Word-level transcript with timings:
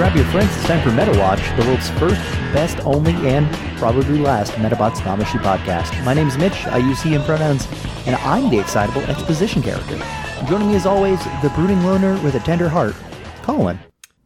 grab 0.00 0.16
your 0.16 0.24
friends. 0.28 0.48
It's 0.56 0.64
time 0.64 0.82
for 0.82 0.90
Meta 0.92 1.10
Watch, 1.18 1.42
the 1.58 1.66
world's 1.66 1.90
first, 1.90 2.18
best, 2.54 2.80
only, 2.86 3.12
and 3.28 3.46
probably 3.76 4.18
last 4.18 4.52
Metabots 4.52 4.96
Damashi 5.00 5.38
podcast. 5.42 6.02
My 6.06 6.14
name 6.14 6.26
is 6.26 6.38
Mitch. 6.38 6.64
I 6.68 6.78
use 6.78 7.02
he 7.02 7.14
and 7.14 7.22
pronouns, 7.22 7.68
and 8.06 8.16
I'm 8.16 8.48
the 8.48 8.58
excitable 8.58 9.02
exposition 9.02 9.60
character. 9.60 10.00
Joining 10.48 10.68
me 10.68 10.76
as 10.76 10.86
always, 10.86 11.22
the 11.42 11.52
brooding 11.54 11.82
loner 11.84 12.18
with 12.22 12.34
a 12.34 12.40
tender 12.40 12.66
heart, 12.66 12.94
Colin. 13.42 13.78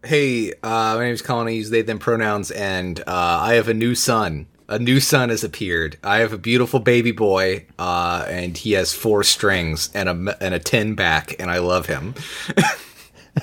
Hey, 0.05 0.53
uh, 0.63 0.95
my 0.95 1.07
name 1.07 1.13
is 1.13 1.23
Colin. 1.23 1.49
I 1.49 1.51
use 1.51 1.71
they 1.71 1.83
them 1.83 1.99
pronouns, 1.99 2.53
and 2.53 3.01
uh, 3.01 3.05
I 3.09 3.55
have 3.55 3.67
a 3.67 3.75
new 3.75 3.97
son. 3.97 4.47
A 4.69 4.79
new 4.79 5.01
son 5.01 5.31
has 5.31 5.43
appeared. 5.43 5.99
I 6.05 6.19
have 6.19 6.33
a 6.33 6.39
beautiful 6.39 6.79
baby 6.79 7.11
boy, 7.11 7.67
uh, 7.81 8.25
and 8.29 8.57
he 8.57 8.75
has 8.75 8.93
four 8.93 9.25
strings 9.25 9.91
and 9.93 10.09
a 10.09 10.37
and 10.41 10.55
a 10.55 10.61
tin 10.61 10.95
back, 10.95 11.35
and 11.41 11.51
I 11.51 11.59
love 11.59 11.87
him. 11.87 12.15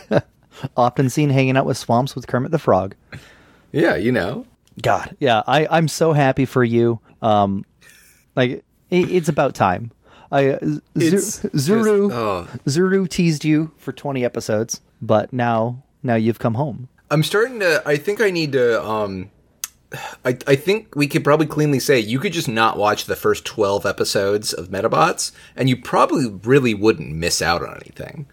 Often 0.78 1.10
seen 1.10 1.30
hanging 1.30 1.58
out 1.58 1.66
with 1.66 1.78
swamps 1.78 2.16
with 2.16 2.28
Kermit 2.28 2.52
the 2.52 2.60
Frog. 2.60 2.96
yeah, 3.72 3.96
you 3.96 4.12
know. 4.12 4.46
God, 4.82 5.16
yeah, 5.20 5.44
I, 5.48 5.68
I'm 5.70 5.88
so 5.88 6.14
happy 6.14 6.46
for 6.46 6.64
you. 6.64 7.00
Um, 7.22 7.66
like 8.36 8.52
it, 8.90 9.12
it's 9.12 9.30
about 9.30 9.54
time. 9.56 9.92
I 10.32 10.58
It's 10.96 11.40
Zuru 11.44 12.10
just- 12.10 12.16
oh. 12.18 12.48
Zuru 12.66 13.08
teased 13.10 13.44
you 13.44 13.72
for 13.78 13.92
20 13.92 14.24
episodes, 14.24 14.80
but 15.02 15.34
now 15.34 15.84
now 16.04 16.16
you've 16.16 16.40
come 16.40 16.54
home. 16.54 16.88
I'm 17.10 17.22
starting 17.24 17.60
to. 17.60 17.84
I 17.86 17.98
think 17.98 18.22
I 18.22 18.30
need 18.32 18.54
to. 18.54 18.82
Um, 18.84 19.30
I 20.24 20.38
I 20.48 20.56
think 20.56 20.96
we 20.96 21.06
could 21.08 21.26
probably 21.26 21.48
cleanly 21.48 21.80
say 21.82 22.00
you 22.00 22.18
could 22.18 22.32
just 22.32 22.48
not 22.48 22.78
watch 22.78 23.06
the 23.06 23.16
first 23.18 23.44
twelve 23.44 23.86
episodes 23.86 24.54
of 24.54 24.70
Metabots, 24.70 25.34
and 25.58 25.68
you 25.68 25.76
probably 25.76 26.28
really 26.46 26.74
wouldn't 26.74 27.14
miss 27.14 27.42
out 27.42 27.62
on 27.62 27.76
anything. 27.76 28.26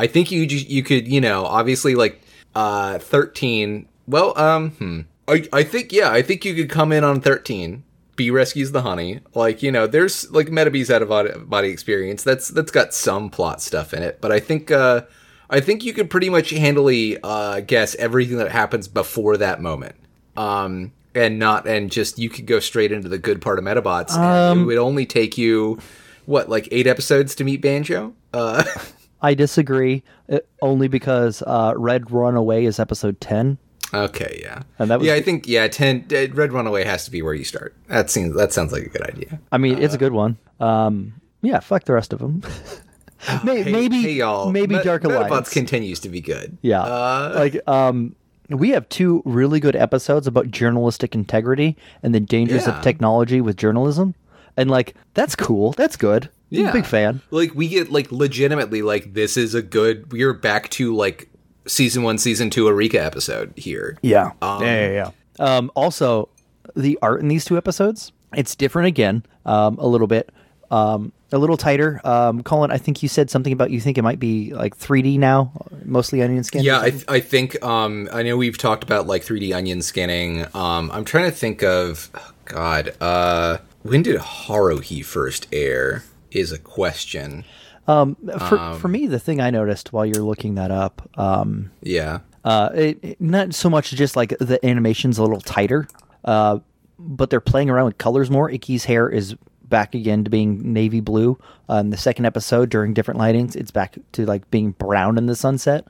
I 0.00 0.06
think 0.06 0.30
you 0.30 0.40
you 0.42 0.82
could 0.82 1.06
you 1.06 1.20
know 1.20 1.44
obviously 1.44 1.94
like 1.94 2.22
uh 2.54 2.98
thirteen. 2.98 3.86
Well, 4.06 4.36
um, 4.38 4.70
hmm. 4.70 5.00
I 5.28 5.46
I 5.52 5.62
think 5.62 5.92
yeah, 5.92 6.10
I 6.10 6.22
think 6.22 6.46
you 6.46 6.54
could 6.54 6.70
come 6.70 6.90
in 6.90 7.04
on 7.04 7.20
thirteen. 7.20 7.84
Bee 8.16 8.30
rescues 8.30 8.72
the 8.72 8.80
honey. 8.80 9.20
Like 9.34 9.62
you 9.62 9.70
know, 9.70 9.86
there's 9.86 10.30
like 10.30 10.46
Metabee's 10.46 10.90
out 10.90 11.02
of 11.02 11.50
body, 11.50 11.68
experience. 11.68 12.22
That's 12.22 12.48
that's 12.48 12.70
got 12.70 12.94
some 12.94 13.28
plot 13.28 13.60
stuff 13.60 13.92
in 13.92 14.02
it, 14.02 14.22
but 14.22 14.32
I 14.32 14.40
think 14.40 14.70
uh 14.70 15.02
I 15.50 15.60
think 15.60 15.84
you 15.84 15.92
could 15.92 16.08
pretty 16.08 16.30
much 16.30 16.48
handily 16.48 17.18
uh, 17.22 17.60
guess 17.60 17.94
everything 17.96 18.38
that 18.38 18.52
happens 18.52 18.88
before 18.88 19.36
that 19.36 19.60
moment, 19.60 19.96
um, 20.36 20.92
and 21.14 21.38
not 21.38 21.66
and 21.66 21.90
just 21.90 22.18
you 22.18 22.30
could 22.30 22.46
go 22.46 22.58
straight 22.60 22.92
into 22.92 23.08
the 23.08 23.18
good 23.18 23.42
part 23.42 23.58
of 23.58 23.64
Metabots. 23.64 24.16
and 24.16 24.60
it 24.60 24.64
would 24.64 24.78
only 24.78 25.04
take 25.04 25.36
you 25.36 25.78
what 26.24 26.48
like 26.48 26.68
eight 26.70 26.86
episodes 26.86 27.34
to 27.34 27.44
meet 27.44 27.60
Banjo. 27.60 28.14
Uh, 28.32 28.62
I 29.22 29.34
disagree, 29.34 30.02
uh, 30.30 30.38
only 30.62 30.88
because 30.88 31.42
uh, 31.46 31.74
Red 31.76 32.10
Runaway 32.10 32.64
is 32.64 32.78
episode 32.80 33.20
10. 33.20 33.58
okay, 33.92 34.40
yeah, 34.42 34.62
And 34.78 34.90
that 34.90 34.98
was- 35.00 35.08
yeah. 35.08 35.14
I 35.14 35.20
think 35.22 35.46
yeah, 35.48 35.66
ten 35.68 36.06
uh, 36.12 36.26
Red 36.32 36.52
Runaway 36.52 36.84
has 36.84 37.04
to 37.06 37.10
be 37.10 37.22
where 37.22 37.34
you 37.34 37.44
start. 37.44 37.74
That 37.88 38.08
seems 38.10 38.34
that 38.36 38.52
sounds 38.52 38.72
like 38.72 38.84
a 38.84 38.88
good 38.88 39.02
idea. 39.02 39.40
I 39.52 39.58
mean, 39.58 39.82
it's 39.82 39.94
a 39.94 39.98
good 39.98 40.12
one. 40.12 40.38
Um, 40.60 41.14
yeah, 41.42 41.58
fuck 41.60 41.84
the 41.84 41.92
rest 41.94 42.12
of 42.12 42.18
them. 42.20 42.42
May- 43.44 43.62
Hey- 43.62 43.72
maybe 43.72 44.00
hey, 44.02 44.12
y'all, 44.12 44.50
maybe 44.50 44.76
Met- 44.76 44.84
Dark 44.84 45.02
Metabots 45.02 45.26
Alliance. 45.26 45.50
continues 45.52 46.00
to 46.00 46.08
be 46.08 46.20
good. 46.22 46.56
Yeah. 46.62 46.82
Uh, 46.82 47.32
like 47.34 47.68
um 47.68 48.14
we 48.48 48.70
have 48.70 48.88
two 48.88 49.22
really 49.26 49.60
good 49.60 49.76
episodes 49.76 50.26
about 50.26 50.50
journalistic 50.50 51.14
integrity 51.14 51.76
and 52.02 52.14
the 52.14 52.20
dangers 52.20 52.66
Yeah. 52.66 52.76
of 52.78 52.82
technology 52.82 53.40
with 53.40 53.56
journalism. 53.56 54.14
And 54.56 54.70
like 54.70 54.94
that's 55.14 55.36
cool. 55.36 55.72
That's 55.72 55.96
good. 55.96 56.30
I'm 56.52 56.58
a 56.58 56.62
Yeah. 56.62 56.72
big 56.72 56.86
fan. 56.86 57.20
Like 57.30 57.54
we 57.54 57.68
get 57.68 57.90
like 57.90 58.10
legitimately 58.10 58.82
like 58.82 59.14
this 59.14 59.36
is 59.36 59.54
a 59.54 59.62
good 59.62 60.12
we're 60.12 60.32
back 60.34 60.68
to 60.70 60.94
like 60.94 61.28
season 61.66 62.02
1 62.02 62.18
season 62.18 62.50
2 62.50 62.64
Eureka 62.64 63.02
episode 63.02 63.52
here. 63.56 63.96
Yeah. 64.02 64.32
yeah, 64.42 64.60
yeah, 64.60 64.90
yeah. 64.92 65.10
Um 65.38 65.70
also 65.74 66.28
the 66.76 66.98
art 67.02 67.20
in 67.20 67.28
these 67.28 67.44
two 67.44 67.56
episodes, 67.56 68.12
it's 68.34 68.54
different 68.56 68.88
again, 68.88 69.24
um 69.46 69.78
a 69.78 69.86
little 69.86 70.06
bit. 70.06 70.30
Um 70.70 71.12
a 71.32 71.38
little 71.38 71.56
tighter. 71.56 72.00
Um 72.04 72.42
Colin, 72.42 72.72
I 72.72 72.78
think 72.78 73.02
you 73.04 73.08
said 73.08 73.30
something 73.30 73.52
about 73.52 73.70
you 73.70 73.80
think 73.80 73.96
it 73.98 74.02
might 74.02 74.18
be 74.18 74.52
like 74.52 74.76
3D 74.76 75.18
now, 75.18 75.52
mostly 75.84 76.22
onion 76.22 76.42
skin. 76.42 76.64
Yeah, 76.64 76.80
I, 76.80 76.90
th- 76.90 77.04
I 77.06 77.20
think 77.20 77.62
um 77.64 78.08
I 78.12 78.22
know 78.24 78.36
we've 78.36 78.58
talked 78.58 78.82
about 78.82 79.06
like 79.06 79.22
3D 79.24 79.54
onion 79.54 79.82
skinning. 79.82 80.46
Um 80.54 80.90
I'm 80.92 81.04
trying 81.04 81.30
to 81.30 81.36
think 81.36 81.62
of 81.62 82.10
oh, 82.14 82.32
god, 82.46 82.94
uh 83.00 83.58
when 83.82 84.02
did 84.02 84.16
Haruhi 84.20 85.04
first 85.04 85.46
air 85.52 86.02
is 86.30 86.52
a 86.52 86.58
question. 86.58 87.44
for 87.86 88.76
for 88.80 88.88
me 88.88 89.06
the 89.06 89.18
thing 89.18 89.40
I 89.40 89.50
noticed 89.50 89.92
while 89.92 90.06
you're 90.06 90.22
looking 90.22 90.54
that 90.56 90.70
up, 90.70 91.08
um 91.18 91.70
Yeah. 91.82 92.20
Uh, 92.44 92.70
it, 92.74 92.98
it- 93.02 93.20
not 93.20 93.52
so 93.54 93.68
much 93.68 93.90
just 93.90 94.16
like 94.16 94.30
the 94.38 94.64
animation's 94.64 95.18
a 95.18 95.22
little 95.22 95.40
tighter, 95.42 95.86
uh, 96.24 96.58
but 96.98 97.28
they're 97.30 97.40
playing 97.40 97.68
around 97.68 97.84
with 97.86 97.98
colors 97.98 98.30
more. 98.30 98.48
Ikki's 98.50 98.84
hair 98.86 99.08
is 99.10 99.34
back 99.64 99.94
again 99.94 100.24
to 100.24 100.30
being 100.30 100.72
navy 100.72 101.00
blue. 101.00 101.38
Uh, 101.68 101.74
in 101.76 101.90
the 101.90 101.96
second 101.98 102.24
episode, 102.26 102.70
during 102.70 102.94
different 102.94 103.20
lightings, 103.20 103.54
it's 103.56 103.70
back 103.70 103.96
to 104.12 104.24
like 104.24 104.50
being 104.50 104.70
brown 104.72 105.18
in 105.18 105.26
the 105.26 105.36
sunset, 105.36 105.84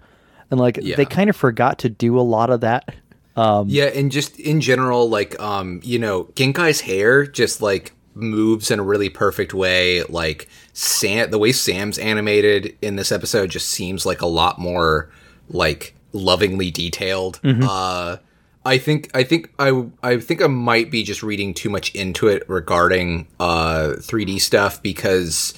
and 0.51 0.59
like 0.59 0.79
Yeah. 0.83 0.97
they 0.97 1.05
kind 1.05 1.31
of 1.31 1.37
forgot 1.37 1.79
to 1.81 1.89
do 1.89 2.19
a 2.19 2.23
lot 2.23 2.51
of 2.51 2.61
that. 2.63 2.95
Yeah, 3.37 3.85
and 3.87 4.11
just 4.13 4.39
in 4.39 4.61
general, 4.61 5.09
like, 5.09 5.41
um, 5.41 5.81
you 5.83 5.99
know, 5.99 6.25
Genkai's 6.35 6.81
hair 6.83 7.25
just 7.27 7.63
like 7.63 7.93
moves 8.15 8.71
in 8.71 8.79
a 8.79 8.83
really 8.83 9.09
perfect 9.09 9.55
way. 9.55 10.03
Like, 10.05 10.49
Sam, 10.73 11.31
the 11.31 11.39
way 11.39 11.53
Sam's 11.53 11.99
animated 11.99 12.77
in 12.83 12.97
this 12.97 13.13
episode 13.13 13.51
just 13.51 13.69
seems 13.69 14.05
like 14.07 14.21
a 14.21 14.27
lot 14.27 14.59
more 14.59 15.11
like 15.49 15.95
lovingly 16.13 16.71
detailed. 16.71 17.41
Uh, 17.45 18.17
I 18.65 18.79
think, 18.79 19.11
I 19.15 19.23
think, 19.25 19.53
I, 19.59 19.87
I 20.03 20.19
think 20.19 20.43
I 20.43 20.47
might 20.47 20.91
be 20.91 21.03
just 21.03 21.23
reading 21.23 21.55
too 21.55 21.71
much 21.71 21.95
into 21.95 22.29
it 22.29 22.49
regarding 22.49 23.27
uh 23.39 23.95
3D 23.99 24.41
stuff 24.41 24.83
because 24.83 25.55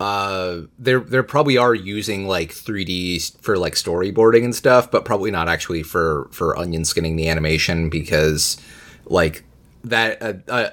uh 0.00 0.62
they're 0.78 1.00
they 1.00 1.20
probably 1.22 1.58
are 1.58 1.74
using 1.74 2.26
like 2.26 2.50
3d 2.50 3.36
for 3.42 3.58
like 3.58 3.74
storyboarding 3.74 4.44
and 4.44 4.54
stuff 4.54 4.90
but 4.90 5.04
probably 5.04 5.30
not 5.30 5.46
actually 5.46 5.82
for 5.82 6.26
for 6.32 6.56
onion 6.56 6.86
skinning 6.86 7.16
the 7.16 7.28
animation 7.28 7.90
because 7.90 8.56
like 9.04 9.44
that 9.84 10.22
uh, 10.22 10.32
uh, 10.48 10.70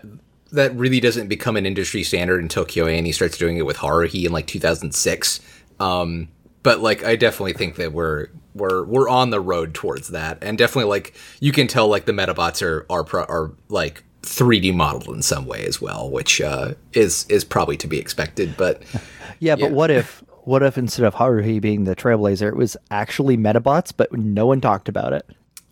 that 0.51 0.73
really 0.75 0.99
doesn't 0.99 1.27
become 1.27 1.55
an 1.57 1.65
industry 1.65 2.03
standard 2.03 2.41
until 2.41 2.65
KyoAni 2.65 3.13
starts 3.13 3.37
doing 3.37 3.57
it 3.57 3.65
with 3.65 3.77
Haruhi 3.77 4.25
in 4.25 4.31
like 4.31 4.47
2006 4.47 5.39
um 5.79 6.29
but 6.63 6.81
like 6.81 7.03
I 7.03 7.15
definitely 7.15 7.53
think 7.53 7.75
that 7.75 7.93
we're 7.93 8.27
we're 8.53 8.83
we're 8.83 9.07
on 9.07 9.29
the 9.29 9.39
road 9.39 9.73
towards 9.73 10.09
that. 10.09 10.39
And 10.41 10.57
definitely 10.57 10.89
like 10.89 11.13
you 11.39 11.51
can 11.51 11.67
tell 11.67 11.87
like 11.87 12.05
the 12.05 12.11
metabots 12.11 12.61
are 12.61 12.85
are 12.89 13.03
pro- 13.03 13.23
are 13.25 13.51
like 13.69 14.03
3D 14.23 14.73
modeled 14.73 15.15
in 15.15 15.21
some 15.21 15.45
way 15.45 15.63
as 15.65 15.79
well 15.79 16.09
which 16.09 16.41
uh 16.41 16.73
is 16.91 17.25
is 17.29 17.45
probably 17.45 17.77
to 17.77 17.87
be 17.87 17.97
expected 17.97 18.57
but 18.57 18.83
Yeah, 19.39 19.55
but 19.55 19.71
what 19.71 19.91
if 19.91 20.23
what 20.43 20.63
if 20.63 20.77
instead 20.77 21.05
of 21.05 21.15
Haruhi 21.15 21.61
being 21.61 21.83
the 21.83 21.95
trailblazer, 21.95 22.47
it 22.47 22.55
was 22.55 22.77
actually 22.89 23.37
Metabots, 23.37 23.93
but 23.95 24.11
no 24.13 24.45
one 24.45 24.61
talked 24.61 24.89
about 24.89 25.13
it? 25.13 25.25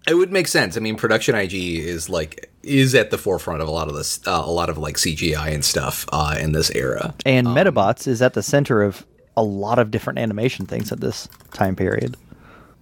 It 0.07 0.13
would 0.15 0.31
make 0.31 0.47
sense. 0.47 0.77
I 0.77 0.79
mean, 0.81 0.95
production 0.97 1.33
IG 1.35 1.53
is 1.53 2.09
like 2.09 2.51
is 2.61 2.93
at 2.95 3.09
the 3.11 3.17
forefront 3.17 3.61
of 3.61 3.67
a 3.67 3.71
lot 3.71 3.87
of 3.87 3.95
this, 3.95 4.19
uh, 4.27 4.41
a 4.45 4.51
lot 4.51 4.69
of 4.69 4.77
like 4.77 4.97
CGI 4.97 5.53
and 5.53 5.63
stuff 5.65 6.05
uh, 6.11 6.35
in 6.39 6.51
this 6.51 6.69
era. 6.71 7.13
And 7.25 7.47
Metabots 7.47 8.07
is 8.07 8.21
at 8.21 8.33
the 8.33 8.43
center 8.43 8.81
of 8.83 9.05
a 9.37 9.43
lot 9.43 9.79
of 9.79 9.91
different 9.91 10.19
animation 10.19 10.65
things 10.65 10.91
at 10.91 10.99
this 11.01 11.27
time 11.53 11.75
period, 11.75 12.17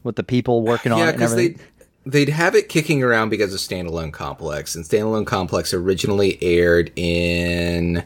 with 0.03 0.15
the 0.17 0.23
people 0.23 0.63
working 0.63 0.91
on 0.91 0.97
Yeah, 0.99 1.05
it 1.05 1.09
and 1.09 1.17
because 1.17 1.31
everything. 1.33 1.59
they 2.05 2.25
they'd 2.25 2.29
have 2.29 2.55
it 2.55 2.67
kicking 2.69 3.01
around 3.03 3.29
because 3.29 3.53
of 3.53 3.59
Standalone 3.61 4.11
Complex, 4.11 4.75
and 4.75 4.83
Standalone 4.83 5.25
Complex 5.25 5.73
originally 5.73 6.37
aired 6.43 6.91
in 6.97 8.03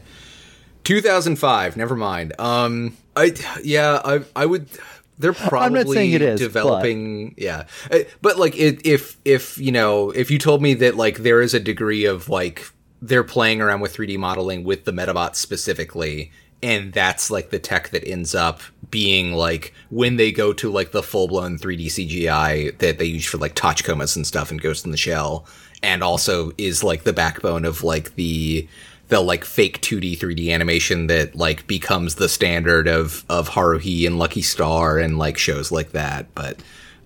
2005. 0.84 1.76
Never 1.76 1.96
mind. 1.96 2.32
Um, 2.38 2.96
I 3.16 3.34
yeah, 3.62 4.00
I 4.04 4.20
I 4.36 4.46
would. 4.46 4.68
They're 5.18 5.32
probably 5.48 5.94
saying 5.94 6.12
it 6.12 6.22
is, 6.22 6.40
developing. 6.40 7.34
Yeah, 7.36 7.64
Uh, 7.90 8.00
but 8.22 8.38
like 8.38 8.56
it, 8.56 8.86
if 8.86 9.16
if 9.24 9.58
you 9.58 9.72
know 9.72 10.10
if 10.10 10.30
you 10.30 10.38
told 10.38 10.62
me 10.62 10.74
that 10.74 10.96
like 10.96 11.18
there 11.18 11.40
is 11.40 11.54
a 11.54 11.60
degree 11.60 12.04
of 12.04 12.28
like 12.28 12.70
they're 13.00 13.24
playing 13.24 13.60
around 13.60 13.80
with 13.80 13.96
3D 13.96 14.18
modeling 14.18 14.64
with 14.64 14.84
the 14.84 14.92
Metabots 14.92 15.36
specifically, 15.36 16.32
and 16.62 16.92
that's 16.92 17.30
like 17.30 17.50
the 17.50 17.58
tech 17.58 17.90
that 17.90 18.06
ends 18.06 18.34
up 18.34 18.60
being 18.90 19.32
like 19.32 19.74
when 19.90 20.16
they 20.16 20.32
go 20.32 20.52
to 20.52 20.70
like 20.70 20.92
the 20.92 21.02
full 21.02 21.28
blown 21.28 21.58
3D 21.58 21.86
CGI 21.86 22.76
that 22.78 22.98
they 22.98 23.04
use 23.04 23.26
for 23.26 23.38
like 23.38 23.54
Tachikomas 23.54 24.16
and 24.16 24.26
stuff 24.26 24.50
and 24.50 24.60
Ghost 24.60 24.84
in 24.84 24.90
the 24.90 24.96
Shell, 24.96 25.46
and 25.82 26.02
also 26.02 26.52
is 26.58 26.82
like 26.82 27.04
the 27.04 27.12
backbone 27.12 27.64
of 27.64 27.82
like 27.82 28.14
the 28.14 28.68
the 29.08 29.20
like 29.20 29.44
fake 29.44 29.80
2D 29.80 30.18
3D 30.18 30.52
animation 30.52 31.06
that 31.08 31.34
like 31.34 31.66
becomes 31.66 32.16
the 32.16 32.28
standard 32.28 32.86
of 32.86 33.24
of 33.28 33.50
Haruhi 33.50 34.06
and 34.06 34.18
Lucky 34.18 34.42
Star 34.42 34.98
and 34.98 35.18
like 35.18 35.38
shows 35.38 35.72
like 35.72 35.92
that. 35.92 36.34
But 36.34 36.58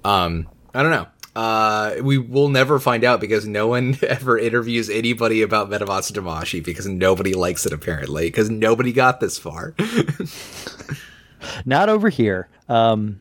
um 0.04 0.48
I 0.74 0.82
don't 0.82 0.92
know. 0.92 1.06
Uh, 1.34 1.94
we 2.02 2.18
will 2.18 2.50
never 2.50 2.78
find 2.78 3.04
out 3.04 3.18
because 3.18 3.46
no 3.46 3.66
one 3.66 3.96
ever 4.06 4.38
interviews 4.38 4.90
anybody 4.90 5.40
about 5.40 5.70
Metabots 5.70 6.12
Damashi 6.12 6.62
because 6.62 6.86
nobody 6.86 7.32
likes 7.32 7.64
it 7.64 7.72
apparently 7.72 8.26
because 8.26 8.50
nobody 8.50 8.92
got 8.92 9.20
this 9.20 9.38
far. 9.38 9.74
Not 11.64 11.88
over 11.88 12.08
here. 12.08 12.48
Um, 12.68 13.20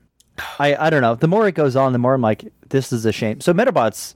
I 0.59 0.75
I 0.75 0.89
don't 0.89 1.01
know. 1.01 1.15
The 1.15 1.27
more 1.27 1.47
it 1.47 1.55
goes 1.55 1.75
on, 1.75 1.93
the 1.93 1.99
more 1.99 2.13
I'm 2.13 2.21
like, 2.21 2.51
this 2.69 2.91
is 2.91 3.05
a 3.05 3.11
shame. 3.11 3.39
So 3.39 3.53
Metabots 3.53 4.13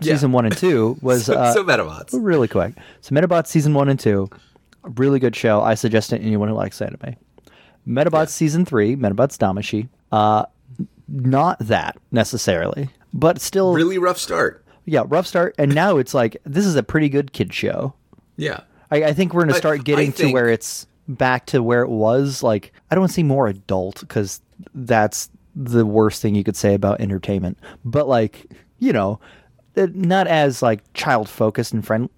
Yeah. 0.00 0.14
season 0.14 0.32
one 0.32 0.44
and 0.46 0.56
two 0.56 0.96
was 1.02 1.24
So, 1.26 1.34
uh, 1.34 1.52
so 1.52 1.64
Metabots. 1.64 2.10
really 2.12 2.48
quick. 2.48 2.74
So 3.00 3.14
Metabots 3.14 3.46
season 3.48 3.74
one 3.74 3.88
and 3.88 3.98
two, 3.98 4.28
really 4.82 5.18
good 5.18 5.34
show. 5.36 5.60
I 5.60 5.74
suggest 5.74 6.12
it 6.12 6.18
to 6.18 6.24
anyone 6.24 6.48
who 6.48 6.54
likes 6.54 6.80
anime. 6.80 7.16
Metabots 7.86 8.28
season 8.30 8.64
three, 8.64 8.96
Metabots 8.96 9.36
Damashi. 9.38 9.88
Uh, 10.12 10.44
not 11.08 11.58
that 11.60 11.96
necessarily, 12.12 12.90
but 13.14 13.40
still, 13.40 13.72
Really 13.74 13.98
rough 13.98 14.18
start. 14.18 14.64
yeah, 14.84 15.04
rough 15.06 15.26
start. 15.26 15.54
And 15.58 15.74
now 15.74 15.96
it's 15.96 16.12
like 16.14 16.36
this 16.44 16.66
is 16.66 16.76
a 16.76 16.82
pretty 16.82 17.08
good 17.08 17.32
kid 17.32 17.52
show. 17.54 17.94
Yeah. 18.36 18.60
I, 18.90 19.04
I 19.04 19.12
think 19.14 19.32
we're 19.34 19.40
going 19.42 19.50
to 19.50 19.54
I- 19.56 19.58
start 19.58 19.84
getting 19.84 20.08
I 20.08 20.12
to 20.16 20.32
where 20.32 20.48
it's 20.48 20.86
back 21.08 21.46
to 21.46 21.62
where 21.62 21.82
it 21.82 21.88
was. 21.88 22.42
Like 22.42 22.72
I 22.90 22.94
don't 22.94 23.02
want 23.02 23.10
to 23.12 23.14
say 23.14 23.22
more 23.22 23.46
adult 23.48 24.00
because 24.00 24.40
that's 24.74 25.30
the 25.56 25.84
worst 25.86 26.20
thing 26.22 26.34
you 26.34 26.44
could 26.44 26.56
say 26.56 26.74
about 26.74 27.00
entertainment. 27.00 27.58
But 27.84 28.06
like 28.08 28.46
you 28.78 28.92
know, 28.92 29.18
not 29.86 30.26
as 30.26 30.62
like 30.62 30.80
child 30.94 31.28
focused 31.28 31.72
and 31.72 31.84
friend. 31.86 32.10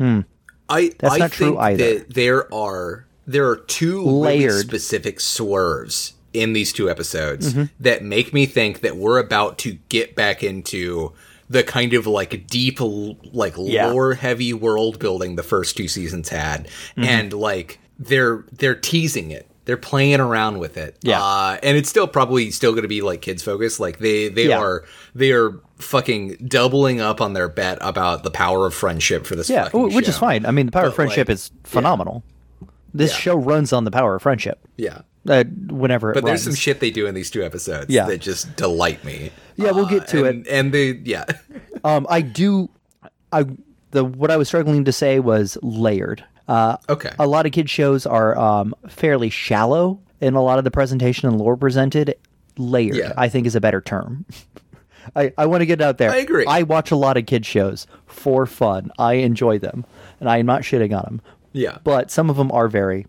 mm, 0.00 0.24
I 0.68 0.90
That's 0.98 1.14
I 1.14 1.18
not 1.18 1.32
true 1.32 1.46
think 1.48 1.58
either. 1.60 1.94
that 1.98 2.14
there 2.14 2.52
are 2.52 3.06
there 3.26 3.48
are 3.48 3.56
two 3.56 4.02
Layered. 4.04 4.50
really 4.50 4.62
specific 4.62 5.20
swerves 5.20 6.14
in 6.32 6.52
these 6.54 6.72
two 6.72 6.90
episodes 6.90 7.52
Mm-hmm. 7.52 7.64
that 7.80 8.02
make 8.02 8.32
me 8.32 8.46
think 8.46 8.80
that 8.80 8.96
we're 8.96 9.18
about 9.18 9.58
to 9.58 9.74
get 9.88 10.14
back 10.16 10.42
into 10.42 11.12
the 11.50 11.62
kind 11.62 11.92
of 11.92 12.06
like 12.06 12.46
deep 12.46 12.78
like 12.80 13.54
Yeah. 13.58 13.88
lore 13.88 14.14
heavy 14.14 14.52
world 14.54 14.98
building 14.98 15.36
the 15.36 15.42
first 15.42 15.76
two 15.76 15.88
seasons 15.88 16.30
had 16.30 16.64
Mm-hmm. 16.96 17.04
and 17.04 17.32
like 17.34 17.78
they're 17.98 18.44
they're 18.52 18.74
teasing 18.74 19.30
it 19.30 19.46
they're 19.64 19.76
playing 19.76 20.20
around 20.20 20.58
with 20.58 20.76
it 20.76 20.96
Yeah. 21.02 21.22
uh, 21.22 21.58
and 21.62 21.76
it's 21.76 21.88
still 21.88 22.06
probably 22.08 22.50
still 22.50 22.72
going 22.72 22.82
to 22.82 22.88
be 22.88 23.00
like 23.00 23.22
kids 23.22 23.42
focused 23.42 23.78
like 23.80 23.98
they 23.98 24.28
they 24.28 24.48
Yeah. 24.48 24.58
are 24.58 24.84
they 25.14 25.32
are 25.32 25.60
fucking 25.78 26.36
doubling 26.48 27.00
up 27.00 27.20
on 27.20 27.32
their 27.32 27.48
bet 27.48 27.78
about 27.80 28.22
the 28.24 28.30
power 28.30 28.66
of 28.66 28.74
friendship 28.74 29.26
for 29.26 29.34
this 29.36 29.48
Yeah, 29.50 29.68
which 29.70 30.08
is 30.08 30.16
fine. 30.18 30.46
I 30.46 30.50
mean, 30.50 30.66
the 30.66 30.72
power 30.72 30.86
of 30.86 30.94
friendship 30.94 31.28
like, 31.28 31.34
is 31.34 31.50
phenomenal. 31.64 32.22
This 32.94 33.10
Yeah. 33.12 33.16
show 33.18 33.36
runs 33.36 33.72
on 33.72 33.84
the 33.84 33.90
power 33.90 34.14
of 34.16 34.22
friendship. 34.22 34.58
Yeah. 34.76 35.00
Uh, 35.28 35.44
whenever 35.68 36.10
it 36.10 36.14
But 36.14 36.24
there's 36.24 36.44
runs. 36.46 36.56
some 36.56 36.60
shit 36.60 36.80
they 36.80 36.90
do 36.90 37.06
in 37.06 37.14
these 37.14 37.30
two 37.30 37.42
episodes 37.44 37.86
Yeah. 37.88 38.06
that 38.06 38.20
just 38.20 38.54
delight 38.56 39.04
me. 39.04 39.30
Yeah, 39.56 39.70
we'll 39.70 39.86
get 39.86 40.08
to 40.08 40.24
and, 40.24 40.46
And 40.48 40.72
the 40.72 41.00
yeah. 41.04 41.24
Um, 41.84 42.06
I 42.10 42.20
do. 42.22 42.68
I 43.32 43.46
the 43.92 44.04
what 44.04 44.30
I 44.30 44.36
was 44.36 44.48
struggling 44.48 44.84
to 44.84 44.92
say 44.92 45.20
was 45.20 45.56
layered. 45.62 46.24
Uh, 46.48 46.76
Okay. 46.88 47.10
a 47.18 47.26
lot 47.26 47.46
of 47.46 47.52
kids 47.52 47.70
shows 47.70 48.04
are 48.06 48.36
um, 48.38 48.74
fairly 48.88 49.30
shallow 49.30 50.00
in 50.20 50.34
a 50.34 50.42
lot 50.42 50.58
of 50.58 50.64
the 50.64 50.70
presentation 50.70 51.28
and 51.28 51.38
lore 51.38 51.56
presented. 51.56 52.14
Layered, 52.58 52.96
Yeah. 52.96 53.12
I 53.16 53.28
think, 53.28 53.46
is 53.46 53.54
a 53.56 53.60
better 53.60 53.80
term. 53.80 54.26
I, 55.16 55.32
I 55.38 55.46
want 55.46 55.62
to 55.62 55.66
get 55.66 55.80
out 55.80 55.98
there. 55.98 56.10
I 56.10 56.16
agree. 56.18 56.44
I 56.46 56.62
watch 56.62 56.90
a 56.90 56.96
lot 56.96 57.16
of 57.16 57.26
kids 57.26 57.46
shows 57.46 57.86
for 58.06 58.46
fun. 58.46 58.90
I 58.98 59.14
enjoy 59.14 59.58
them, 59.58 59.84
and 60.20 60.28
I 60.28 60.38
am 60.38 60.46
not 60.46 60.62
shitting 60.62 60.96
on 60.96 61.02
them. 61.04 61.20
Yeah. 61.52 61.78
But 61.82 62.10
some 62.10 62.30
of 62.30 62.36
them 62.36 62.52
are 62.52 62.68
very. 62.68 63.06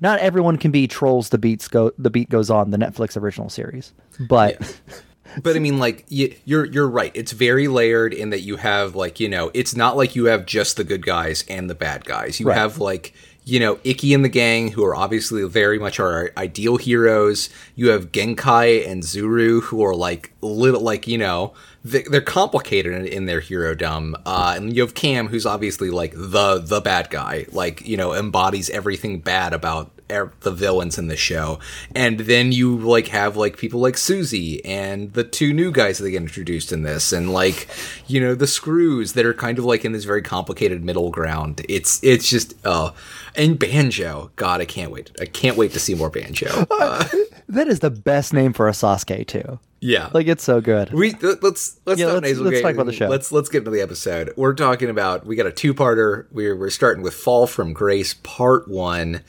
Not 0.00 0.18
everyone 0.18 0.56
can 0.56 0.70
be 0.72 0.88
trolls. 0.88 1.28
The 1.28 1.38
beats 1.38 1.68
go. 1.68 1.92
The 1.98 2.10
beat 2.10 2.28
goes 2.30 2.50
on. 2.50 2.70
The 2.70 2.78
Netflix 2.78 3.16
original 3.20 3.48
series, 3.48 3.92
but 4.28 4.80
But 5.42 5.56
I 5.56 5.58
mean, 5.58 5.78
like 5.78 6.04
y- 6.10 6.36
you're 6.44 6.64
you're 6.64 6.88
right. 6.88 7.12
It's 7.14 7.32
very 7.32 7.68
layered 7.68 8.12
in 8.14 8.30
that 8.30 8.40
you 8.40 8.56
have 8.56 8.94
like 8.94 9.20
you 9.20 9.28
know, 9.28 9.50
it's 9.54 9.76
not 9.76 9.96
like 9.96 10.16
you 10.16 10.26
have 10.26 10.46
just 10.46 10.76
the 10.76 10.84
good 10.84 11.04
guys 11.04 11.44
and 11.48 11.68
the 11.70 11.74
bad 11.74 12.04
guys. 12.04 12.40
You 12.40 12.46
Right. 12.48 12.56
have 12.58 12.78
like 12.78 13.12
you 13.48 13.60
know, 13.60 13.78
Ikki 13.84 14.12
and 14.12 14.24
the 14.24 14.28
gang, 14.28 14.72
who 14.72 14.84
are 14.84 14.96
obviously 14.96 15.44
very 15.48 15.78
much 15.78 16.00
our 16.00 16.32
ideal 16.36 16.78
heroes. 16.78 17.48
You 17.76 17.90
have 17.90 18.10
Genkai 18.10 18.84
and 18.88 19.04
Zuru, 19.04 19.62
who 19.62 19.84
are 19.84 19.94
like 19.94 20.32
little, 20.40 20.80
like 20.80 21.06
you 21.06 21.16
know, 21.16 21.54
they're 21.86 22.20
complicated 22.20 22.92
in, 22.92 23.06
in 23.06 23.26
their 23.26 23.40
hero 23.40 23.74
dumb. 23.74 24.16
Uh, 24.26 24.54
and 24.56 24.74
you 24.74 24.82
have 24.82 24.94
Cam, 24.94 25.28
who's 25.28 25.46
obviously 25.46 25.90
like 25.90 26.12
the 26.14 26.58
the 26.58 26.80
bad 26.80 27.10
guy, 27.10 27.46
like 27.52 27.86
you 27.86 27.96
know, 27.96 28.14
embodies 28.14 28.70
everything 28.70 29.20
bad 29.20 29.52
about 29.52 29.90
er- 30.10 30.32
the 30.40 30.50
villains 30.50 30.98
in 30.98 31.08
the 31.08 31.16
show. 31.16 31.58
And 31.94 32.20
then 32.20 32.52
you 32.52 32.76
like 32.76 33.08
have 33.08 33.36
like 33.36 33.56
people 33.56 33.80
like 33.80 33.96
Susie 33.96 34.64
and 34.64 35.12
the 35.12 35.24
two 35.24 35.52
new 35.52 35.70
guys 35.70 35.98
that 35.98 36.04
they 36.04 36.10
get 36.10 36.22
introduced 36.22 36.72
in 36.72 36.82
this, 36.82 37.12
and 37.12 37.32
like 37.32 37.68
you 38.06 38.20
know 38.20 38.34
the 38.34 38.46
Screws 38.46 39.12
that 39.12 39.26
are 39.26 39.34
kind 39.34 39.58
of 39.58 39.64
like 39.64 39.84
in 39.84 39.92
this 39.92 40.04
very 40.04 40.22
complicated 40.22 40.84
middle 40.84 41.10
ground. 41.10 41.64
It's 41.68 42.02
it's 42.02 42.28
just 42.28 42.54
oh, 42.64 42.94
and 43.34 43.58
Banjo. 43.58 44.30
God, 44.36 44.60
I 44.60 44.64
can't 44.64 44.90
wait. 44.90 45.10
I 45.20 45.26
can't 45.26 45.56
wait 45.56 45.72
to 45.72 45.80
see 45.80 45.94
more 45.94 46.10
Banjo. 46.10 46.66
Uh, 46.70 47.06
that 47.48 47.68
is 47.68 47.80
the 47.80 47.90
best 47.90 48.32
name 48.32 48.52
for 48.52 48.68
a 48.68 48.72
Sasuke 48.72 49.26
too. 49.26 49.58
Yeah, 49.80 50.08
Like 50.14 50.26
it's 50.26 50.42
so 50.42 50.60
good. 50.60 50.92
we 50.92 51.12
let's 51.20 51.78
let's 51.84 52.00
Yeah, 52.00 52.06
not 52.06 52.22
let's- 52.22 52.38
let's 52.38 52.60
talk 52.62 52.74
about 52.74 52.86
the 52.86 52.92
show. 52.92 53.08
Let's 53.08 53.30
let's 53.30 53.48
get 53.48 53.58
into 53.58 53.70
the 53.70 53.82
episode. 53.82 54.32
We're 54.36 54.54
talking 54.54 54.88
about 54.88 55.26
we 55.26 55.36
got 55.36 55.46
a 55.46 55.52
two 55.52 55.74
parter. 55.74 56.26
We're 56.32 56.56
we're 56.56 56.70
starting 56.70 57.02
with 57.02 57.14
Fall 57.14 57.46
from 57.46 57.72
Grace 57.72 58.14
Part 58.22 58.68
One. 58.68 59.20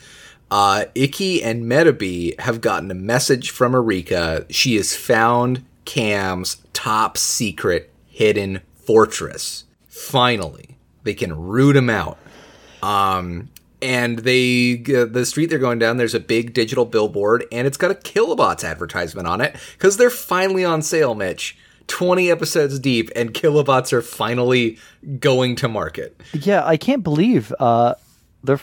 Uh, 0.50 0.86
Ikki 0.96 1.44
and 1.44 1.66
Metabee 1.66 2.40
have 2.40 2.62
gotten 2.62 2.90
a 2.90 2.96
message 2.96 3.50
from 3.50 3.76
Erika. 3.76 4.46
She 4.50 4.78
has 4.78 4.96
found 4.96 5.66
Cam's 5.84 6.58
top 6.72 7.18
secret 7.18 7.92
hidden 8.08 8.62
fortress. 8.86 9.66
Finally, 9.90 10.78
they 11.04 11.14
can 11.14 11.38
root 11.38 11.76
him 11.76 11.90
out. 11.90 12.18
Um, 12.82 13.50
and 13.81 14.19
they 14.19 14.83
uh, 14.95 15.06
the 15.06 15.25
street 15.25 15.47
they're 15.50 15.59
going 15.59 15.79
down. 15.79 15.97
There's 15.97 16.15
a 16.15 16.19
big 16.19 16.53
digital 16.53 16.85
billboard, 16.85 17.45
and 17.51 17.68
it's 17.68 17.77
got 17.77 17.91
a 17.91 17.95
Kilobots 17.95 18.63
advertisement 18.63 19.27
on 19.27 19.41
it 19.41 19.56
because 19.74 19.97
they're 19.97 20.09
finally 20.09 20.65
on 20.65 20.81
sale, 20.81 21.15
Mitch. 21.15 21.57
Twenty 21.88 22.29
episodes 22.29 22.79
deep, 22.79 23.09
and 23.15 23.33
Kilobots 23.33 23.94
are 23.94 24.01
finally 24.01 24.77
going 25.19 25.56
to 25.57 25.68
market. 25.69 26.21
Yeah, 26.33 26.65
I 26.65 26.75
can't 26.77 27.03
believe 27.03 27.53
uh 27.59 27.94
they're 28.44 28.59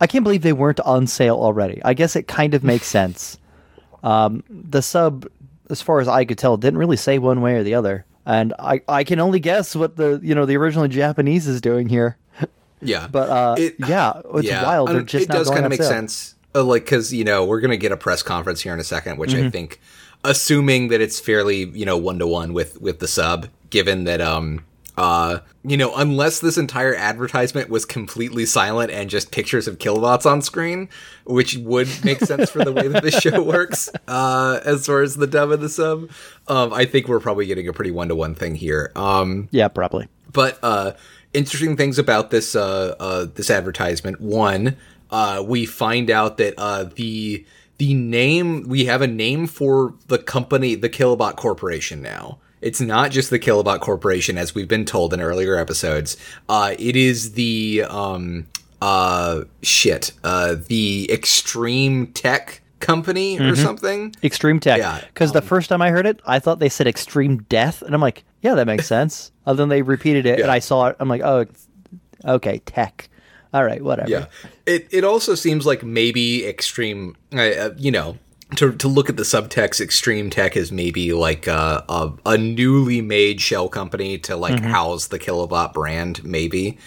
I 0.00 0.06
can't 0.06 0.24
believe 0.24 0.42
they 0.42 0.54
weren't 0.54 0.80
on 0.80 1.06
sale 1.06 1.36
already. 1.36 1.82
I 1.84 1.92
guess 1.94 2.16
it 2.16 2.28
kind 2.28 2.54
of 2.54 2.64
makes 2.64 2.86
sense. 2.98 3.38
Um 4.02 4.44
the 4.48 4.80
sub 4.80 5.26
as 5.68 5.82
far 5.82 6.00
as 6.00 6.08
I 6.08 6.24
could 6.24 6.38
tell 6.38 6.56
didn't 6.56 6.78
really 6.78 6.96
say 6.96 7.18
one 7.18 7.40
way 7.40 7.56
or 7.56 7.62
the 7.62 7.74
other. 7.74 8.06
And 8.24 8.54
I 8.58 8.80
I 8.88 9.04
can 9.04 9.20
only 9.20 9.40
guess 9.40 9.76
what 9.76 9.96
the 9.96 10.18
you 10.22 10.34
know 10.34 10.46
the 10.46 10.56
original 10.56 10.88
Japanese 10.88 11.46
is 11.46 11.60
doing 11.60 11.88
here. 11.88 12.16
Yeah, 12.82 13.06
But 13.10 13.28
uh 13.30 13.54
It- 13.58 13.76
yeah, 13.78 14.20
it's 14.34 14.50
wild. 14.50 14.88
They're 14.90 15.02
just 15.02 15.24
it 15.24 15.28
not 15.28 15.38
does 15.38 15.50
kind 15.50 15.64
of 15.64 15.70
make 15.70 15.80
sale. 15.82 15.90
sense. 15.90 16.34
Uh, 16.54 16.62
like 16.64 16.84
because 16.84 17.12
you 17.12 17.24
know 17.24 17.44
we're 17.44 17.60
gonna 17.60 17.76
get 17.78 17.92
a 17.92 17.96
press 17.96 18.22
conference 18.22 18.60
here 18.60 18.74
in 18.74 18.80
a 18.80 18.84
second, 18.84 19.16
which 19.18 19.30
Mm-hmm. 19.32 19.46
I 19.46 19.50
think, 19.50 19.80
assuming 20.24 20.88
that 20.88 21.00
it's 21.00 21.18
fairly 21.20 21.64
you 21.70 21.84
know 21.86 21.96
one 21.96 22.18
to 22.18 22.26
one 22.26 22.52
with 22.52 22.80
with 22.80 22.98
the 22.98 23.08
sub, 23.08 23.48
given 23.70 24.04
that 24.04 24.20
um 24.20 24.64
uh 24.98 25.38
you 25.64 25.76
know 25.78 25.94
unless 25.96 26.40
this 26.40 26.58
entire 26.58 26.94
advertisement 26.94 27.70
was 27.70 27.86
completely 27.86 28.44
silent 28.44 28.90
and 28.90 29.08
just 29.08 29.30
pictures 29.30 29.66
of 29.66 29.78
kilobots 29.78 30.26
on 30.26 30.42
screen, 30.42 30.88
which 31.24 31.56
would 31.56 31.88
make 32.04 32.20
sense 32.20 32.50
for 32.50 32.62
the 32.62 32.72
way 32.72 32.86
that 32.88 33.02
this 33.02 33.14
show 33.20 33.42
works, 33.42 33.88
uh 34.06 34.60
as 34.64 34.84
far 34.86 35.00
as 35.00 35.16
the 35.16 35.26
dub 35.26 35.50
and 35.50 35.62
the 35.62 35.70
sub, 35.70 36.10
um 36.48 36.72
I 36.74 36.84
think 36.84 37.08
we're 37.08 37.20
probably 37.20 37.46
getting 37.46 37.66
a 37.68 37.72
pretty 37.72 37.90
one 37.90 38.08
to 38.08 38.14
one 38.14 38.34
thing 38.34 38.54
here. 38.56 38.92
Um 38.94 39.48
Yeah, 39.50 39.68
probably. 39.68 40.08
but 40.30 40.58
uh, 40.62 40.92
interesting 41.34 41.76
things 41.76 41.98
about 41.98 42.30
this 42.30 42.54
uh, 42.54 42.94
uh, 42.98 43.26
this 43.34 43.50
advertisement. 43.50 44.20
One, 44.20 44.76
uh, 45.10 45.42
we 45.46 45.66
find 45.66 46.10
out 46.10 46.36
that 46.38 46.54
uh, 46.58 46.84
the 46.94 47.44
the 47.78 47.94
name 47.94 48.68
we 48.68 48.84
have 48.86 49.02
a 49.02 49.06
name 49.06 49.46
for 49.46 49.94
the 50.08 50.18
company, 50.18 50.74
the 50.74 50.88
Kilobot 50.90 51.36
Corporation. 51.36 52.02
Now 52.02 52.38
it's 52.62 52.80
not 52.80 53.10
just 53.10 53.28
the 53.30 53.38
Kilobot 53.38 53.80
Corporation, 53.80 54.38
as 54.38 54.54
we've 54.54 54.68
been 54.68 54.84
told 54.84 55.12
in 55.12 55.20
earlier 55.20 55.56
episodes. 55.56 56.16
Uh, 56.48 56.74
it 56.78 56.96
is 56.96 57.32
the 57.32 57.84
um, 57.88 58.46
uh, 58.80 59.42
shit, 59.62 60.12
uh, 60.24 60.56
the 60.68 61.10
Extreme 61.12 62.08
Tech 62.12 62.62
Company 62.78 63.38
or 63.38 63.54
something. 63.56 64.14
Extreme 64.22 64.60
Tech. 64.60 64.78
Yeah, 64.78 65.00
Because 65.06 65.32
the 65.32 65.42
first 65.42 65.68
time 65.68 65.82
I 65.82 65.90
heard 65.90 66.06
it, 66.06 66.20
I 66.24 66.38
thought 66.38 66.58
they 66.60 66.68
said 66.68 66.86
Extreme 66.86 67.42
Death, 67.48 67.82
and 67.82 67.94
I'm 67.94 68.00
like, 68.00 68.24
yeah, 68.42 68.54
that 68.54 68.66
makes 68.66 68.86
sense. 68.86 69.32
and 69.46 69.58
then 69.58 69.68
they 69.68 69.82
repeated 69.82 70.26
it, 70.26 70.40
and 70.40 70.50
I 70.50 70.58
saw 70.58 70.88
it. 70.88 70.96
I'm 71.00 71.08
like, 71.08 71.22
oh, 71.22 71.46
okay, 72.24 72.58
Tech. 72.58 73.08
All 73.54 73.64
right, 73.64 73.82
whatever. 73.82 74.10
Yeah. 74.10 74.26
It 74.66 74.88
it 74.90 75.04
also 75.04 75.34
seems 75.34 75.66
like 75.66 75.82
maybe 75.82 76.46
extreme, 76.46 77.16
uh, 77.34 77.40
uh, 77.40 77.70
you 77.76 77.90
know, 77.90 78.18
to 78.56 78.72
to 78.72 78.88
look 78.88 79.08
at 79.08 79.16
the 79.16 79.24
subtext, 79.24 79.80
extreme 79.80 80.30
tech 80.30 80.56
is 80.56 80.72
maybe 80.72 81.12
like 81.12 81.46
a 81.46 81.84
a, 81.88 82.12
a 82.26 82.38
newly 82.38 83.00
made 83.00 83.40
shell 83.40 83.68
company 83.68 84.18
to 84.18 84.36
like 84.36 84.60
house 84.60 85.08
the 85.08 85.18
Kilobot 85.18 85.74
brand, 85.74 86.24
maybe. 86.24 86.78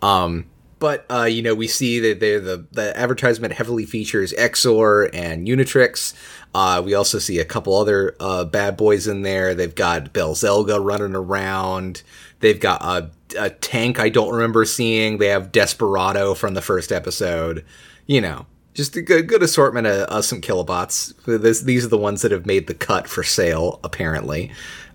Um, 0.00 0.46
but 0.84 1.06
uh, 1.10 1.24
you 1.24 1.40
know, 1.40 1.54
we 1.54 1.66
see 1.66 1.98
that 1.98 2.20
the 2.20 2.66
the 2.70 2.94
advertisement 2.94 3.54
heavily 3.54 3.86
features 3.86 4.34
Exor 4.34 5.08
and 5.14 5.48
Unitrix. 5.48 6.12
Uh, 6.54 6.82
we 6.84 6.92
also 6.92 7.18
see 7.18 7.38
a 7.38 7.44
couple 7.46 7.74
other 7.74 8.14
uh, 8.20 8.44
bad 8.44 8.76
boys 8.76 9.06
in 9.06 9.22
there. 9.22 9.54
They've 9.54 9.74
got 9.74 10.12
Belzelga 10.12 10.84
running 10.84 11.14
around. 11.14 12.02
They've 12.40 12.60
got 12.60 12.82
a, 12.82 13.10
a 13.38 13.48
tank 13.48 13.98
I 13.98 14.10
don't 14.10 14.34
remember 14.34 14.66
seeing. 14.66 15.16
They 15.16 15.28
have 15.28 15.52
Desperado 15.52 16.34
from 16.34 16.52
the 16.52 16.60
first 16.60 16.92
episode. 16.92 17.64
You 18.06 18.20
know, 18.20 18.44
just 18.74 18.94
a 18.94 19.00
good, 19.00 19.26
good 19.26 19.42
assortment 19.42 19.86
of, 19.86 20.00
of 20.08 20.26
some 20.26 20.42
kilobots. 20.42 21.14
This, 21.24 21.62
these 21.62 21.86
are 21.86 21.88
the 21.88 21.96
ones 21.96 22.20
that 22.20 22.30
have 22.30 22.44
made 22.44 22.66
the 22.66 22.74
cut 22.74 23.08
for 23.08 23.22
sale, 23.22 23.80
apparently. 23.82 24.52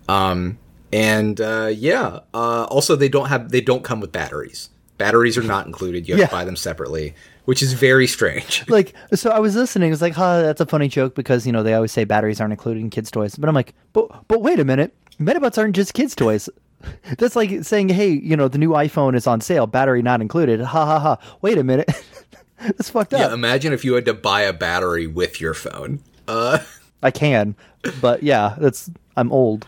Um, 0.07 0.59
and 0.93 1.41
uh, 1.41 1.71
yeah, 1.73 2.19
uh, 2.31 2.65
also 2.65 2.95
they 2.95 3.09
don't 3.09 3.29
have 3.29 3.49
they 3.49 3.61
don't 3.61 3.83
come 3.83 3.99
with 4.01 4.11
batteries. 4.11 4.69
Batteries 4.99 5.35
are 5.37 5.41
not 5.43 5.65
included. 5.65 6.07
You 6.07 6.13
have 6.13 6.19
Yeah. 6.19 6.25
to 6.27 6.31
buy 6.31 6.45
them 6.45 6.55
separately, 6.55 7.15
which 7.45 7.63
is 7.63 7.73
very 7.73 8.05
strange. 8.05 8.63
like 8.69 8.93
so 9.15 9.31
i 9.31 9.39
was 9.39 9.55
listening. 9.55 9.91
It's 9.91 10.01
like 10.01 10.13
huh 10.13 10.43
that's 10.43 10.61
a 10.61 10.65
funny 10.67 10.87
joke 10.87 11.15
because 11.15 11.47
you 11.47 11.51
know 11.51 11.63
they 11.63 11.73
always 11.73 11.91
say 11.91 12.03
batteries 12.03 12.39
aren't 12.39 12.53
included 12.53 12.81
in 12.81 12.91
kids 12.91 13.09
toys. 13.09 13.35
But 13.35 13.49
i'm 13.49 13.55
like 13.55 13.73
but 13.93 14.27
but 14.27 14.41
wait 14.43 14.59
a 14.59 14.63
minute. 14.65 14.93
Metabots 15.19 15.57
aren't 15.57 15.75
just 15.75 15.95
kids 15.95 16.13
toys. 16.15 16.47
That's 17.17 17.35
like 17.35 17.63
saying 17.65 17.89
hey 17.89 18.09
you 18.11 18.37
know 18.37 18.47
the 18.47 18.57
new 18.59 18.69
iphone 18.71 19.15
is 19.15 19.25
on 19.27 19.41
sale 19.41 19.65
battery 19.67 20.01
not 20.01 20.21
included. 20.21 20.61
Ha 20.61 20.85
ha 20.85 20.99
ha. 20.99 21.17
Wait 21.41 21.57
a 21.57 21.63
minute. 21.63 21.89
That's 22.61 22.89
fucked 22.89 23.13
up. 23.13 23.19
Yeah, 23.21 23.33
imagine 23.33 23.73
if 23.73 23.83
you 23.83 23.93
had 23.93 24.05
to 24.05 24.13
buy 24.13 24.41
a 24.41 24.53
battery 24.53 25.07
with 25.07 25.41
your 25.41 25.53
phone. 25.53 25.99
Uh, 26.27 26.59
i 27.01 27.09
can 27.11 27.55
but 28.01 28.21
yeah 28.21 28.55
that's 28.59 28.89
i'm 29.15 29.31
old 29.31 29.65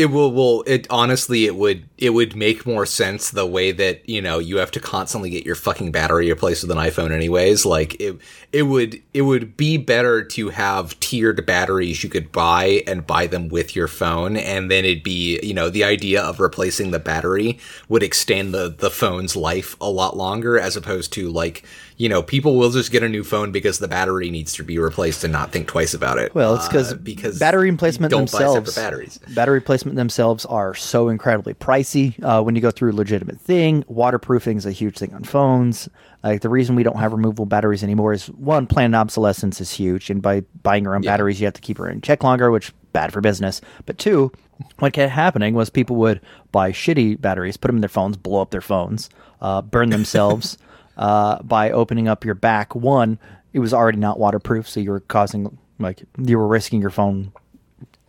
it 0.00 0.10
will 0.10 0.32
will 0.32 0.64
it 0.66 0.86
honestly 0.88 1.44
it 1.44 1.56
would 1.56 1.86
it 1.98 2.10
would 2.10 2.34
make 2.34 2.64
more 2.64 2.86
sense 2.86 3.30
the 3.30 3.44
way 3.44 3.70
that 3.70 4.08
you 4.08 4.22
know 4.22 4.38
you 4.38 4.56
have 4.56 4.70
to 4.70 4.80
constantly 4.80 5.28
get 5.28 5.44
your 5.44 5.54
fucking 5.54 5.92
battery 5.92 6.30
replaced 6.30 6.62
with 6.62 6.70
an 6.70 6.78
iphone 6.78 7.10
anyways. 7.10 7.66
Like 7.66 8.00
it 8.00 8.16
it 8.50 8.62
would 8.62 9.02
it 9.12 9.22
would 9.22 9.58
be 9.58 9.76
better 9.76 10.24
to 10.24 10.48
have 10.48 10.98
tiered 11.00 11.44
batteries 11.44 12.02
you 12.02 12.08
could 12.08 12.32
buy 12.32 12.82
and 12.86 13.06
buy 13.06 13.26
them 13.26 13.50
with 13.50 13.76
your 13.76 13.88
phone 13.88 14.38
and 14.38 14.70
then 14.70 14.86
it'd 14.86 15.02
be 15.02 15.38
you 15.42 15.52
know 15.52 15.68
the 15.68 15.84
idea 15.84 16.22
of 16.22 16.40
replacing 16.40 16.92
the 16.92 16.98
battery 16.98 17.58
would 17.90 18.02
extend 18.02 18.54
the 18.54 18.74
the 18.78 18.90
phone's 18.90 19.36
life 19.36 19.76
a 19.82 19.90
lot 19.90 20.16
longer 20.16 20.58
as 20.58 20.76
opposed 20.76 21.12
to 21.12 21.28
like 21.28 21.62
you 22.00 22.08
know 22.08 22.22
people 22.22 22.56
will 22.56 22.70
just 22.70 22.90
get 22.90 23.02
a 23.02 23.08
new 23.08 23.22
phone 23.22 23.52
because 23.52 23.78
the 23.78 23.86
battery 23.86 24.30
needs 24.30 24.54
to 24.54 24.64
be 24.64 24.78
replaced 24.78 25.22
and 25.22 25.30
not 25.32 25.52
think 25.52 25.68
twice 25.68 25.92
about 25.92 26.18
it 26.18 26.34
Well, 26.34 26.54
it's 26.54 26.64
Uh, 26.66 26.70
because 26.70 26.94
because 26.94 27.38
battery 27.38 27.70
replacement 27.70 28.10
don't 28.10 28.30
buy 28.32 28.38
themselves. 28.38 28.74
batteries 28.74 29.18
Battery 29.28 29.58
replacement 29.58 29.96
themselves 29.96 30.46
are 30.46 30.74
so 30.74 31.08
incredibly 31.10 31.52
pricey. 31.52 32.14
Uh, 32.24 32.42
when 32.42 32.54
you 32.56 32.62
go 32.62 32.70
through 32.70 32.92
a 32.92 32.96
legitimate 32.96 33.38
thing, 33.38 33.84
waterproofing 33.86 34.56
is 34.56 34.64
a 34.64 34.72
huge 34.72 34.96
thing 34.96 35.12
on 35.12 35.24
phones. 35.24 35.90
Like 36.24 36.40
the 36.40 36.48
reason 36.48 36.74
we 36.74 36.82
don't 36.82 36.96
have 36.98 37.12
removable 37.12 37.44
batteries 37.46 37.82
anymore 37.82 38.14
is 38.14 38.26
one, 38.30 38.66
planned 38.66 38.94
obsolescence 38.94 39.60
is 39.60 39.70
huge, 39.70 40.08
and 40.10 40.22
by 40.22 40.40
buying 40.62 40.84
your 40.84 40.94
own 40.94 41.02
Yeah. 41.02 41.12
batteries, 41.12 41.38
you 41.40 41.46
have 41.46 41.54
to 41.54 41.60
keep 41.60 41.76
her 41.78 41.88
in 41.88 42.00
check 42.00 42.24
longer, 42.24 42.50
which 42.50 42.72
bad 42.94 43.12
for 43.12 43.20
business. 43.20 43.60
But 43.86 43.98
two, 43.98 44.32
what 44.78 44.92
kept 44.94 45.12
happening 45.12 45.52
was 45.54 45.68
people 45.68 45.96
would 45.96 46.20
buy 46.50 46.72
shitty 46.72 47.20
batteries, 47.20 47.56
put 47.58 47.68
them 47.68 47.76
in 47.76 47.80
their 47.82 47.88
phones, 47.88 48.16
blow 48.16 48.40
up 48.40 48.50
their 48.52 48.60
phones, 48.62 49.10
uh, 49.42 49.60
burn 49.60 49.90
themselves. 49.90 50.56
uh, 51.00 51.42
by 51.42 51.70
opening 51.70 52.06
up 52.06 52.24
your 52.24 52.34
back, 52.34 52.74
one, 52.74 53.18
it 53.52 53.58
was 53.58 53.74
already 53.74 53.98
not 53.98 54.20
waterproof, 54.20 54.68
so 54.68 54.78
you 54.78 54.90
were 54.90 55.00
causing 55.00 55.58
like 55.80 56.02
you 56.18 56.38
were 56.38 56.46
risking 56.46 56.80
your 56.80 56.90
phone 56.90 57.32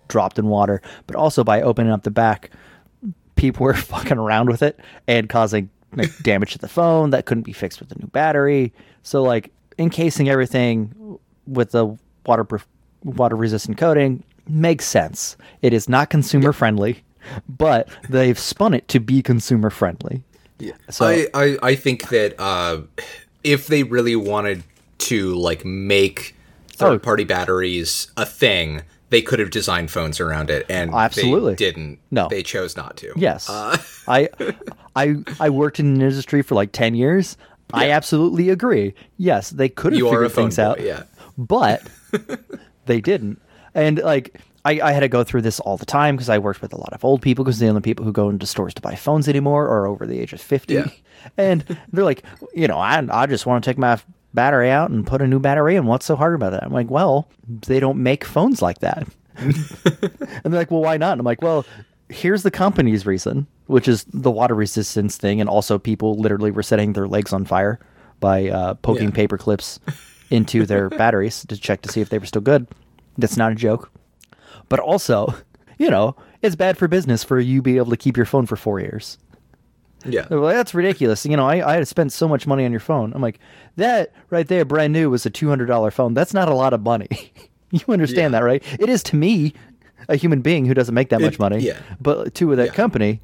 dropped 0.09 0.37
in 0.37 0.47
water, 0.47 0.81
but 1.07 1.15
also 1.15 1.43
by 1.43 1.61
opening 1.61 1.91
up 1.91 2.03
the 2.03 2.11
back, 2.11 2.51
people 3.35 3.63
were 3.63 3.73
fucking 3.75 4.17
around 4.17 4.49
with 4.49 4.61
it 4.61 4.77
and 5.07 5.29
causing 5.29 5.69
like, 5.93 6.11
damage 6.21 6.51
to 6.51 6.59
the 6.59 6.67
phone 6.67 7.09
that 7.11 7.25
couldn't 7.25 7.43
be 7.43 7.53
fixed 7.53 7.79
with 7.79 7.91
a 7.93 7.99
new 7.99 8.07
battery. 8.07 8.73
So 9.03 9.23
like 9.23 9.51
encasing 9.79 10.29
everything 10.29 11.17
with 11.47 11.71
the 11.71 11.97
waterproof, 12.25 12.67
water 13.03 13.37
resistant 13.37 13.77
coating 13.77 14.21
makes 14.47 14.85
sense. 14.85 15.37
It 15.61 15.71
is 15.71 15.87
not 15.87 16.09
consumer 16.09 16.51
friendly, 16.51 17.03
but 17.47 17.87
they've 18.09 18.37
spun 18.37 18.73
it 18.73 18.89
to 18.89 18.99
be 18.99 19.21
consumer 19.21 19.69
friendly. 19.69 20.23
Yeah. 20.61 20.73
So- 20.89 21.05
I, 21.05 21.27
I, 21.33 21.57
I 21.63 21.75
think 21.75 22.09
that 22.09 22.35
uh, 22.39 22.81
if 23.43 23.67
they 23.67 23.83
really 23.83 24.15
wanted 24.15 24.63
to 24.99 25.33
like 25.35 25.65
make 25.65 26.35
third 26.67 26.93
Oh. 26.93 26.99
party 26.99 27.23
batteries 27.23 28.11
a 28.17 28.25
thing, 28.25 28.83
they 29.09 29.21
could 29.21 29.39
have 29.39 29.49
designed 29.49 29.91
phones 29.91 30.19
around 30.19 30.49
it, 30.49 30.65
and 30.69 30.93
Absolutely. 30.93 31.53
they 31.53 31.55
didn't. 31.57 31.99
No. 32.11 32.27
they 32.29 32.43
chose 32.43 32.77
not 32.77 32.97
to. 32.97 33.11
Yes, 33.17 33.49
Uh, 33.49 33.77
I, 34.07 34.29
I, 34.95 35.15
I 35.39 35.49
worked 35.49 35.79
in 35.79 35.87
an 35.87 36.01
industry 36.01 36.41
for 36.41 36.55
like 36.55 36.71
ten 36.71 36.95
years. 36.95 37.35
I 37.73 37.89
absolutely 37.91 38.49
agree. 38.49 38.93
Yes, 39.17 39.49
they 39.49 39.69
could 39.69 39.93
have 39.93 39.97
You 39.99 40.09
figured 40.09 40.31
things 40.33 40.59
out, 40.59 40.81
yeah. 40.81 41.03
but 41.37 41.81
they 42.85 42.99
didn't. 43.01 43.41
And 43.73 43.99
like, 43.99 44.39
I, 44.63 44.79
I 44.81 44.91
had 44.91 44.99
to 44.99 45.07
go 45.07 45.23
through 45.23 45.41
this 45.41 45.59
all 45.59 45.75
the 45.77 45.85
time 45.85 46.15
because 46.15 46.29
I 46.29 46.37
worked 46.37 46.61
with 46.61 46.71
a 46.73 46.77
lot 46.77 46.93
of 46.93 47.03
old 47.03 47.21
people 47.21 47.43
because 47.43 47.59
the 47.59 47.67
only 47.67 47.81
people 47.81 48.05
who 48.05 48.11
go 48.11 48.29
into 48.29 48.45
stores 48.45 48.73
to 48.75 48.81
buy 48.81 48.95
phones 48.95 49.27
anymore 49.27 49.67
are 49.67 49.87
over 49.87 50.05
the 50.05 50.19
age 50.19 50.33
of 50.33 50.41
fifty. 50.41 50.75
Yeah. 50.75 50.87
And 51.37 51.77
they're 51.93 52.03
like, 52.03 52.23
you 52.53 52.67
know, 52.67 52.77
I, 52.79 53.05
I 53.11 53.27
just 53.27 53.45
want 53.45 53.63
to 53.63 53.69
take 53.69 53.77
my 53.77 53.99
battery 54.33 54.71
out 54.71 54.89
and 54.89 55.05
put 55.05 55.21
a 55.21 55.27
new 55.27 55.39
battery 55.39 55.75
in. 55.75 55.85
What's 55.85 56.05
so 56.07 56.15
hard 56.15 56.33
about 56.33 56.49
that? 56.51 56.63
I'm 56.63 56.71
like, 56.73 56.89
well, 56.89 57.27
they 57.47 57.79
don't 57.79 58.01
make 58.01 58.23
phones 58.25 58.59
like 58.61 58.79
that. 58.79 59.07
And 60.43 60.51
they're 60.53 60.59
like, 60.61 60.71
well, 60.71 60.81
why 60.81 60.97
not? 60.97 61.11
And 61.13 61.21
I'm 61.21 61.25
like, 61.25 61.41
well, 61.41 61.65
here's 62.09 62.43
the 62.43 62.51
company's 62.51 63.05
reason, 63.05 63.45
which 63.67 63.87
is 63.87 64.03
the 64.11 64.31
water 64.31 64.55
resistance 64.55 65.17
thing. 65.17 65.39
And 65.39 65.49
also, 65.49 65.77
people 65.77 66.17
literally 66.17 66.51
were 66.51 66.63
setting 66.63 66.93
their 66.93 67.07
legs 67.07 67.33
on 67.33 67.45
fire 67.45 67.79
by 68.19 68.49
uh, 68.49 68.73
poking 68.75 69.09
Yeah. 69.09 69.15
paper 69.15 69.37
clips 69.37 69.79
into 70.29 70.65
their 70.65 70.89
batteries 71.01 71.45
to 71.45 71.57
check 71.57 71.81
to 71.83 71.89
see 71.89 72.01
if 72.01 72.09
they 72.09 72.17
were 72.19 72.25
still 72.25 72.41
good. 72.41 72.67
That's 73.17 73.37
not 73.37 73.51
a 73.51 73.55
joke. 73.55 73.91
But 74.71 74.79
also, 74.79 75.35
you 75.77 75.89
know, 75.91 76.15
it's 76.41 76.55
bad 76.55 76.77
for 76.77 76.87
business 76.87 77.23
for 77.23 77.39
you 77.39 77.59
to 77.59 77.61
be 77.61 77.77
able 77.77 77.91
to 77.91 77.97
keep 77.97 78.17
your 78.17 78.25
phone 78.25 78.45
for 78.47 78.55
four 78.55 78.79
years. 78.79 79.17
yeah. 80.05 80.23
They're 80.23 80.39
that's 80.41 80.73
ridiculous. 80.73 81.25
You 81.25 81.37
know, 81.37 81.47
I, 81.47 81.67
I 81.73 81.75
had 81.75 81.87
spent 81.87 82.11
so 82.11 82.27
much 82.27 82.47
money 82.47 82.65
on 82.65 82.71
your 82.71 82.79
phone. 82.79 83.13
I'm 83.13 83.21
like, 83.21 83.39
that 83.75 84.13
right 84.31 84.47
there, 84.47 84.65
brand 84.65 84.93
new, 84.93 85.09
was 85.11 85.25
a 85.25 85.29
$200 85.29 85.93
phone. 85.93 86.13
That's 86.15 86.33
not 86.33 86.49
a 86.49 86.55
lot 86.55 86.73
of 86.73 86.81
money. 86.81 87.07
you 87.71 87.81
understand 87.87 88.33
Yeah. 88.33 88.39
that, 88.39 88.45
right? 88.45 88.63
It 88.79 88.89
is 88.89 89.03
to 89.03 89.15
me, 89.15 89.53
a 90.09 90.15
human 90.15 90.41
being 90.41 90.65
who 90.65 90.73
doesn't 90.73 90.95
make 90.95 91.09
that 91.09 91.21
much 91.21 91.33
It- 91.35 91.39
money. 91.39 91.59
yeah. 91.59 91.77
But 91.99 92.33
to 92.35 92.55
that 92.55 92.67
Yeah. 92.67 92.73
company, 92.73 93.21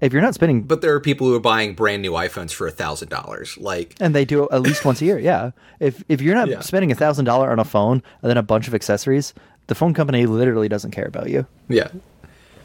if 0.00 0.12
you're 0.12 0.22
not 0.22 0.34
spending, 0.34 0.62
But 0.62 0.80
there 0.80 0.94
are 0.94 1.00
people 1.00 1.26
who 1.26 1.34
are 1.34 1.40
buying 1.40 1.74
brand 1.74 2.02
new 2.02 2.12
iPhones 2.12 2.52
for 2.52 2.66
a 2.66 2.70
thousand 2.70 3.08
dollars. 3.08 3.56
Like, 3.60 3.94
and 4.00 4.14
they 4.14 4.24
do 4.24 4.44
it 4.44 4.48
at 4.52 4.62
least 4.62 4.84
once 4.84 5.00
a 5.02 5.04
year, 5.04 5.18
yeah. 5.18 5.50
If 5.78 6.02
if 6.08 6.20
you're 6.20 6.34
not 6.34 6.48
Yeah. 6.48 6.60
spending 6.60 6.90
a 6.92 6.94
thousand 6.94 7.24
dollar 7.26 7.50
on 7.50 7.58
a 7.58 7.64
phone 7.64 8.02
and 8.22 8.30
then 8.30 8.36
a 8.36 8.42
bunch 8.42 8.68
of 8.68 8.74
accessories, 8.74 9.34
the 9.66 9.74
phone 9.74 9.94
company 9.94 10.26
literally 10.26 10.68
doesn't 10.68 10.90
care 10.92 11.06
about 11.06 11.28
you. 11.30 11.46
yeah. 11.68 11.88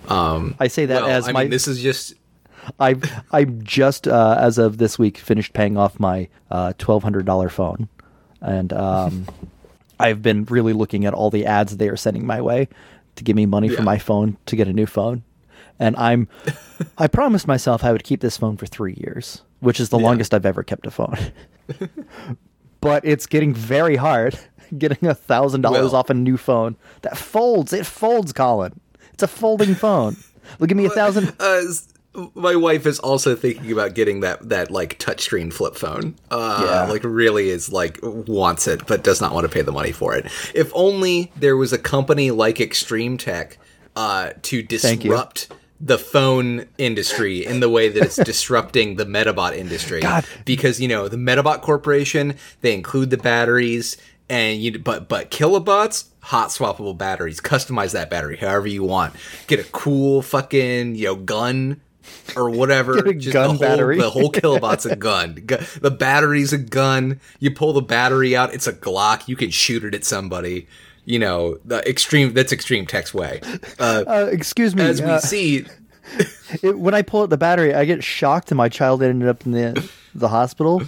I 0.08 0.68
say 0.68 0.86
that 0.86 1.02
Well, 1.04 1.10
as 1.12 1.28
I 1.28 1.32
my 1.32 1.42
mean, 1.44 1.50
this 1.52 1.68
is 1.68 1.82
just 1.82 2.14
I 2.80 2.96
I 3.32 3.44
just 3.46 4.08
uh, 4.08 4.38
as 4.40 4.58
of 4.58 4.78
this 4.78 4.98
week 4.98 5.18
finished 5.18 5.54
paying 5.54 5.78
off 5.78 6.00
my 6.00 6.28
uh, 6.52 6.74
twelve 6.78 7.04
hundred 7.04 7.26
dollar 7.26 7.50
phone, 7.50 7.88
and 8.42 8.72
um, 8.74 9.26
I've 10.00 10.22
been 10.22 10.46
really 10.46 10.74
looking 10.74 11.06
at 11.06 11.14
all 11.14 11.30
the 11.30 11.46
ads 11.46 11.78
they 11.78 11.90
are 11.90 11.98
sending 11.98 12.26
my 12.26 12.42
way 12.42 12.68
to 13.16 13.24
give 13.24 13.36
me 13.36 13.46
money 13.46 13.70
for 13.70 13.82
my 13.82 13.98
phone 13.98 14.38
to 14.48 14.56
get 14.56 14.68
a 14.68 14.74
new 14.74 14.86
phone, 14.86 15.24
and 15.80 15.96
I'm 15.98 16.28
I 16.98 17.08
promised 17.08 17.48
myself 17.48 17.84
I 17.84 17.92
would 17.92 18.04
keep 18.04 18.22
this 18.22 18.38
phone 18.38 18.58
for 18.58 18.66
three 18.66 18.96
years, 19.00 19.42
which 19.60 19.80
is 19.80 19.90
the 19.90 19.98
Yeah. 19.98 20.06
longest 20.06 20.34
I've 20.34 20.46
ever 20.46 20.64
kept 20.64 20.86
a 20.86 20.92
phone. 20.92 21.18
but 22.82 23.04
it's 23.06 23.26
getting 23.26 23.54
very 23.54 23.96
hard 23.96 24.38
getting 24.78 25.08
a 25.10 25.16
thousand 25.16 25.62
dollars 25.62 25.94
off 25.94 26.10
a 26.10 26.14
new 26.14 26.38
phone 26.38 26.76
that 27.02 27.18
folds. 27.18 27.74
It 27.74 27.86
folds, 27.86 28.34
Colin. 28.34 28.80
It's 29.14 29.24
a 29.24 29.28
folding 29.28 29.76
phone. 29.76 30.18
Look 30.60 30.70
at 30.72 30.78
me 30.78 30.86
a 30.86 30.90
thousand. 30.90 31.34
uh, 31.40 31.62
my 32.34 32.56
wife 32.56 32.86
is 32.86 33.00
also 33.00 33.36
thinking 33.36 33.72
about 33.72 33.94
getting 33.96 34.22
that 34.22 34.48
that 34.50 34.72
like 34.72 35.00
touchscreen 35.00 35.52
flip 35.52 35.76
phone. 35.76 36.16
Uh, 36.32 36.64
Yeah. 36.66 36.92
like 36.92 37.04
really 37.04 37.50
is 37.50 37.72
like 37.72 38.00
wants 38.02 38.68
it, 38.68 38.86
but 38.88 39.04
does 39.04 39.22
not 39.22 39.34
want 39.34 39.46
to 39.46 39.50
pay 39.54 39.62
the 39.62 39.72
money 39.72 39.92
for 39.92 40.16
it. 40.16 40.26
If 40.54 40.72
only 40.74 41.32
there 41.36 41.58
was 41.58 41.74
a 41.74 41.78
company 41.78 42.32
like 42.32 42.60
Extreme 42.62 43.18
Tech 43.18 43.58
uh, 43.96 44.32
to 44.44 44.62
disrupt 44.62 45.52
the 45.82 45.98
phone 45.98 46.66
industry 46.78 47.46
in 47.46 47.60
the 47.60 47.70
way 47.70 47.90
that 47.90 48.02
it's 48.04 48.16
disrupting 48.24 48.96
the 48.96 49.06
Metabot 49.06 49.56
industry. 49.58 50.00
God. 50.02 50.26
because 50.46 50.80
you 50.80 50.88
know 50.88 51.08
the 51.08 51.18
Metabot 51.18 51.62
Corporation 51.62 52.36
they 52.62 52.74
include 52.74 53.10
the 53.10 53.18
batteries. 53.18 53.98
And 54.28 54.60
you, 54.60 54.80
but 54.80 55.08
but 55.08 55.30
kilobots, 55.30 56.06
hot 56.22 56.50
swappable 56.50 56.98
batteries. 56.98 57.40
Customize 57.40 57.92
that 57.92 58.10
battery 58.10 58.38
however 58.38 58.66
you 58.68 58.84
want. 58.84 59.14
Get 59.46 59.60
a 59.60 59.64
cool 59.66 60.24
fucking 60.24 60.96
you 60.96 61.04
know 61.06 61.16
gun 61.16 61.80
or 62.36 62.50
whatever. 62.50 63.14
Just 63.14 63.34
gun 63.34 63.44
the 63.44 63.50
whole, 63.50 63.58
battery. 63.60 63.98
The 63.98 64.10
whole 64.10 64.32
kilobot's 64.32 64.86
a 64.86 64.96
gun. 64.96 65.36
The 65.36 65.92
battery's 65.92 66.54
a 66.54 66.58
gun. 66.58 67.20
You 67.40 67.52
pull 67.52 67.74
the 67.74 67.82
battery 67.82 68.36
out, 68.36 68.54
it's 68.54 68.68
a 68.68 68.74
Glock. 68.74 69.28
You 69.28 69.36
can 69.36 69.50
shoot 69.52 69.84
it 69.84 69.94
at 69.96 70.04
somebody. 70.06 70.68
You 71.06 71.20
know, 71.20 71.60
the 71.64 71.88
extreme. 71.88 72.34
That's 72.34 72.52
extreme 72.52 72.88
text 72.88 73.14
way. 73.14 73.40
Uh, 73.80 74.04
Uh, 74.08 74.30
excuse 74.32 74.76
me. 74.76 74.84
as 74.84 75.02
we 75.02 75.08
uh, 75.08 75.20
see, 75.20 75.66
it, 76.64 76.80
when 76.80 76.96
I 76.96 77.04
pull 77.04 77.22
out 77.22 77.30
the 77.30 77.38
battery, 77.38 77.76
I 77.76 77.86
get 77.86 78.04
shocked, 78.04 78.50
and 78.50 78.58
my 78.58 78.70
child 78.70 79.04
ended 79.04 79.30
up 79.30 79.46
in 79.46 79.52
the 79.52 79.90
the 80.16 80.30
hospital. 80.30 80.82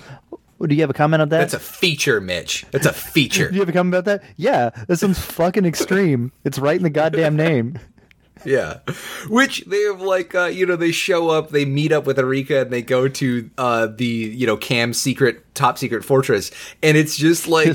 Do 0.59 0.73
you 0.73 0.81
have 0.81 0.89
a 0.89 0.93
comment 0.93 1.21
on 1.21 1.29
that? 1.29 1.37
that's 1.37 1.53
a 1.53 1.59
feature, 1.59 2.19
Mitch. 2.19 2.65
That's 2.71 2.87
a 2.87 2.93
feature. 2.93 3.49
Do 3.49 3.53
you 3.55 3.61
have 3.61 3.69
a 3.69 3.73
comment 3.73 3.93
about 3.93 4.05
that? 4.05 4.23
Yeah, 4.37 4.71
this 4.87 5.03
one's 5.03 5.19
fucking 5.19 5.65
extreme. 5.65 6.31
It's 6.43 6.57
right 6.57 6.77
in 6.77 6.81
the 6.81 6.89
goddamn 6.89 7.35
name. 7.35 7.77
Yeah, 8.45 8.79
which 9.29 9.63
they 9.65 9.81
have 9.83 10.01
like 10.01 10.35
uh, 10.35 10.45
you 10.45 10.65
know 10.65 10.75
they 10.75 10.91
show 10.91 11.29
up, 11.29 11.49
they 11.49 11.65
meet 11.65 11.91
up 11.91 12.05
with 12.05 12.19
Erika, 12.19 12.61
and 12.61 12.71
they 12.71 12.81
go 12.81 13.07
to 13.07 13.49
uh, 13.57 13.87
the 13.87 14.05
you 14.05 14.45
know 14.47 14.57
Cam's 14.57 14.99
secret 15.01 15.43
top 15.53 15.77
secret 15.77 16.05
fortress, 16.05 16.51
and 16.83 16.95
it's 16.95 17.17
just 17.17 17.47
like 17.47 17.67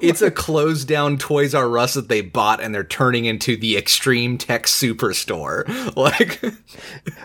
it's 0.00 0.22
a 0.22 0.30
closed 0.30 0.86
down 0.88 1.18
Toys 1.18 1.54
R 1.54 1.78
Us 1.78 1.94
that 1.94 2.08
they 2.08 2.20
bought, 2.20 2.62
and 2.62 2.74
they're 2.74 2.84
turning 2.84 3.24
into 3.24 3.56
the 3.56 3.76
Extreme 3.76 4.38
Tech 4.38 4.64
Superstore. 4.66 5.64
Like, 6.00 6.42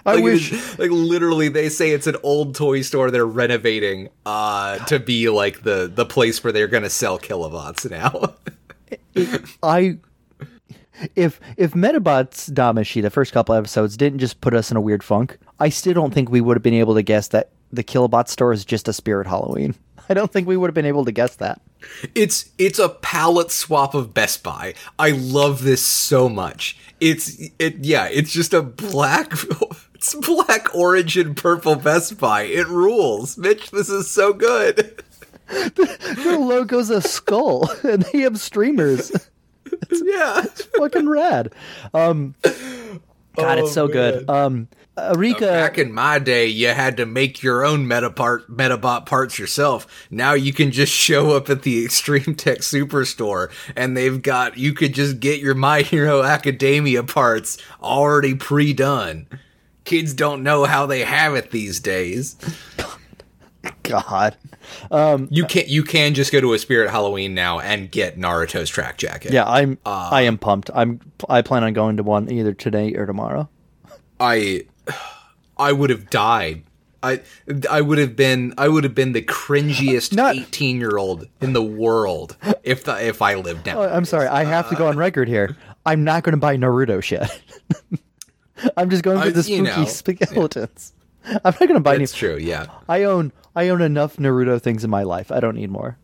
I 0.06 0.16
like, 0.16 0.24
wish- 0.24 0.78
like 0.78 0.92
literally 0.92 1.50
they 1.50 1.70
say 1.70 1.92
it's 1.92 2.08
an 2.08 2.18
old 2.24 2.56
toy 2.56 2.82
store 2.82 3.12
they're 3.12 3.26
renovating 3.26 4.10
uh, 4.26 4.80
to 4.86 5.00
be 5.00 5.30
like 5.30 5.64
the 5.64 5.92
the 5.94 6.06
place 6.06 6.44
where 6.44 6.52
they're 6.52 6.68
gonna 6.68 6.90
sell 6.90 7.20
kilobots 7.20 7.90
now. 7.90 8.36
I 9.64 9.98
if 11.16 11.40
if 11.58 11.74
Metabots 11.74 12.50
Damashi, 12.52 13.02
the 13.02 13.10
first 13.10 13.34
couple 13.34 13.56
episodes, 13.56 13.98
didn't 13.98 14.20
just 14.20 14.42
put 14.42 14.54
us 14.54 14.72
in 14.72 14.78
a 14.78 14.82
weird 14.82 15.04
funk, 15.04 15.38
I 15.60 15.70
still 15.70 15.94
don't 15.94 16.14
think 16.14 16.30
we 16.30 16.42
would 16.42 16.58
have 16.58 16.64
been 16.64 16.74
able 16.74 16.96
to 16.96 17.04
guess 17.04 17.30
that 17.30 17.50
the 17.72 17.84
Kilobot 17.84 18.28
store 18.28 18.54
is 18.54 18.66
just 18.66 18.88
a 18.88 18.94
Spirit 18.94 19.28
Halloween. 19.28 19.76
I 20.10 20.14
don't 20.14 20.32
think 20.32 20.48
we 20.48 20.58
would 20.58 20.68
have 20.68 20.76
been 20.76 20.86
able 20.86 21.06
to 21.06 21.12
guess 21.12 21.36
that. 21.38 21.62
It's 22.14 22.50
it's 22.58 22.80
a 22.80 22.90
palette 22.90 23.52
swap 23.52 23.94
of 23.94 24.14
Best 24.14 24.44
Buy. 24.44 24.74
I 24.98 25.12
love 25.12 25.64
this 25.64 25.82
so 25.82 26.30
much. 26.30 26.78
It's 27.00 27.40
it 27.60 27.78
yeah, 27.84 28.08
it's 28.08 28.32
just 28.32 28.54
a 28.54 28.62
black 28.62 29.34
it's 29.94 30.16
black 30.16 30.74
orange 30.74 31.18
and 31.18 31.36
purple 31.36 31.76
Best 31.76 32.18
Buy. 32.18 32.44
It 32.44 32.68
rules. 32.68 33.38
Mitch, 33.38 33.72
this 33.72 33.90
is 33.90 34.10
so 34.10 34.34
good. 34.34 35.04
Their 35.48 36.40
logo's 36.40 36.90
a 36.90 37.02
skull, 37.02 37.70
and 37.84 38.02
they 38.02 38.22
have 38.22 38.40
streamers. 38.40 39.12
yeah. 40.04 40.42
It's 40.44 40.64
fucking 40.66 41.08
rad. 41.10 41.54
Um, 41.94 42.36
God, 43.36 43.60
it's 43.60 43.70
Oh, 43.70 43.72
so 43.72 43.88
good. 43.88 44.28
man. 44.28 44.36
Um, 44.44 44.68
Arika. 44.98 45.42
Back 45.42 45.78
in 45.78 45.92
my 45.92 46.20
day, 46.20 46.48
you 46.48 46.70
had 46.70 46.96
to 46.98 47.06
make 47.06 47.44
your 47.44 47.66
own 47.66 47.86
Metapart 47.86 48.48
Metabot 48.48 49.06
parts 49.06 49.38
yourself. 49.38 50.08
Now 50.10 50.34
you 50.34 50.54
can 50.54 50.72
just 50.72 50.94
show 51.08 51.32
up 51.36 51.50
at 51.50 51.64
the 51.64 51.84
Extreme 51.84 52.36
Tech 52.36 52.60
Superstore 52.60 53.52
and 53.76 53.98
they've 53.98 54.22
got 54.22 54.58
you 54.58 54.72
could 54.74 54.94
just 54.94 55.20
get 55.20 55.42
your 55.42 55.54
My 55.54 55.82
Hero 55.82 56.24
Academia 56.24 57.04
parts 57.04 57.58
already 57.84 58.36
pre-done. 58.36 59.28
Kids 59.84 60.14
don't 60.14 60.42
know 60.42 60.64
how 60.64 60.86
they 60.86 61.02
have 61.02 61.36
it 61.36 61.52
these 61.52 61.80
days. 61.82 62.38
God. 63.84 64.36
You 65.30 65.46
can 65.46 65.64
you 65.68 65.84
can 65.84 66.14
just 66.14 66.32
go 66.32 66.42
to 66.42 66.54
a 66.54 66.60
Spirit 66.60 66.90
Halloween 66.90 67.34
now 67.34 67.60
and 67.60 67.90
get 67.92 68.18
Naruto's 68.18 68.70
track 68.70 68.98
jacket. 68.98 69.32
Yeah, 69.32 69.46
I'm. 69.46 69.78
Uh, 69.86 70.10
I 70.12 70.22
am 70.24 70.38
pumped. 70.38 70.70
I'm. 70.74 71.00
I 71.30 71.42
plan 71.42 71.64
on 71.64 71.74
going 71.74 71.98
to 71.98 72.04
one 72.04 72.32
either 72.32 72.54
today 72.54 72.94
or 72.96 73.06
tomorrow. 73.06 73.50
I 74.20 74.66
I 75.58 75.72
would 75.72 75.90
have 75.90 76.10
died. 76.10 76.64
I 77.04 77.22
I 77.70 77.82
would 77.82 78.00
have 78.00 78.16
been 78.16 78.54
I 78.58 78.68
would 78.68 78.84
have 78.84 78.96
been 78.96 79.14
the 79.14 79.22
cringiest 79.22 80.18
18 80.48 80.80
year 80.80 80.98
old 80.98 81.28
in 81.42 81.54
the 81.54 81.62
world 81.62 82.36
if 82.64 82.84
the, 82.86 83.06
if 83.06 83.22
I 83.22 83.36
lived 83.36 83.66
now. 83.66 83.82
Oh, 83.84 83.88
I'm 83.88 84.06
sorry. 84.06 84.28
I 84.28 84.44
have 84.44 84.70
to 84.70 84.76
go 84.76 84.88
on 84.88 84.98
record 84.98 85.28
here. 85.28 85.56
I'm 85.86 86.04
not 86.04 86.24
going 86.24 86.34
to 86.34 86.38
buy 86.38 86.58
Naruto 86.58 87.04
shit. 87.04 87.22
I'm 88.78 88.90
just 88.90 89.04
going 89.04 89.22
for 89.22 89.30
the 89.30 89.48
you 89.50 89.66
spooky 89.86 90.20
know, 90.20 90.26
skeletons. 90.26 90.94
I'm 91.28 91.40
not 91.44 91.60
going 91.60 91.74
to 91.74 91.80
buy 91.80 91.96
any. 91.96 92.04
It's 92.06 92.14
true, 92.14 92.38
yeah. 92.38 92.68
I 92.88 93.04
own. 93.04 93.32
I 93.56 93.70
own 93.70 93.82
enough 93.82 94.18
Naruto 94.18 94.62
things 94.62 94.84
in 94.84 94.90
my 94.90 95.04
life. 95.04 95.32
I 95.32 95.40
don't 95.40 95.56
need 95.56 95.70
more. 95.70 95.98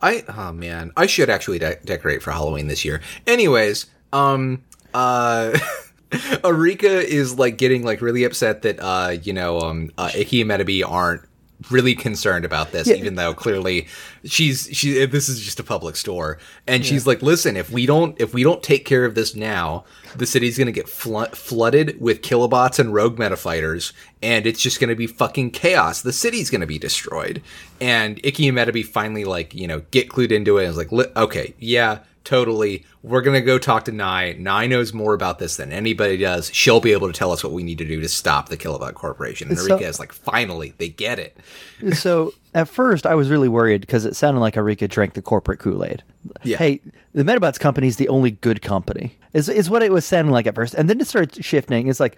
I 0.00 0.24
oh 0.28 0.52
man, 0.52 0.92
I 0.96 1.06
should 1.06 1.30
actually 1.30 1.58
de- 1.58 1.78
decorate 1.84 2.22
for 2.22 2.30
Halloween 2.30 2.68
this 2.68 2.84
year. 2.84 3.00
Anyways, 3.26 3.86
um 4.12 4.62
uh 4.94 5.52
Arika 6.10 7.02
is 7.02 7.38
like 7.38 7.58
getting 7.58 7.82
like 7.84 8.00
really 8.00 8.24
upset 8.24 8.62
that 8.62 8.78
uh 8.80 9.16
you 9.22 9.32
know 9.32 9.60
um 9.60 9.90
uh, 9.98 10.10
Ikki 10.14 10.40
and 10.42 10.50
Metabee 10.50 10.88
aren't 10.88 11.22
really 11.70 11.94
concerned 11.94 12.44
about 12.44 12.70
this 12.70 12.86
even 12.88 13.16
though 13.16 13.34
clearly 13.34 13.88
she's 14.24 14.68
she 14.72 15.04
this 15.06 15.28
is 15.28 15.40
just 15.40 15.58
a 15.58 15.64
public 15.64 15.96
store. 15.96 16.38
And 16.66 16.86
she's 16.86 17.06
like 17.06 17.20
listen 17.20 17.56
if 17.56 17.70
we 17.70 17.84
don't 17.84 18.18
if 18.20 18.32
we 18.32 18.44
don't 18.44 18.62
take 18.62 18.84
care 18.84 19.04
of 19.04 19.14
this 19.14 19.34
now 19.34 19.84
the 20.16 20.26
city's 20.26 20.56
going 20.56 20.66
to 20.66 20.72
get 20.72 20.88
flo- 20.88 21.26
flooded 21.26 22.00
with 22.00 22.22
kilobots 22.22 22.78
and 22.78 22.94
rogue 22.94 23.16
metafighters 23.16 23.92
and 24.22 24.46
it's 24.46 24.60
just 24.60 24.80
going 24.80 24.88
to 24.88 24.96
be 24.96 25.06
fucking 25.06 25.50
chaos. 25.50 26.02
The 26.02 26.12
city's 26.12 26.50
going 26.50 26.60
to 26.60 26.66
be 26.66 26.78
destroyed. 26.78 27.42
And 27.80 28.20
Ikki 28.24 28.48
and 28.48 28.56
Metabee 28.56 28.84
finally 28.84 29.24
like 29.24 29.52
you 29.52 29.66
know 29.66 29.82
get 29.90 30.08
clued 30.08 30.30
into 30.30 30.58
it 30.58 30.64
and 30.64 30.70
is 30.70 30.76
like 30.76 30.92
okay 31.16 31.54
yeah 31.58 32.00
totally 32.28 32.84
we're 33.02 33.22
going 33.22 33.34
to 33.34 33.40
go 33.40 33.58
talk 33.58 33.86
to 33.86 33.92
Nai 33.92 34.34
Nai 34.38 34.66
knows 34.66 34.92
more 34.92 35.14
about 35.14 35.38
this 35.38 35.56
than 35.56 35.72
anybody 35.72 36.18
does 36.18 36.50
she'll 36.52 36.80
be 36.80 36.92
able 36.92 37.06
to 37.06 37.12
tell 37.14 37.32
us 37.32 37.42
what 37.42 37.54
we 37.54 37.62
need 37.62 37.78
to 37.78 37.86
do 37.86 38.00
to 38.02 38.08
stop 38.08 38.50
the 38.50 38.56
kilobot 38.56 38.92
corporation 38.94 39.48
and 39.48 39.58
So- 39.58 39.78
is 39.78 39.98
like 39.98 40.12
finally 40.12 40.74
they 40.76 40.88
get 40.90 41.18
it 41.18 41.36
so 41.94 42.34
at 42.54 42.66
first, 42.68 43.06
I 43.06 43.14
was 43.14 43.28
really 43.28 43.48
worried 43.48 43.82
because 43.82 44.04
it 44.04 44.16
sounded 44.16 44.40
like 44.40 44.54
Arika 44.54 44.88
drank 44.88 45.12
the 45.14 45.22
corporate 45.22 45.60
Kool 45.60 45.84
Aid. 45.84 46.02
Yeah. 46.42 46.56
Hey, 46.56 46.80
the 47.12 47.22
Metabots 47.22 47.60
company 47.60 47.86
is 47.86 47.96
the 47.96 48.08
only 48.08 48.32
good 48.32 48.62
company. 48.62 49.16
Is 49.34 49.48
is 49.50 49.68
what 49.70 49.82
it 49.82 49.92
was 49.92 50.04
sounding 50.06 50.32
like 50.32 50.46
at 50.46 50.54
first, 50.54 50.74
and 50.74 50.88
then 50.90 50.98
it 51.00 51.06
started 51.06 51.44
shifting. 51.44 51.86
It's 51.88 52.00
like 52.00 52.16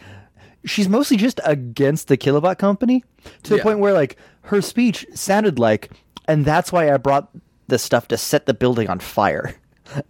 she's 0.65 0.89
mostly 0.89 1.17
just 1.19 1.41
against 1.45 2.09
the 2.09 2.17
Kilobot 2.17 2.59
company 2.59 3.05
to 3.43 3.51
the 3.51 3.57
Yeah. 3.57 3.63
point 3.65 3.81
where 3.81 3.93
like 3.93 4.17
her 4.43 4.63
speech 4.63 5.05
sounded 5.15 5.59
like, 5.59 5.91
and 6.27 6.45
that's 6.45 6.73
why 6.73 6.91
I 6.95 6.97
brought 6.97 7.29
the 7.67 7.79
stuff 7.79 8.07
to 8.09 8.17
set 8.17 8.47
the 8.47 8.55
building 8.55 8.89
on 8.89 9.01
fire. 9.01 9.57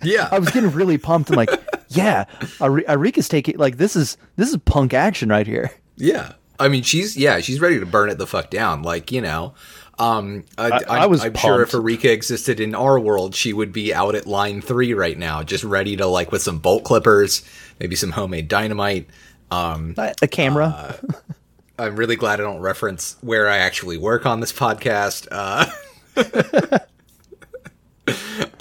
Yeah 0.02 0.28
I 0.32 0.38
was 0.38 0.50
getting 0.50 0.70
really 0.70 0.98
pumped. 0.98 1.30
I'm 1.30 1.36
like, 1.36 1.50
yeah, 1.88 2.24
Ari- 2.60 2.88
Arika's 2.88 3.28
taking 3.28 3.58
like 3.58 3.76
this 3.76 3.96
is 3.96 4.16
this 4.36 4.50
is 4.50 4.56
punk 4.58 4.94
action 4.94 5.28
right 5.28 5.46
here. 5.46 5.70
Yeah. 5.96 6.32
I 6.58 6.68
mean, 6.68 6.82
she's 6.82 7.16
yeah, 7.16 7.40
she's 7.40 7.60
ready 7.60 7.80
to 7.80 7.86
burn 7.86 8.10
it 8.10 8.18
the 8.18 8.26
fuck 8.26 8.50
down. 8.50 8.82
Like 8.82 9.10
you 9.10 9.22
know, 9.22 9.54
um, 9.98 10.44
I, 10.56 10.70
I 10.70 10.80
I, 10.88 11.06
was 11.06 11.24
I'm 11.24 11.34
sure 11.34 11.62
if 11.62 11.72
pumped. 11.72 11.84
Erika 11.84 12.12
existed 12.12 12.60
in 12.60 12.74
our 12.74 12.98
world, 12.98 13.34
she 13.34 13.52
would 13.52 13.72
be 13.72 13.92
out 13.92 14.14
at 14.14 14.26
line 14.26 14.60
three 14.62 14.94
right 14.94 15.16
now, 15.16 15.42
just 15.42 15.62
ready 15.62 15.96
to 15.96 16.06
like 16.06 16.32
with 16.32 16.42
some 16.42 16.58
bolt 16.58 16.84
clippers, 16.84 17.42
maybe 17.78 17.96
some 17.96 18.12
homemade 18.12 18.48
dynamite. 18.48 19.08
Um, 19.50 19.94
A 19.98 20.28
camera. 20.28 20.98
I'm 21.78 21.96
really 21.96 22.16
glad 22.16 22.40
I 22.40 22.44
don't 22.44 22.60
reference 22.60 23.16
where 23.20 23.48
I 23.48 23.58
actually 23.58 23.96
work 23.96 24.26
on 24.26 24.40
this 24.40 24.52
podcast. 24.52 25.28
Uh, 25.30 25.66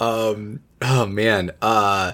um, 0.00 0.60
oh 1.00 1.06
man, 1.06 1.50
uh, 1.62 2.12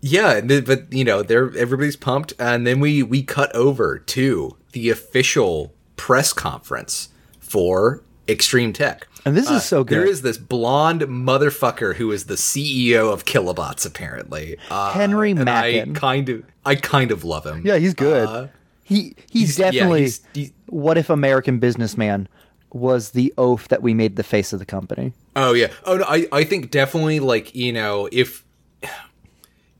yeah, 0.00 0.40
but 0.40 0.92
you 0.92 1.04
know, 1.04 1.22
they're 1.22 1.56
everybody's 1.56 1.96
pumped, 1.96 2.32
and 2.38 2.66
then 2.66 2.80
we 2.80 3.02
we 3.02 3.22
cut 3.22 3.54
over 3.54 3.98
to 3.98 4.56
the 4.72 4.88
official 4.90 5.72
press 5.96 6.32
conference 6.32 7.08
for 7.38 8.02
Extreme 8.28 8.72
Tech. 8.72 9.06
And 9.26 9.36
this 9.36 9.50
is 9.50 9.64
so 9.64 9.84
good. 9.84 9.98
There 9.98 10.06
is 10.06 10.22
this 10.22 10.38
blonde 10.38 11.02
motherfucker 11.02 11.96
who 11.96 12.10
is 12.10 12.24
the 12.24 12.36
CEO 12.36 13.12
of 13.12 13.26
Kilobots, 13.26 13.84
apparently. 13.84 14.56
Uh, 14.70 14.92
Henry 14.92 15.32
and 15.32 15.40
I 15.40 15.72
Mackin. 15.72 15.94
kind 15.94 16.28
of, 16.30 16.42
I 16.64 16.74
kind 16.76 17.10
of 17.10 17.22
love 17.22 17.44
him. 17.44 17.60
Yeah, 17.66 17.76
he's 17.76 17.92
good. 17.92 18.26
Uh, 18.26 18.46
he 18.82 19.14
he's, 19.30 19.56
he's- 19.56 19.58
yeah, 19.58 19.70
definitely 19.72 20.00
he's- 20.00 20.20
he's- 20.32 20.50
what 20.66 20.96
if 20.96 21.10
American 21.10 21.58
businessman 21.58 22.28
was 22.72 23.10
the 23.10 23.32
oaf 23.36 23.68
that 23.68 23.82
we 23.82 23.94
made 23.94 24.16
the 24.16 24.22
face 24.22 24.52
of 24.52 24.58
the 24.58 24.66
company. 24.66 25.12
Oh 25.36 25.52
yeah. 25.52 25.68
Oh 25.84 25.96
no, 25.96 26.04
I 26.08 26.26
I 26.32 26.44
think 26.44 26.70
definitely 26.70 27.20
like 27.20 27.54
you 27.54 27.72
know 27.72 28.08
if 28.12 28.44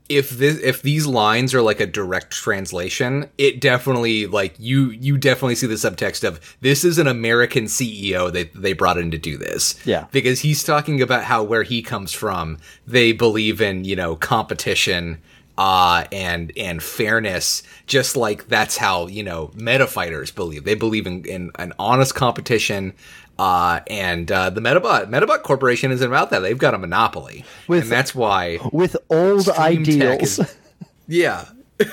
if 0.09 0.29
this 0.31 0.59
if 0.59 0.81
these 0.81 1.07
lines 1.07 1.53
are 1.53 1.61
like 1.61 1.79
a 1.79 1.85
direct 1.87 2.31
translation, 2.33 3.29
it 3.37 3.61
definitely 3.61 4.25
like 4.27 4.53
you 4.57 4.89
you 4.89 5.17
definitely 5.17 5.55
see 5.55 5.67
the 5.67 5.75
subtext 5.75 6.27
of 6.27 6.57
this 6.59 6.83
is 6.83 6.97
an 6.97 7.07
American 7.07 7.65
CEO 7.65 8.31
that 8.33 8.53
they 8.53 8.73
brought 8.73 8.97
in 8.97 9.09
to 9.11 9.17
do 9.17 9.37
this. 9.37 9.75
Yeah. 9.85 10.07
because 10.11 10.41
he's 10.41 10.63
talking 10.63 11.01
about 11.01 11.23
how 11.23 11.43
where 11.43 11.63
he 11.63 11.81
comes 11.81 12.11
from, 12.11 12.57
they 12.85 13.13
believe 13.13 13.61
in 13.61 13.85
you 13.85 13.95
know 13.95 14.15
competition. 14.17 15.21
Uh, 15.61 16.05
and 16.11 16.51
and 16.57 16.81
fairness, 16.81 17.61
just 17.85 18.17
like 18.17 18.47
that's 18.47 18.77
how 18.77 19.05
you 19.05 19.21
know 19.21 19.51
meta 19.53 19.85
fighters 19.85 20.31
believe. 20.31 20.63
They 20.63 20.73
believe 20.73 21.05
in, 21.05 21.23
in 21.25 21.51
an 21.59 21.71
honest 21.77 22.15
competition, 22.15 22.93
uh, 23.37 23.81
and 23.85 24.31
uh, 24.31 24.49
the 24.49 24.59
Metabot 24.59 25.07
Metabot 25.07 25.43
Corporation 25.43 25.91
isn't 25.91 26.07
about 26.07 26.31
that. 26.31 26.39
They've 26.39 26.57
got 26.57 26.73
a 26.73 26.79
monopoly, 26.79 27.45
With- 27.67 27.83
and 27.83 27.91
that's 27.91 28.15
why 28.15 28.57
With 28.73 28.97
old 29.11 29.49
ideals. 29.49 30.39
is- 30.39 30.57
yeah. 31.07 31.45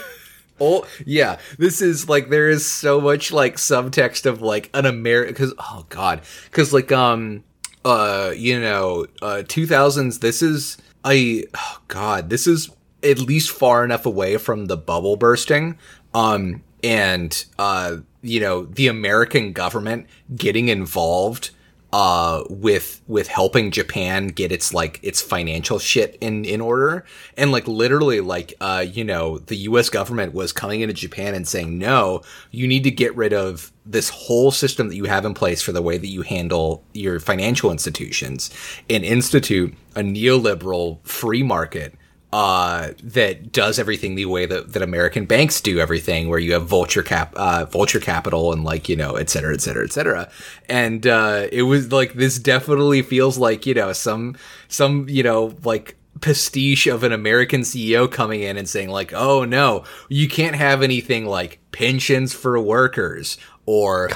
Oh 0.60 0.86
yeah, 1.04 1.38
this 1.58 1.82
is 1.82 2.08
like 2.08 2.30
there 2.30 2.48
is 2.48 2.66
so 2.66 3.02
much 3.02 3.30
like 3.32 3.56
subtext 3.56 4.24
of 4.24 4.40
like 4.40 4.70
an 4.72 4.86
American 4.86 5.34
because 5.34 5.54
oh 5.58 5.84
god 5.90 6.22
because 6.46 6.72
like 6.72 6.90
um 6.90 7.44
uh 7.84 8.32
you 8.34 8.58
know 8.60 9.06
uh 9.22 9.42
2000s 9.46 10.18
this 10.18 10.42
is 10.42 10.76
I 11.04 11.44
oh 11.54 11.78
god 11.86 12.28
this 12.28 12.48
is 12.48 12.70
at 13.02 13.18
least 13.18 13.50
far 13.50 13.84
enough 13.84 14.06
away 14.06 14.36
from 14.36 14.66
the 14.66 14.76
bubble 14.76 15.16
bursting 15.16 15.78
um 16.14 16.62
and 16.82 17.44
uh 17.58 17.96
you 18.22 18.40
know 18.40 18.64
the 18.64 18.88
American 18.88 19.52
government 19.52 20.06
getting 20.36 20.68
involved 20.68 21.50
uh, 21.90 22.44
with 22.50 23.00
with 23.06 23.28
helping 23.28 23.70
Japan 23.70 24.28
get 24.28 24.52
its 24.52 24.74
like 24.74 25.00
its 25.02 25.22
financial 25.22 25.78
shit 25.78 26.18
in 26.20 26.44
in 26.44 26.60
order, 26.60 27.04
and 27.36 27.50
like 27.50 27.66
literally 27.66 28.20
like 28.20 28.52
uh, 28.60 28.84
you 28.86 29.04
know 29.04 29.38
the 29.38 29.56
U.S. 29.56 29.88
government 29.88 30.34
was 30.34 30.52
coming 30.52 30.82
into 30.82 30.92
Japan 30.92 31.34
and 31.34 31.48
saying, 31.48 31.78
no, 31.78 32.20
you 32.50 32.66
need 32.68 32.84
to 32.84 32.90
get 32.90 33.16
rid 33.16 33.32
of 33.32 33.72
this 33.86 34.10
whole 34.10 34.50
system 34.50 34.88
that 34.88 34.96
you 34.96 35.04
have 35.04 35.24
in 35.24 35.32
place 35.32 35.62
for 35.62 35.72
the 35.72 35.80
way 35.80 35.96
that 35.96 36.08
you 36.08 36.22
handle 36.22 36.84
your 36.92 37.20
financial 37.20 37.70
institutions 37.70 38.50
and 38.90 39.02
institute 39.02 39.74
a 39.96 40.00
neoliberal 40.00 40.98
free 41.06 41.42
market 41.42 41.94
uh, 42.32 42.90
that 43.02 43.52
does 43.52 43.78
everything 43.78 44.14
the 44.14 44.26
way 44.26 44.44
that, 44.44 44.72
that 44.74 44.82
American 44.82 45.24
banks 45.24 45.60
do 45.60 45.78
everything, 45.78 46.28
where 46.28 46.38
you 46.38 46.52
have 46.52 46.66
vulture 46.66 47.02
cap, 47.02 47.32
uh, 47.36 47.64
vulture 47.64 48.00
capital, 48.00 48.52
and 48.52 48.64
like 48.64 48.88
you 48.88 48.96
know, 48.96 49.14
et 49.16 49.30
cetera, 49.30 49.54
et 49.54 49.60
cetera, 49.60 49.84
et 49.84 49.92
cetera. 49.92 50.30
And 50.68 51.06
uh, 51.06 51.46
it 51.50 51.62
was 51.62 51.90
like 51.90 52.14
this 52.14 52.38
definitely 52.38 53.02
feels 53.02 53.38
like 53.38 53.64
you 53.64 53.74
know 53.74 53.92
some 53.92 54.36
some 54.68 55.08
you 55.08 55.22
know 55.22 55.54
like 55.64 55.96
pastiche 56.20 56.86
of 56.86 57.02
an 57.02 57.12
American 57.12 57.62
CEO 57.62 58.10
coming 58.10 58.42
in 58.42 58.56
and 58.56 58.68
saying 58.68 58.90
like, 58.90 59.12
oh 59.14 59.44
no, 59.44 59.84
you 60.08 60.28
can't 60.28 60.56
have 60.56 60.82
anything 60.82 61.26
like 61.26 61.60
pensions 61.72 62.34
for 62.34 62.60
workers 62.60 63.38
or 63.66 64.10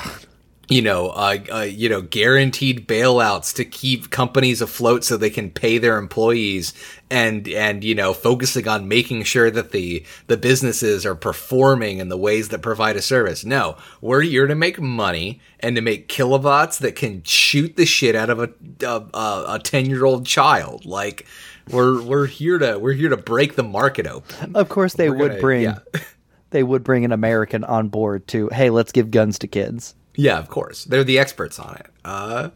you 0.69 0.81
know, 0.81 1.09
uh, 1.11 1.39
uh, 1.53 1.61
you 1.61 1.89
know, 1.89 2.01
guaranteed 2.03 2.87
bailouts 2.89 3.55
to 3.57 3.65
keep 3.65 4.11
companies 4.11 4.61
afloat 4.63 5.05
so 5.05 5.17
they 5.17 5.29
can 5.29 5.51
pay 5.51 5.77
their 5.79 5.99
employees, 5.99 6.73
and 7.11 7.47
and 7.49 7.83
you 7.85 7.95
know, 7.95 8.15
focusing 8.15 8.69
on 8.69 8.89
making 8.89 9.25
sure 9.25 9.51
that 9.51 9.73
the 9.73 10.05
the 10.29 10.37
businesses 10.37 11.05
are 11.05 11.15
performing 11.17 11.99
in 11.99 12.09
the 12.09 12.17
ways 12.17 12.49
that 12.51 12.63
provide 12.63 12.97
a 12.97 13.03
service. 13.03 13.45
No, 13.45 13.77
we're 14.01 14.23
here 14.23 14.47
to 14.47 14.55
make 14.55 14.81
money 14.81 15.41
and 15.61 15.75
to 15.77 15.83
make 15.83 16.09
kilobots 16.09 16.79
that 16.79 16.95
can 16.97 17.23
shoot 17.25 17.77
the 17.77 17.85
shit 17.85 18.15
out 18.15 18.31
of 18.31 18.39
a 18.39 18.51
a 18.83 19.61
ten 19.63 19.87
year 19.91 20.05
old 20.05 20.25
child. 20.27 20.87
Like 20.87 21.27
we're 21.71 22.01
we're 22.03 22.27
here 22.27 22.59
to 22.59 22.79
we're 22.79 22.93
here 22.93 23.09
to 23.11 23.17
break 23.17 23.57
the 23.57 23.63
market 23.65 24.07
open. 24.07 24.55
Of 24.57 24.69
course, 24.69 24.95
they 24.95 25.11
We're 25.11 25.17
would 25.17 25.29
gonna- 25.33 25.41
bring 25.41 25.63
yeah. 25.63 25.79
they 26.51 26.63
would 26.63 26.85
bring 26.85 27.05
an 27.05 27.13
American 27.13 27.65
on 27.65 27.89
board 27.89 28.27
to 28.29 28.49
hey, 28.53 28.71
let's 28.71 28.93
give 28.93 29.11
guns 29.11 29.39
to 29.41 29.49
kids. 29.49 29.95
Yeah, 30.15 30.39
of 30.39 30.49
course. 30.49 30.85
They're 30.85 31.05
the 31.05 31.19
experts 31.19 31.59
on 31.59 31.77
it. 31.77 31.87
Uh, 32.05 32.51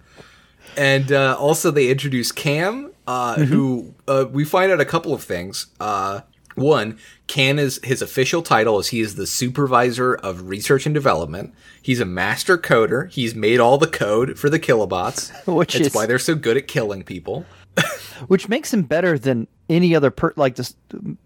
and 0.77 1.11
uh, 1.13 1.37
also, 1.39 1.71
they 1.71 1.89
introduce 1.91 2.33
Cam, 2.33 2.93
uh, 3.07 3.37
who 3.37 3.95
uh, 4.07 4.27
we 4.31 4.45
find 4.45 4.71
out 4.71 4.81
a 4.81 4.85
couple 4.85 5.15
of 5.15 5.23
things. 5.23 5.67
Uh, 5.81 6.21
one, 6.55 6.99
Cam 7.27 7.59
is 7.59 7.81
his 7.85 8.03
official 8.03 8.43
title 8.43 8.79
is 8.79 8.89
he 8.89 9.01
is 9.01 9.15
the 9.17 9.27
supervisor 9.27 10.15
of 10.15 10.49
research 10.49 10.87
and 10.87 10.95
development. 10.95 11.55
He's 11.83 12.01
a 12.01 12.05
master 12.07 12.59
coder. 12.59 13.11
He's 13.11 13.35
made 13.35 13.61
all 13.61 13.79
the 13.79 13.87
code 13.87 14.39
for 14.39 14.49
the 14.51 14.59
kilobots, 14.59 15.31
Which 15.55 15.75
That's 15.75 15.89
is- 15.89 15.95
why 15.95 16.07
they're 16.07 16.19
so 16.19 16.35
good 16.35 16.57
at 16.57 16.67
killing 16.69 17.03
people. 17.03 17.45
which 18.29 18.49
makes 18.49 18.73
him 18.73 18.83
better 18.85 19.19
than 19.19 19.47
any 19.69 19.95
other 19.95 20.11
per 20.11 20.33
like 20.37 20.57
this 20.57 20.75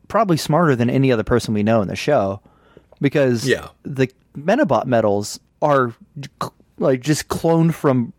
probably 0.09 0.37
smarter 0.37 0.75
than 0.75 0.91
any 0.91 1.13
other 1.13 1.23
person 1.23 1.55
we 1.55 1.63
know 1.63 1.81
in 1.81 1.87
the 1.87 1.95
show 1.95 2.41
because 3.01 3.47
Yeah. 3.47 3.69
the 3.85 4.09
Metabot 4.37 4.85
metals 4.87 5.39
are 5.63 5.95
like 6.79 7.01
just 7.01 7.29
cloned 7.29 7.75
from 7.75 8.13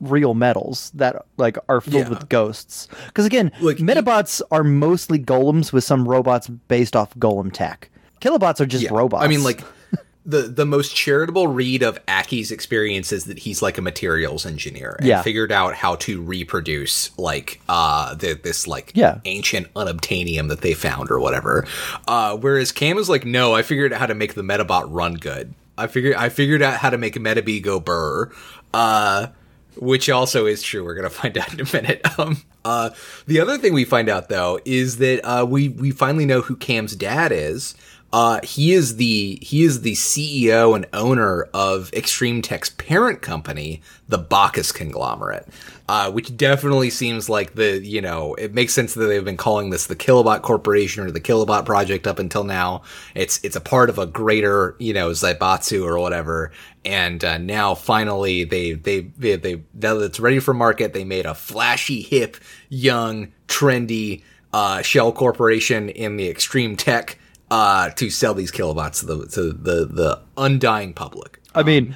real 0.00 0.34
metals 0.34 0.90
that 0.94 1.24
like 1.38 1.56
are 1.68 1.80
filled 1.80 1.94
Yeah. 2.04 2.08
with 2.10 2.28
ghosts 2.28 2.88
because 3.06 3.24
again 3.24 3.50
Like, 3.60 3.78
metabots 3.78 4.42
are 4.50 4.64
mostly 4.64 5.18
golems 5.18 5.72
with 5.72 5.84
some 5.84 6.06
robots 6.06 6.48
based 6.48 6.94
off 6.94 7.14
golem 7.14 7.50
tech 7.52 7.88
kilobots 8.20 8.60
are 8.60 8.66
just 8.66 8.84
Yeah. 8.84 8.90
robots 8.92 9.24
I 9.24 9.28
mean, 9.28 9.42
like 9.44 9.62
the 10.26 10.42
the 10.42 10.66
most 10.66 10.94
charitable 10.94 11.48
read 11.48 11.82
of 11.82 11.98
Aki's 12.08 12.50
experience 12.50 13.12
is 13.12 13.24
that 13.26 13.38
he's 13.38 13.62
like 13.62 13.78
a 13.78 13.82
materials 13.82 14.44
engineer 14.44 14.96
and 14.98 15.06
Yeah. 15.08 15.22
figured 15.22 15.52
out 15.52 15.74
how 15.74 15.94
to 15.96 16.20
reproduce 16.20 17.16
like 17.18 17.60
uh 17.68 18.14
the, 18.14 18.34
this 18.42 18.66
like 18.66 18.92
Yeah. 18.94 19.18
ancient 19.24 19.72
unobtainium 19.74 20.48
that 20.48 20.60
they 20.60 20.74
found 20.74 21.10
or 21.10 21.18
whatever. 21.20 21.66
Uh, 22.08 22.36
whereas 22.36 22.72
Cam 22.72 22.98
is 22.98 23.08
like, 23.08 23.24
no, 23.24 23.54
I 23.54 23.62
figured 23.62 23.92
out 23.92 24.00
how 24.00 24.06
to 24.06 24.14
make 24.14 24.34
the 24.34 24.42
Metabot 24.42 24.86
run 24.88 25.14
good. 25.14 25.54
I 25.76 25.86
figured 25.86 26.14
I 26.16 26.28
figured 26.28 26.62
out 26.62 26.78
how 26.78 26.90
to 26.90 26.98
make 26.98 27.14
Metabee 27.14 27.62
go 27.62 27.80
burr. 27.80 28.30
Uh, 28.72 29.28
which 29.76 30.08
also 30.08 30.46
is 30.46 30.62
true. 30.62 30.84
We're 30.84 30.94
gonna 30.94 31.10
find 31.10 31.36
out 31.38 31.52
in 31.52 31.60
a 31.60 31.72
minute. 31.72 32.00
Um, 32.18 32.42
uh, 32.64 32.90
the 33.26 33.40
other 33.40 33.58
thing 33.58 33.72
we 33.74 33.84
find 33.84 34.08
out 34.08 34.28
though 34.28 34.60
is 34.64 34.98
that 34.98 35.20
uh, 35.24 35.44
we 35.44 35.68
we 35.68 35.90
finally 35.90 36.26
know 36.26 36.40
who 36.40 36.56
Cam's 36.56 36.96
dad 36.96 37.32
is. 37.32 37.74
Uh, 38.14 38.38
he 38.44 38.72
is 38.72 38.94
the 38.94 39.40
he 39.42 39.64
is 39.64 39.80
the 39.80 39.94
CEO 39.94 40.76
and 40.76 40.86
owner 40.92 41.48
of 41.52 41.92
Extreme 41.92 42.42
Tech's 42.42 42.70
parent 42.70 43.22
company, 43.22 43.82
the 44.08 44.18
Bacchus 44.18 44.70
conglomerate, 44.70 45.48
uh, 45.88 46.12
which 46.12 46.36
definitely 46.36 46.90
seems 46.90 47.28
like 47.28 47.56
the 47.56 47.84
you 47.84 48.00
know 48.00 48.34
it 48.34 48.54
makes 48.54 48.72
sense 48.72 48.94
that 48.94 49.06
they've 49.06 49.24
been 49.24 49.36
calling 49.36 49.70
this 49.70 49.88
the 49.88 49.96
Kilobot 49.96 50.42
Corporation 50.42 51.02
or 51.02 51.10
the 51.10 51.20
Kilobot 51.20 51.66
Project 51.66 52.06
up 52.06 52.20
until 52.20 52.44
now. 52.44 52.82
It's 53.16 53.40
it's 53.42 53.56
a 53.56 53.60
part 53.60 53.90
of 53.90 53.98
a 53.98 54.06
greater 54.06 54.76
you 54.78 54.94
know 54.94 55.10
Zaibatsu 55.10 55.84
or 55.84 55.98
whatever, 55.98 56.52
and 56.84 57.24
uh, 57.24 57.38
now 57.38 57.74
finally 57.74 58.44
they 58.44 58.74
they 58.74 59.00
they, 59.18 59.34
they 59.34 59.56
now 59.74 59.94
that 59.94 60.04
it's 60.04 60.20
ready 60.20 60.38
for 60.38 60.54
market, 60.54 60.92
they 60.92 61.02
made 61.02 61.26
a 61.26 61.34
flashy, 61.34 62.00
hip, 62.00 62.36
young, 62.68 63.32
trendy 63.48 64.22
uh, 64.52 64.82
shell 64.82 65.10
corporation 65.10 65.88
in 65.88 66.16
the 66.16 66.28
Extreme 66.28 66.76
Tech 66.76 67.18
uh, 67.54 67.90
to 67.90 68.10
sell 68.10 68.34
these 68.34 68.50
kilobots 68.50 68.98
to 69.00 69.06
the 69.06 69.26
to 69.28 69.52
the 69.52 69.86
the 69.86 70.20
undying 70.36 70.92
public. 70.92 71.40
I 71.54 71.62
mean, 71.62 71.94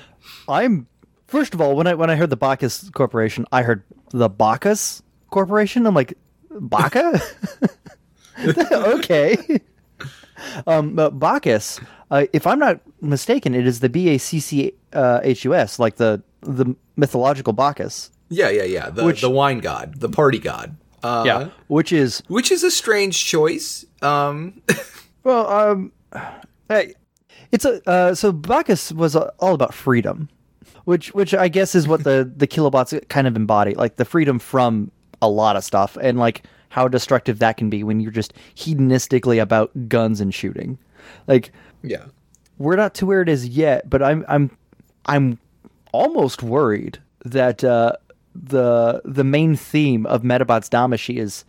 I'm 0.49 0.87
first 1.27 1.53
of 1.53 1.61
all 1.61 1.75
when 1.75 1.88
I 1.88 1.94
when 1.94 2.11
I 2.11 2.14
heard 2.14 2.31
the 2.31 2.37
Bacchus 2.37 2.88
Corporation, 2.90 3.44
I 3.51 3.62
heard 3.62 3.83
the 4.11 4.29
Bacchus 4.29 5.03
Corporation. 5.31 5.85
I'm 5.85 5.94
like, 5.94 6.14
Baca? 6.51 7.21
okay. 8.73 9.61
Um, 10.68 10.94
but 10.94 11.18
Bacchus, 11.18 11.81
uh, 12.12 12.27
if 12.33 12.47
I'm 12.47 12.61
not 12.61 12.81
mistaken, 13.01 13.57
it 13.57 13.66
is 13.66 13.81
the 13.81 13.88
B 13.88 14.11
A 14.11 14.18
C 14.18 14.38
C 14.38 14.73
uh, 14.92 15.18
H 15.25 15.44
U 15.44 15.53
S, 15.53 15.81
like 15.81 15.97
the 15.97 16.23
the 16.42 16.77
mythological 16.97 17.53
Bacchus. 17.53 18.12
Yeah, 18.29 18.49
yeah, 18.49 18.62
yeah. 18.62 18.88
The 18.88 19.05
Which- 19.05 19.21
the 19.21 19.31
wine 19.31 19.59
god, 19.59 19.99
the 19.99 20.09
party 20.09 20.38
god. 20.38 20.77
Uh, 21.03 21.49
which 21.66 21.92
is 21.92 22.23
which 22.29 22.53
is 22.53 22.62
a 22.62 22.71
strange 22.71 23.25
choice. 23.25 23.85
Um, 24.01 24.62
well, 25.29 25.47
um, 25.51 25.93
hey, 26.71 26.95
it's 27.53 27.67
a 27.67 27.87
uh, 27.87 28.14
so 28.14 28.33
Bacchus 28.33 28.93
was 28.93 29.14
uh, 29.14 29.31
all 29.38 29.53
about 29.53 29.75
freedom, 29.75 30.31
which 30.85 31.12
which 31.12 31.35
I 31.35 31.49
guess 31.49 31.75
is 31.75 31.87
what 31.87 32.03
the 32.03 32.33
the 32.37 32.47
kilobots 32.47 33.07
kind 33.11 33.27
of 33.27 33.37
embody, 33.37 33.75
like 33.75 33.97
the 33.97 34.07
freedom 34.07 34.38
from 34.38 34.91
a 35.21 35.29
lot 35.29 35.55
of 35.55 35.64
stuff, 35.64 35.99
and 36.01 36.19
like 36.19 36.45
how 36.71 36.88
destructive 36.88 37.41
that 37.41 37.59
can 37.59 37.69
be 37.69 37.85
when 37.85 38.01
you're 38.01 38.11
just 38.11 38.33
hedonistically 38.55 39.41
about 39.41 39.71
guns 39.87 40.23
and 40.23 40.35
shooting. 40.35 40.79
Like 41.27 41.53
yeah. 41.83 42.07
we're 42.57 42.77
not 42.77 42.95
to 42.95 43.07
where 43.07 43.21
it 43.21 43.29
is 43.29 43.49
yet, 43.49 43.91
but 43.91 44.03
I'm 44.03 44.25
I'm 44.29 44.51
I'm 45.05 45.38
almost 45.93 46.43
worried 46.43 46.99
that 47.27 47.62
uh, 47.62 47.93
the 48.35 49.03
the 49.05 49.25
main 49.25 49.57
theme 49.57 50.07
of 50.07 50.23
Metabots 50.23 50.71
Damashi 50.71 51.19
is 51.19 51.45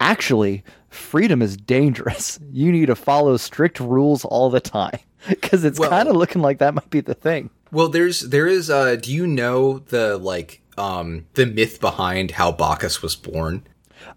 actually 0.00 0.64
freedom 0.88 1.40
is 1.42 1.56
dangerous. 1.56 2.38
You 2.52 2.72
need 2.72 2.86
to 2.86 2.96
follow 2.96 3.36
strict 3.36 3.78
rules 3.78 4.24
all 4.24 4.50
the 4.50 4.60
time 4.60 4.98
because 5.28 5.64
it's 5.64 5.78
Well- 5.78 5.90
kind 5.90 6.08
of 6.08 6.16
looking 6.16 6.42
like 6.42 6.58
that 6.58 6.74
might 6.74 6.90
be 6.90 7.00
the 7.00 7.14
thing. 7.14 7.50
Well, 7.72 7.88
there's 7.88 8.20
there 8.22 8.48
is. 8.48 8.68
Uh, 8.68 8.96
do 8.96 9.12
you 9.12 9.26
know 9.28 9.78
the 9.78 10.18
like 10.18 10.60
um 10.76 11.26
the 11.34 11.46
myth 11.46 11.80
behind 11.80 12.32
how 12.32 12.50
Bacchus 12.50 13.00
was 13.00 13.14
born? 13.14 13.62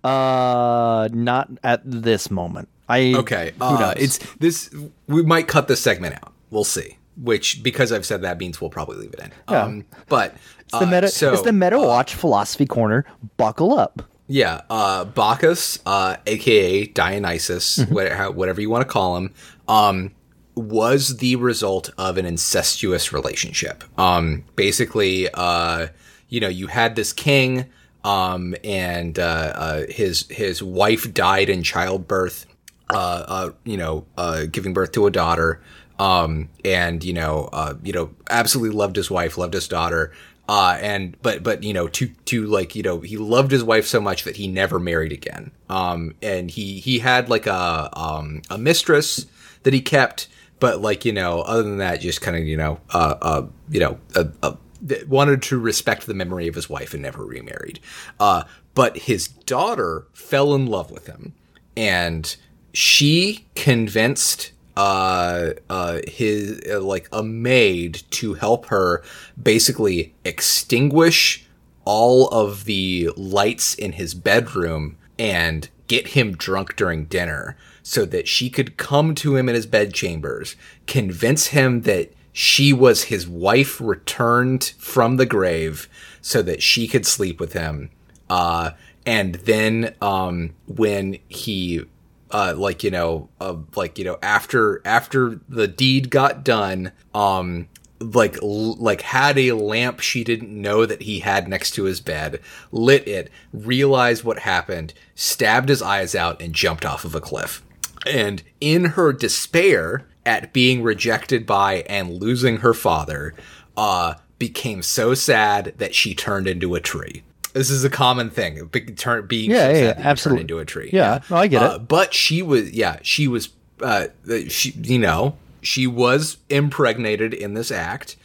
Uh, 0.03 1.07
not 1.13 1.49
at 1.63 1.81
this 1.85 2.31
moment. 2.31 2.67
I 2.89 3.13
Okay, 3.15 3.51
uh, 3.61 3.93
it's 3.95 4.17
this. 4.39 4.73
We 5.07 5.21
might 5.23 5.47
cut 5.47 5.67
this 5.67 5.81
segment 5.81 6.15
out. 6.15 6.33
We'll 6.49 6.63
see. 6.63 6.97
Which, 7.15 7.61
because 7.61 7.91
I've 7.91 8.07
said 8.07 8.23
that, 8.23 8.39
means 8.39 8.59
we'll 8.59 8.71
probably 8.71 8.97
leave 8.97 9.13
it 9.13 9.19
in. 9.19 9.31
Yeah. 9.49 9.63
Um, 9.65 9.85
but 10.09 10.35
It's 10.61 10.71
the 10.71 10.77
uh, 10.79 10.85
meta. 10.87 11.07
so, 11.09 11.31
it's 11.33 11.43
the 11.43 11.53
meta 11.53 11.77
watch 11.77 12.15
philosophy 12.15 12.65
corner. 12.65 13.05
Buckle 13.37 13.77
up. 13.77 14.01
Yeah, 14.33 14.61
uh, 14.67 15.05
Bacchus, 15.05 15.77
uh, 15.85 16.17
aka 16.25 16.87
Dionysus, 16.87 17.77
Mm-hmm. 17.77 18.35
whatever 18.35 18.61
you 18.61 18.69
want 18.71 18.81
to 18.81 18.91
call 18.91 19.15
him, 19.15 19.31
um, 19.67 20.11
was 20.55 21.17
the 21.17 21.35
result 21.35 21.91
of 21.99 22.17
an 22.17 22.25
incestuous 22.25 23.13
relationship. 23.13 23.83
Um, 23.95 24.43
basically, 24.55 25.29
uh, 25.35 25.89
you 26.29 26.39
know, 26.39 26.47
you 26.47 26.65
had 26.65 26.95
this 26.95 27.13
king, 27.13 27.65
um, 28.03 28.55
and 28.63 29.19
uh, 29.19 29.53
uh, 29.55 29.83
his 29.87 30.25
his 30.31 30.63
wife 30.63 31.13
died 31.13 31.47
in 31.47 31.61
childbirth. 31.61 32.47
Uh, 32.89 33.25
uh, 33.27 33.51
you 33.65 33.77
know, 33.77 34.03
uh, 34.17 34.45
giving 34.51 34.73
birth 34.73 34.93
to 34.93 35.05
a 35.05 35.11
daughter, 35.11 35.61
um, 35.99 36.49
and 36.65 37.03
you 37.03 37.13
know, 37.13 37.49
uh, 37.53 37.75
you 37.83 37.93
know, 37.93 38.09
absolutely 38.31 38.75
loved 38.75 38.95
his 38.95 39.11
wife, 39.11 39.37
loved 39.37 39.53
his 39.53 39.67
daughter, 39.67 40.11
uh, 40.47 40.77
and 40.81 41.15
but 41.21 41.43
but 41.43 41.63
you 41.63 41.73
know, 41.73 41.87
to 41.87 42.07
to 42.25 42.45
like 42.45 42.75
you 42.75 42.83
know, 42.83 42.99
he 42.99 43.17
loved 43.17 43.51
his 43.51 43.63
wife 43.63 43.85
so 43.85 44.01
much 44.01 44.23
that 44.23 44.35
he 44.35 44.47
never 44.47 44.79
married 44.79 45.11
again. 45.11 45.51
Um, 45.69 46.15
and 46.21 46.51
he 46.51 46.79
he 46.79 46.99
had 46.99 47.29
like 47.29 47.47
a 47.47 47.89
um 47.93 48.41
a 48.49 48.57
mistress 48.57 49.25
that 49.63 49.73
he 49.73 49.81
kept, 49.81 50.27
but 50.59 50.81
like 50.81 51.05
you 51.05 51.13
know, 51.13 51.41
other 51.41 51.63
than 51.63 51.77
that, 51.77 52.01
just 52.01 52.21
kind 52.21 52.35
of 52.35 52.45
you 52.45 52.57
know, 52.57 52.79
uh, 52.93 53.15
uh, 53.21 53.45
you 53.69 53.79
know, 53.79 53.99
a 54.15 54.57
that 54.83 55.07
wanted 55.07 55.41
to 55.41 55.57
respect 55.57 56.05
the 56.05 56.13
memory 56.13 56.47
of 56.47 56.55
his 56.55 56.69
wife 56.69 56.93
and 56.93 57.01
never 57.01 57.23
remarried. 57.25 57.79
Uh, 58.19 58.43
but 58.75 58.97
his 58.97 59.27
daughter 59.27 60.07
fell 60.13 60.53
in 60.53 60.67
love 60.67 60.91
with 60.91 61.07
him, 61.07 61.33
and 61.77 62.35
she 62.73 63.45
convinced 63.55 64.51
uh 64.75 65.51
uh 65.69 65.99
his 66.07 66.61
uh, 66.69 66.81
like 66.81 67.07
a 67.11 67.21
maid 67.21 68.01
to 68.09 68.33
help 68.33 68.67
her 68.67 69.03
basically 69.41 70.13
extinguish 70.25 71.45
all 71.85 72.27
of 72.29 72.65
the 72.65 73.09
lights 73.15 73.75
in 73.75 73.93
his 73.93 74.13
bedroom 74.13 74.97
and 75.19 75.69
get 75.87 76.09
him 76.09 76.35
drunk 76.35 76.75
during 76.75 77.05
dinner 77.05 77.55
so 77.83 78.05
that 78.05 78.27
she 78.27 78.49
could 78.49 78.77
come 78.77 79.13
to 79.13 79.35
him 79.35 79.47
in 79.47 79.55
his 79.55 79.65
bedchambers 79.65 80.55
convince 80.87 81.47
him 81.47 81.81
that 81.81 82.11
she 82.31 82.73
was 82.73 83.03
his 83.03 83.27
wife 83.27 83.79
returned 83.79 84.73
from 84.79 85.17
the 85.17 85.25
grave 85.25 85.87
so 86.19 86.41
that 86.41 86.63
she 86.63 86.87
could 86.87 87.05
sleep 87.05 87.39
with 87.39 87.53
him. 87.53 87.91
Uh 88.29 88.71
and 89.05 89.35
then 89.35 89.93
um 90.01 90.55
when 90.65 91.19
he 91.27 91.85
uh, 92.33 92.55
like 92.57 92.83
you 92.83 92.91
know, 92.91 93.29
uh, 93.39 93.55
like 93.75 93.97
you 93.99 94.03
know, 94.03 94.17
after 94.21 94.81
after 94.83 95.39
the 95.47 95.67
deed 95.67 96.09
got 96.09 96.43
done, 96.43 96.91
um, 97.13 97.67
like 97.99 98.37
like 98.41 99.01
had 99.01 99.37
a 99.37 99.51
lamp 99.53 99.99
she 99.99 100.23
didn't 100.23 100.49
know 100.49 100.85
that 100.85 101.03
he 101.03 101.19
had 101.19 101.47
next 101.47 101.71
to 101.71 101.83
his 101.83 102.01
bed, 102.01 102.39
lit 102.71 103.07
it, 103.07 103.29
realized 103.53 104.23
what 104.23 104.39
happened, 104.39 104.93
stabbed 105.15 105.69
his 105.69 105.81
eyes 105.81 106.15
out, 106.15 106.41
and 106.41 106.53
jumped 106.53 106.85
off 106.85 107.05
of 107.05 107.15
a 107.15 107.21
cliff. 107.21 107.63
And 108.05 108.43
in 108.59 108.85
her 108.85 109.13
despair 109.13 110.07
at 110.25 110.53
being 110.53 110.81
rejected 110.81 111.45
by 111.45 111.83
and 111.87 112.19
losing 112.19 112.57
her 112.57 112.73
father, 112.73 113.33
uh, 113.77 114.15
became 114.39 114.81
so 114.81 115.13
sad 115.13 115.73
that 115.77 115.95
she 115.95 116.15
turned 116.15 116.47
into 116.47 116.75
a 116.75 116.81
tree. 116.81 117.23
This 117.53 117.69
is 117.69 117.83
a 117.83 117.89
common 117.89 118.29
thing. 118.29 118.63
Big 118.71 118.97
turn 118.97 119.27
being 119.27 119.51
Yeah, 119.51 119.69
yeah, 119.71 119.77
yeah, 119.81 119.93
absolutely. 119.97 120.41
into 120.41 120.59
a 120.59 120.65
tree. 120.65 120.89
Yeah, 120.91 121.19
no, 121.29 121.37
I 121.37 121.47
get 121.47 121.61
Uh, 121.61 121.75
it. 121.75 121.87
but 121.87 122.13
she 122.13 122.41
was, 122.41 122.71
yeah, 122.71 122.97
she 123.03 123.27
was, 123.27 123.49
uh, 123.81 124.07
she, 124.49 124.71
you 124.71 124.97
know, 124.99 125.35
she 125.61 125.85
was 125.87 126.37
impregnated 126.49 127.33
in 127.33 127.53
this 127.53 127.71
act. 127.71 128.15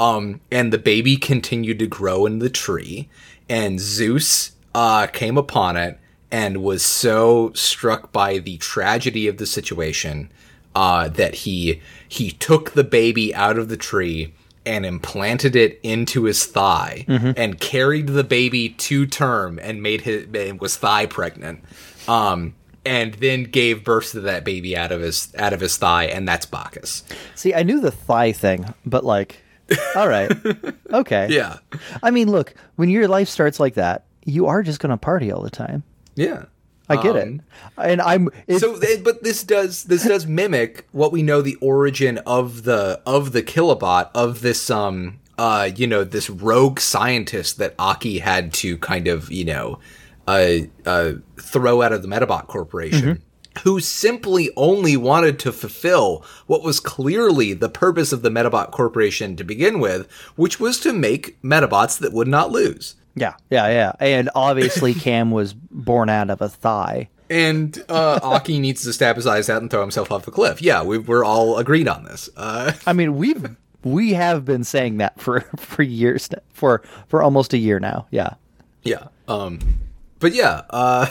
Um, 0.00 0.40
and 0.50 0.72
the 0.72 0.78
baby 0.78 1.16
continued 1.16 1.78
to 1.80 1.86
grow 1.88 2.24
in 2.24 2.38
the 2.38 2.48
tree, 2.50 3.08
and 3.48 3.80
Zeus, 3.80 4.52
uh, 4.74 5.08
came 5.08 5.36
upon 5.36 5.76
it 5.76 5.98
and 6.30 6.62
was 6.62 6.84
so 6.84 7.50
struck 7.54 8.12
by 8.12 8.38
the 8.38 8.58
tragedy 8.58 9.26
of 9.26 9.38
the 9.38 9.46
situation, 9.46 10.30
uh, 10.76 11.08
that 11.08 11.34
he, 11.36 11.80
he 12.08 12.30
took 12.30 12.72
the 12.72 12.84
baby 12.84 13.34
out 13.34 13.58
of 13.58 13.68
the 13.68 13.76
tree 13.76 14.32
and 14.66 14.84
implanted 14.86 15.56
it 15.56 15.80
into 15.82 16.24
his 16.24 16.44
thigh 16.46 17.04
and 17.08 17.60
carried 17.60 18.08
the 18.08 18.24
baby 18.24 18.70
to 18.70 19.06
term 19.06 19.58
and 19.62 19.82
made 19.82 20.02
his 20.02 20.26
and 20.34 20.60
was 20.60 20.76
thigh 20.76 21.06
pregnant 21.06 21.64
um 22.06 22.54
and 22.84 23.14
then 23.14 23.44
gave 23.44 23.84
birth 23.84 24.12
to 24.12 24.20
that 24.20 24.44
baby 24.44 24.76
out 24.76 24.92
of 24.92 25.00
his 25.00 25.34
out 25.36 25.52
of 25.52 25.60
his 25.60 25.76
thigh 25.76 26.04
and 26.04 26.26
that's 26.26 26.46
Bacchus. 26.46 27.04
See, 27.34 27.52
I 27.54 27.62
knew 27.62 27.80
the 27.80 27.90
thigh 27.90 28.32
thing, 28.32 28.72
but 28.86 29.04
like, 29.04 29.42
all 29.94 30.08
right, 30.08 30.30
okay. 30.92 31.28
Yeah. 31.30 31.58
I 32.02 32.10
mean, 32.10 32.30
look, 32.30 32.54
when 32.76 32.88
your 32.88 33.06
life 33.06 33.28
starts 33.28 33.60
like 33.60 33.74
that, 33.74 34.06
you 34.24 34.46
are 34.46 34.62
just 34.62 34.80
going 34.80 34.90
to 34.90 34.96
party 34.96 35.30
all 35.30 35.42
the 35.42 35.50
time. 35.50 35.82
Yeah. 36.14 36.46
I 36.88 37.02
get 37.02 37.16
it, 37.16 37.22
Um, 37.22 37.40
and 37.76 38.00
I'm. 38.00 38.28
So 38.58 38.80
but 39.02 39.22
this 39.22 39.44
does 39.44 39.84
this 39.84 40.04
does 40.04 40.26
mimic 40.40 40.86
what 40.92 41.12
we 41.12 41.22
know 41.22 41.42
the 41.42 41.56
origin 41.56 42.18
of 42.18 42.64
the 42.64 43.00
of 43.06 43.32
the 43.32 43.42
kilobot 43.42 44.10
of 44.14 44.40
this 44.40 44.70
um 44.70 45.18
uh 45.38 45.70
you 45.76 45.86
know 45.86 46.02
this 46.04 46.30
rogue 46.30 46.80
scientist 46.80 47.58
that 47.58 47.74
Aki 47.78 48.18
had 48.20 48.52
to 48.54 48.78
kind 48.78 49.06
of, 49.06 49.30
you 49.30 49.44
know, 49.44 49.78
uh 50.26 50.58
uh 50.86 51.12
throw 51.36 51.82
out 51.82 51.92
of 51.92 52.02
the 52.02 52.08
Metabot 52.08 52.46
Corporation. 52.46 53.22
Who 53.64 53.80
simply 53.80 54.50
only 54.56 54.96
wanted 54.96 55.40
to 55.40 55.50
fulfill 55.52 56.24
what 56.46 56.62
was 56.62 56.78
clearly 56.78 57.54
the 57.54 57.68
purpose 57.68 58.12
of 58.12 58.22
the 58.22 58.30
Metabot 58.30 58.70
Corporation 58.70 59.34
to 59.34 59.42
begin 59.42 59.80
with, 59.80 60.08
which 60.36 60.60
was 60.60 60.78
to 60.80 60.92
make 60.92 61.42
Metabots 61.42 61.98
that 61.98 62.12
would 62.12 62.28
not 62.28 62.52
lose. 62.52 62.94
Yeah, 63.20 63.34
yeah, 63.50 63.68
yeah, 63.68 63.92
and 64.00 64.30
obviously 64.34 64.94
Cam 65.06 65.30
was 65.30 65.54
born 65.54 66.08
out 66.08 66.30
of 66.30 66.40
a 66.40 66.48
thigh. 66.48 67.08
And 67.30 67.82
uh, 67.88 68.20
Aki 68.22 68.58
needs 68.58 68.82
to 68.84 68.92
stab 68.92 69.16
his 69.16 69.26
eyes 69.26 69.50
out 69.50 69.60
and 69.60 69.70
throw 69.70 69.82
himself 69.82 70.10
off 70.10 70.24
the 70.24 70.30
cliff. 70.30 70.62
Yeah, 70.62 70.82
we, 70.82 70.96
we're 70.98 71.24
all 71.24 71.58
agreed 71.58 71.86
on 71.86 72.04
this. 72.04 72.30
Uh, 72.36 72.72
I 72.86 72.94
mean, 72.94 73.16
we've 73.16 73.54
we 73.84 74.14
have 74.14 74.44
been 74.44 74.64
saying 74.64 74.98
that 74.98 75.20
for 75.20 75.40
for 75.56 75.82
years 75.82 76.28
for 76.52 76.82
for 77.06 77.22
almost 77.22 77.52
a 77.52 77.58
year 77.58 77.80
now. 77.80 78.06
Yeah. 78.10 78.34
yeah. 78.82 79.08
Um, 79.26 79.58
but 80.18 80.34
yeah. 80.34 80.62
Uh, 80.70 81.06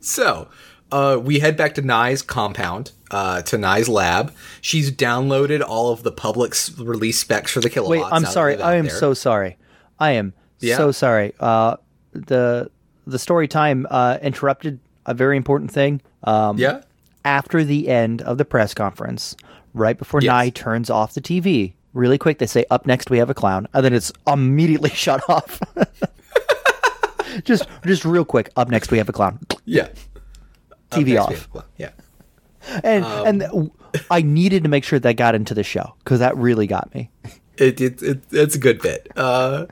so 0.00 0.48
uh, 0.90 1.20
we 1.22 1.40
head 1.40 1.56
back 1.56 1.74
to 1.74 1.82
Nye's 1.82 2.22
compound, 2.22 2.92
uh, 3.10 3.42
to 3.42 3.58
Nye's 3.58 3.88
lab. 3.88 4.34
She's 4.60 4.90
downloaded 4.90 5.62
all 5.66 5.92
of 5.92 6.02
the 6.02 6.12
public 6.12 6.52
s- 6.52 6.76
release 6.78 7.18
specs 7.18 7.52
for 7.52 7.60
the 7.60 7.70
kilobots. 7.70 7.88
Wait, 7.88 8.04
I'm 8.04 8.24
sorry. 8.24 8.60
I 8.60 8.76
am 8.76 8.86
there. 8.86 8.94
so 8.94 9.14
sorry. 9.14 9.58
I 9.98 10.12
am 10.12 10.32
Yeah. 10.60 10.76
so 10.76 10.90
sorry. 10.92 11.32
Uh, 11.40 11.76
the 12.12 12.70
the 13.06 13.18
story 13.18 13.48
time 13.48 13.86
uh, 13.90 14.18
interrupted 14.22 14.80
a 15.06 15.14
very 15.14 15.36
important 15.36 15.70
thing. 15.70 16.00
Um, 16.24 16.58
Yeah. 16.58 16.82
After 17.24 17.64
the 17.64 17.88
end 17.88 18.22
of 18.22 18.38
the 18.38 18.44
press 18.44 18.72
conference, 18.74 19.36
right 19.74 19.98
before 19.98 20.20
Yes. 20.22 20.28
Nye 20.28 20.50
turns 20.50 20.88
off 20.90 21.14
the 21.14 21.20
TV, 21.20 21.74
really 21.92 22.16
quick, 22.18 22.38
they 22.38 22.46
say, 22.46 22.64
"Up 22.70 22.86
next, 22.86 23.10
we 23.10 23.18
have 23.18 23.28
a 23.30 23.34
clown," 23.34 23.66
and 23.74 23.84
then 23.84 23.92
it's 23.92 24.12
immediately 24.26 24.90
shut 24.94 25.22
off. 25.28 25.60
just, 27.44 27.66
just 27.84 28.04
real 28.04 28.24
quick. 28.24 28.50
Up 28.56 28.68
next, 28.68 28.90
we 28.90 28.98
have 28.98 29.08
a 29.08 29.12
clown. 29.12 29.38
Yeah. 29.64 29.88
TV 30.90 31.20
off. 31.20 31.48
Yeah. 31.76 31.90
And 32.82 33.04
Um, 33.04 33.26
and 33.26 33.70
I 34.10 34.22
needed 34.22 34.62
to 34.64 34.68
make 34.68 34.84
sure 34.84 34.98
that 34.98 35.14
got 35.16 35.34
into 35.34 35.54
the 35.54 35.62
show 35.62 35.94
because 36.04 36.20
that 36.20 36.36
really 36.36 36.66
got 36.66 36.92
me. 36.94 37.10
It, 37.58 37.80
it, 37.80 38.02
it 38.02 38.20
it's 38.30 38.54
a 38.54 38.58
good 38.58 38.80
bit. 38.80 39.10
Uh, 39.16 39.66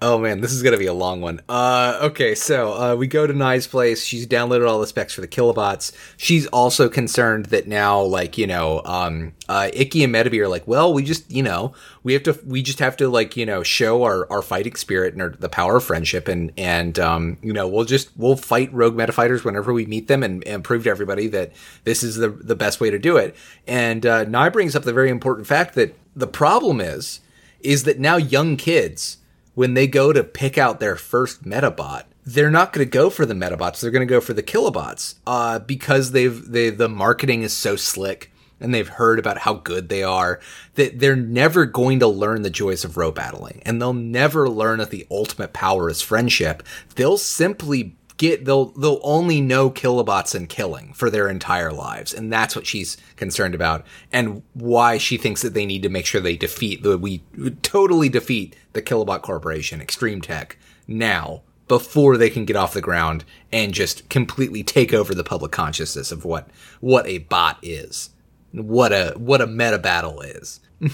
oh 0.00 0.18
man, 0.18 0.40
this 0.40 0.52
is 0.52 0.62
gonna 0.62 0.78
be 0.78 0.86
a 0.86 0.94
long 0.94 1.20
one. 1.20 1.40
Uh, 1.48 1.98
okay, 2.02 2.36
so 2.36 2.72
uh, 2.72 2.94
we 2.94 3.08
go 3.08 3.26
to 3.26 3.32
Nye's 3.32 3.66
place. 3.66 4.04
She's 4.04 4.28
downloaded 4.28 4.68
all 4.68 4.80
the 4.80 4.86
specs 4.86 5.14
for 5.14 5.20
the 5.20 5.26
kilobots. 5.26 5.90
She's 6.16 6.46
also 6.46 6.88
concerned 6.88 7.46
that 7.46 7.66
now, 7.66 8.00
like 8.00 8.38
you 8.38 8.46
know, 8.46 8.82
um, 8.84 9.32
uh, 9.48 9.70
Ikki 9.72 10.04
and 10.04 10.14
Metabee 10.14 10.38
are 10.38 10.48
like, 10.48 10.68
well, 10.68 10.94
we 10.94 11.02
just 11.02 11.28
you 11.32 11.42
know, 11.42 11.74
we 12.04 12.12
have 12.12 12.22
to, 12.22 12.38
we 12.46 12.62
just 12.62 12.78
have 12.78 12.96
to 12.98 13.08
like 13.08 13.36
you 13.36 13.44
know, 13.44 13.64
show 13.64 14.04
our 14.04 14.30
our 14.30 14.40
fighting 14.40 14.76
spirit 14.76 15.12
and 15.12 15.20
our, 15.20 15.30
the 15.30 15.48
power 15.48 15.78
of 15.78 15.84
friendship, 15.84 16.28
and 16.28 16.52
and 16.56 16.96
um, 17.00 17.38
you 17.42 17.52
know, 17.52 17.66
we'll 17.66 17.84
just 17.84 18.10
we'll 18.16 18.36
fight 18.36 18.72
rogue 18.72 18.94
metafighters 18.94 19.42
whenever 19.44 19.72
we 19.72 19.84
meet 19.84 20.06
them, 20.06 20.22
and, 20.22 20.46
and 20.46 20.62
prove 20.62 20.84
to 20.84 20.90
everybody 20.90 21.26
that 21.26 21.52
this 21.82 22.04
is 22.04 22.14
the 22.14 22.28
the 22.28 22.54
best 22.54 22.80
way 22.80 22.88
to 22.88 23.00
do 23.00 23.16
it. 23.16 23.34
And 23.66 24.06
uh, 24.06 24.22
Nye 24.24 24.50
brings 24.50 24.76
up 24.76 24.84
the 24.84 24.92
very 24.92 25.10
important 25.10 25.48
fact 25.48 25.74
that 25.74 25.96
the 26.14 26.26
problem 26.26 26.80
is 26.80 27.20
is 27.60 27.84
that 27.84 27.98
now 27.98 28.16
young 28.16 28.56
kids 28.56 29.18
when 29.54 29.74
they 29.74 29.86
go 29.86 30.12
to 30.12 30.24
pick 30.24 30.56
out 30.56 30.80
their 30.80 30.96
first 30.96 31.44
metabot 31.44 32.04
they're 32.24 32.50
not 32.50 32.72
going 32.72 32.84
to 32.84 32.90
go 32.90 33.10
for 33.10 33.26
the 33.26 33.34
metabots 33.34 33.80
they're 33.80 33.90
going 33.90 34.06
to 34.06 34.14
go 34.14 34.20
for 34.20 34.32
the 34.32 34.42
kilobots 34.42 35.14
uh, 35.26 35.58
because 35.58 36.12
they've 36.12 36.50
they 36.50 36.70
the 36.70 36.88
marketing 36.88 37.42
is 37.42 37.52
so 37.52 37.76
slick 37.76 38.30
and 38.60 38.74
they've 38.74 38.88
heard 38.88 39.18
about 39.18 39.38
how 39.38 39.54
good 39.54 39.88
they 39.88 40.02
are 40.02 40.38
that 40.74 40.98
they're 40.98 41.16
never 41.16 41.64
going 41.64 41.98
to 41.98 42.06
learn 42.06 42.42
the 42.42 42.50
joys 42.50 42.84
of 42.84 42.96
row 42.96 43.10
battling 43.10 43.62
and 43.64 43.80
they'll 43.80 43.92
never 43.92 44.48
learn 44.48 44.78
that 44.78 44.90
the 44.90 45.06
ultimate 45.10 45.52
power 45.52 45.88
is 45.88 46.02
friendship. 46.02 46.62
They'll 46.94 47.16
simply 47.16 47.96
get 48.20 48.44
they'll 48.44 48.66
they'll 48.72 49.00
only 49.02 49.40
know 49.40 49.70
kilobots 49.70 50.34
and 50.34 50.50
killing 50.50 50.92
for 50.92 51.08
their 51.08 51.26
entire 51.26 51.72
lives 51.72 52.12
and 52.12 52.30
that's 52.30 52.54
what 52.54 52.66
she's 52.66 52.98
concerned 53.16 53.54
about 53.54 53.82
and 54.12 54.42
why 54.52 54.98
she 54.98 55.16
thinks 55.16 55.40
that 55.40 55.54
they 55.54 55.64
need 55.64 55.82
to 55.82 55.88
make 55.88 56.04
sure 56.04 56.20
they 56.20 56.36
defeat 56.36 56.82
the 56.82 56.98
we 56.98 57.22
totally 57.62 58.10
defeat 58.10 58.54
the 58.74 58.82
kilobot 58.82 59.22
corporation 59.22 59.80
extreme 59.80 60.20
tech 60.20 60.58
now 60.86 61.40
before 61.66 62.18
they 62.18 62.28
can 62.28 62.44
get 62.44 62.56
off 62.56 62.74
the 62.74 62.82
ground 62.82 63.24
and 63.50 63.72
just 63.72 64.06
completely 64.10 64.62
take 64.62 64.92
over 64.92 65.14
the 65.14 65.24
public 65.24 65.50
consciousness 65.50 66.12
of 66.12 66.22
what 66.22 66.46
what 66.80 67.06
a 67.06 67.16
bot 67.16 67.58
is 67.62 68.10
what 68.52 68.92
a 68.92 69.14
what 69.16 69.40
a 69.40 69.46
meta 69.46 69.78
battle 69.78 70.20
is 70.20 70.60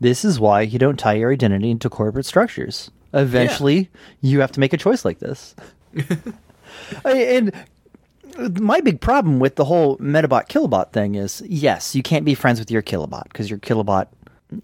This 0.00 0.24
is 0.24 0.40
why 0.40 0.62
you 0.62 0.80
don't 0.80 0.98
tie 0.98 1.14
your 1.14 1.32
identity 1.32 1.70
into 1.70 1.88
corporate 1.88 2.26
structures. 2.26 2.90
Eventually, 3.14 3.88
you 4.20 4.40
have 4.40 4.50
to 4.52 4.60
make 4.60 4.72
a 4.72 4.76
choice 4.76 5.04
like 5.04 5.20
this. 5.20 5.54
And 7.04 7.52
my 8.60 8.80
big 8.80 9.00
problem 9.00 9.38
with 9.40 9.56
the 9.56 9.64
whole 9.64 9.96
Metabot 9.98 10.48
Kilobot 10.48 10.92
thing 10.92 11.14
is 11.16 11.42
yes, 11.46 11.94
you 11.94 12.02
can't 12.02 12.24
be 12.24 12.34
friends 12.34 12.58
with 12.58 12.70
your 12.70 12.82
Kilobot 12.82 13.24
because 13.24 13.50
your 13.50 13.58
Kilobot 13.58 14.06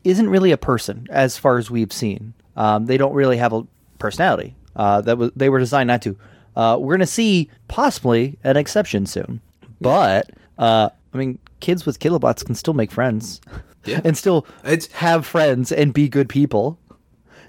isn't 0.04 0.28
really 0.28 0.50
a 0.52 0.56
person 0.56 1.06
as 1.10 1.36
far 1.36 1.58
as 1.58 1.70
we've 1.70 1.92
seen. 1.92 2.32
Um, 2.56 2.86
they 2.86 2.96
don't 2.96 3.12
really 3.12 3.36
have 3.36 3.52
a 3.52 3.66
personality. 3.98 4.54
Uh, 4.74 5.00
that 5.02 5.18
was 5.18 5.30
they 5.36 5.48
were 5.48 5.58
designed 5.58 5.88
not 5.88 6.02
to. 6.02 6.16
Uh, 6.54 6.76
we're 6.80 6.94
gonna 6.94 7.06
see 7.06 7.50
possibly 7.68 8.38
an 8.44 8.56
exception 8.56 9.04
soon, 9.06 9.40
but 9.80 10.30
uh, 10.58 10.88
I 11.12 11.18
mean, 11.18 11.38
kids 11.60 11.84
with 11.86 11.98
kilobots 11.98 12.44
can 12.44 12.54
still 12.54 12.74
make 12.74 12.90
friends 12.90 13.40
Yeah. 13.84 14.00
and 14.04 14.16
still 14.16 14.46
It's- 14.64 14.86
have 14.92 15.26
friends 15.26 15.70
and 15.72 15.92
be 15.92 16.08
good 16.08 16.28
people. 16.28 16.78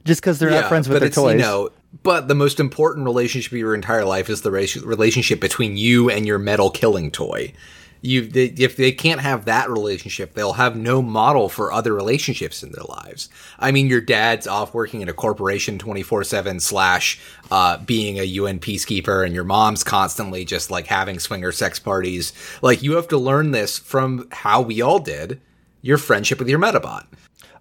just 0.05 0.21
because 0.21 0.39
they're 0.39 0.49
not 0.49 0.67
friends 0.69 0.87
with 0.89 0.99
their 1.01 1.09
toys. 1.09 1.33
You 1.35 1.39
know, 1.39 1.69
but 2.03 2.27
the 2.27 2.35
most 2.35 2.59
important 2.59 3.05
relationship 3.05 3.51
of 3.51 3.57
your 3.57 3.75
entire 3.75 4.05
life 4.05 4.29
is 4.29 4.41
the 4.41 4.51
relationship 4.51 5.39
between 5.39 5.77
you 5.77 6.09
and 6.09 6.25
your 6.25 6.37
metal 6.37 6.69
killing 6.69 7.11
toy. 7.11 7.53
You, 8.01 8.27
they, 8.27 8.45
if 8.45 8.77
they 8.77 8.91
can't 8.91 9.21
have 9.21 9.45
that 9.45 9.69
relationship, 9.71 10.33
they'll 10.33 10.53
have 10.53 10.75
no 10.75 11.01
model 11.01 11.49
for 11.49 11.73
other 11.73 11.93
relationships 11.93 12.61
in 12.61 12.71
their 12.71 12.83
lives. 12.83 13.27
I 13.57 13.71
mean, 13.71 13.87
your 13.87 14.01
dad's 14.01 14.45
off 14.45 14.73
working 14.73 15.01
in 15.01 15.09
a 15.09 15.13
corporation 15.13 15.79
twenty 15.79 16.03
four 16.03 16.23
seven 16.23 16.59
slash 16.59 17.19
uh, 17.49 17.77
being 17.77 18.19
a 18.19 18.23
UN 18.23 18.59
peacekeeper, 18.59 19.25
and 19.25 19.33
your 19.33 19.43
mom's 19.43 19.83
constantly 19.83 20.45
just 20.45 20.69
like 20.69 20.85
having 20.85 21.17
swinger 21.17 21.51
sex 21.51 21.79
parties. 21.79 22.33
Like 22.61 22.83
you 22.83 22.95
have 22.95 23.07
to 23.07 23.17
learn 23.17 23.49
this 23.49 23.79
from 23.79 24.27
how 24.31 24.61
we 24.61 24.79
all 24.79 24.99
did 24.99 25.41
your 25.81 25.97
friendship 25.97 26.37
with 26.37 26.49
your 26.49 26.59
Metabot. 26.59 27.05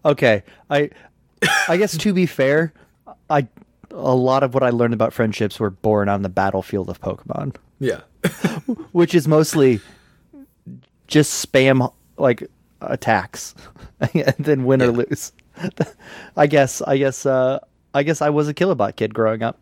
Okay, 0.04 0.42
I, 0.68 0.90
I 1.66 1.78
guess 1.78 1.96
to 1.96 2.12
be 2.12 2.26
fair, 2.26 2.74
I 3.30 3.48
a 3.96 4.14
lot 4.14 4.42
of 4.42 4.54
what 4.54 4.62
I 4.62 4.70
learned 4.70 4.94
about 4.94 5.12
friendships 5.12 5.58
were 5.58 5.70
born 5.70 6.08
on 6.08 6.22
the 6.22 6.28
battlefield 6.28 6.88
of 6.90 7.00
Pokemon, 7.00 7.56
Yeah. 7.80 8.00
which 8.92 9.14
is 9.14 9.26
mostly 9.26 9.80
just 11.06 11.46
spam 11.50 11.92
like 12.18 12.46
attacks 12.80 13.54
and 14.14 14.34
then 14.38 14.64
win 14.64 14.82
or 14.82 14.88
lose. 14.92 15.32
I 16.36 16.46
guess. 16.46 16.82
I 16.82 16.98
guess. 16.98 17.24
Uh, 17.26 17.60
I 17.94 18.02
guess 18.02 18.20
I 18.20 18.28
was 18.28 18.46
a 18.48 18.52
Kilobot 18.54 18.96
kid 18.96 19.14
growing 19.14 19.42
up. 19.42 19.58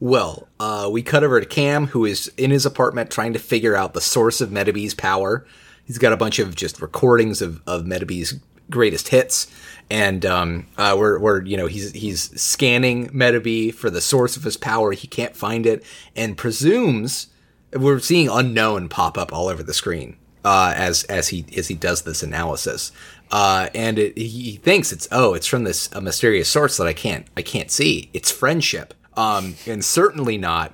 Well, 0.00 0.48
uh, 0.58 0.88
we 0.90 1.02
cut 1.02 1.22
over 1.22 1.38
to 1.40 1.46
Cam, 1.46 1.86
who 1.88 2.04
is 2.04 2.26
in 2.36 2.50
his 2.50 2.66
apartment 2.66 3.10
trying 3.10 3.34
to 3.34 3.38
figure 3.38 3.76
out 3.76 3.94
the 3.94 4.00
source 4.00 4.40
of 4.40 4.48
Metabee's 4.50 4.94
power. 4.94 5.46
He's 5.84 5.98
got 5.98 6.12
a 6.12 6.16
bunch 6.16 6.38
of 6.40 6.56
just 6.56 6.80
recordings 6.82 7.40
of, 7.40 7.62
of 7.68 7.82
Metabee's 7.84 8.40
greatest 8.68 9.08
hits, 9.08 9.46
and 9.92 10.24
um, 10.24 10.66
uh, 10.78 10.96
we're, 10.98 11.18
we're 11.18 11.42
you 11.42 11.58
know 11.58 11.66
he's 11.66 11.92
he's 11.92 12.40
scanning 12.40 13.10
Metabee 13.10 13.74
for 13.74 13.90
the 13.90 14.00
source 14.00 14.38
of 14.38 14.42
his 14.42 14.56
power. 14.56 14.92
He 14.92 15.06
can't 15.06 15.36
find 15.36 15.66
it, 15.66 15.84
and 16.16 16.34
presumes 16.34 17.26
we're 17.74 17.98
seeing 17.98 18.30
unknown 18.30 18.88
pop 18.88 19.18
up 19.18 19.34
all 19.34 19.48
over 19.48 19.62
the 19.62 19.74
screen 19.74 20.16
uh, 20.46 20.72
as 20.74 21.04
as 21.04 21.28
he 21.28 21.44
as 21.58 21.68
he 21.68 21.74
does 21.74 22.02
this 22.02 22.22
analysis. 22.22 22.90
Uh, 23.30 23.68
and 23.74 23.98
it, 23.98 24.16
he 24.16 24.56
thinks 24.56 24.92
it's 24.92 25.06
oh 25.12 25.34
it's 25.34 25.46
from 25.46 25.64
this 25.64 25.92
a 25.92 26.00
mysterious 26.00 26.48
source 26.48 26.78
that 26.78 26.86
I 26.86 26.94
can't 26.94 27.26
I 27.36 27.42
can't 27.42 27.70
see. 27.70 28.08
It's 28.14 28.30
friendship 28.30 28.94
um, 29.14 29.56
and 29.66 29.84
certainly 29.84 30.38
not 30.38 30.72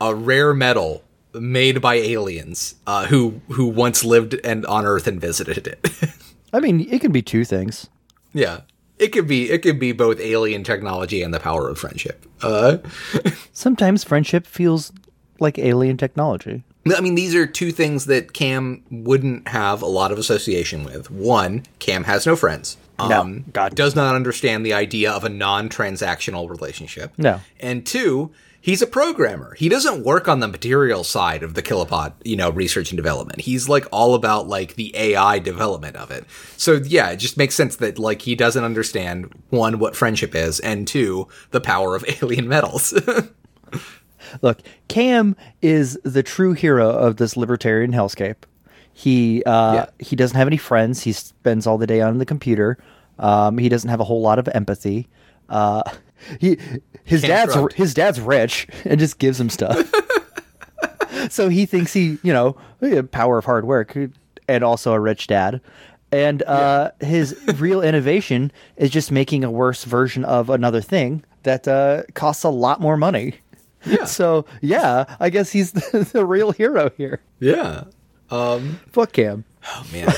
a 0.00 0.12
rare 0.12 0.52
metal 0.52 1.04
made 1.32 1.80
by 1.80 1.94
aliens 1.94 2.74
uh, 2.84 3.06
who 3.06 3.42
who 3.48 3.66
once 3.66 4.04
lived 4.04 4.34
and 4.42 4.66
on 4.66 4.84
Earth 4.84 5.06
and 5.06 5.20
visited 5.20 5.68
it. 5.68 5.88
I 6.52 6.58
mean, 6.58 6.88
it 6.90 7.00
can 7.00 7.12
be 7.12 7.22
two 7.22 7.44
things. 7.44 7.88
Yeah, 8.36 8.60
it 8.98 9.08
could 9.08 9.26
be 9.26 9.50
it 9.50 9.62
could 9.62 9.78
be 9.78 9.92
both 9.92 10.20
alien 10.20 10.62
technology 10.64 11.22
and 11.22 11.32
the 11.34 11.40
power 11.40 11.68
of 11.68 11.78
friendship. 11.78 12.24
Uh, 12.42 12.78
Sometimes 13.52 14.04
friendship 14.04 14.46
feels 14.46 14.92
like 15.40 15.58
alien 15.58 15.96
technology. 15.96 16.62
I 16.96 17.00
mean, 17.00 17.16
these 17.16 17.34
are 17.34 17.46
two 17.46 17.72
things 17.72 18.04
that 18.06 18.32
Cam 18.32 18.84
wouldn't 18.90 19.48
have 19.48 19.82
a 19.82 19.86
lot 19.86 20.12
of 20.12 20.18
association 20.18 20.84
with. 20.84 21.10
One, 21.10 21.64
Cam 21.80 22.04
has 22.04 22.26
no 22.26 22.36
friends. 22.36 22.76
No, 22.98 23.20
Um, 23.22 23.44
God. 23.52 23.74
does 23.74 23.96
not 23.96 24.14
understand 24.14 24.64
the 24.64 24.72
idea 24.72 25.10
of 25.10 25.24
a 25.24 25.28
non-transactional 25.28 26.48
relationship. 26.48 27.12
No. 27.18 27.40
And 27.60 27.84
two, 27.84 28.30
he's 28.66 28.82
a 28.82 28.86
programmer. 28.86 29.54
He 29.54 29.68
doesn't 29.68 30.02
work 30.04 30.26
on 30.26 30.40
the 30.40 30.48
material 30.48 31.04
side 31.04 31.44
of 31.44 31.54
the 31.54 31.62
Kilobot, 31.62 32.14
you 32.24 32.34
know, 32.34 32.50
research 32.50 32.90
and 32.90 32.96
development. 32.96 33.42
He's 33.42 33.68
like 33.68 33.86
all 33.92 34.16
about 34.16 34.48
like 34.48 34.74
the 34.74 34.90
AI 34.96 35.38
development 35.38 35.94
of 35.94 36.10
it. 36.10 36.24
So 36.56 36.72
yeah, 36.84 37.10
it 37.10 37.18
just 37.18 37.36
makes 37.36 37.54
sense 37.54 37.76
that 37.76 37.96
like 37.98 38.22
he 38.22 38.34
doesn't 38.34 38.64
understand 38.64 39.32
one 39.50 39.78
what 39.78 39.94
friendship 39.94 40.34
is, 40.34 40.58
and 40.58 40.86
two 40.88 41.28
the 41.52 41.60
power 41.60 41.94
of 41.94 42.04
alien 42.22 42.48
metals. 42.48 42.92
Look, 44.42 44.58
Cam 44.88 45.36
is 45.62 45.96
the 46.02 46.24
true 46.24 46.52
hero 46.52 46.90
of 46.90 47.16
this 47.16 47.36
libertarian 47.36 47.92
hellscape. 47.92 48.36
He 48.92 49.44
uh, 49.44 49.74
Yeah. 49.74 49.86
he 50.00 50.16
doesn't 50.16 50.36
have 50.36 50.48
any 50.48 50.56
friends. 50.56 51.02
He 51.04 51.12
spends 51.12 51.66
all 51.68 51.78
the 51.78 51.86
day 51.86 52.00
on 52.00 52.18
the 52.18 52.26
computer. 52.26 52.78
Um, 53.20 53.58
he 53.58 53.68
doesn't 53.68 53.88
have 53.90 54.00
a 54.00 54.04
whole 54.04 54.20
lot 54.22 54.38
of 54.40 54.48
empathy. 54.48 55.06
Uh, 55.48 55.82
he 56.40 56.58
his 57.04 57.22
Can't 57.22 57.50
dad's 57.50 57.74
his 57.74 57.94
dad's 57.94 58.20
rich 58.20 58.66
and 58.84 58.98
just 58.98 59.18
gives 59.18 59.40
him 59.40 59.50
stuff. 59.50 59.90
so 61.30 61.48
he 61.48 61.66
thinks 61.66 61.92
he 61.92 62.18
you 62.22 62.32
know 62.32 62.56
yeah, 62.80 63.02
power 63.10 63.38
of 63.38 63.44
hard 63.44 63.64
work 63.66 63.96
and 64.48 64.64
also 64.64 64.92
a 64.92 65.00
rich 65.00 65.26
dad. 65.26 65.60
And 66.12 66.42
uh, 66.44 66.92
his 67.00 67.36
real 67.58 67.82
innovation 67.82 68.52
is 68.76 68.90
just 68.90 69.10
making 69.10 69.42
a 69.44 69.50
worse 69.50 69.84
version 69.84 70.24
of 70.24 70.50
another 70.50 70.80
thing 70.80 71.24
that 71.42 71.66
uh, 71.66 72.04
costs 72.14 72.44
a 72.44 72.48
lot 72.48 72.80
more 72.80 72.96
money. 72.96 73.34
Yeah. 73.84 74.04
So 74.06 74.46
yeah, 74.62 75.16
I 75.20 75.30
guess 75.30 75.50
he's 75.52 75.72
the, 75.72 76.08
the 76.12 76.24
real 76.24 76.50
hero 76.52 76.90
here. 76.96 77.20
yeah. 77.38 77.84
Um, 78.30 78.80
Fuck 78.90 79.12
Cam. 79.12 79.44
Oh 79.68 79.86
man. 79.92 80.12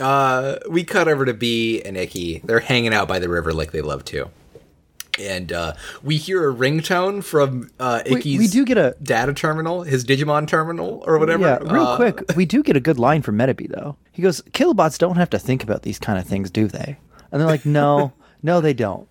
uh, 0.00 0.56
we 0.68 0.82
cut 0.82 1.06
over 1.06 1.24
to 1.24 1.32
B 1.34 1.80
and 1.84 1.96
Ikki. 1.96 2.40
They're 2.44 2.58
hanging 2.60 2.92
out 2.92 3.06
by 3.06 3.20
the 3.20 3.28
river 3.28 3.52
like 3.52 3.70
they 3.70 3.80
love 3.82 4.04
to. 4.06 4.28
And 5.18 5.52
uh, 5.52 5.74
we 6.02 6.16
hear 6.16 6.48
a 6.50 6.54
ringtone 6.54 7.24
from 7.24 7.70
uh, 7.80 8.02
We, 8.04 8.16
Ikki's 8.16 8.38
we 8.38 8.48
do 8.48 8.64
get 8.64 8.76
a 8.78 8.94
data 9.02 9.32
terminal, 9.32 9.82
his 9.82 10.04
Digimon 10.04 10.46
terminal, 10.46 11.02
or 11.06 11.18
whatever. 11.18 11.42
yeah, 11.44 11.58
real 11.72 11.82
Uh, 11.86 11.96
quick. 11.96 12.22
We 12.36 12.44
do 12.44 12.62
get 12.62 12.76
a 12.76 12.80
good 12.80 12.98
line 12.98 13.22
from 13.22 13.36
Metabee 13.38 13.68
though. 13.70 13.96
He 14.12 14.22
goes, 14.22 14.42
"Kilobots 14.52 14.98
don't 14.98 15.16
have 15.16 15.30
to 15.30 15.38
think 15.38 15.62
about 15.62 15.82
these 15.82 15.98
kind 15.98 16.18
of 16.18 16.26
things, 16.26 16.50
do 16.50 16.66
they?" 16.68 16.96
And 17.32 17.40
they're 17.40 17.48
like, 17.48 17.64
"No, 17.66 18.12
no, 18.42 18.60
they 18.60 18.74
don't." 18.74 19.08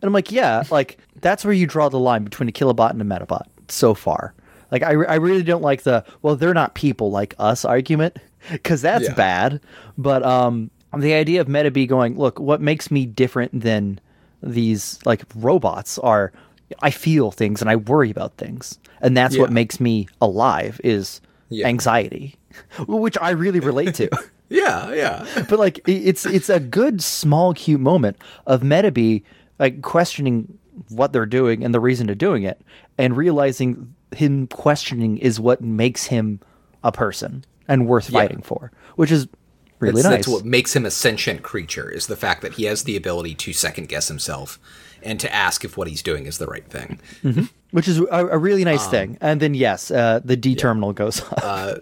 And 0.00 0.08
I'm 0.08 0.12
like, 0.12 0.32
"Yeah, 0.32 0.62
like 0.70 0.98
that's 1.20 1.44
where 1.44 1.54
you 1.54 1.66
draw 1.66 1.88
the 1.88 1.98
line 1.98 2.24
between 2.24 2.48
a 2.48 2.52
Kilobot 2.52 2.90
and 2.90 3.00
a 3.02 3.04
Metabot 3.04 3.44
so 3.68 3.94
far." 3.94 4.34
Like, 4.70 4.82
I, 4.82 4.92
I 4.92 5.16
really 5.16 5.42
don't 5.42 5.62
like 5.62 5.82
the 5.82 6.02
well, 6.22 6.34
they're 6.34 6.54
not 6.54 6.74
people 6.74 7.10
like 7.10 7.34
us 7.38 7.64
argument 7.64 8.16
because 8.50 8.80
that's 8.80 9.04
Yeah. 9.04 9.14
bad. 9.14 9.60
But 9.98 10.22
um, 10.22 10.70
the 10.96 11.12
idea 11.12 11.42
of 11.42 11.46
Metabee 11.46 11.86
going, 11.86 12.16
"Look, 12.16 12.40
what 12.40 12.60
makes 12.62 12.90
me 12.90 13.04
different 13.04 13.60
than 13.60 14.00
these 14.42 14.98
like 15.04 15.22
robots 15.34 15.98
are." 15.98 16.32
I 16.80 16.90
feel 16.90 17.30
things 17.32 17.60
and 17.60 17.68
I 17.68 17.76
worry 17.76 18.10
about 18.10 18.38
things, 18.38 18.78
and 19.02 19.14
that's 19.14 19.36
what 19.36 19.52
makes 19.52 19.78
me 19.78 20.08
alive 20.22 20.80
is 20.82 21.20
Yeah. 21.50 21.66
anxiety, 21.66 22.36
which 22.88 23.18
I 23.20 23.30
really 23.30 23.60
relate 23.60 23.94
to. 23.96 24.08
Yeah, 24.48 24.92
yeah. 24.92 25.44
but 25.48 25.58
like 25.58 25.80
it's 25.88 26.26
it's 26.26 26.50
a 26.50 26.60
good 26.60 27.02
small 27.02 27.54
cute 27.54 27.80
moment 27.80 28.18
of 28.46 28.60
Metabee 28.62 29.22
like 29.58 29.80
questioning 29.80 30.58
what 30.90 31.12
they're 31.14 31.24
doing 31.26 31.64
and 31.64 31.72
the 31.74 31.80
reason 31.80 32.06
to 32.08 32.14
doing 32.14 32.42
it, 32.42 32.60
and 32.98 33.16
realizing 33.16 33.94
him 34.14 34.46
questioning 34.48 35.16
is 35.18 35.40
what 35.40 35.60
makes 35.62 36.04
him 36.04 36.38
a 36.84 36.92
person 36.92 37.44
and 37.68 37.86
worth 37.86 38.10
fighting 38.10 38.42
for, 38.42 38.70
which 38.96 39.10
is 39.10 39.26
really 39.82 40.00
That's, 40.02 40.04
nice. 40.04 40.24
that's 40.24 40.28
what 40.28 40.44
makes 40.44 40.74
him 40.74 40.86
a 40.86 40.90
sentient 40.90 41.42
creature 41.42 41.90
is 41.90 42.06
the 42.06 42.16
fact 42.16 42.40
that 42.42 42.54
he 42.54 42.64
has 42.64 42.84
the 42.84 42.96
ability 42.96 43.34
to 43.34 43.52
second 43.52 43.88
guess 43.88 44.08
himself 44.08 44.58
and 45.02 45.18
to 45.20 45.34
ask 45.34 45.64
if 45.64 45.76
what 45.76 45.88
he's 45.88 46.02
doing 46.02 46.26
is 46.26 46.38
the 46.38 46.46
right 46.46 46.64
thing. 46.66 46.98
which 47.72 47.88
is 47.88 47.98
a, 47.98 48.04
a 48.28 48.38
really 48.38 48.62
Um, 48.62 48.66
nice 48.70 48.86
thing. 48.86 49.18
And 49.20 49.40
then 49.40 49.54
yes, 49.54 49.90
uh, 49.90 50.20
the 50.24 50.36
D 50.36 50.54
terminal 50.54 50.92
goes 50.92 51.20
off. 51.20 51.42
Uh, 51.42 51.74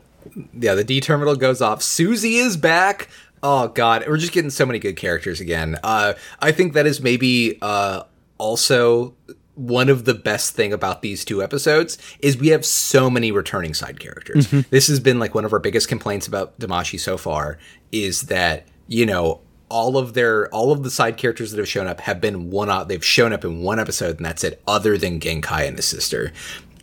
yeah, 0.59 0.75
the 0.75 0.85
D 0.85 1.01
terminal 1.01 1.37
goes 1.37 1.61
off. 1.63 1.83
Susie 1.83 2.37
is 2.37 2.57
back. 2.57 3.09
Oh 3.43 3.69
god, 3.69 4.05
we're 4.07 4.17
just 4.19 4.33
getting 4.33 4.51
so 4.51 4.67
many 4.67 4.79
good 4.79 4.97
characters 4.97 5.41
again. 5.41 5.79
Uh, 5.83 6.15
I 6.41 6.53
think 6.53 6.73
that 6.75 6.87
is 6.87 7.01
maybe 7.01 7.59
uh, 7.63 8.03
also 8.39 9.15
one 9.61 9.89
of 9.89 10.05
the 10.05 10.15
best 10.15 10.55
thing 10.55 10.73
about 10.73 11.03
these 11.03 11.25
two 11.25 11.43
episodes 11.43 11.99
is 12.21 12.39
we 12.39 12.49
have 12.49 12.65
so 12.65 13.11
many 13.11 13.31
returning 13.31 13.75
side 13.75 14.01
characters. 14.01 14.47
Mm-hmm. 14.47 14.69
This 14.71 14.89
has 14.89 15.01
been 15.01 15.19
like 15.19 15.35
one 15.35 15.45
of 15.45 15.53
our 15.53 15.59
biggest 15.59 15.89
complaints 15.89 16.27
about 16.27 16.59
Damashi 16.59 16.99
so 16.99 17.19
far 17.19 17.59
is 17.93 18.23
that 18.23 18.67
you 18.89 19.05
know 19.05 19.41
all 19.69 19.99
of 19.99 20.15
their 20.15 20.49
all 20.49 20.73
of 20.73 20.83
the 20.83 20.91
side 20.91 21.17
characters 21.17 21.51
that 21.51 21.59
have 21.59 21.69
shown 21.69 21.87
up 21.87 22.01
have 22.01 22.21
been 22.21 22.51
one 22.51 22.71
out 22.71 22.89
they've 22.89 23.05
shown 23.05 23.33
up 23.33 23.45
in 23.45 23.61
one 23.61 23.79
episode 23.79 24.17
and 24.17 24.27
that's 24.27 24.43
it 24.43 24.61
other 24.67 24.99
than 24.99 25.21
Genkai 25.21 25.69
and 25.69 25.77
his 25.77 25.87
sister 25.87 26.33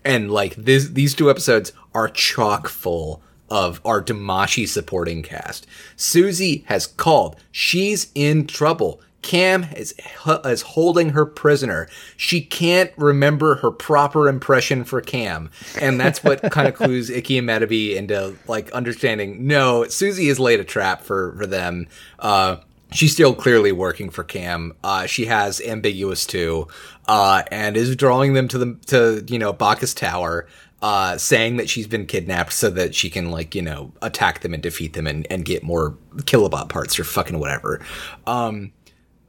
and 0.05 0.31
like 0.31 0.55
this 0.55 0.89
these 0.89 1.13
two 1.13 1.29
episodes 1.29 1.73
are 1.93 2.07
chock 2.07 2.69
full 2.69 3.21
of 3.49 3.79
our 3.85 4.03
Damashi 4.03 4.67
supporting 4.67 5.23
cast. 5.23 5.65
Susie 5.95 6.65
has 6.67 6.87
called. 6.87 7.37
She's 7.51 8.11
in 8.13 8.45
trouble. 8.45 9.01
Cam 9.21 9.65
is 9.75 9.93
is 10.45 10.61
holding 10.61 11.09
her 11.09 11.25
prisoner. 11.25 11.87
She 12.15 12.41
can't 12.41 12.91
remember 12.97 13.55
her 13.55 13.71
proper 13.71 14.29
impression 14.29 14.83
for 14.83 15.01
Cam, 15.01 15.49
and 15.81 15.99
that's 15.99 16.23
what 16.23 16.41
kind 16.51 16.67
of 16.67 16.75
clues 16.75 17.09
Ikki 17.09 17.37
and 17.37 17.47
Metabee 17.47 17.95
into 17.95 18.35
like 18.47 18.71
understanding. 18.71 19.47
No, 19.47 19.85
Susie 19.87 20.27
has 20.27 20.39
laid 20.39 20.59
a 20.59 20.63
trap 20.63 21.01
for 21.01 21.35
for 21.37 21.45
them. 21.45 21.87
Uh, 22.19 22.57
she's 22.91 23.13
still 23.13 23.33
clearly 23.33 23.71
working 23.71 24.09
for 24.09 24.23
Cam. 24.23 24.73
Uh, 24.83 25.05
she 25.05 25.25
has 25.25 25.59
ambiguous 25.61 26.25
too, 26.25 26.67
uh, 27.07 27.43
and 27.51 27.75
is 27.75 27.95
drawing 27.95 28.33
them 28.33 28.47
to 28.47 28.57
the 28.57 28.77
to 28.87 29.25
you 29.27 29.39
know 29.39 29.51
Bacchus 29.51 29.93
Tower, 29.93 30.47
uh, 30.81 31.17
saying 31.17 31.57
that 31.57 31.69
she's 31.69 31.87
been 31.87 32.05
kidnapped 32.05 32.53
so 32.53 32.69
that 32.69 32.95
she 32.95 33.09
can 33.09 33.31
like 33.31 33.55
you 33.55 33.61
know 33.61 33.91
attack 34.01 34.41
them 34.41 34.53
and 34.53 34.63
defeat 34.63 34.93
them 34.93 35.07
and, 35.07 35.27
and 35.29 35.43
get 35.43 35.63
more 35.63 35.97
kilobot 36.19 36.69
parts 36.69 36.99
or 36.99 37.03
fucking 37.03 37.39
whatever. 37.39 37.81
Um, 38.25 38.71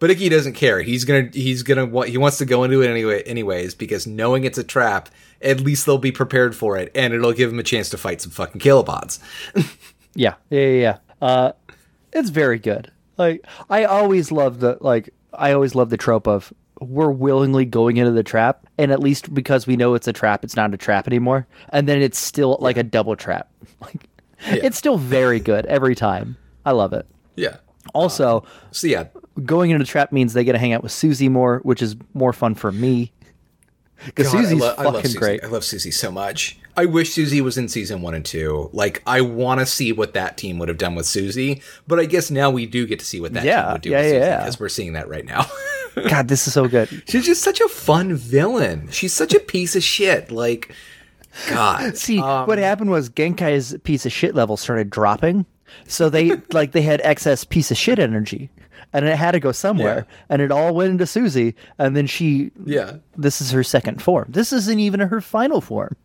But 0.00 0.10
Ikki 0.10 0.28
doesn't 0.28 0.52
care. 0.52 0.80
He's 0.82 1.04
gonna 1.04 1.28
he's 1.32 1.62
gonna 1.62 1.84
what 1.86 2.08
he 2.08 2.18
wants 2.18 2.38
to 2.38 2.44
go 2.44 2.62
into 2.64 2.82
it 2.82 2.88
anyway 2.88 3.22
anyways 3.22 3.74
because 3.74 4.06
knowing 4.06 4.44
it's 4.44 4.58
a 4.58 4.64
trap, 4.64 5.08
at 5.42 5.60
least 5.60 5.86
they'll 5.86 5.98
be 5.98 6.12
prepared 6.12 6.54
for 6.54 6.76
it, 6.76 6.92
and 6.94 7.12
it'll 7.12 7.32
give 7.32 7.50
him 7.52 7.58
a 7.58 7.64
chance 7.64 7.88
to 7.90 7.98
fight 7.98 8.20
some 8.20 8.30
fucking 8.30 8.60
kilobots. 8.60 9.18
Yeah, 10.14 10.34
yeah, 10.50 10.60
yeah. 10.60 10.80
yeah. 10.80 10.98
Uh, 11.26 11.52
it's 12.12 12.30
very 12.30 12.58
good. 12.58 12.90
Like 13.18 13.46
I 13.70 13.84
always 13.84 14.32
love 14.32 14.58
the 14.60 14.78
like 14.80 15.10
I 15.32 15.52
always 15.52 15.74
love 15.76 15.90
the 15.90 15.96
trope 15.96 16.26
of 16.26 16.52
we're 16.80 17.10
willingly 17.10 17.64
going 17.64 17.96
into 17.98 18.10
the 18.12 18.22
trap, 18.24 18.66
and 18.78 18.90
at 18.90 19.00
least 19.00 19.32
because 19.32 19.66
we 19.66 19.76
know 19.76 19.94
it's 19.94 20.08
a 20.08 20.12
trap, 20.12 20.42
it's 20.44 20.56
not 20.56 20.74
a 20.74 20.76
trap 20.76 21.06
anymore, 21.06 21.46
and 21.68 21.88
then 21.88 22.02
it's 22.02 22.18
still 22.18 22.56
like 22.60 22.76
a 22.76 22.82
double 22.82 23.16
trap. 23.16 23.48
Like 23.80 24.08
it's 24.64 24.78
still 24.78 24.98
very 24.98 25.38
good 25.40 25.66
every 25.66 25.94
time. 25.94 26.36
I 26.64 26.70
love 26.72 26.92
it. 26.92 27.06
yeah. 27.36 27.56
Also, 27.94 28.44
So 28.70 28.86
yeah, 28.86 29.04
going 29.44 29.70
into 29.70 29.84
the 29.84 29.88
trap 29.88 30.12
means 30.12 30.32
they 30.32 30.44
get 30.44 30.52
to 30.52 30.58
hang 30.58 30.72
out 30.72 30.82
with 30.82 30.92
Susie 30.92 31.28
more, 31.28 31.60
which 31.64 31.82
is 31.82 31.96
more 32.14 32.32
fun 32.32 32.54
for 32.54 32.72
me. 32.72 33.12
Because 34.06 34.30
Susie's 34.30 34.60
lo- 34.60 34.74
fucking 34.76 35.02
Susie. 35.02 35.18
great. 35.18 35.42
I 35.42 35.48
love 35.48 35.64
Susie 35.64 35.90
so 35.90 36.12
much. 36.12 36.58
I 36.76 36.84
wish 36.84 37.12
Susie 37.12 37.40
was 37.40 37.58
in 37.58 37.68
season 37.68 38.00
one 38.00 38.14
and 38.14 38.24
two. 38.24 38.70
Like, 38.72 39.02
I 39.06 39.20
want 39.22 39.58
to 39.58 39.66
see 39.66 39.92
what 39.92 40.14
that 40.14 40.36
team 40.36 40.58
would 40.60 40.68
have 40.68 40.78
done 40.78 40.94
with 40.94 41.06
Susie. 41.06 41.62
But 41.88 41.98
I 41.98 42.04
guess 42.04 42.30
now 42.30 42.48
we 42.50 42.64
do 42.66 42.86
get 42.86 43.00
to 43.00 43.04
see 43.04 43.20
what 43.20 43.32
that 43.32 43.44
Yeah, 43.44 43.62
team 43.64 43.72
would 43.72 43.82
do 43.82 43.90
yeah, 43.90 43.96
with 43.98 44.06
Susie 44.06 44.16
yeah. 44.18 44.38
because 44.38 44.60
we're 44.60 44.68
seeing 44.68 44.92
that 44.92 45.08
right 45.08 45.24
now. 45.24 45.46
God, 46.08 46.28
this 46.28 46.46
is 46.46 46.52
so 46.52 46.68
good. 46.68 46.88
She's 47.08 47.26
just 47.26 47.42
such 47.42 47.60
a 47.60 47.66
fun 47.68 48.14
villain. 48.14 48.88
She's 48.92 49.12
such 49.12 49.34
a 49.34 49.40
piece 49.40 49.74
of 49.74 49.82
shit. 49.82 50.30
Like, 50.30 50.72
God. 51.48 51.96
See, 51.96 52.20
Um, 52.20 52.46
what 52.46 52.58
happened 52.58 52.90
was 52.90 53.10
Genkai's 53.10 53.76
piece 53.82 54.06
of 54.06 54.12
shit 54.12 54.36
level 54.36 54.56
started 54.56 54.90
dropping, 54.90 55.44
so 55.88 56.08
they 56.08 56.36
like 56.52 56.70
they 56.70 56.82
had 56.82 57.00
excess 57.02 57.42
piece 57.42 57.72
of 57.72 57.76
shit 57.76 57.98
energy, 57.98 58.48
and 58.92 59.04
it 59.04 59.16
had 59.16 59.32
to 59.32 59.40
go 59.40 59.52
somewhere, 59.52 60.06
Yeah. 60.08 60.16
and 60.30 60.42
it 60.42 60.50
all 60.50 60.74
went 60.74 60.90
into 60.92 61.06
Susie, 61.06 61.54
and 61.78 61.96
then 61.96 62.06
she, 62.06 62.50
Yeah. 62.64 62.96
this 63.16 63.40
is 63.40 63.50
her 63.52 63.62
second 63.62 64.02
form. 64.02 64.26
This 64.28 64.52
isn't 64.52 64.78
even 64.78 65.00
her 65.00 65.20
final 65.20 65.60
form. 65.60 65.96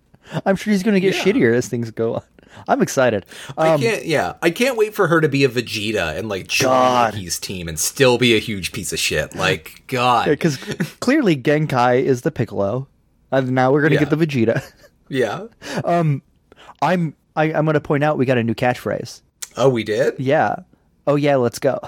I'm 0.45 0.55
sure 0.55 0.73
she's 0.73 0.83
going 0.83 0.93
to 0.95 0.99
get 1.01 1.15
Yeah. 1.15 1.23
shittier 1.23 1.53
as 1.53 1.67
things 1.67 1.91
go 1.91 2.15
on. 2.15 2.21
I'm 2.67 2.81
excited. 2.81 3.25
I 3.57 3.69
Um, 3.69 3.81
can't. 3.81 4.05
Yeah, 4.05 4.33
I 4.41 4.51
can't 4.51 4.77
wait 4.77 4.93
for 4.93 5.07
her 5.07 5.19
to 5.21 5.27
be 5.27 5.43
a 5.43 5.49
Vegeta 5.49 6.15
and 6.17 6.29
like 6.29 6.47
join 6.47 7.13
his 7.13 7.39
team 7.39 7.67
and 7.67 7.79
still 7.79 8.17
be 8.19 8.35
a 8.35 8.39
huge 8.39 8.71
piece 8.71 8.93
of 8.93 8.99
shit. 8.99 9.35
Like 9.35 9.83
God. 9.87 10.27
because 10.29 10.57
clearly 10.99 11.35
Genkai 11.35 12.03
is 12.03 12.21
the 12.21 12.31
Piccolo, 12.31 12.87
and 13.31 13.51
now 13.51 13.71
we're 13.71 13.81
going 13.81 13.89
to 13.91 13.95
Yeah. 13.95 14.05
get 14.05 14.09
the 14.17 14.25
Vegeta. 14.25 14.63
Yeah. 15.09 15.47
Um, 15.83 16.23
I'm 16.81 17.13
I, 17.35 17.45
I'm 17.53 17.65
going 17.65 17.73
to 17.73 17.81
point 17.81 18.03
out 18.03 18.17
we 18.17 18.25
got 18.25 18.37
a 18.37 18.43
new 18.43 18.55
catchphrase. 18.55 19.21
Oh, 19.57 19.69
we 19.69 19.83
did. 19.83 20.13
Yeah. 20.17 20.55
Oh 21.05 21.15
yeah, 21.15 21.35
let's 21.35 21.59
go. 21.59 21.79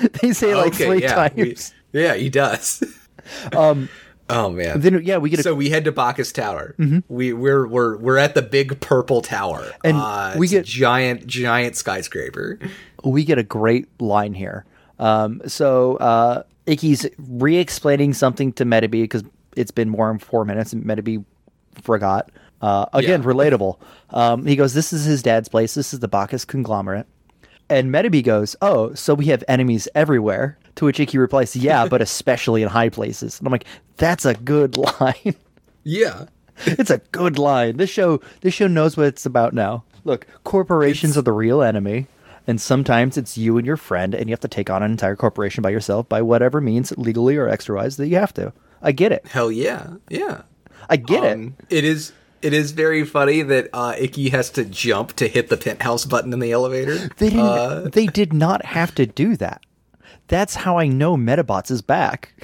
they 0.22 0.32
say 0.32 0.50
it 0.52 0.56
like 0.56 0.74
okay. 0.74 0.86
three 0.86 1.02
yeah. 1.02 1.28
we- 1.34 1.44
times. 1.44 1.74
yeah, 1.92 2.14
he 2.14 2.28
does. 2.30 2.82
um. 3.56 3.88
Oh 4.30 4.50
man. 4.50 4.80
Then 4.80 5.02
yeah, 5.04 5.18
we 5.18 5.28
get 5.30 5.40
a 5.40 5.42
so 5.42 5.54
we 5.54 5.68
head 5.68 5.84
to 5.84 5.92
Bacchus 5.92 6.32
Tower. 6.32 6.74
We 7.08 7.32
we're 7.34 7.66
we're 7.66 7.96
we're 7.98 8.16
at 8.16 8.34
the 8.34 8.40
big 8.42 8.80
purple 8.80 9.20
tower, 9.20 9.72
And 9.84 9.96
uh, 9.96 10.34
we 10.38 10.48
get- 10.48 10.64
giant 10.64 11.26
giant 11.26 11.76
skyscraper. 11.76 12.58
we 13.04 13.24
get 13.24 13.36
a 13.38 13.42
great 13.42 13.88
line 14.00 14.32
here. 14.32 14.64
Um, 14.98 15.42
so 15.46 15.96
uh, 15.96 16.44
Ikki's 16.66 17.06
re-explaining 17.18 18.14
something 18.14 18.52
to 18.54 18.64
Metabee 18.64 19.02
because 19.02 19.24
it's 19.56 19.72
been 19.72 19.88
more 19.90 20.08
than 20.08 20.18
four 20.18 20.44
minutes 20.44 20.72
and 20.72 20.84
Metabee 20.84 21.24
forgot. 21.82 22.30
Uh, 22.62 22.86
again, 22.94 23.22
Yeah. 23.22 23.28
relatable. 23.28 23.78
Um, 24.10 24.46
he 24.46 24.54
goes, 24.56 24.72
"This 24.72 24.92
is 24.92 25.04
his 25.04 25.22
dad's 25.22 25.48
place. 25.48 25.74
This 25.74 25.92
is 25.92 26.00
the 26.00 26.08
Bacchus 26.08 26.44
conglomerate." 26.44 27.06
And 27.72 27.90
Metabee 27.90 28.22
goes, 28.22 28.54
"Oh, 28.60 28.92
so 28.94 29.14
we 29.14 29.26
have 29.26 29.42
enemies 29.48 29.88
everywhere." 29.94 30.58
To 30.76 30.84
which 30.84 31.00
Ikki 31.00 31.16
replies, 31.18 31.56
"Yeah, 31.56 31.86
but 31.86 32.02
especially 32.08 32.62
in 32.62 32.68
high 32.68 32.90
places." 32.90 33.38
And 33.38 33.46
I'm 33.46 33.52
like, 33.52 33.64
"That's 33.96 34.24
a 34.26 34.34
good 34.34 34.76
line." 34.76 35.34
Yeah, 35.84 36.26
it's 36.66 36.90
a 36.90 36.98
good 37.12 37.38
line. 37.38 37.78
This 37.78 37.90
show 37.90 38.20
this 38.42 38.54
show 38.54 38.66
knows 38.66 38.96
what 38.96 39.06
it's 39.06 39.26
about 39.26 39.54
now. 39.54 39.84
Look, 40.04 40.26
corporations 40.44 41.16
are 41.16 41.22
the 41.22 41.32
real 41.32 41.62
enemy, 41.62 42.08
and 42.46 42.60
sometimes 42.60 43.16
it's 43.16 43.38
you 43.38 43.56
and 43.56 43.66
your 43.66 43.76
friend, 43.76 44.14
and 44.14 44.28
you 44.28 44.32
have 44.32 44.40
to 44.40 44.48
take 44.48 44.68
on 44.68 44.82
an 44.82 44.90
entire 44.90 45.16
corporation 45.16 45.62
by 45.62 45.70
yourself 45.70 46.08
by 46.08 46.20
whatever 46.22 46.60
means, 46.60 46.92
legally 46.98 47.36
or 47.36 47.48
extrawise, 47.48 47.96
that 47.96 48.08
you 48.08 48.16
have 48.16 48.34
to. 48.34 48.52
I 48.82 48.92
get 48.92 49.12
it. 49.12 49.26
hell 49.28 49.50
yeah, 49.50 49.94
yeah. 50.10 50.42
I 50.90 50.96
get 50.96 51.24
it. 51.24 51.32
Um, 51.32 51.56
it 51.70 51.84
is 51.84 52.12
it 52.42 52.52
is 52.52 52.72
very 52.72 53.04
funny 53.04 53.42
that 53.42 53.68
uh, 53.72 53.94
Ikki 53.98 54.30
has 54.30 54.50
to 54.50 54.64
jump 54.64 55.14
to 55.14 55.28
hit 55.28 55.48
the 55.48 55.56
penthouse 55.56 56.04
button 56.04 56.32
in 56.32 56.38
the 56.40 56.52
elevator. 56.52 56.96
They 57.16 57.30
didn't. 57.30 57.40
uh, 57.40 57.88
they 57.92 58.06
did 58.06 58.32
not 58.32 58.64
have 58.64 58.94
to 58.96 59.06
do 59.06 59.36
that. 59.36 59.62
That's 60.28 60.54
how 60.54 60.78
I 60.78 60.86
know 60.88 61.16
Metabots 61.16 61.70
is 61.70 61.82
back. 61.82 62.34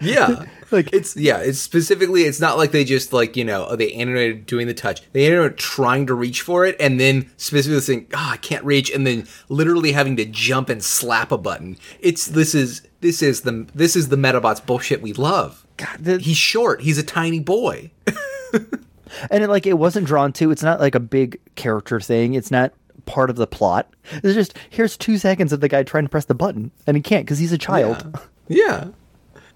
Yeah, 0.00 0.44
Like- 0.70 0.92
it's 0.92 1.16
yeah. 1.16 1.38
It's 1.38 1.58
specifically. 1.60 2.22
It's 2.24 2.40
not 2.40 2.58
like 2.58 2.72
they 2.72 2.84
just 2.84 3.12
like 3.12 3.36
you 3.36 3.44
know 3.44 3.74
they 3.76 3.92
animated 3.92 4.44
doing 4.44 4.66
the 4.66 4.74
touch. 4.74 5.02
They 5.12 5.26
animated 5.26 5.56
trying 5.56 6.06
to 6.08 6.14
reach 6.14 6.42
for 6.42 6.66
it, 6.66 6.74
and 6.80 6.98
then 6.98 7.30
specifically 7.36 7.80
saying, 7.80 8.06
"Ah, 8.12 8.32
I 8.32 8.36
can't 8.38 8.64
reach," 8.64 8.90
and 8.90 9.06
then 9.06 9.26
literally 9.48 9.92
having 9.92 10.16
to 10.16 10.24
jump 10.24 10.68
and 10.68 10.82
slap 10.82 11.30
a 11.30 11.38
button. 11.38 11.76
It's 12.00 12.26
this 12.26 12.54
is 12.56 12.82
this 13.02 13.22
is 13.22 13.42
the 13.42 13.66
this 13.74 13.94
is 13.94 14.08
the 14.08 14.16
Metabots 14.16 14.64
bullshit 14.66 15.00
we 15.00 15.12
love. 15.12 15.64
God, 15.76 15.96
the- 16.00 16.18
He's 16.18 16.36
short. 16.36 16.82
He's 16.82 16.98
a 16.98 17.02
tiny 17.04 17.40
boy. 17.40 17.92
and 19.30 19.44
it 19.44 19.48
like 19.48 19.66
it 19.66 19.78
wasn't 19.78 20.06
drawn 20.06 20.32
to. 20.34 20.50
It's 20.50 20.62
not 20.62 20.80
like 20.80 20.94
a 20.94 21.00
big 21.00 21.40
character 21.54 22.00
thing. 22.00 22.34
It's 22.34 22.50
not 22.50 22.72
part 23.06 23.30
of 23.30 23.36
the 23.36 23.46
plot. 23.46 23.92
It's 24.22 24.34
just 24.34 24.56
here's 24.70 24.96
two 24.96 25.18
seconds 25.18 25.52
of 25.52 25.60
the 25.60 25.68
guy 25.68 25.82
trying 25.82 26.04
to 26.04 26.10
press 26.10 26.24
the 26.24 26.34
button, 26.34 26.70
and 26.86 26.96
he 26.96 27.02
can't 27.02 27.24
because 27.24 27.38
he's 27.38 27.52
a 27.52 27.58
child. 27.58 28.18
Yeah. 28.48 28.88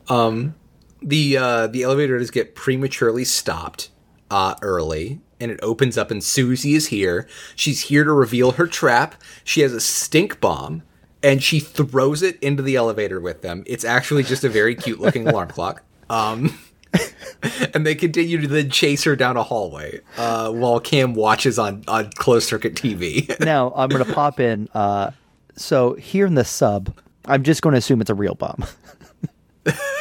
Um 0.08 0.54
the 1.02 1.36
uh 1.36 1.66
the 1.68 1.82
elevator 1.82 2.18
does 2.18 2.30
get 2.30 2.54
prematurely 2.54 3.24
stopped 3.24 3.90
uh 4.30 4.54
early 4.62 5.20
and 5.40 5.50
it 5.50 5.60
opens 5.62 5.96
up 5.96 6.10
and 6.10 6.22
Susie 6.24 6.74
is 6.74 6.88
here. 6.88 7.28
She's 7.54 7.82
here 7.82 8.04
to 8.04 8.12
reveal 8.12 8.52
her 8.52 8.66
trap. 8.66 9.14
She 9.44 9.60
has 9.60 9.72
a 9.72 9.80
stink 9.80 10.40
bomb 10.40 10.82
and 11.22 11.42
she 11.42 11.60
throws 11.60 12.22
it 12.22 12.38
into 12.42 12.62
the 12.62 12.76
elevator 12.76 13.20
with 13.20 13.42
them. 13.42 13.62
It's 13.66 13.84
actually 13.84 14.22
just 14.22 14.42
a 14.44 14.48
very 14.48 14.74
cute 14.74 15.00
looking 15.00 15.28
alarm 15.28 15.48
clock. 15.50 15.82
Um 16.10 16.58
and 17.74 17.86
they 17.86 17.94
continue 17.94 18.40
to 18.40 18.48
then 18.48 18.70
chase 18.70 19.04
her 19.04 19.16
down 19.16 19.36
a 19.36 19.42
hallway 19.42 20.00
uh, 20.16 20.50
while 20.50 20.80
Cam 20.80 21.14
watches 21.14 21.58
on, 21.58 21.84
on 21.88 22.10
closed 22.12 22.48
circuit 22.48 22.74
TV. 22.74 23.38
now 23.44 23.72
I'm 23.76 23.88
gonna 23.88 24.04
pop 24.04 24.40
in. 24.40 24.68
Uh, 24.74 25.10
so 25.56 25.94
here 25.94 26.26
in 26.26 26.34
the 26.34 26.44
sub, 26.44 26.96
I'm 27.28 27.42
just 27.42 27.62
going 27.62 27.72
to 27.72 27.78
assume 27.78 28.00
it's 28.00 28.10
a 28.10 28.14
real 28.14 28.34
bomb 28.34 28.64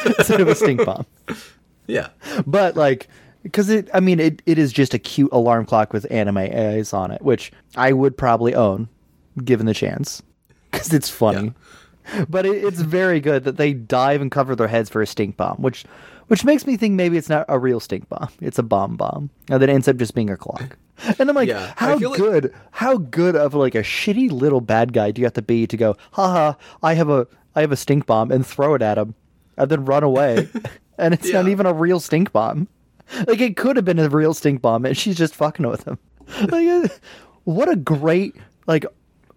instead 0.06 0.40
of 0.40 0.48
a 0.48 0.54
stink 0.54 0.84
bomb. 0.84 1.06
yeah. 1.86 2.08
But 2.46 2.76
like, 2.76 3.08
because 3.42 3.68
it, 3.68 3.88
I 3.92 4.00
mean, 4.00 4.18
it, 4.18 4.42
it 4.46 4.58
is 4.58 4.72
just 4.72 4.94
a 4.94 4.98
cute 4.98 5.30
alarm 5.32 5.66
clock 5.66 5.92
with 5.92 6.10
anime 6.10 6.38
eyes 6.38 6.92
on 6.92 7.10
it, 7.10 7.22
which 7.22 7.52
I 7.76 7.92
would 7.92 8.16
probably 8.16 8.54
own, 8.54 8.88
given 9.44 9.66
the 9.66 9.74
chance, 9.74 10.22
because 10.70 10.92
it's 10.92 11.10
funny. 11.10 11.52
But 12.28 12.46
it, 12.46 12.64
it's 12.64 12.80
very 12.80 13.20
good 13.20 13.44
that 13.44 13.58
they 13.58 13.74
dive 13.74 14.22
and 14.22 14.30
cover 14.30 14.56
their 14.56 14.68
heads 14.68 14.88
for 14.88 15.02
a 15.02 15.06
stink 15.06 15.36
bomb, 15.36 15.56
which 15.58 15.84
which 16.28 16.44
makes 16.44 16.66
me 16.66 16.76
think 16.76 16.94
maybe 16.94 17.16
it's 17.16 17.28
not 17.28 17.44
a 17.48 17.58
real 17.58 17.80
stink 17.80 18.08
bomb; 18.08 18.28
it's 18.40 18.58
a 18.58 18.62
bomb 18.62 18.96
bomb, 18.96 19.30
and 19.50 19.60
then 19.60 19.68
it 19.68 19.72
ends 19.74 19.88
up 19.88 19.96
just 19.96 20.14
being 20.14 20.30
a 20.30 20.36
clock. 20.36 20.76
And 21.20 21.28
I'm 21.30 21.36
like, 21.36 21.48
Yeah, 21.48 21.74
how 21.76 21.96
feel 21.96 22.10
like- 22.10 22.18
good, 22.18 22.52
how 22.72 22.96
good 22.96 23.36
of 23.36 23.54
like 23.54 23.76
a 23.76 23.82
shitty 23.84 24.32
little 24.32 24.60
bad 24.60 24.92
guy 24.92 25.12
do 25.12 25.20
you 25.20 25.26
have 25.26 25.34
to 25.34 25.42
be 25.42 25.64
to 25.64 25.76
go, 25.76 25.96
haha, 26.10 26.54
I 26.82 26.94
have 26.94 27.08
a 27.08 27.28
I 27.54 27.60
have 27.60 27.70
a 27.70 27.76
stink 27.76 28.04
bomb 28.06 28.32
and 28.32 28.44
throw 28.44 28.74
it 28.74 28.82
at 28.82 28.98
him, 28.98 29.14
and 29.56 29.70
then 29.70 29.84
run 29.84 30.02
away, 30.02 30.48
and 30.98 31.14
it's 31.14 31.30
not 31.32 31.46
even 31.46 31.66
a 31.66 31.72
real 31.72 32.00
stink 32.00 32.32
bomb. 32.32 32.66
Like 33.28 33.40
it 33.40 33.56
could 33.56 33.76
have 33.76 33.84
been 33.84 34.00
a 34.00 34.08
real 34.08 34.34
stink 34.34 34.60
bomb, 34.60 34.84
and 34.84 34.96
she's 34.96 35.16
just 35.16 35.36
fucking 35.36 35.68
with 35.68 35.84
him. 35.86 35.98
Like, 36.48 36.66
uh, 36.66 36.88
what 37.44 37.68
a 37.68 37.76
great 37.76 38.34
like 38.66 38.84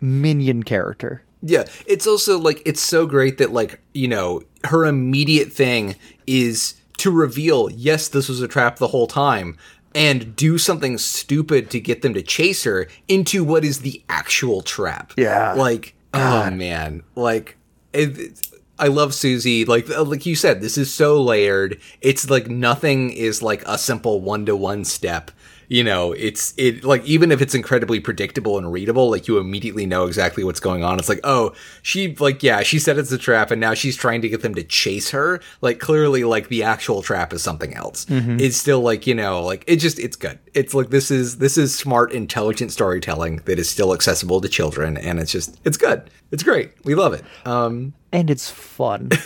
minion 0.02 0.64
character. 0.64 1.22
Yeah, 1.44 1.66
it's 1.86 2.08
also 2.08 2.38
like 2.40 2.62
it's 2.66 2.82
so 2.82 3.06
great 3.06 3.38
that 3.38 3.52
like, 3.52 3.80
you 3.94 4.08
know, 4.08 4.42
her 4.66 4.86
immediate 4.86 5.54
thing 5.54 5.96
is 6.28 6.74
to 7.02 7.12
reveal, 7.12 7.70
yes, 7.70 8.08
this 8.08 8.28
was 8.30 8.42
a 8.42 8.48
trap 8.48 8.78
the 8.78 8.88
whole 8.88 9.08
time 9.08 9.58
and 9.94 10.36
do 10.36 10.58
something 10.58 10.98
stupid 10.98 11.70
to 11.70 11.80
get 11.80 12.02
them 12.02 12.14
to 12.14 12.22
chase 12.22 12.64
her 12.64 12.88
into 13.08 13.44
what 13.44 13.66
is 13.66 13.80
the 13.82 14.02
actual 14.10 14.62
trap. 14.62 15.12
Yeah. 15.18 15.54
Like, 15.54 15.94
oh 16.14 16.50
man, 16.52 17.04
like 17.16 17.58
it, 17.94 18.18
it- 18.18 18.48
I 18.80 18.88
love 18.88 19.14
Susie. 19.14 19.64
Like, 19.64 19.88
uh, 19.92 20.04
like 20.04 20.26
you 20.26 20.36
said, 20.36 20.60
this 20.60 20.76
is 20.76 20.92
so 20.92 21.22
layered. 21.22 21.80
It's 22.02 22.32
like 22.32 22.48
nothing 22.48 23.12
is 23.12 23.44
like 23.44 23.62
a 23.68 23.78
simple 23.78 24.22
one 24.22 24.48
to 24.48 24.56
one 24.56 24.86
step. 24.86 25.30
You 25.72 25.86
know, 25.86 26.12
it's 26.12 26.54
it 26.58 26.84
like 26.84 27.02
even 27.06 27.32
if 27.32 27.42
it's 27.42 27.56
incredibly 27.56 28.02
predictable 28.02 28.58
and 28.58 28.70
readable, 28.74 29.10
like 29.10 29.30
you 29.30 29.38
immediately 29.38 29.86
know 29.86 30.06
exactly 30.06 30.44
what's 30.44 30.60
going 30.60 30.84
on. 30.84 31.00
It's 31.00 31.08
like, 31.08 31.22
oh, 31.24 31.54
she 31.82 32.14
like 32.18 32.44
yeah, 32.44 32.62
she 32.62 32.78
said 32.78 32.98
it's 32.98 33.10
a 33.14 33.18
trap, 33.18 33.52
and 33.52 33.62
now 33.62 33.74
she's 33.74 33.96
trying 33.96 34.22
to 34.22 34.28
get 34.28 34.42
them 34.42 34.54
to 34.56 34.64
chase 34.66 35.12
her. 35.12 35.40
Like 35.62 35.80
clearly, 35.80 36.26
like 36.26 36.50
the 36.50 36.64
actual 36.64 37.02
trap 37.02 37.32
is 37.32 37.42
something 37.42 37.74
else. 37.74 38.06
It's 38.10 38.58
still 38.58 38.82
like 38.82 39.08
you 39.08 39.16
know, 39.16 39.44
like 39.46 39.64
it 39.66 39.78
just 39.78 39.98
it's 39.98 40.18
good. 40.18 40.40
It's 40.54 40.74
like 40.74 40.90
this 40.90 41.10
is 41.10 41.38
this 41.38 41.58
is 41.58 41.74
smart, 41.74 42.12
intelligent 42.12 42.74
storytelling 42.74 43.38
that 43.46 43.58
is 43.58 43.70
still 43.70 43.94
accessible 43.94 44.42
to 44.42 44.50
children, 44.50 44.98
and 44.98 45.22
it's 45.22 45.32
just 45.32 45.58
it's 45.64 45.78
good. 45.78 46.10
It's 46.32 46.44
great. 46.44 46.74
We 46.84 46.96
love 46.96 47.14
it. 47.14 47.24
Um, 47.46 47.94
and 48.12 48.30
it's 48.30 48.50
fun. 48.50 49.12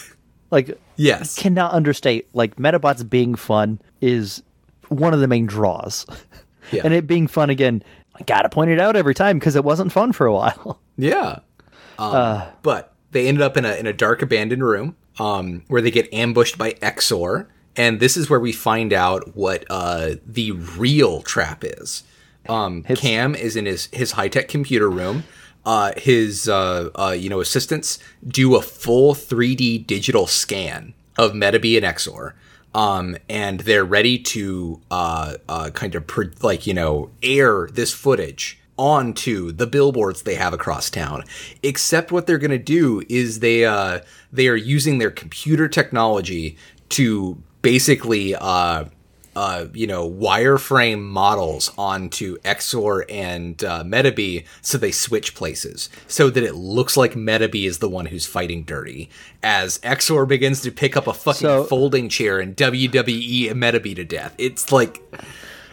Like 0.51 0.79
Yes. 0.95 1.37
cannot 1.37 1.73
understate 1.73 2.29
like 2.33 2.57
Metabots 2.57 3.09
being 3.09 3.33
fun 3.33 3.81
is 3.99 4.43
one 4.89 5.13
of 5.13 5.19
the 5.19 5.27
main 5.27 5.45
draws. 5.45 6.05
Yeah. 6.71 6.81
and 6.83 6.93
it 6.93 7.05
being 7.05 7.27
fun 7.27 7.49
again, 7.51 7.83
I 8.15 8.23
gotta 8.23 8.49
point 8.49 8.71
it 8.71 8.79
out 8.79 8.95
every 8.95 9.13
time 9.13 9.37
because 9.37 9.55
it 9.55 9.63
wasn't 9.63 9.91
fun 9.91 10.11
for 10.13 10.25
a 10.25 10.33
while. 10.33 10.79
Yeah. 10.97 11.39
Um, 11.99 12.43
but 12.61 12.93
they 13.11 13.27
ended 13.27 13.41
up 13.41 13.57
in 13.57 13.65
a 13.65 13.75
in 13.75 13.85
a 13.85 13.91
dark 13.93 14.21
abandoned 14.21 14.63
room 14.63 14.95
um, 15.19 15.63
where 15.67 15.81
they 15.81 15.91
get 15.91 16.11
ambushed 16.13 16.57
by 16.57 16.71
Exor, 16.73 17.47
and 17.75 17.99
this 17.99 18.15
is 18.15 18.29
where 18.29 18.39
we 18.39 18.51
find 18.53 18.93
out 18.93 19.35
what 19.35 19.65
uh, 19.69 20.15
the 20.25 20.51
real 20.51 21.21
trap 21.21 21.63
is. 21.65 22.03
Um, 22.47 22.83
Cam 22.83 23.35
is 23.35 23.55
in 23.57 23.65
his 23.65 23.89
his 23.91 24.13
high 24.13 24.27
tech 24.29 24.47
computer 24.47 24.89
room. 24.89 25.23
Uh, 25.65 25.91
his 25.97 26.47
uh, 26.47 26.89
uh, 26.95 27.11
you 27.17 27.29
know 27.29 27.41
assistants 27.41 27.99
do 28.25 28.55
a 28.55 28.61
full 28.61 29.13
3D 29.13 29.85
digital 29.85 30.27
scan 30.27 30.93
of 31.17 31.31
Metabee 31.33 31.75
and 31.75 31.85
Exor. 31.85 32.33
Um, 32.75 33.15
and 33.29 33.61
they're 33.61 33.85
ready 33.85 34.19
to 34.19 34.81
uh, 34.91 35.35
uh, 35.47 35.69
kind 35.69 35.95
of 35.95 36.05
pro- 36.05 36.31
like 36.41 36.67
you 36.67 36.73
know 36.73 37.09
air 37.23 37.69
this 37.71 37.93
footage 37.93 38.59
onto 38.77 39.53
the 39.53 39.65
billboards 39.65 40.23
they 40.23 40.35
have 40.35 40.53
across 40.53 40.89
town. 40.89 41.23
Except 41.63 42.11
what 42.11 42.27
they're 42.27 42.37
going 42.37 42.51
to 42.51 42.57
do 42.57 43.01
is 43.07 43.39
they 43.39 43.63
uh, 43.65 44.01
they 44.31 44.47
are 44.49 44.57
using 44.57 44.97
their 44.97 45.11
computer 45.11 45.67
technology 45.67 46.57
to 46.89 47.41
basically 47.61 48.35
uh, 48.35 48.85
uh, 49.35 49.65
you 49.73 49.85
know 49.87 50.09
wireframe 50.09 51.01
models 51.01 51.71
onto 51.77 52.37
Exor 52.39 53.03
and 53.09 53.63
uh, 53.63 53.83
Metabee 53.83 54.45
so 54.61 54.77
they 54.77 54.91
switch 54.91 55.35
places 55.35 55.89
so 56.07 56.29
that 56.29 56.43
it 56.43 56.55
looks 56.55 56.95
like 56.95 57.13
Metabee 57.13 57.65
is 57.67 57.79
the 57.79 57.89
one 57.89 58.05
who's 58.07 58.25
fighting 58.25 58.63
dirty 58.63 59.09
as 59.43 59.77
Exor 59.79 60.27
begins 60.27 60.61
to 60.61 60.71
pick 60.71 60.95
up 60.95 61.07
a 61.07 61.13
fucking 61.13 61.41
So- 61.41 61.63
folding 61.65 62.09
chair 62.09 62.39
and 62.39 62.55
WWE 62.55 63.51
Metabee 63.51 63.95
to 63.95 64.03
death. 64.05 64.33
It's 64.37 64.71
like 64.71 65.01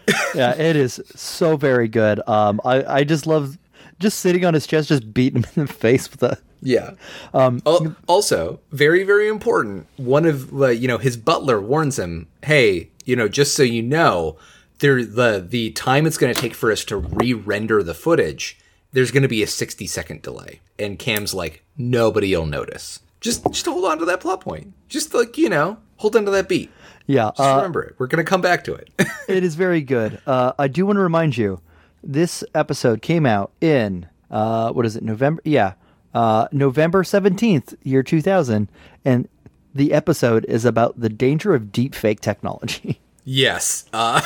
yeah, 0.35 0.55
it 0.57 0.75
is 0.77 1.01
so 1.15 1.57
very 1.57 1.87
good. 1.89 2.21
Um, 2.29 2.61
I 2.65 2.85
I 3.01 3.05
just 3.05 3.27
love 3.27 3.57
just 4.01 4.19
sitting 4.19 4.45
on 4.45 4.53
his 4.55 4.67
chest, 4.67 4.89
just 4.89 5.15
beating 5.15 5.45
him 5.45 5.51
in 5.63 5.67
the 5.67 5.73
face 5.73 6.11
with 6.11 6.23
a. 6.25 6.39
Yeah. 6.65 6.93
Um, 7.35 7.61
also, 8.07 8.61
very, 8.71 9.03
very 9.03 9.29
important. 9.29 9.87
One 9.97 10.25
of 10.27 10.53
uh, 10.63 10.69
you 10.69 10.87
know 10.89 10.99
his 10.99 11.17
butler 11.17 11.61
warns 11.61 11.99
him, 11.99 12.29
"Hey, 12.45 12.91
you 13.05 13.17
know, 13.17 13.29
just 13.29 13.55
so 13.55 13.63
you 13.63 13.83
know, 13.83 14.37
there 14.79 15.05
the 15.05 15.45
the 15.47 15.71
time 15.73 16.07
it's 16.07 16.19
going 16.19 16.33
to 16.35 16.41
take 16.41 16.55
for 16.55 16.71
us 16.71 16.85
to 16.87 16.97
re-render 16.97 17.83
the 17.83 17.95
footage. 17.95 18.59
There's 18.93 19.11
going 19.11 19.23
to 19.23 19.29
be 19.29 19.43
a 19.43 19.47
60 19.47 19.87
second 19.87 20.23
delay." 20.23 20.61
And 20.79 20.99
Cam's 20.99 21.33
like, 21.35 21.65
"Nobody'll 21.77 22.47
notice. 22.47 23.01
Just 23.21 23.45
just 23.53 23.67
hold 23.67 23.85
on 23.85 23.99
to 23.99 24.05
that 24.07 24.21
plot 24.21 24.41
point. 24.41 24.75
Just 24.89 25.15
like 25.15 25.39
you 25.39 25.49
know, 25.49 25.79
hold 25.97 26.17
on 26.17 26.25
to 26.25 26.31
that 26.33 26.49
beat. 26.49 26.71
Yeah, 27.07 27.31
Just 27.37 27.41
uh, 27.41 27.57
remember 27.57 27.83
it. 27.83 27.95
We're 27.99 28.07
going 28.07 28.25
to 28.25 28.29
come 28.29 28.41
back 28.41 28.65
to 28.65 28.75
it." 28.75 28.91
it 29.29 29.45
is 29.45 29.55
very 29.55 29.81
good. 29.81 30.21
Uh, 30.27 30.53
I 30.59 30.69
do 30.69 30.87
want 30.87 30.97
to 30.97 31.03
remind 31.03 31.37
you, 31.37 31.61
this 32.03 32.45
episode 32.55 33.03
came 33.03 33.25
out 33.27 33.53
in 33.61 34.07
uh, 34.31 34.73
what 34.73 34.87
is 34.87 34.97
it? 34.97 35.03
November? 35.03 35.41
Yeah, 35.45 35.75
uh, 36.15 36.49
November 36.53 37.05
seventeenth, 37.05 37.75
year 37.83 38.03
two 38.03 38.21
thousand, 38.21 38.69
and 39.05 39.29
the 39.75 39.93
episode 39.93 40.45
is 40.47 40.64
about 40.64 41.01
the 41.01 41.09
danger 41.09 41.55
of 41.55 41.73
deep 41.73 41.95
fake 41.95 42.20
technology. 42.20 43.01
yes. 43.25 43.85
Uh, 43.93 44.20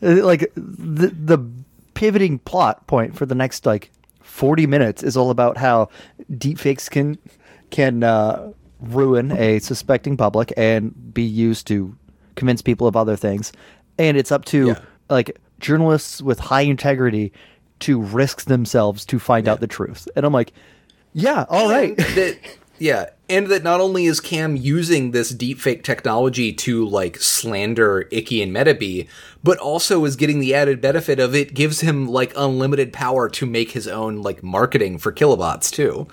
like 0.00 0.50
the 0.54 1.08
the 1.08 1.38
pivoting 1.94 2.38
plot 2.38 2.86
point 2.86 3.14
for 3.16 3.26
the 3.26 3.34
next 3.34 3.66
like 3.66 3.90
40 4.22 4.66
minutes 4.66 5.02
is 5.02 5.16
all 5.16 5.30
about 5.30 5.56
how 5.58 5.88
deepfakes 6.32 6.88
can 6.90 7.18
can 7.70 8.02
uh, 8.02 8.52
ruin 8.80 9.32
a 9.32 9.58
suspecting 9.58 10.16
public 10.16 10.52
and 10.56 11.12
be 11.12 11.22
used 11.22 11.66
to 11.66 11.94
convince 12.36 12.62
people 12.62 12.86
of 12.86 12.96
other 12.96 13.16
things 13.16 13.52
and 13.98 14.16
it's 14.16 14.32
up 14.32 14.44
to 14.46 14.68
Yeah. 14.68 14.78
like 15.10 15.38
journalists 15.58 16.22
with 16.22 16.38
high 16.38 16.62
integrity 16.62 17.32
to 17.80 18.00
risk 18.00 18.46
themselves 18.46 19.04
to 19.06 19.18
find 19.18 19.46
out 19.46 19.60
the 19.60 19.66
truth 19.66 20.08
and 20.16 20.24
i'm 20.24 20.32
like 20.32 20.52
yeah 21.12 21.44
all 21.50 21.68
right 21.70 21.96
that 22.14 22.38
yeah, 22.78 23.10
and 23.30 23.46
that 23.46 23.62
not 23.62 23.80
only 23.80 24.06
is 24.06 24.18
Cam 24.18 24.56
using 24.56 25.12
this 25.12 25.32
deepfake 25.32 25.84
technology 25.84 26.52
to 26.52 26.84
like 26.84 27.16
slander 27.16 28.08
Ikki 28.10 28.42
and 28.42 28.52
Metabee, 28.52 29.06
but 29.44 29.56
also 29.58 30.04
is 30.04 30.16
getting 30.16 30.40
the 30.40 30.52
added 30.52 30.80
benefit 30.80 31.20
of 31.20 31.34
it 31.34 31.54
gives 31.54 31.80
him 31.80 32.08
like 32.08 32.32
unlimited 32.36 32.92
power 32.92 33.28
to 33.30 33.46
make 33.46 33.70
his 33.70 33.86
own 33.86 34.16
like 34.20 34.42
marketing 34.42 34.98
for 34.98 35.12
kilobots 35.12 35.70
too. 35.70 36.08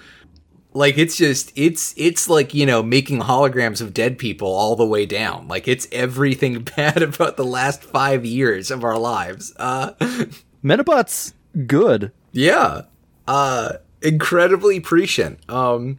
Like 0.74 0.99
it's 0.99 1.18
just 1.18 1.51
it's 1.55 1.95
it's 1.97 2.30
like, 2.30 2.53
you 2.53 2.68
know, 2.68 2.84
making 2.84 3.22
holograms 3.22 3.82
of 3.82 3.95
dead 3.95 4.20
people 4.20 4.49
all 4.49 4.76
the 4.76 4.86
way 4.86 5.07
down. 5.07 5.47
Like 5.47 5.68
it's 5.68 5.88
everything 5.91 6.61
bad 6.76 7.01
about 7.01 7.36
the 7.36 7.45
last 7.45 7.84
5 7.84 8.26
years 8.26 8.70
of 8.70 8.84
our 8.84 8.97
lives. 8.97 9.53
Uh 9.57 9.93
metabots 10.63 11.34
good 11.65 12.11
yeah. 12.32 12.84
Uh 13.28 13.74
incredibly 14.03 14.80
prescient. 14.80 15.39
Um 15.49 15.97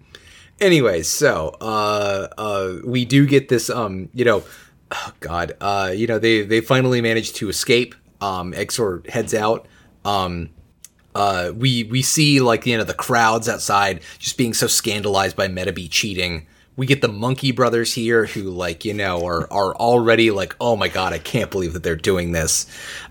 anyways, 0.61 1.09
so 1.09 1.57
uh 1.61 2.29
uh 2.37 2.75
we 2.85 3.05
do 3.05 3.27
get 3.27 3.49
this 3.49 3.71
um, 3.71 4.09
you 4.15 4.25
know, 4.25 4.43
oh 4.91 5.13
god, 5.21 5.57
uh 5.61 5.93
you 5.95 6.07
know, 6.07 6.19
they 6.19 6.43
they 6.43 6.61
finally 6.61 7.01
managed 7.01 7.37
to 7.37 7.49
escape. 7.49 7.95
Um 8.21 8.53
Exor 8.53 9.09
heads 9.09 9.35
out. 9.35 9.67
Um 10.05 10.51
uh 11.15 11.53
we 11.55 11.85
we 11.85 12.03
see 12.03 12.41
like 12.41 12.67
you 12.67 12.77
know 12.77 12.85
the 12.85 12.95
crowds 12.95 13.49
outside 13.49 14.01
just 14.19 14.37
being 14.37 14.55
so 14.55 14.67
scandalized 14.67 15.37
by 15.37 15.49
Meta 15.49 15.73
Metabee 15.73 15.91
cheating. 15.91 16.47
We 16.79 16.87
get 16.87 17.03
the 17.03 17.09
Monkey 17.09 17.51
Brothers 17.51 17.93
here 17.93 18.27
who 18.27 18.45
like, 18.45 18.85
you 18.85 18.95
know, 18.95 19.27
are 19.27 19.53
are 19.53 19.75
already 19.75 20.31
like, 20.31 20.55
"Oh 20.61 20.77
my 20.77 20.87
god, 20.87 21.13
I 21.13 21.19
can't 21.19 21.51
believe 21.51 21.73
that 21.73 21.83
they're 21.83 21.97
doing 21.97 22.31
this." 22.31 22.67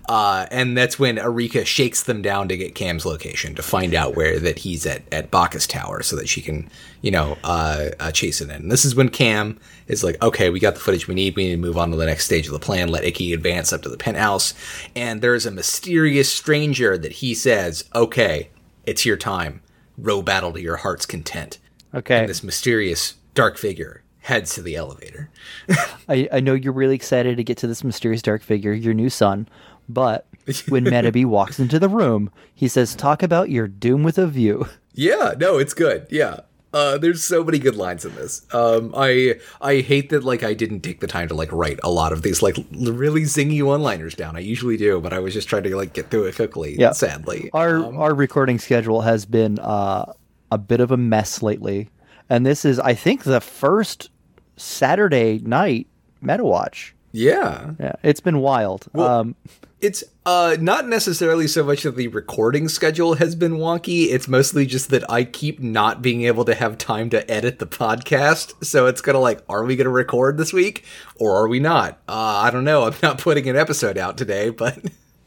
Uh 0.08 0.46
and 0.50 0.74
that's 0.74 0.98
when 0.98 1.16
Arika 1.16 1.66
shakes 1.66 2.02
them 2.02 2.22
down 2.22 2.48
to 2.48 2.56
get 2.56 2.74
Cam's 2.74 3.04
location 3.04 3.54
to 3.56 3.62
find 3.62 3.94
out 3.94 4.16
where 4.16 4.38
that 4.38 4.60
he's 4.60 4.86
at 4.86 5.02
at 5.12 5.30
Bacchus 5.30 5.66
Tower 5.66 6.02
so 6.02 6.16
that 6.16 6.30
she 6.30 6.40
can, 6.40 6.70
you 7.02 7.10
know, 7.10 7.36
uh, 7.44 7.90
uh 8.00 8.10
chase 8.10 8.40
it 8.40 8.48
in. 8.48 8.62
And 8.62 8.72
this 8.72 8.86
is 8.86 8.94
when 8.94 9.10
Cam 9.10 9.60
is 9.86 10.02
like, 10.02 10.22
"Okay, 10.22 10.48
we 10.48 10.60
got 10.60 10.72
the 10.72 10.80
footage 10.80 11.06
we 11.06 11.14
need. 11.14 11.36
We 11.36 11.44
need 11.44 11.56
to 11.56 11.56
move 11.58 11.76
on 11.76 11.90
to 11.90 11.96
the 11.98 12.06
next 12.06 12.24
stage 12.24 12.46
of 12.46 12.54
the 12.54 12.58
plan. 12.58 12.88
Let 12.88 13.04
Ikki 13.04 13.34
advance 13.34 13.70
up 13.70 13.82
to 13.82 13.90
the 13.90 13.98
penthouse." 13.98 14.54
And 14.96 15.20
there's 15.20 15.44
a 15.44 15.50
mysterious 15.50 16.32
stranger 16.32 16.96
that 16.96 17.12
he 17.12 17.34
says, 17.34 17.84
"Okay, 17.94 18.48
it's 18.86 19.04
your 19.04 19.18
time. 19.18 19.60
Row 19.98 20.22
battle 20.22 20.54
to 20.54 20.62
your 20.62 20.76
heart's 20.76 21.04
content." 21.04 21.58
okay 21.94 22.20
And 22.20 22.28
this 22.28 22.42
mysterious 22.42 23.14
dark 23.38 23.56
figure 23.56 24.02
heads 24.18 24.52
to 24.56 24.60
the 24.62 24.74
elevator. 24.74 25.30
I, 26.08 26.28
I 26.32 26.40
know 26.40 26.54
you're 26.54 26.72
really 26.72 26.96
excited 26.96 27.36
to 27.36 27.44
get 27.44 27.56
to 27.58 27.68
this 27.68 27.84
mysterious 27.84 28.20
dark 28.20 28.42
figure, 28.42 28.72
your 28.72 28.94
new 28.94 29.08
son, 29.08 29.48
but 29.88 30.26
when 30.68 30.84
Metabee 30.92 31.24
walks 31.24 31.60
into 31.60 31.78
the 31.78 31.88
room, 31.88 32.32
he 32.52 32.66
says, 32.66 32.96
Talk 32.96 33.22
about 33.22 33.48
your 33.48 33.68
doom 33.68 34.02
with 34.02 34.18
a 34.18 34.26
view. 34.26 34.66
Yeah, 34.92 35.34
no, 35.38 35.56
it's 35.58 35.72
good. 35.72 36.08
Yeah. 36.10 36.40
Uh, 36.74 36.98
there's 36.98 37.22
so 37.22 37.44
many 37.44 37.60
good 37.60 37.76
lines 37.76 38.04
in 38.04 38.12
this. 38.16 38.44
Um, 38.52 38.92
I 38.96 39.36
I 39.60 39.76
hate 39.76 40.10
that 40.10 40.24
like 40.24 40.42
I 40.42 40.52
didn't 40.52 40.80
take 40.80 40.98
the 41.00 41.06
time 41.06 41.28
to 41.28 41.34
like 41.34 41.52
write 41.52 41.78
a 41.84 41.90
lot 41.90 42.12
of 42.12 42.22
these 42.22 42.42
like 42.42 42.56
really 42.72 43.22
zingy 43.22 43.62
one-liners 43.62 44.14
down. 44.16 44.36
I 44.36 44.40
usually 44.40 44.76
do, 44.76 45.00
but 45.00 45.12
I 45.12 45.20
was 45.20 45.32
just 45.32 45.48
trying 45.48 45.62
to 45.62 45.76
like 45.76 45.94
get 45.94 46.10
through 46.10 46.24
it 46.24 46.34
quickly. 46.34 46.74
Yeah. 46.76 46.90
Sadly, 46.92 47.48
Our 47.54 47.76
Um, 47.76 47.96
our 47.96 48.12
recording 48.14 48.58
schedule 48.58 49.00
has 49.02 49.24
been 49.24 49.60
uh, 49.60 50.12
a 50.50 50.58
bit 50.58 50.80
of 50.80 50.90
a 50.90 50.96
mess 50.96 51.40
lately. 51.42 51.88
And 52.30 52.44
this 52.44 52.64
is, 52.64 52.78
I 52.78 52.94
think, 52.94 53.24
the 53.24 53.40
first 53.40 54.10
Saturday 54.56 55.38
night 55.38 55.86
Meta 56.20 56.44
Watch. 56.44 56.94
yeah, 57.12 57.70
Yeah, 57.78 57.92
it's 58.02 58.20
been 58.20 58.40
wild. 58.40 58.86
um, 58.94 59.34
it's 59.80 60.02
uh 60.26 60.56
not 60.60 60.88
necessarily 60.88 61.46
so 61.46 61.62
much 61.62 61.84
that 61.84 61.94
the 61.94 62.08
recording 62.08 62.66
schedule 62.68 63.14
has 63.14 63.36
been 63.36 63.52
wonky. 63.58 64.08
It's 64.10 64.26
mostly 64.26 64.66
just 64.66 64.90
that 64.90 65.08
I 65.08 65.22
keep 65.22 65.60
not 65.60 66.02
being 66.02 66.22
able 66.22 66.44
to 66.46 66.54
have 66.56 66.78
time 66.78 67.08
to 67.10 67.30
edit 67.30 67.60
the 67.60 67.66
podcast. 67.66 68.64
So 68.64 68.86
it's 68.86 69.00
kind 69.00 69.14
of 69.16 69.22
like, 69.22 69.40
are 69.48 69.64
we 69.64 69.76
going 69.76 69.84
to 69.84 69.90
record 69.90 70.36
this 70.36 70.52
week 70.52 70.84
or 71.14 71.36
are 71.36 71.46
we 71.46 71.60
not? 71.60 72.00
Uh, 72.08 72.40
I 72.44 72.50
don't 72.50 72.64
know. 72.64 72.82
I'm 72.86 72.94
not 73.04 73.18
putting 73.18 73.48
an 73.48 73.54
episode 73.56 73.96
out 73.96 74.18
today, 74.18 74.50
but. 74.50 74.78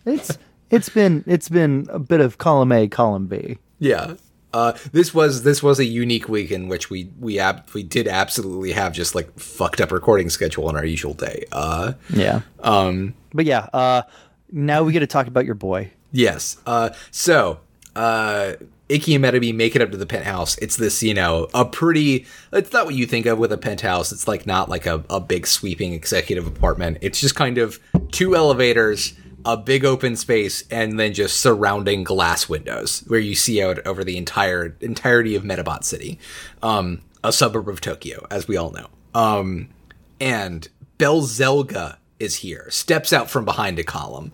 it's 0.06 0.38
it's 0.70 0.90
been 0.90 1.24
it's 1.26 1.48
been 1.48 1.88
a 1.90 2.00
bit 2.00 2.20
of 2.20 2.38
column 2.38 2.74
A, 2.74 2.90
column 2.90 3.28
B. 3.28 3.58
Yeah. 3.80 4.16
Uh, 4.54 4.74
this 4.92 5.14
was 5.14 5.44
this 5.44 5.64
was 5.64 5.80
a 5.80 5.86
unique 5.86 6.28
week 6.28 6.52
in 6.52 6.68
which 6.68 6.90
we 6.90 7.10
we 7.20 7.40
ab- 7.40 7.64
we 7.74 7.84
did 7.84 8.08
absolutely 8.08 8.72
have 8.74 8.94
just 8.94 9.16
like 9.16 9.38
fucked 9.40 9.80
up 9.82 9.92
recording 9.92 10.30
schedule 10.30 10.68
on 10.68 10.76
our 10.76 10.86
usual 10.86 11.14
day. 11.14 11.46
Uh, 11.52 11.94
Yeah. 12.10 12.42
um, 12.62 13.14
But 13.34 13.46
yeah, 13.46 13.68
uh, 13.74 14.02
now 14.52 14.84
we 14.84 14.92
get 14.94 15.00
to 15.00 15.08
talk 15.08 15.28
about 15.28 15.46
your 15.46 15.56
boy. 15.56 15.92
yes. 16.12 16.58
Uh, 16.66 16.90
so 17.12 17.60
uh, 17.96 18.54
Ikki 18.90 19.16
and 19.16 19.24
Metabee 19.24 19.56
make 19.56 19.76
it 19.76 19.82
up 19.82 19.92
to 19.92 19.98
the 19.98 20.06
penthouse. 20.06 20.58
It's 20.58 20.76
this, 20.76 21.02
you 21.02 21.14
know, 21.14 21.48
a 21.54 21.64
pretty. 21.64 22.26
It's 22.52 22.74
not 22.74 22.86
what 22.86 22.96
you 22.96 23.06
think 23.06 23.26
of 23.26 23.38
with 23.40 23.54
a 23.54 23.58
penthouse. 23.58 24.12
It's 24.12 24.28
like 24.28 24.46
not 24.46 24.68
like 24.70 24.86
a, 24.86 25.04
a 25.10 25.20
big 25.22 25.48
sweeping 25.48 25.94
executive 25.94 26.46
apartment. 26.48 26.98
It's 27.02 27.20
just 27.22 27.36
kind 27.36 27.58
of 27.58 27.80
two 28.12 28.36
elevators. 28.36 29.14
A 29.46 29.58
big 29.58 29.84
open 29.86 30.16
space, 30.16 30.64
and 30.70 31.00
then 31.00 31.14
just 31.14 31.40
surrounding 31.40 32.04
glass 32.04 32.48
windows 32.50 33.04
where 33.08 33.20
you 33.20 33.36
see 33.36 33.62
out 33.62 33.80
over 33.86 34.04
the 34.04 34.18
entire 34.18 34.76
entirety 34.82 35.36
of 35.36 35.44
Metabot 35.44 35.84
City. 35.84 36.20
Um, 36.62 37.02
a 37.24 37.32
suburb 37.32 37.68
of 37.70 37.82
Tokyo, 37.82 38.26
as 38.32 38.48
we 38.48 38.58
all 38.58 38.72
know. 38.72 38.88
Um, 39.14 39.70
and 40.20 40.68
Belzelga 40.98 41.98
is 42.20 42.38
here, 42.38 42.68
steps 42.70 43.12
out 43.14 43.30
from 43.30 43.46
behind 43.46 43.80
a 43.80 43.84
column, 43.84 44.32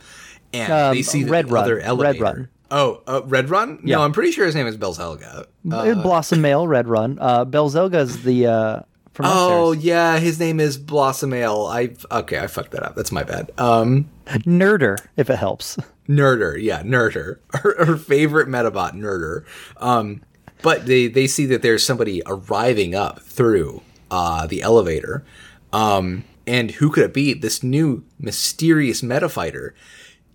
and 0.53 0.71
Um, 0.71 0.95
they 0.95 1.01
see 1.01 1.23
the 1.23 1.31
Red 1.31 1.49
Run. 1.51 1.63
other 1.63 1.75
Red 1.77 1.85
elevator. 1.85 2.23
Run. 2.23 2.49
Oh, 2.69 3.01
uh, 3.07 3.21
Red 3.25 3.49
Run? 3.49 3.79
Yeah. 3.83 3.95
No, 3.97 4.03
I'm 4.03 4.11
pretty 4.11 4.31
sure 4.31 4.45
his 4.45 4.55
name 4.55 4.67
is 4.67 4.75
Belzelga. 4.77 5.45
Uh, 5.71 5.93
Blossom 5.95 6.41
Male, 6.41 6.67
Red 6.67 6.87
Run. 6.87 7.17
Uh, 7.19 7.45
is 7.45 8.23
the 8.23 8.47
uh, 8.47 8.79
oh 9.19 9.71
yeah, 9.71 10.19
his 10.19 10.39
name 10.39 10.59
is 10.59 10.77
Blossom 10.77 11.33
Ale. 11.33 11.65
I 11.65 11.91
okay, 12.11 12.39
I 12.39 12.47
fucked 12.47 12.71
that 12.71 12.83
up. 12.83 12.95
That's 12.95 13.11
my 13.11 13.23
bad. 13.23 13.51
Um, 13.57 14.09
Nerder, 14.45 14.97
if 15.15 15.29
it 15.29 15.37
helps. 15.37 15.77
Nerder, 16.07 16.61
yeah, 16.61 16.83
Nerder, 16.83 17.39
her, 17.53 17.85
her 17.85 17.97
favorite 17.97 18.47
Metabot, 18.47 18.93
Nerder. 18.93 19.45
Um, 19.77 20.21
but 20.61 20.85
they 20.85 21.07
they 21.07 21.27
see 21.27 21.45
that 21.47 21.61
there's 21.61 21.85
somebody 21.85 22.21
arriving 22.25 22.95
up 22.95 23.21
through 23.21 23.81
uh, 24.09 24.47
the 24.47 24.61
elevator, 24.61 25.23
um, 25.71 26.23
and 26.45 26.71
who 26.71 26.89
could 26.89 27.03
it 27.03 27.13
be? 27.13 27.33
This 27.33 27.61
new 27.61 28.03
mysterious 28.19 29.03
meta 29.03 29.29
fighter. 29.29 29.75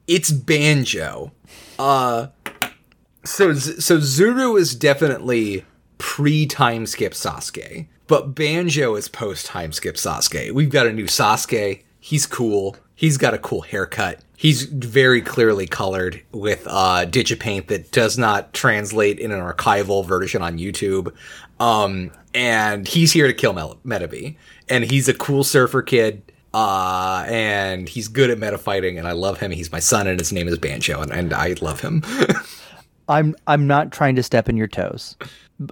It's 0.07 0.30
Banjo. 0.30 1.32
Uh, 1.78 2.28
so 3.24 3.55
so 3.55 3.99
Zuru 3.99 4.59
is 4.59 4.74
definitely 4.74 5.64
pre 5.99 6.47
time 6.47 6.86
skip 6.86 7.12
Sasuke, 7.12 7.86
but 8.07 8.34
Banjo 8.34 8.95
is 8.95 9.09
post 9.09 9.47
time 9.47 9.72
skip 9.72 9.97
Sasuke. 9.97 10.53
We've 10.53 10.70
got 10.70 10.86
a 10.86 10.93
new 10.93 11.07
Sasuke. 11.07 11.82
He's 11.99 12.26
cool. 12.26 12.76
He's 13.03 13.18
got 13.18 13.34
a 13.34 13.38
cool 13.38 13.62
haircut. 13.62 14.20
He's 14.36 14.62
very 14.62 15.22
clearly 15.22 15.66
colored 15.66 16.22
with 16.30 16.64
uh, 16.68 17.05
digipaint 17.05 17.66
that 17.66 17.90
does 17.90 18.16
not 18.16 18.53
translate 18.53 19.18
in 19.18 19.32
an 19.32 19.40
archival 19.40 20.07
version 20.07 20.40
on 20.40 20.57
YouTube. 20.57 21.12
Um, 21.59 22.12
and 22.32 22.86
he's 22.86 23.11
here 23.11 23.26
to 23.26 23.32
kill 23.32 23.55
Mel- 23.55 23.80
Metabee. 23.84 24.36
And 24.68 24.84
he's 24.84 25.09
a 25.09 25.14
cool 25.14 25.42
surfer 25.42 25.82
kid. 25.82 26.22
Uh, 26.55 27.24
and 27.26 27.88
he's 27.88 28.07
good 28.07 28.30
at 28.30 28.38
meta 28.38 28.57
fighting, 28.57 28.98
and 28.98 29.09
I 29.09 29.12
love 29.12 29.40
him. 29.40 29.50
He's 29.50 29.72
my 29.72 29.80
son, 29.80 30.07
and 30.07 30.20
his 30.20 30.32
name 30.32 30.46
is 30.46 30.57
Banjo, 30.57 31.00
and, 31.00 31.11
and 31.11 31.32
I 31.32 31.57
love 31.61 31.80
him. 31.80 32.05
I'm 33.09 33.34
I'm 33.48 33.66
not 33.66 33.90
trying 33.90 34.14
to 34.14 34.22
step 34.22 34.48
in 34.48 34.57
your 34.57 34.68
toes. 34.68 35.16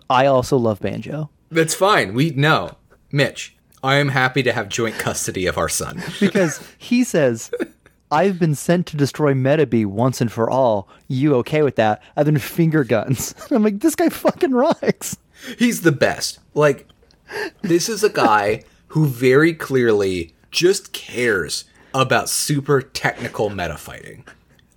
I 0.08 0.26
also 0.26 0.56
love 0.56 0.80
banjo 0.80 1.30
That's 1.50 1.74
fine. 1.74 2.12
We 2.12 2.30
know. 2.30 2.72
Mitch, 3.12 3.56
I 3.82 3.96
am 3.96 4.08
happy 4.08 4.42
to 4.42 4.52
have 4.52 4.68
joint 4.68 4.98
custody 4.98 5.46
of 5.46 5.58
our 5.58 5.68
son. 5.68 6.02
because 6.20 6.60
he 6.78 7.04
says, 7.04 7.50
"I've 8.10 8.38
been 8.38 8.54
sent 8.54 8.86
to 8.88 8.96
destroy 8.96 9.34
Metabee 9.34 9.86
once 9.86 10.20
and 10.20 10.30
for 10.30 10.50
all. 10.50 10.88
You 11.08 11.34
okay 11.36 11.62
with 11.62 11.76
that?" 11.76 12.02
Then 12.16 12.38
finger 12.38 12.84
guns. 12.84 13.34
I'm 13.50 13.62
like, 13.62 13.80
this 13.80 13.94
guy 13.94 14.08
fucking 14.08 14.52
rocks. 14.52 15.16
He's 15.58 15.82
the 15.82 15.92
best. 15.92 16.38
Like, 16.54 16.86
this 17.62 17.88
is 17.88 18.04
a 18.04 18.10
guy 18.10 18.64
who 18.88 19.06
very 19.06 19.54
clearly 19.54 20.34
just 20.50 20.92
cares 20.92 21.64
about 21.94 22.28
super 22.28 22.82
technical 22.82 23.50
meta 23.50 23.76
fighting. 23.76 24.24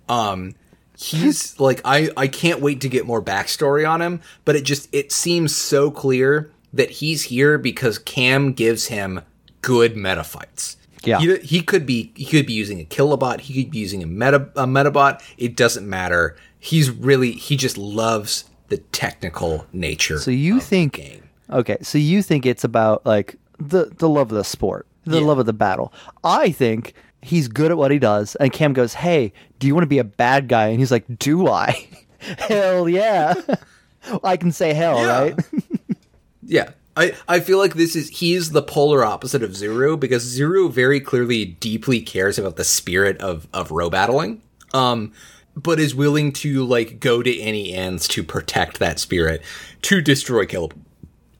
Um, 0.08 0.54
he's 0.96 1.58
like, 1.60 1.80
I, 1.84 2.10
I 2.16 2.28
can't 2.28 2.60
wait 2.60 2.80
to 2.82 2.88
get 2.88 3.06
more 3.06 3.22
backstory 3.22 3.88
on 3.88 4.00
him, 4.00 4.20
but 4.44 4.56
it 4.56 4.64
just, 4.64 4.88
it 4.92 5.12
seems 5.12 5.54
so 5.54 5.90
clear 5.90 6.50
that 6.74 6.90
he's 6.90 7.22
here 7.24 7.56
because 7.58 7.98
Cam 7.98 8.52
gives 8.52 8.86
him 8.86 9.20
good 9.62 9.96
meta 9.96 10.24
fights. 10.24 10.76
Yeah. 11.04 11.18
He, 11.18 11.36
he 11.38 11.60
could 11.60 11.84
be 11.86 12.12
he 12.16 12.24
could 12.24 12.46
be 12.46 12.52
using 12.54 12.80
a 12.80 12.84
kilobot. 12.84 13.40
He 13.40 13.62
could 13.64 13.70
be 13.72 13.78
using 13.78 14.02
a 14.02 14.06
meta 14.06 14.48
a 14.56 14.66
metabot. 14.66 15.20
It 15.38 15.56
doesn't 15.56 15.88
matter. 15.88 16.36
He's 16.58 16.90
really 16.90 17.32
he 17.32 17.56
just 17.56 17.76
loves 17.76 18.44
the 18.68 18.78
technical 18.78 19.66
nature. 19.72 20.18
So 20.18 20.30
you 20.30 20.54
of 20.54 20.60
the 20.60 20.66
think 20.66 20.92
game. 20.94 21.22
Okay, 21.50 21.76
so 21.82 21.98
you 21.98 22.22
think 22.22 22.46
it's 22.46 22.64
about 22.64 23.04
like 23.04 23.36
the 23.58 23.92
the 23.98 24.08
love 24.08 24.30
of 24.32 24.36
the 24.38 24.44
sport, 24.44 24.86
the 25.04 25.20
Yeah. 25.20 25.26
love 25.26 25.38
of 25.38 25.44
the 25.46 25.52
battle. 25.52 25.92
I 26.24 26.50
think 26.52 26.94
he's 27.20 27.48
good 27.48 27.70
at 27.70 27.76
what 27.76 27.90
he 27.90 27.98
does, 27.98 28.34
and 28.36 28.50
Cam 28.50 28.72
goes, 28.72 28.94
"Hey, 28.94 29.32
do 29.58 29.66
you 29.66 29.74
want 29.74 29.82
to 29.84 29.88
be 29.88 29.98
a 29.98 30.04
bad 30.04 30.48
guy?" 30.48 30.68
And 30.68 30.78
he's 30.80 30.90
like, 30.90 31.04
"Do 31.18 31.48
I? 31.48 31.86
hell 32.38 32.88
yeah! 32.88 33.34
I 34.24 34.38
can 34.38 34.52
say 34.52 34.72
hell, 34.72 34.96
Yeah. 34.98 35.18
right?" 35.20 35.38
Yeah. 36.46 36.70
I, 36.96 37.14
I 37.26 37.40
feel 37.40 37.58
like 37.58 37.74
this 37.74 37.96
is 37.96 38.08
he 38.08 38.34
is 38.34 38.50
the 38.50 38.62
polar 38.62 39.04
opposite 39.04 39.42
of 39.42 39.50
Zuru 39.50 39.98
because 39.98 40.38
Zuru 40.38 40.70
very 40.70 41.00
clearly 41.00 41.44
deeply 41.44 42.00
cares 42.00 42.38
about 42.38 42.56
the 42.56 42.64
spirit 42.64 43.18
of 43.18 43.48
of 43.52 43.70
row 43.70 43.90
battling. 43.90 44.42
Um 44.72 45.12
but 45.56 45.78
is 45.78 45.94
willing 45.94 46.32
to 46.32 46.64
like 46.64 47.00
go 47.00 47.22
to 47.22 47.40
any 47.40 47.72
ends 47.72 48.08
to 48.08 48.22
protect 48.22 48.78
that 48.78 48.98
spirit 48.98 49.42
to 49.82 50.00
destroy 50.00 50.46
kill 50.46 50.72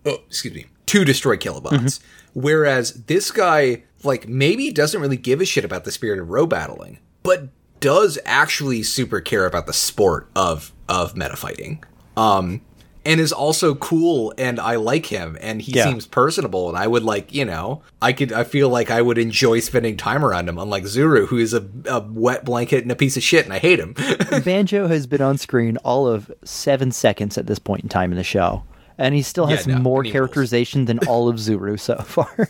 oh, 0.06 0.18
excuse 0.26 0.54
me, 0.54 0.66
to 0.86 1.04
destroy 1.04 1.36
kilobots. 1.36 2.00
Whereas 2.34 3.04
this 3.04 3.30
guy 3.30 3.84
like 4.02 4.28
maybe 4.28 4.72
doesn't 4.72 5.00
really 5.00 5.16
give 5.16 5.40
a 5.40 5.44
shit 5.44 5.64
about 5.64 5.84
the 5.84 5.92
spirit 5.92 6.18
of 6.18 6.30
row 6.30 6.46
battling, 6.46 6.98
but 7.22 7.48
does 7.80 8.18
actually 8.24 8.82
super 8.82 9.20
care 9.20 9.46
about 9.46 9.66
the 9.66 9.72
sport 9.72 10.28
of 10.34 10.72
of 10.88 11.16
meta 11.16 11.36
fighting. 11.36 11.84
Um 12.16 12.60
and 13.06 13.20
is 13.20 13.32
also 13.32 13.74
cool 13.74 14.32
and 14.38 14.58
I 14.58 14.76
like 14.76 15.06
him 15.06 15.36
and 15.40 15.60
he 15.60 15.72
Yeah. 15.72 15.84
seems 15.84 16.06
personable 16.06 16.68
and 16.68 16.78
I 16.78 16.86
would 16.86 17.02
like, 17.02 17.34
you 17.34 17.44
know, 17.44 17.82
I 18.00 18.12
could 18.12 18.32
I 18.32 18.44
feel 18.44 18.68
like 18.68 18.90
I 18.90 19.02
would 19.02 19.18
enjoy 19.18 19.60
spending 19.60 19.96
time 19.96 20.24
around 20.24 20.48
him 20.48 20.58
unlike 20.58 20.84
Zuru 20.84 21.26
who 21.26 21.38
is 21.38 21.52
a, 21.54 21.66
a 21.86 22.00
wet 22.00 22.44
blanket 22.44 22.82
and 22.82 22.90
a 22.92 22.96
piece 22.96 23.16
of 23.16 23.22
shit 23.22 23.44
and 23.44 23.52
I 23.52 23.58
hate 23.58 23.78
him. 23.78 23.94
Banjo 24.44 24.86
has 24.88 25.06
been 25.06 25.20
on 25.22 25.36
screen 25.38 25.76
all 25.78 26.06
of 26.08 26.30
seven 26.44 26.92
seconds 26.92 27.36
at 27.36 27.46
this 27.46 27.58
point 27.58 27.82
in 27.82 27.88
time 27.88 28.10
in 28.10 28.16
the 28.16 28.24
show, 28.24 28.62
and 28.98 29.14
he 29.14 29.22
still 29.22 29.46
has 29.46 29.66
Yeah, 29.66 29.74
no, 29.76 29.82
more 29.82 29.98
and 30.00 30.06
he 30.06 30.10
rules. 30.12 30.14
characterization 30.14 30.84
than 30.86 30.98
all 31.08 31.28
of 31.28 31.36
Zuru 31.36 31.78
so 31.78 31.96
far. 31.96 32.48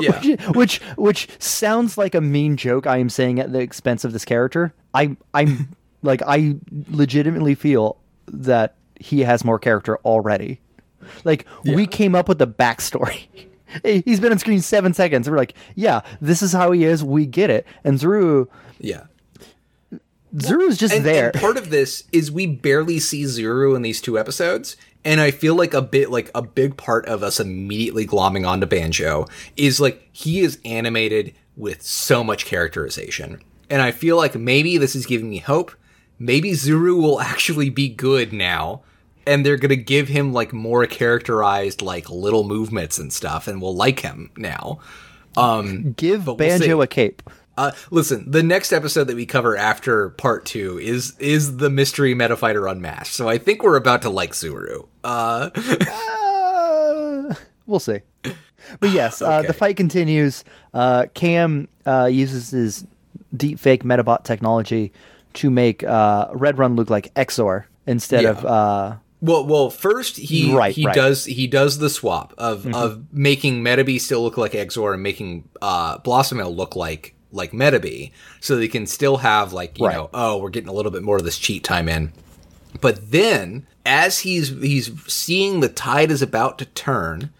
yeah. 0.00 0.20
which, 0.52 0.80
which 0.80 0.80
which 0.96 1.28
sounds 1.38 1.96
like 1.98 2.14
a 2.14 2.20
mean 2.20 2.56
joke 2.56 2.86
I 2.86 2.98
am 2.98 3.08
saying 3.08 3.40
at 3.40 3.50
the 3.52 3.60
expense 3.60 4.04
of 4.04 4.12
this 4.12 4.24
character. 4.24 4.72
I 4.94 5.16
I'm 5.34 5.70
like 6.02 6.22
I 6.26 6.56
legitimately 6.90 7.54
feel 7.54 7.96
that 8.28 8.74
he 9.00 9.20
has 9.20 9.44
more 9.44 9.58
character 9.58 9.98
already. 10.04 10.60
Like 11.24 11.46
we 11.64 11.86
came 11.86 12.14
up 12.14 12.28
with 12.28 12.38
the 12.38 12.46
backstory. 12.46 13.26
He's 13.84 14.20
been 14.20 14.32
on 14.32 14.38
screen 14.38 14.60
seven 14.60 14.92
seconds. 14.94 15.28
We're 15.30 15.36
like, 15.36 15.54
yeah, 15.74 16.00
this 16.20 16.42
is 16.42 16.52
how 16.52 16.72
he 16.72 16.84
is. 16.84 17.02
We 17.04 17.24
get 17.26 17.50
it. 17.50 17.66
And 17.84 17.98
Zuru, 17.98 18.48
Yeah. 18.78 19.04
Zuru's 20.34 20.78
just 20.78 20.94
and, 20.94 21.04
there. 21.04 21.30
and 21.32 21.40
part 21.40 21.56
of 21.56 21.70
this 21.70 22.04
is 22.12 22.30
we 22.30 22.46
barely 22.46 23.00
see 23.00 23.24
Zuru 23.24 23.74
in 23.74 23.82
these 23.82 24.00
two 24.00 24.18
episodes. 24.18 24.76
And 25.04 25.20
I 25.20 25.30
feel 25.30 25.54
like 25.56 25.74
a 25.74 25.82
bit 25.82 26.10
like 26.10 26.30
a 26.34 26.42
big 26.42 26.76
part 26.76 27.06
of 27.06 27.22
us 27.22 27.40
immediately 27.40 28.06
glomming 28.06 28.46
onto 28.46 28.66
Banjo 28.66 29.26
is 29.56 29.80
like 29.80 30.08
he 30.12 30.40
is 30.40 30.58
animated 30.64 31.34
with 31.56 31.82
so 31.82 32.22
much 32.22 32.44
characterization. 32.46 33.40
And 33.68 33.82
I 33.82 33.90
feel 33.92 34.16
like 34.16 34.34
maybe 34.34 34.78
this 34.78 34.94
is 34.94 35.06
giving 35.06 35.30
me 35.30 35.38
hope. 35.38 35.72
Maybe 36.18 36.52
Zuru 36.52 37.00
will 37.00 37.20
actually 37.20 37.70
be 37.70 37.88
good 37.88 38.32
now. 38.32 38.82
And 39.30 39.46
they're 39.46 39.56
gonna 39.56 39.76
give 39.76 40.08
him 40.08 40.32
like 40.32 40.52
more 40.52 40.84
characterized 40.86 41.82
like 41.82 42.10
little 42.10 42.44
movements 42.44 42.98
and 42.98 43.12
stuff, 43.12 43.46
and 43.48 43.62
we'll 43.62 43.76
like 43.76 44.00
him 44.00 44.30
now. 44.36 44.80
Um 45.36 45.92
Give 45.92 46.26
we'll 46.26 46.36
Banjo 46.36 46.64
see. 46.80 46.82
a 46.82 46.86
cape. 46.86 47.22
uh, 47.56 47.70
listen, 47.90 48.30
the 48.30 48.42
next 48.42 48.72
episode 48.72 49.04
that 49.04 49.14
we 49.16 49.26
cover 49.26 49.56
after 49.56 50.10
part 50.10 50.44
two 50.46 50.78
is 50.80 51.14
is 51.18 51.58
the 51.58 51.70
mystery 51.70 52.14
meta 52.14 52.36
fighter 52.36 52.66
unmasked. 52.66 53.14
So 53.14 53.28
I 53.28 53.38
think 53.38 53.62
we're 53.62 53.76
about 53.76 54.02
to 54.02 54.10
like 54.10 54.32
Zuru. 54.32 54.86
Uh, 55.04 55.50
Uh, 56.14 57.34
we'll 57.66 57.80
see. 57.80 58.00
But 58.80 58.90
yes, 58.90 59.20
uh, 59.22 59.42
the 59.42 59.52
fight 59.52 59.76
continues. 59.76 60.44
Uh, 60.74 61.06
Cam 61.14 61.68
uh, 61.86 62.08
uses 62.10 62.50
his 62.50 62.86
deep 63.36 63.58
fake 63.58 63.84
Metabot 63.84 64.22
technology 64.24 64.92
to 65.34 65.50
make 65.50 65.82
uh, 65.84 66.28
Red 66.32 66.58
Run 66.58 66.76
look 66.76 66.90
like 66.90 67.12
Exor 67.14 67.64
instead 67.86 68.22
Yeah. 68.24 68.30
of. 68.30 68.44
Uh, 68.44 68.96
well, 69.20 69.44
well, 69.46 69.70
first 69.70 70.16
he 70.16 70.52
Right, 70.54 70.74
he 70.74 70.86
right. 70.86 70.94
does 70.94 71.24
he 71.26 71.46
does 71.46 71.78
the 71.78 71.90
swap 71.90 72.32
of 72.38 72.66
of 72.74 73.12
making 73.12 73.62
Metabee 73.62 74.00
still 74.00 74.22
look 74.22 74.36
like 74.36 74.52
Exor 74.52 74.94
and 74.94 75.02
making 75.02 75.48
uh, 75.60 75.98
look 76.04 76.76
like 76.76 77.14
like 77.32 77.52
Metabee, 77.52 78.10
so 78.40 78.56
they 78.56 78.68
can 78.68 78.86
still 78.86 79.18
have 79.18 79.52
like 79.52 79.78
you 79.78 79.86
Right. 79.86 79.94
know 79.96 80.10
oh 80.14 80.38
we're 80.38 80.50
getting 80.50 80.68
a 80.68 80.72
little 80.72 80.90
bit 80.92 81.02
more 81.02 81.16
of 81.16 81.24
this 81.24 81.38
cheat 81.38 81.62
time 81.64 81.88
in. 81.88 82.12
But 82.80 83.10
then, 83.10 83.66
as 83.84 84.20
he's 84.20 84.48
he's 84.48 84.90
seeing 85.12 85.60
the 85.60 85.68
tide 85.68 86.10
is 86.10 86.22
about 86.22 86.58
to 86.58 86.64
turn, 86.66 87.30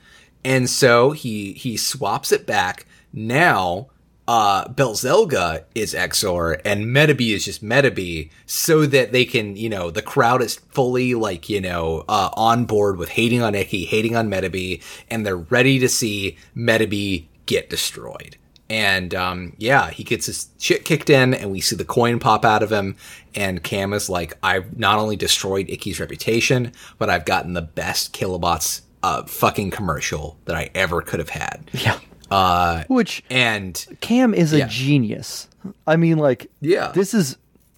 and 0.45 0.69
so 0.69 1.13
he 1.13 1.53
he 1.55 1.77
swaps 1.77 2.33
it 2.33 2.47
back. 2.47 2.87
Now, 3.13 3.89
uh, 4.31 4.65
Belzelga 4.69 5.65
is 5.75 5.93
Exor, 5.93 6.61
and 6.65 6.85
Metabee 6.87 7.35
is 7.35 7.47
just 7.47 7.65
Metabee, 7.65 8.31
so 8.47 8.87
that 8.87 9.11
they 9.11 9.25
can, 9.25 9.57
you 9.57 9.69
know, 9.69 9.91
the 9.91 10.03
crowd 10.03 10.41
is 10.41 10.55
fully 10.55 11.15
like, 11.15 11.49
you 11.49 11.61
know, 11.61 12.05
uh, 12.09 12.31
on 12.35 12.65
board 12.65 12.97
with 12.97 13.09
hating 13.09 13.43
on 13.43 13.57
Ikki, 13.57 13.87
hating 13.87 14.15
on 14.15 14.31
Metabee, 14.31 14.85
and 15.11 15.27
they're 15.27 15.37
ready 15.37 15.81
to 15.81 15.89
see 15.89 16.39
Metabee 16.57 17.25
get 17.47 17.69
destroyed. 17.69 18.37
And 18.69 19.17
um, 19.17 19.55
yeah, 19.59 19.91
he 19.91 20.05
gets 20.05 20.27
his 20.27 20.49
shit 20.61 20.85
kicked 20.85 21.11
in, 21.11 21.35
and 21.35 21.51
we 21.51 21.61
see 21.61 21.75
the 21.75 21.85
coin 21.85 22.21
pop 22.21 22.45
out 22.45 22.63
of 22.63 22.71
him. 22.71 22.95
And 23.35 23.65
Cam 23.65 23.93
is 23.93 24.09
like, 24.09 24.39
I've 24.45 24.79
not 24.79 25.01
only 25.01 25.17
destroyed 25.17 25.67
Ikki's 25.67 25.99
reputation, 25.99 26.71
but 26.99 27.11
I've 27.11 27.25
gotten 27.25 27.55
the 27.55 27.63
best 27.63 28.15
kilobots 28.15 28.83
uh, 29.03 29.25
fucking 29.25 29.73
commercial 29.73 30.39
that 30.45 30.55
I 30.55 30.71
ever 30.73 31.03
could 31.03 31.19
have 31.19 31.31
had. 31.31 31.69
Yeah. 31.73 31.99
Uh, 32.31 32.85
Which 32.89 33.23
and 33.31 33.85
Cam 34.01 34.35
is 34.35 34.53
a 34.53 34.67
genius. 34.67 35.49
I 35.87 35.97
mean, 35.97 36.19
like, 36.19 36.51
Yeah. 36.61 36.93
this 36.93 37.13
is, 37.15 37.37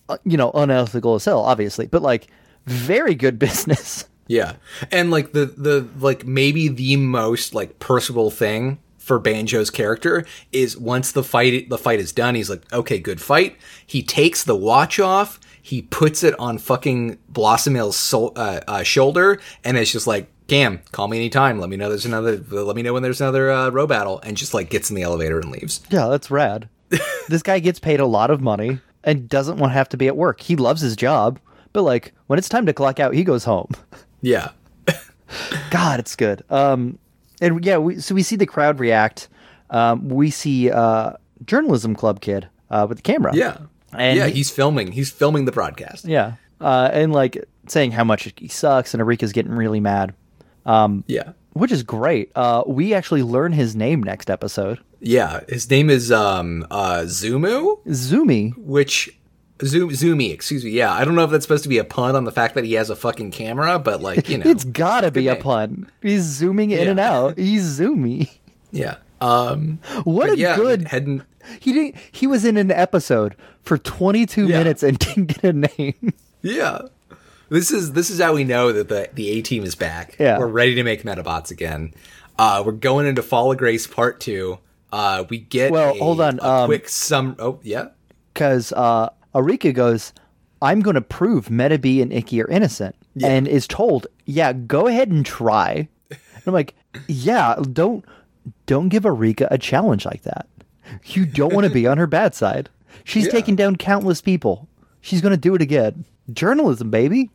uh, 0.09 0.19
you 0.25 0.37
know, 0.37 0.51
unethical 0.53 1.15
as 1.15 1.25
hell, 1.25 1.41
obviously, 1.41 1.87
but 1.87 2.03
like, 2.03 2.29
very 2.67 3.15
good 3.15 3.39
business. 3.47 4.07
Yeah. 4.29 4.55
And 4.91 5.11
like 5.11 5.33
the 5.33 5.47
the 5.47 5.87
like 5.99 6.25
maybe 6.27 6.69
the 6.69 6.97
most 6.97 7.55
like 7.55 7.79
personable 7.81 8.31
thing 8.31 8.79
for 8.99 9.19
Banjo's 9.19 9.69
character 9.69 10.25
is 10.53 10.79
once 10.79 11.11
the 11.13 11.25
fight 11.25 11.69
the 11.69 11.77
fight 11.77 11.99
is 11.99 12.13
done, 12.13 12.37
he's 12.37 12.49
like, 12.49 12.63
"Okay, 12.73 12.99
good 13.01 13.21
fight." 13.21 13.57
He 13.85 14.01
takes 14.03 14.45
the 14.45 14.55
watch 14.55 15.01
off, 15.01 15.41
he 15.61 15.83
puts 15.83 16.23
it 16.23 16.39
on 16.39 16.59
fucking 16.59 17.19
Blossomille's 17.29 17.97
so- 17.97 18.29
uh, 18.37 18.61
uh, 18.69 18.83
shoulder 18.85 19.41
and 19.65 19.77
it's 19.77 19.91
just 19.91 20.07
like, 20.07 20.29
"Cam, 20.53 20.81
call 20.93 21.09
me 21.09 21.17
anytime. 21.17 21.59
Let 21.59 21.71
me 21.71 21.77
know 21.77 21.89
there's 21.89 22.07
another 22.07 22.37
let 22.51 22.77
me 22.77 22.83
know 22.83 22.93
when 22.93 23.03
there's 23.03 23.21
another 23.21 23.51
uh, 23.51 23.71
row 23.71 23.87
battle." 23.87 24.21
And 24.23 24.37
just 24.37 24.53
like 24.53 24.69
gets 24.71 24.91
in 24.91 24.97
the 24.97 25.03
elevator 25.03 25.41
and 25.41 25.51
leaves. 25.51 25.81
Yeah, 25.91 26.09
that's 26.09 26.31
rad. 26.31 26.69
this 27.29 27.43
guy 27.43 27.59
gets 27.59 27.79
paid 27.79 28.01
a 28.01 28.07
lot 28.07 28.31
of 28.31 28.41
money 28.41 28.79
and 29.05 29.29
doesn't 29.29 29.57
want 29.57 29.71
to 29.71 29.75
have 29.75 29.89
to 29.91 29.97
be 29.97 30.09
at 30.09 30.17
work. 30.17 30.41
He 30.41 30.57
loves 30.57 30.81
his 30.83 30.95
job, 30.95 31.41
but 31.73 31.83
like, 31.83 32.13
when 32.27 32.39
it's 32.39 32.49
time 32.49 32.67
to 32.67 32.73
clock 32.73 33.01
out, 33.01 33.15
he 33.15 33.25
goes 33.25 33.45
home. 33.45 33.71
Yeah. 34.25 34.51
God, 35.71 35.99
it's 35.99 36.15
good. 36.15 36.45
Um, 36.49 36.99
and 37.41 37.65
yeah, 37.65 37.79
we, 37.79 37.99
so 37.99 38.15
we 38.15 38.23
see 38.23 38.37
the 38.37 38.47
crowd 38.47 38.79
react. 38.79 39.29
Um, 39.71 40.09
we 40.09 40.31
see 40.31 40.71
uh, 40.71 41.15
journalism 41.45 41.97
club 41.97 42.21
kid 42.21 42.49
uh, 42.71 42.87
with 42.89 42.99
the 42.99 43.03
camera. 43.03 43.35
Yeah. 43.35 43.57
And 43.93 44.17
yeah, 44.17 44.29
he's 44.29 44.49
filming. 44.49 44.93
He's 44.93 45.11
filming 45.11 45.45
the 45.45 45.51
broadcast. 45.51 46.05
yeah, 46.05 46.35
uh, 46.61 46.91
and 46.93 47.13
like 47.13 47.45
saying 47.67 47.91
how 47.91 48.05
much 48.05 48.33
he 48.37 48.47
sucks, 48.47 48.95
and 48.95 49.03
Arika's 49.03 49.33
getting 49.33 49.53
really 49.53 49.81
mad, 49.81 50.15
Yeah. 50.65 51.33
which 51.53 51.73
is 51.73 51.83
great. 51.83 52.31
Uh, 52.35 52.63
we 52.67 52.95
actually 52.95 53.23
learn 53.23 53.53
his 53.53 53.75
name 53.77 54.03
next 54.03 54.31
episode. 54.31 54.79
Yeah, 55.01 55.41
his 55.49 55.69
name 55.69 55.91
is 55.91 56.13
um 56.13 56.65
uh 56.71 57.03
Zumu, 57.07 57.79
Zumi. 57.89 58.57
which 58.57 59.19
Zoom 59.65 59.91
Zoomy, 59.91 60.33
excuse 60.33 60.65
me. 60.65 60.71
Yeah, 60.71 60.93
I 60.93 61.05
don't 61.05 61.15
know 61.15 61.25
if 61.25 61.31
that's 61.31 61.45
supposed 61.45 61.63
to 61.65 61.69
be 61.69 61.79
a 61.79 61.85
pun 61.85 62.15
on 62.17 62.25
the 62.25 62.33
fact 62.33 62.55
that 62.55 62.65
he 62.65 62.75
has 62.75 62.89
a 62.91 62.97
fucking 62.97 63.31
camera, 63.33 63.79
but 63.79 64.01
like, 64.01 64.29
you 64.29 64.39
know. 64.43 64.49
It's 64.51 64.65
gotta 64.65 65.11
be 65.11 65.29
a 65.29 65.37
pun. 65.37 65.91
He's 66.03 66.23
zooming 66.23 66.71
in 66.71 66.79
Yeah. 66.85 66.91
and 66.91 67.01
out. 67.01 67.39
He's 67.39 67.79
zoomy. 67.81 68.31
yeah. 68.71 68.97
Um 69.21 69.79
What 70.05 70.31
a 70.31 70.37
yeah, 70.39 70.57
good. 70.57 70.89
heading 70.89 71.23
He 71.61 71.73
didn't. 71.73 71.97
He 72.13 72.27
was 72.27 72.45
in 72.45 72.57
an 72.57 72.71
episode 72.71 73.35
for 73.63 73.79
22 73.79 74.47
Yeah. 74.47 74.59
minutes 74.59 74.83
and 74.83 74.99
didn't 75.07 75.27
get 75.27 75.45
a 75.45 75.53
name. 75.53 76.13
Yeah. 76.43 76.83
This 77.53 77.71
is 77.71 77.93
this 77.93 78.09
is 78.11 78.19
how 78.21 78.35
we 78.35 78.45
know 78.45 78.73
that 78.73 78.89
the 78.89 79.11
the 79.13 79.29
A 79.31 79.43
team 79.43 79.63
is 79.65 79.75
back. 79.75 80.17
Yeah. 80.19 80.39
We're 80.39 80.47
ready 80.47 80.75
to 80.77 80.83
make 80.83 81.03
Metabots 81.03 81.51
again. 81.51 81.93
Uh 82.39 82.63
we're 82.65 82.73
going 82.73 83.07
into 83.07 83.23
Fall 83.23 83.53
of 83.53 83.59
Grace 83.59 83.87
part 83.87 84.21
2. 84.21 84.59
Uh 84.93 85.25
we 85.29 85.39
get 85.39 85.71
Well, 85.71 85.95
a- 85.95 85.99
hold 85.99 86.21
on, 86.21 86.41
um, 86.41 86.67
quick 86.67 86.89
sum 86.89 87.37
Oh, 87.39 87.61
yeah. 87.63 87.89
because 88.33 88.73
uh, 88.73 89.11
Arika 89.35 89.73
goes, 89.75 90.13
I'm 90.61 90.81
going 90.81 90.95
to 90.95 91.01
prove 91.03 91.47
Metabee 91.49 92.01
and 92.03 92.13
Ikki 92.13 92.41
are 92.43 92.49
innocent, 92.49 92.95
and 93.23 93.49
is 93.49 93.67
told, 93.67 94.07
yeah, 94.27 94.53
go 94.53 94.87
ahead 94.87 95.09
and 95.09 95.25
try. 95.27 95.89
And 96.11 96.43
I'm 96.47 96.53
like, 96.55 96.75
yeah, 97.09 97.57
don't 97.73 98.05
don't 98.67 98.89
give 98.89 99.03
Arika 99.05 99.49
a 99.51 99.59
challenge 99.59 100.05
like 100.07 100.23
that. 100.23 100.47
You 101.07 101.25
don't 101.27 101.53
want 101.55 101.67
to 101.67 101.73
be 101.73 101.87
on 101.87 101.99
her 101.99 102.07
bad 102.07 102.35
side. 102.35 102.69
She's 103.05 103.25
Yeah. 103.27 103.33
taken 103.33 103.57
down 103.57 103.77
countless 103.77 104.21
people. 104.21 104.69
She's 105.01 105.21
going 105.21 105.33
to 105.33 105.37
do 105.49 105.55
it 105.55 105.63
again. 105.63 106.05
Journalism, 106.33 106.91
baby. 106.91 107.31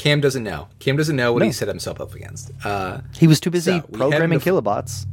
Cam 0.00 0.18
doesn't 0.22 0.42
know. 0.44 0.68
Cam 0.78 0.96
doesn't 0.96 1.14
know 1.14 1.30
what 1.34 1.40
No. 1.40 1.44
he 1.46 1.52
set 1.52 1.68
himself 1.68 2.00
up 2.00 2.14
against. 2.14 2.50
Uh 2.64 3.02
He 3.18 3.26
was 3.26 3.38
too 3.38 3.50
busy 3.50 3.80
So, 3.80 3.86
programming 3.92 4.40
kilobots. 4.40 5.04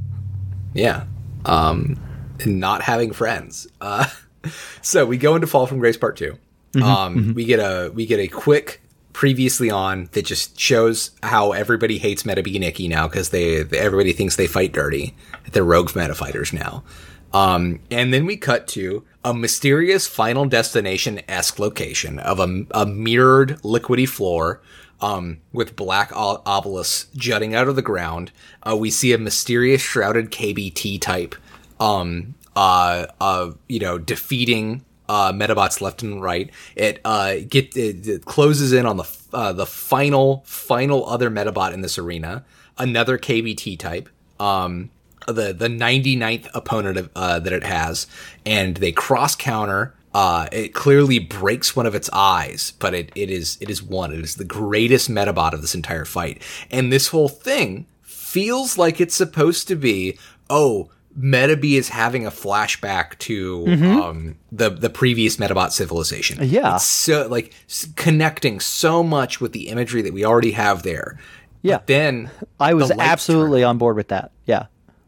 Yeah. 0.73 1.03
Um, 1.43 1.99
and 2.39 2.59
not 2.61 2.81
having 2.83 3.11
friends. 3.11 3.67
Uh, 3.81 4.05
so 4.81 5.05
we 5.05 5.17
go 5.17 5.35
into 5.35 5.45
Fall 5.47 5.67
from 5.67 5.79
Grace 5.79 5.97
Part 5.97 6.15
2 6.15 6.37
Um, 6.81 7.33
we 7.35 7.43
get 7.43 7.59
a 7.59 7.91
we 7.93 8.05
get 8.05 8.19
a 8.19 8.27
quick 8.29 8.81
previously 9.11 9.69
on 9.69 10.07
that 10.13 10.25
just 10.25 10.57
shows 10.59 11.11
how 11.23 11.51
everybody 11.51 11.97
hates 11.97 12.25
Meta 12.25 12.41
Ikki 12.47 12.87
now 12.87 13.07
because 13.09 13.29
they 13.31 13.65
everybody 13.73 14.13
thinks 14.13 14.37
they 14.37 14.47
fight 14.47 14.71
dirty. 14.71 15.15
They're 15.51 15.65
rogue 15.65 15.93
meta 15.97 16.15
fighters 16.15 16.53
now. 16.53 16.83
Um, 17.33 17.79
and 17.91 18.13
then 18.13 18.25
we 18.25 18.37
cut 18.37 18.67
to 18.69 19.03
a 19.27 19.33
mysterious 19.33 20.07
Final 20.07 20.45
Destination 20.45 21.19
esque 21.27 21.59
location 21.59 22.17
of 22.17 22.39
a, 22.39 22.65
a 22.71 22.85
mirrored 22.85 23.61
liquidy 23.61 24.07
floor 24.07 24.61
um, 25.01 25.39
with 25.51 25.75
black 25.75 26.15
obelisks 26.15 27.07
jutting 27.13 27.53
out 27.53 27.67
of 27.67 27.75
the 27.75 27.81
ground. 27.81 28.31
Uh, 28.63 28.77
we 28.77 28.89
see 28.89 29.11
a 29.11 29.17
mysterious 29.17 29.81
shrouded 29.81 30.31
KBT 30.31 31.01
type, 31.01 31.35
um, 31.77 32.35
uh, 32.55 33.07
uh, 33.19 33.51
you 33.67 33.79
know, 33.79 33.97
defeating 33.97 34.85
uh, 35.09 35.33
Metabots 35.33 35.81
left 35.81 36.01
and 36.01 36.21
right. 36.21 36.49
It 36.77 37.01
uh, 37.03 37.35
get 37.49 37.75
it, 37.75 38.07
it 38.07 38.25
closes 38.25 38.71
in 38.71 38.85
on 38.85 38.95
the 38.95 39.17
uh, 39.33 39.51
the 39.51 39.65
final 39.65 40.41
final 40.45 41.05
other 41.05 41.29
Metabot 41.29 41.73
in 41.73 41.81
this 41.81 41.97
arena, 41.97 42.45
another 42.77 43.17
KBT 43.17 43.77
type. 43.77 44.07
Um, 44.39 44.89
the 45.27 45.53
the 45.53 45.67
99th 45.67 46.47
opponent 46.53 46.97
of, 46.97 47.09
uh, 47.15 47.39
that 47.39 47.53
it 47.53 47.63
has, 47.63 48.07
and 48.45 48.77
they 48.77 48.91
cross 48.91 49.35
counter. 49.35 49.93
Uh, 50.13 50.47
it 50.51 50.73
clearly 50.73 51.19
breaks 51.19 51.75
one 51.75 51.85
of 51.85 51.93
its 51.93 52.09
eyes, 52.11 52.73
but 52.79 52.93
it, 52.95 53.11
it 53.13 53.29
is 53.29 53.57
it 53.61 53.69
is 53.69 53.83
one. 53.83 54.11
It 54.11 54.19
is 54.21 54.35
the 54.35 54.45
greatest 54.45 55.09
Metabot 55.11 55.53
of 55.53 55.61
this 55.61 55.75
entire 55.75 56.05
fight, 56.05 56.41
and 56.71 56.91
this 56.91 57.09
whole 57.09 57.29
thing 57.29 57.85
feels 58.01 58.77
like 58.77 58.99
it's 58.99 59.15
supposed 59.15 59.67
to 59.67 59.75
be. 59.75 60.17
Oh, 60.49 60.89
Metabee 61.19 61.77
is 61.77 61.89
having 61.89 62.25
a 62.25 62.31
flashback 62.31 63.17
to 63.19 63.65
um, 63.67 64.35
the 64.51 64.69
the 64.69 64.89
previous 64.89 65.37
Metabot 65.37 65.71
civilization. 65.71 66.39
Yeah. 66.41 66.75
it's 66.75 66.85
so 66.85 67.27
like 67.27 67.53
s- 67.67 67.87
connecting 67.95 68.59
so 68.59 69.03
much 69.03 69.39
with 69.41 69.51
the 69.51 69.67
imagery 69.69 70.01
that 70.03 70.13
we 70.13 70.23
already 70.25 70.51
have 70.51 70.83
there. 70.83 71.19
Yeah. 71.61 71.77
But 71.77 71.87
then 71.87 72.31
I 72.59 72.73
was 72.75 72.89
the 72.89 72.99
absolutely 73.01 73.63
on 73.63 73.77
board 73.77 73.95
with 73.97 74.07
that. 74.09 74.31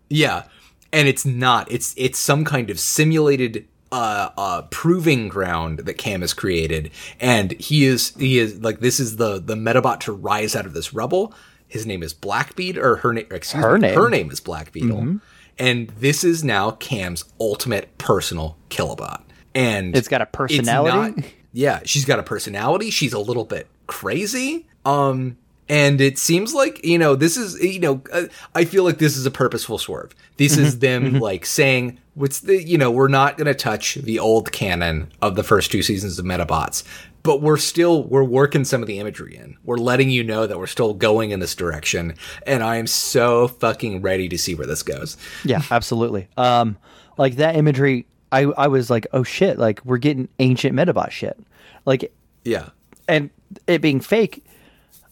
Yeah. 0.10 0.43
and 0.91 1.07
it's 1.07 1.26
not. 1.26 1.72
It's 1.72 1.93
it's 1.97 2.18
some 2.20 2.43
kind 2.45 2.70
of 2.70 2.80
simulated 2.80 3.66
uh 3.91 4.30
uh 4.38 4.62
proving 4.70 5.28
ground 5.30 5.80
that 5.80 5.95
Cam 5.95 6.22
has 6.22 6.34
created, 6.34 6.91
and 7.20 7.51
he 7.53 7.86
is 7.86 8.14
he 8.18 8.38
is 8.39 8.62
like 8.62 8.80
this 8.80 8.99
is 8.99 9.16
the 9.18 9.39
the 9.39 9.55
Metabot 9.55 9.99
to 10.01 10.12
rise 10.12 10.55
out 10.55 10.66
of 10.66 10.74
this 10.74 10.93
rubble. 10.93 11.34
His 11.68 11.86
name 11.86 12.01
is 12.03 12.14
Blackbeard, 12.14 12.78
or 12.78 12.97
her 12.97 13.14
name. 13.14 13.28
Excuse 13.32 13.64
Her 13.64 13.74
me, 13.76 13.82
name. 13.82 13.91
Mm-hmm. 13.91 14.01
Her 14.01 14.10
name 14.10 14.32
is 14.32 14.39
Black 14.39 14.72
Beetle, 14.72 15.20
and 15.60 15.89
this 15.99 16.24
is 16.24 16.43
now 16.43 16.72
Cam's 16.72 17.26
ultimate 17.39 17.95
personal 17.99 18.57
Kilobot. 18.70 19.22
And 19.55 19.95
It's 19.95 20.07
got 20.07 20.22
a 20.22 20.26
personality? 20.28 21.22
not- 21.22 21.30
yeah, 21.53 21.80
she's 21.86 22.05
got 22.05 22.20
a 22.20 22.24
personality. 22.24 22.89
She's 22.91 23.14
a 23.14 23.20
little 23.20 23.45
bit 23.45 23.68
crazy. 23.88 24.68
Um, 24.86 25.38
and 25.70 26.01
it 26.01 26.17
seems 26.17 26.53
like 26.53 26.84
you 26.84 26.97
know 26.97 27.15
this 27.15 27.38
is 27.38 27.61
you 27.61 27.80
know 27.80 28.01
uh, 28.11 28.24
I 28.55 28.65
feel 28.65 28.84
like 28.84 28.97
this 28.97 29.15
is 29.15 29.26
a 29.26 29.32
purposeful 29.32 29.78
swerve. 29.78 30.13
This 30.38 30.57
is 30.57 30.80
them 30.80 31.20
like 31.20 31.45
saying 31.45 31.99
what's 32.15 32.41
the 32.41 32.61
you 32.61 32.78
know 32.78 32.91
we're 32.91 33.07
not 33.07 33.38
going 33.38 33.47
to 33.47 33.53
touch 33.53 33.95
the 33.95 34.20
old 34.20 34.51
canon 34.51 35.11
of 35.22 35.36
the 35.36 35.43
first 35.43 35.72
two 35.72 35.84
seasons 35.84 36.17
of 36.17 36.26
Metabots, 36.26 36.84
but 37.24 37.41
we're 37.41 37.57
still 37.57 38.03
we're 38.03 38.24
working 38.24 38.65
some 38.65 38.82
of 38.82 38.88
the 38.88 38.99
imagery 38.99 39.36
in. 39.36 39.57
We're 39.63 39.78
letting 39.78 40.09
you 40.09 40.24
know 40.24 40.47
that 40.47 40.57
we're 40.57 40.67
still 40.67 40.93
going 40.93 41.32
in 41.32 41.39
this 41.39 41.55
direction, 41.55 42.15
and 42.47 42.63
I 42.63 42.78
am 42.78 42.88
so 42.88 43.47
fucking 43.47 44.01
ready 44.01 44.28
to 44.30 44.38
see 44.38 44.55
where 44.55 44.67
this 44.67 44.84
goes. 44.84 45.17
Yeah, 45.45 45.61
absolutely. 45.70 46.28
Um, 46.36 46.78
like 47.17 47.36
that 47.36 47.55
imagery, 47.55 48.07
I 48.32 48.43
I 48.43 48.67
was 48.67 48.89
like, 48.89 49.05
oh 49.13 49.24
shit, 49.24 49.59
like 49.59 49.86
we're 49.86 49.97
getting 49.97 50.30
ancient 50.39 50.76
Metabot 50.76 51.11
shit, 51.11 51.38
like, 51.86 52.11
Yeah, 52.43 52.70
and 53.07 53.30
it 53.67 53.82
being 53.82 53.99
fake, 53.99 54.43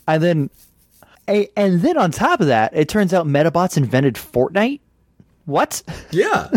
and 0.08 0.24
then, 0.24 0.49
and 1.28 1.82
then 1.82 1.97
on 1.97 2.12
top 2.12 2.39
of 2.41 2.47
that, 2.47 2.76
it 2.76 2.88
turns 2.89 3.14
out 3.14 3.26
Metabots 3.28 3.78
invented 3.78 4.16
Fortnite. 4.16 4.80
What? 5.45 5.84
yeah. 6.12 6.49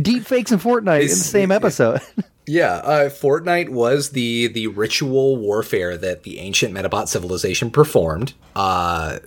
Deep 0.00 0.24
fakes 0.24 0.52
in 0.52 0.58
Fortnite 0.58 1.02
in 1.02 1.08
the 1.08 1.14
same 1.14 1.50
episode. 1.50 2.00
Yeah, 2.46 2.72
uh, 2.74 3.08
Fortnite 3.08 3.70
was 3.70 4.10
the 4.10 4.48
the 4.48 4.66
ritual 4.66 5.38
warfare 5.38 5.96
that 5.96 6.24
the 6.24 6.40
ancient 6.40 6.74
Metabot 6.74 7.08
civilization 7.08 7.70
performed. 7.70 8.34
Uh, 8.54 9.20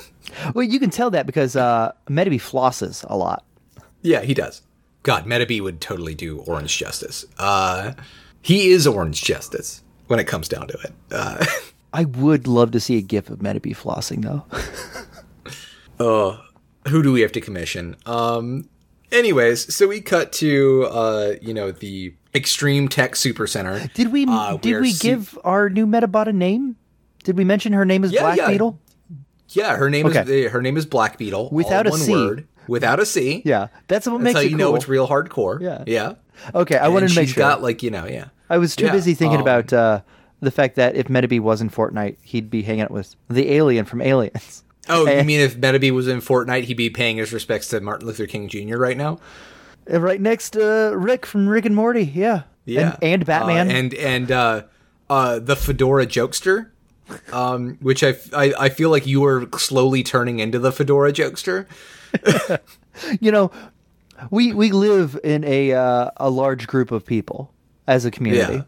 well, 0.54 0.64
you 0.64 0.80
can 0.80 0.90
tell 0.90 1.08
that 1.10 1.24
because 1.24 1.54
uh, 1.54 1.92
Metabee 2.08 2.40
flosses 2.40 3.08
a 3.08 3.16
lot. 3.16 3.44
yeah, 4.02 4.22
he 4.22 4.34
does. 4.34 4.62
God, 5.04 5.24
Metabee 5.24 5.60
would 5.60 5.80
totally 5.80 6.16
do 6.16 6.38
Orange 6.40 6.76
Justice. 6.76 7.24
Uh, 7.38 7.92
he 8.42 8.70
is 8.70 8.88
Orange 8.88 9.22
Justice 9.22 9.84
when 10.08 10.18
it 10.18 10.24
comes 10.26 10.48
down 10.48 10.66
to 10.66 10.76
it. 10.82 10.92
Uh, 11.94 11.98
I 11.98 12.04
would 12.04 12.46
love 12.46 12.72
to 12.72 12.80
see 12.80 12.98
a 12.98 13.02
gif 13.02 13.30
of 13.30 13.38
Metabee 13.38 13.76
flossing 13.76 14.22
though. 14.22 14.44
Oh. 16.00 16.40
Who 16.88 17.02
do 17.02 17.12
we 17.12 17.20
have 17.22 17.32
to 17.32 17.40
commission? 17.40 17.96
Um, 18.04 18.68
anyways, 19.12 19.74
so 19.74 19.88
we 19.88 20.00
cut 20.00 20.32
to 20.34 20.86
uh, 20.90 21.32
you 21.40 21.54
know 21.54 21.70
the 21.70 22.14
Extreme 22.34 22.88
Tech 22.88 23.16
Super 23.16 23.46
Center. 23.46 23.88
Did 23.94 24.12
we 24.12 24.26
Uh, 24.28 24.56
did 24.58 24.80
we 24.82 24.90
su- 24.92 25.02
give 25.08 25.38
our 25.44 25.70
new 25.70 25.86
Metabot 25.86 26.26
a 26.26 26.32
name? 26.32 26.76
Did 27.22 27.38
we 27.38 27.44
mention 27.44 27.72
her 27.72 27.84
name 27.86 28.04
is 28.04 28.12
Yeah, 28.12 28.20
Black 28.22 28.36
yeah. 28.38 28.48
Beetle? 28.50 28.78
Yeah, 29.50 29.76
her 29.76 29.88
name 29.88 30.06
Okay. 30.06 30.44
is 30.46 30.52
her 30.52 30.60
name 30.60 30.76
is 30.76 30.84
Black 30.84 31.16
Beetle. 31.16 31.48
Without 31.52 31.86
a 31.86 31.90
one 31.90 32.00
C. 32.00 32.12
word. 32.12 32.48
Without 32.68 33.00
a 33.00 33.06
C. 33.06 33.40
Yeah, 33.44 33.68
that's 33.88 34.06
what 34.06 34.14
That's 34.18 34.24
makes 34.24 34.34
how 34.34 34.40
it 34.40 34.44
you 34.50 34.50
cool. 34.50 34.58
know 34.58 34.74
it's 34.74 34.88
real 34.88 35.06
hardcore. 35.08 35.60
Yeah. 35.60 35.84
Yeah. 35.86 36.14
Okay, 36.54 36.76
I 36.76 36.88
wanted 36.88 37.08
to 37.10 37.14
make 37.14 37.28
she's 37.28 37.34
sure. 37.34 37.42
got 37.42 37.62
like, 37.62 37.82
you 37.82 37.90
know, 37.90 38.04
yeah. 38.06 38.26
I 38.50 38.58
was 38.58 38.74
too 38.76 38.86
Yeah, 38.86 38.92
busy 38.92 39.14
thinking 39.14 39.36
um, 39.36 39.42
about 39.42 39.72
uh, 39.72 40.00
the 40.44 40.50
fact 40.50 40.76
that 40.76 40.94
if 40.96 41.08
Metabee 41.08 41.40
was 41.40 41.60
in 41.60 41.70
Fortnite, 41.70 42.16
he'd 42.22 42.50
be 42.50 42.62
hanging 42.62 42.82
out 42.82 42.90
with 42.90 43.16
the 43.28 43.52
alien 43.52 43.84
from 43.84 44.00
Aliens. 44.00 44.62
Oh, 44.88 45.08
you 45.08 45.24
mean 45.24 45.40
if 45.40 45.56
Metabee 45.56 45.90
was 45.92 46.08
in 46.08 46.20
Fortnite, 46.20 46.64
he'd 46.64 46.76
be 46.76 46.90
paying 46.90 47.16
his 47.16 47.32
respects 47.32 47.68
to 47.68 47.80
Martin 47.80 48.06
Luther 48.06 48.26
King 48.26 48.48
Jr. 48.48 48.76
right 48.76 48.96
now? 48.96 49.18
Right 49.88 50.20
next 50.20 50.50
to 50.50 50.92
Rick 50.94 51.24
from 51.26 51.48
Rick 51.48 51.64
and 51.64 51.74
Morty. 51.74 52.04
Yeah. 52.04 52.42
Yeah, 52.66 52.96
And, 53.00 53.20
and 53.20 53.26
Batman. 53.26 53.68
Uh, 53.68 53.74
and 53.74 53.94
and 53.94 54.32
uh, 54.32 54.62
uh, 55.10 55.38
the 55.38 55.56
Fedora 55.56 56.06
jokester, 56.06 56.70
um, 57.32 57.76
which 57.80 58.02
I, 58.02 58.08
f- 58.10 58.32
I 58.32 58.54
I 58.58 58.68
feel 58.70 58.88
like 58.90 59.06
you 59.06 59.24
are 59.24 59.46
slowly 59.58 60.02
turning 60.02 60.38
into 60.38 60.58
the 60.58 60.72
Fedora 60.72 61.12
jokester. 61.12 61.66
you 63.20 63.30
know, 63.30 63.50
we 64.30 64.52
we 64.54 64.70
live 64.72 65.18
in 65.22 65.44
a 65.44 65.72
uh, 65.72 66.10
a 66.16 66.30
large 66.30 66.66
group 66.66 66.90
of 66.90 67.04
people 67.04 67.52
as 67.86 68.04
a 68.04 68.10
community. 68.10 68.54
Yeah. 68.54 68.62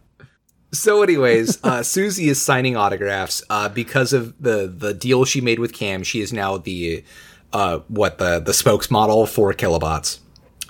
So, 0.77 1.03
anyways, 1.03 1.63
uh, 1.65 1.83
Susie 1.83 2.29
is 2.29 2.43
signing 2.43 2.77
autographs 2.77 3.43
uh, 3.51 3.69
because 3.69 4.13
of 4.13 4.41
the 4.41 4.67
the 4.67 4.95
deal 4.95 5.25
she 5.25 5.41
made 5.41 5.59
with 5.59 5.73
Cam. 5.73 6.03
She 6.03 6.21
is 6.21 6.33
now 6.33 6.59
the 6.59 7.05
uh, 7.53 7.81
what 7.89 8.19
the 8.19 8.41
the 8.41 8.53
spokesmodel 8.53 9.29
for 9.29 9.53
Kilobots. 9.53 10.21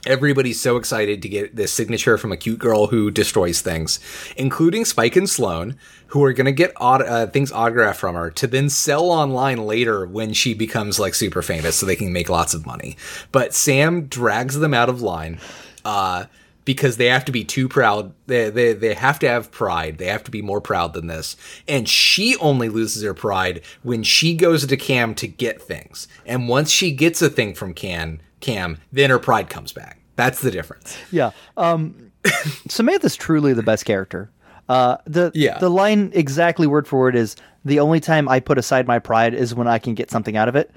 Everybody's 0.06 0.60
so 0.60 0.76
excited 0.76 1.20
to 1.22 1.28
get 1.28 1.56
this 1.56 1.72
signature 1.72 2.16
from 2.16 2.30
a 2.30 2.36
cute 2.36 2.60
girl 2.60 2.86
who 2.86 3.10
destroys 3.10 3.60
things, 3.60 3.98
including 4.36 4.84
Spike 4.84 5.16
and 5.16 5.28
Sloan, 5.28 5.76
who 6.08 6.22
are 6.22 6.32
going 6.32 6.44
to 6.44 6.52
get 6.52 6.72
uh, 6.76 7.26
things 7.26 7.50
autographed 7.50 7.98
from 7.98 8.14
her 8.14 8.30
to 8.30 8.46
then 8.46 8.70
sell 8.70 9.10
online 9.10 9.66
later 9.66 10.06
when 10.06 10.32
she 10.32 10.54
becomes 10.54 11.00
like 11.00 11.14
super 11.14 11.42
famous 11.42 11.74
so 11.74 11.86
they 11.86 11.96
can 11.96 12.12
make 12.12 12.28
lots 12.28 12.54
of 12.54 12.64
money. 12.64 12.96
But 13.32 13.52
Sam 13.52 14.06
drags 14.06 14.60
them 14.60 14.72
out 14.72 14.88
of 14.88 15.02
line. 15.02 15.40
Uh, 15.84 16.26
because 16.66 16.98
they 16.98 17.06
have 17.06 17.24
to 17.24 17.32
be 17.32 17.42
too 17.44 17.66
proud. 17.68 18.12
They, 18.26 18.50
they 18.50 18.74
they 18.74 18.92
have 18.92 19.18
to 19.20 19.28
have 19.28 19.50
pride. 19.50 19.96
They 19.96 20.06
have 20.08 20.24
to 20.24 20.30
be 20.30 20.42
more 20.42 20.60
proud 20.60 20.92
than 20.92 21.06
this. 21.06 21.34
And 21.66 21.88
she 21.88 22.36
only 22.36 22.68
loses 22.68 23.02
her 23.02 23.14
pride 23.14 23.62
when 23.82 24.02
she 24.02 24.34
goes 24.34 24.66
to 24.66 24.76
Cam 24.76 25.14
to 25.14 25.26
get 25.26 25.62
things. 25.62 26.06
And 26.26 26.46
once 26.50 26.70
she 26.70 26.90
gets 26.92 27.22
a 27.22 27.30
thing 27.30 27.54
from 27.54 27.72
Cam, 27.72 28.20
Cam, 28.40 28.76
then 28.92 29.08
her 29.08 29.18
pride 29.18 29.48
comes 29.48 29.72
back. 29.72 29.98
That's 30.16 30.42
the 30.42 30.50
difference. 30.50 30.98
Yeah. 31.10 31.30
Um, 31.56 32.10
Samantha's 32.68 33.16
truly 33.16 33.52
the 33.54 33.62
best 33.62 33.84
character. 33.86 34.30
Uh, 34.68 34.96
the 35.06 35.30
Yeah. 35.34 35.58
the 35.58 35.70
line 35.70 36.10
exactly 36.14 36.66
word 36.66 36.88
for 36.88 36.98
word 36.98 37.14
is 37.16 37.36
the 37.64 37.78
only 37.80 38.00
time 38.00 38.28
I 38.28 38.40
put 38.40 38.58
aside 38.58 38.86
my 38.86 38.98
pride 38.98 39.32
is 39.34 39.54
when 39.54 39.68
I 39.68 39.78
can 39.78 39.94
get 39.94 40.10
something 40.10 40.36
out 40.36 40.48
of 40.48 40.56
it. 40.56 40.70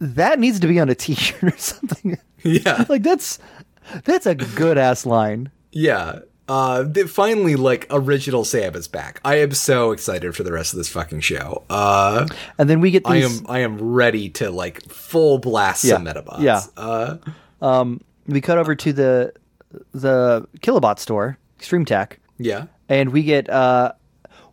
That 0.00 0.38
needs 0.38 0.60
to 0.60 0.66
be 0.66 0.78
on 0.80 0.88
a 0.88 0.94
T-shirt 1.04 1.42
or 1.42 1.56
something. 1.58 2.18
Yeah. 2.44 2.84
like 2.88 3.02
that's 3.02 3.38
that's 4.04 4.26
a 4.26 4.34
good 4.34 4.78
ass 4.78 5.06
line. 5.06 5.50
Yeah. 5.72 6.20
Uh, 6.46 6.84
finally, 7.08 7.56
like 7.56 7.86
original 7.90 8.44
Sam 8.44 8.74
is 8.74 8.86
back. 8.86 9.18
I 9.24 9.36
am 9.36 9.52
so 9.52 9.92
excited 9.92 10.36
for 10.36 10.42
the 10.42 10.52
rest 10.52 10.74
of 10.74 10.76
this 10.76 10.90
fucking 10.90 11.20
show. 11.20 11.64
Uh, 11.70 12.26
And 12.58 12.68
then 12.68 12.80
we 12.80 12.90
get 12.90 13.02
I 13.06 13.16
am 13.16 13.46
I 13.48 13.60
am 13.60 13.78
ready 13.80 14.28
to 14.30 14.50
like 14.50 14.82
full 14.90 15.38
blast 15.38 15.82
some 15.88 16.04
Yeah. 16.06 16.12
Metabots. 16.12 16.40
Yeah. 16.42 16.60
Uh, 16.76 17.16
we 18.26 18.40
cut 18.42 18.58
over 18.58 18.74
to 18.74 18.92
the 18.92 19.32
the 19.92 20.46
Kilobot 20.60 20.98
store, 20.98 21.38
Extreme 21.58 21.86
Tech, 21.86 22.20
yeah. 22.38 22.66
and 22.88 23.10
we 23.10 23.22
get 23.22 23.48
uh 23.50 23.92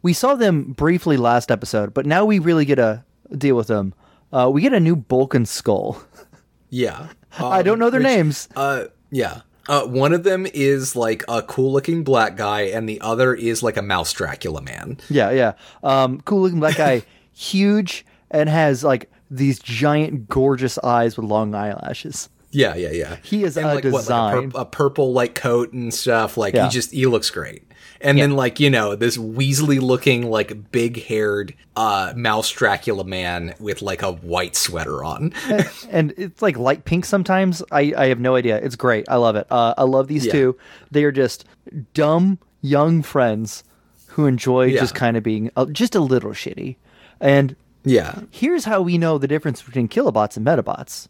we 0.01 0.13
saw 0.13 0.35
them 0.35 0.71
briefly 0.73 1.17
last 1.17 1.51
episode, 1.51 1.93
but 1.93 2.05
now 2.05 2.23
we 2.25 2.39
really 2.39 2.65
get 2.65 2.79
a 2.79 3.03
deal 3.37 3.55
with 3.55 3.67
them. 3.67 3.93
Uh, 4.33 4.49
we 4.51 4.61
get 4.61 4.73
a 4.73 4.79
new 4.79 4.95
Bulkin 4.95 5.45
skull. 5.45 6.01
Yeah. 6.73 7.07
I 7.37 7.63
don't 7.63 7.79
know 7.79 7.89
their 7.89 7.99
which- 7.99 8.07
names. 8.07 8.47
Uh, 8.55 8.85
yeah. 9.11 9.41
Uh, 9.69 9.85
one 9.85 10.11
of 10.11 10.23
them 10.23 10.47
is 10.55 10.95
like 10.95 11.23
a 11.29 11.43
cool 11.43 11.71
looking 11.71 12.03
black 12.03 12.35
guy, 12.35 12.61
and 12.61 12.89
the 12.89 12.99
other 12.99 13.33
is 13.35 13.61
like 13.61 13.77
a 13.77 13.81
mouse 13.81 14.11
Dracula 14.11 14.61
man. 14.61 14.97
Yeah, 15.09 15.29
yeah. 15.29 15.53
Um, 15.83 16.19
cool 16.21 16.41
looking 16.41 16.59
black 16.59 16.77
guy, 16.77 17.03
huge, 17.33 18.03
and 18.31 18.49
has 18.49 18.83
like 18.83 19.09
these 19.29 19.59
giant, 19.59 20.27
gorgeous 20.27 20.77
eyes 20.79 21.15
with 21.15 21.27
long 21.27 21.53
eyelashes. 21.53 22.27
Yeah, 22.49 22.75
yeah, 22.75 22.89
yeah. 22.91 23.17
He 23.23 23.43
is 23.43 23.55
and 23.55 23.65
a 23.67 23.75
like 23.75 23.83
what, 23.85 23.93
like 23.93 23.93
a, 23.93 23.97
design. 23.99 24.51
pur- 24.51 24.61
a 24.61 24.65
purple 24.65 25.13
like 25.13 25.35
coat 25.35 25.71
and 25.73 25.93
stuff. 25.93 26.37
Like 26.37 26.53
Yeah. 26.55 26.65
he 26.65 26.69
just 26.71 26.91
he 26.91 27.05
looks 27.05 27.29
great. 27.29 27.63
And 28.03 28.17
then 28.17 28.31
like 28.31 28.59
you 28.59 28.69
know 28.69 28.95
this 28.95 29.17
Weasley 29.17 29.79
looking 29.79 30.29
like 30.29 30.71
big 30.71 31.03
haired 31.03 31.53
uh 31.75 32.13
mouse 32.15 32.49
Dracula 32.51 33.03
man 33.03 33.53
with 33.59 33.81
like 33.81 34.01
a 34.01 34.11
white 34.11 34.55
sweater 34.55 35.03
on. 35.03 35.33
and 35.89 36.13
it's 36.17 36.41
like 36.41 36.57
light 36.57 36.85
pink 36.85 37.05
sometimes. 37.05 37.63
I, 37.71 37.93
I 37.97 38.05
have 38.07 38.19
no 38.19 38.35
idea. 38.35 38.57
It's 38.57 38.75
great. 38.75 39.05
I 39.09 39.15
love 39.17 39.35
it. 39.35 39.47
Uh, 39.49 39.73
I 39.77 39.83
love 39.83 40.07
these 40.07 40.25
Yeah. 40.25 40.31
two. 40.31 40.57
They 40.91 41.03
are 41.03 41.11
just 41.11 41.45
dumb 41.93 42.39
young 42.61 43.01
friends 43.01 43.63
who 44.07 44.25
enjoy 44.25 44.65
Yeah. 44.65 44.81
just 44.81 44.95
kind 44.95 45.15
of 45.17 45.23
being 45.23 45.51
uh, 45.55 45.65
just 45.67 45.95
a 45.95 45.99
little 46.01 46.31
shitty. 46.31 46.75
And 47.19 47.55
yeah. 47.83 48.21
here's 48.31 48.65
how 48.65 48.81
we 48.81 48.97
know 48.97 49.17
the 49.17 49.27
difference 49.27 49.61
between 49.61 49.87
kilobots 49.87 50.37
and 50.37 50.45
metabots. 50.45 51.07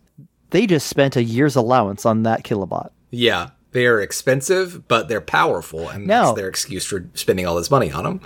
They 0.52 0.68
just 0.68 0.88
spent 0.88 1.16
a 1.16 1.24
year's 1.24 1.56
allowance 1.56 2.06
on 2.06 2.24
that 2.24 2.44
kilobot. 2.44 2.90
Yeah. 3.10 3.52
They 3.72 3.86
are 3.88 4.02
expensive, 4.02 4.88
but 4.88 5.08
they're 5.08 5.22
powerful, 5.22 5.88
and 5.90 6.06
Now- 6.08 6.26
that's 6.26 6.38
their 6.38 6.48
excuse 6.50 6.86
for 6.86 7.06
spending 7.14 7.46
all 7.46 7.56
this 7.56 7.72
money 7.72 7.92
on 7.92 8.04
them. 8.04 8.22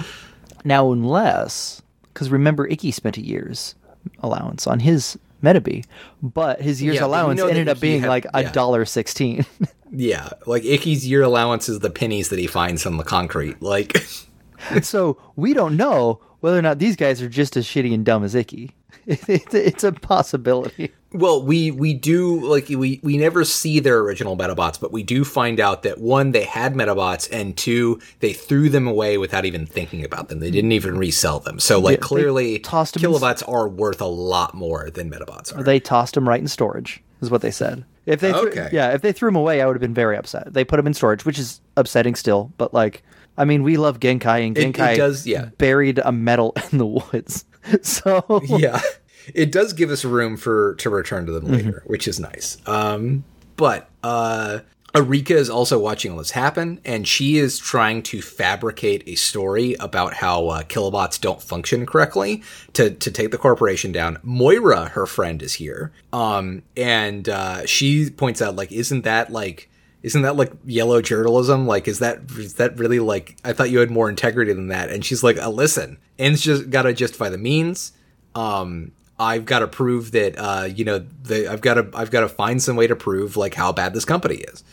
Now, 0.64 0.92
unless, 0.92 1.82
because 2.14 2.30
remember, 2.30 2.68
Ikki 2.68 2.92
spent 2.92 3.18
a 3.18 3.22
year's 3.26 3.76
allowance 4.22 4.66
on 4.68 4.80
his 4.80 5.18
Metabee, 5.44 5.86
but 6.24 6.62
his 6.62 6.82
year's 6.82 6.96
Yeah, 6.96 7.02
but 7.02 7.06
you 7.08 7.12
allowance 7.12 7.38
know 7.40 7.48
ended 7.48 7.70
up 7.70 7.80
being 7.80 8.02
had- 8.02 8.10
like 8.10 8.26
a 8.34 8.44
yeah. 8.44 8.52
dollar 8.52 8.86
sixteen. 8.86 9.46
Yeah, 9.98 10.30
like 10.46 10.64
Ikki's 10.64 11.08
year 11.08 11.22
allowance 11.22 11.70
is 11.70 11.80
the 11.80 11.90
pennies 11.92 12.28
that 12.30 12.40
he 12.40 12.48
finds 12.48 12.86
on 12.86 12.98
the 12.98 13.04
concrete. 13.04 13.62
Like, 13.62 13.96
so 14.82 15.18
we 15.36 15.54
don't 15.54 15.76
know 15.78 16.20
whether 16.42 16.58
or 16.58 16.62
not 16.62 16.80
these 16.80 16.96
guys 16.96 17.22
are 17.22 17.30
just 17.30 17.58
as 17.58 17.66
shitty 17.66 17.94
and 17.94 18.06
dumb 18.06 18.24
as 18.24 18.36
Ikki. 18.36 18.72
It's, 19.08 19.54
it's 19.54 19.84
a 19.84 19.92
possibility. 19.92 20.92
well, 21.14 21.44
we 21.46 21.70
we 21.70 21.94
do 21.94 22.40
like 22.44 22.70
we 22.70 23.00
we 23.04 23.18
never 23.18 23.44
see 23.46 23.80
their 23.80 24.00
original 24.00 24.36
Metabots, 24.36 24.80
but 24.80 24.92
we 24.92 25.04
do 25.04 25.24
find 25.24 25.60
out 25.60 25.84
that 25.84 26.00
one 26.00 26.32
they 26.32 26.44
had 26.44 26.74
Metabots, 26.74 27.30
and 27.32 27.56
two 27.56 28.00
they 28.22 28.34
threw 28.34 28.68
them 28.68 28.88
away 28.88 29.20
without 29.20 29.46
even 29.46 29.68
thinking 29.68 30.04
about 30.04 30.30
them. 30.30 30.40
They 30.40 30.50
didn't 30.50 30.72
even 30.72 30.98
resell 30.98 31.40
them. 31.40 31.60
So 31.60 31.80
like 31.80 31.98
Yeah, 32.00 32.02
clearly, 32.08 32.58
tossed 32.58 32.98
'em 32.98 33.06
in- 33.06 33.12
kilobots 33.12 33.48
are 33.48 33.68
worth 33.70 34.02
a 34.02 34.06
lot 34.08 34.56
more 34.56 34.90
than 34.90 35.12
Metabots 35.12 35.56
are. 35.56 35.62
They 35.62 35.80
tossed 35.80 36.16
them 36.16 36.28
right 36.28 36.42
in 36.42 36.48
storage, 36.48 37.04
is 37.22 37.30
what 37.30 37.42
they 37.42 37.52
said. 37.52 37.86
If 38.08 38.22
they, 38.22 38.32
threw, 38.32 38.50
Okay. 38.50 38.70
yeah, 38.72 38.90
if 38.94 39.02
they 39.04 39.12
threw 39.12 39.28
them 39.30 39.36
away, 39.36 39.62
I 39.62 39.68
would 39.68 39.76
have 39.76 39.82
been 39.82 39.94
very 39.94 40.18
upset. 40.18 40.54
They 40.54 40.64
put 40.64 40.78
them 40.78 40.88
in 40.88 40.94
storage, 40.96 41.26
which 41.26 41.38
is 41.38 41.62
upsetting 41.78 42.16
still. 42.16 42.52
But 42.58 42.74
like, 42.74 43.04
I 43.38 43.46
mean, 43.46 43.64
we 43.64 43.78
love 43.78 44.00
Genkai, 44.00 44.48
and 44.48 44.58
It- 44.58 44.64
it 44.64 44.74
Genkai 44.76 44.96
does- 44.98 45.28
yeah. 45.28 45.50
buried 45.58 46.00
a 46.04 46.12
medal 46.12 46.54
in 46.72 46.78
the 46.78 46.86
woods. 46.86 47.46
So 47.82 48.42
yeah 48.46 48.80
it 49.34 49.52
does 49.52 49.74
give 49.74 49.90
us 49.90 50.06
room 50.06 50.38
for 50.38 50.76
to 50.76 50.88
return 50.92 51.26
to 51.26 51.32
them 51.32 51.46
later 51.46 51.82
which 51.88 52.08
is 52.08 52.20
nice 52.20 52.58
um 52.68 53.24
but 53.58 53.90
uh 54.04 54.60
Arika 54.94 55.32
is 55.32 55.50
also 55.50 55.78
watching 55.80 56.12
all 56.14 56.20
this 56.20 56.32
happen, 56.32 56.80
and 56.86 57.06
she 57.06 57.36
is 57.38 57.58
trying 57.60 58.02
to 58.04 58.22
fabricate 58.22 59.04
a 59.08 59.16
story 59.16 59.74
about 59.80 60.14
how 60.14 60.48
uh, 60.48 60.62
kilobots 60.64 61.20
don't 61.20 61.42
function 61.42 61.86
correctly 61.86 62.44
to 62.74 62.92
to 62.92 63.12
take 63.12 63.32
the 63.32 63.38
corporation 63.38 63.92
down. 63.92 64.20
Moira, 64.24 64.86
her 64.90 65.06
friend, 65.06 65.42
is 65.44 65.56
here, 65.56 65.92
um, 66.14 66.62
and 66.78 67.28
uh, 67.28 67.66
she 67.66 68.10
points 68.10 68.42
out 68.42 68.56
like, 68.56 68.72
isn't 68.72 69.02
that 69.04 69.34
like 69.34 69.70
isn't 70.06 70.22
that 70.22 70.36
like 70.36 70.52
yellow 70.66 71.02
journalism? 71.02 71.66
Like, 71.66 71.88
is 71.88 71.98
that 71.98 72.20
is 72.38 72.54
that 72.56 72.78
really 72.78 73.00
like? 73.00 73.38
I 73.44 73.54
thought 73.54 73.72
you 73.72 73.80
had 73.80 73.90
more 73.90 74.08
integrity 74.08 74.54
than 74.54 74.68
that. 74.68 74.92
And 74.92 75.04
she's 75.04 75.24
like, 75.24 75.40
uh, 75.40 75.50
listen, 75.50 75.98
ends 76.20 76.42
just 76.42 76.70
got 76.70 76.84
to 76.84 76.94
justify 76.94 77.30
the 77.30 77.40
means. 77.40 77.92
Um, 78.36 78.92
I've 79.18 79.46
got 79.46 79.60
to 79.60 79.68
prove 79.68 80.12
that, 80.12 80.38
uh, 80.38 80.66
you 80.66 80.86
know, 80.86 81.00
the, 81.24 81.48
I've 81.48 81.62
got 81.62 81.74
to 81.74 81.90
I've 81.96 82.12
got 82.12 82.22
to 82.22 82.30
find 82.30 82.62
some 82.62 82.76
way 82.76 82.86
to 82.86 82.96
prove 82.96 83.36
like 83.36 83.56
how 83.56 83.72
bad 83.72 83.96
this 83.96 84.06
company 84.06 84.36
is. 84.36 84.64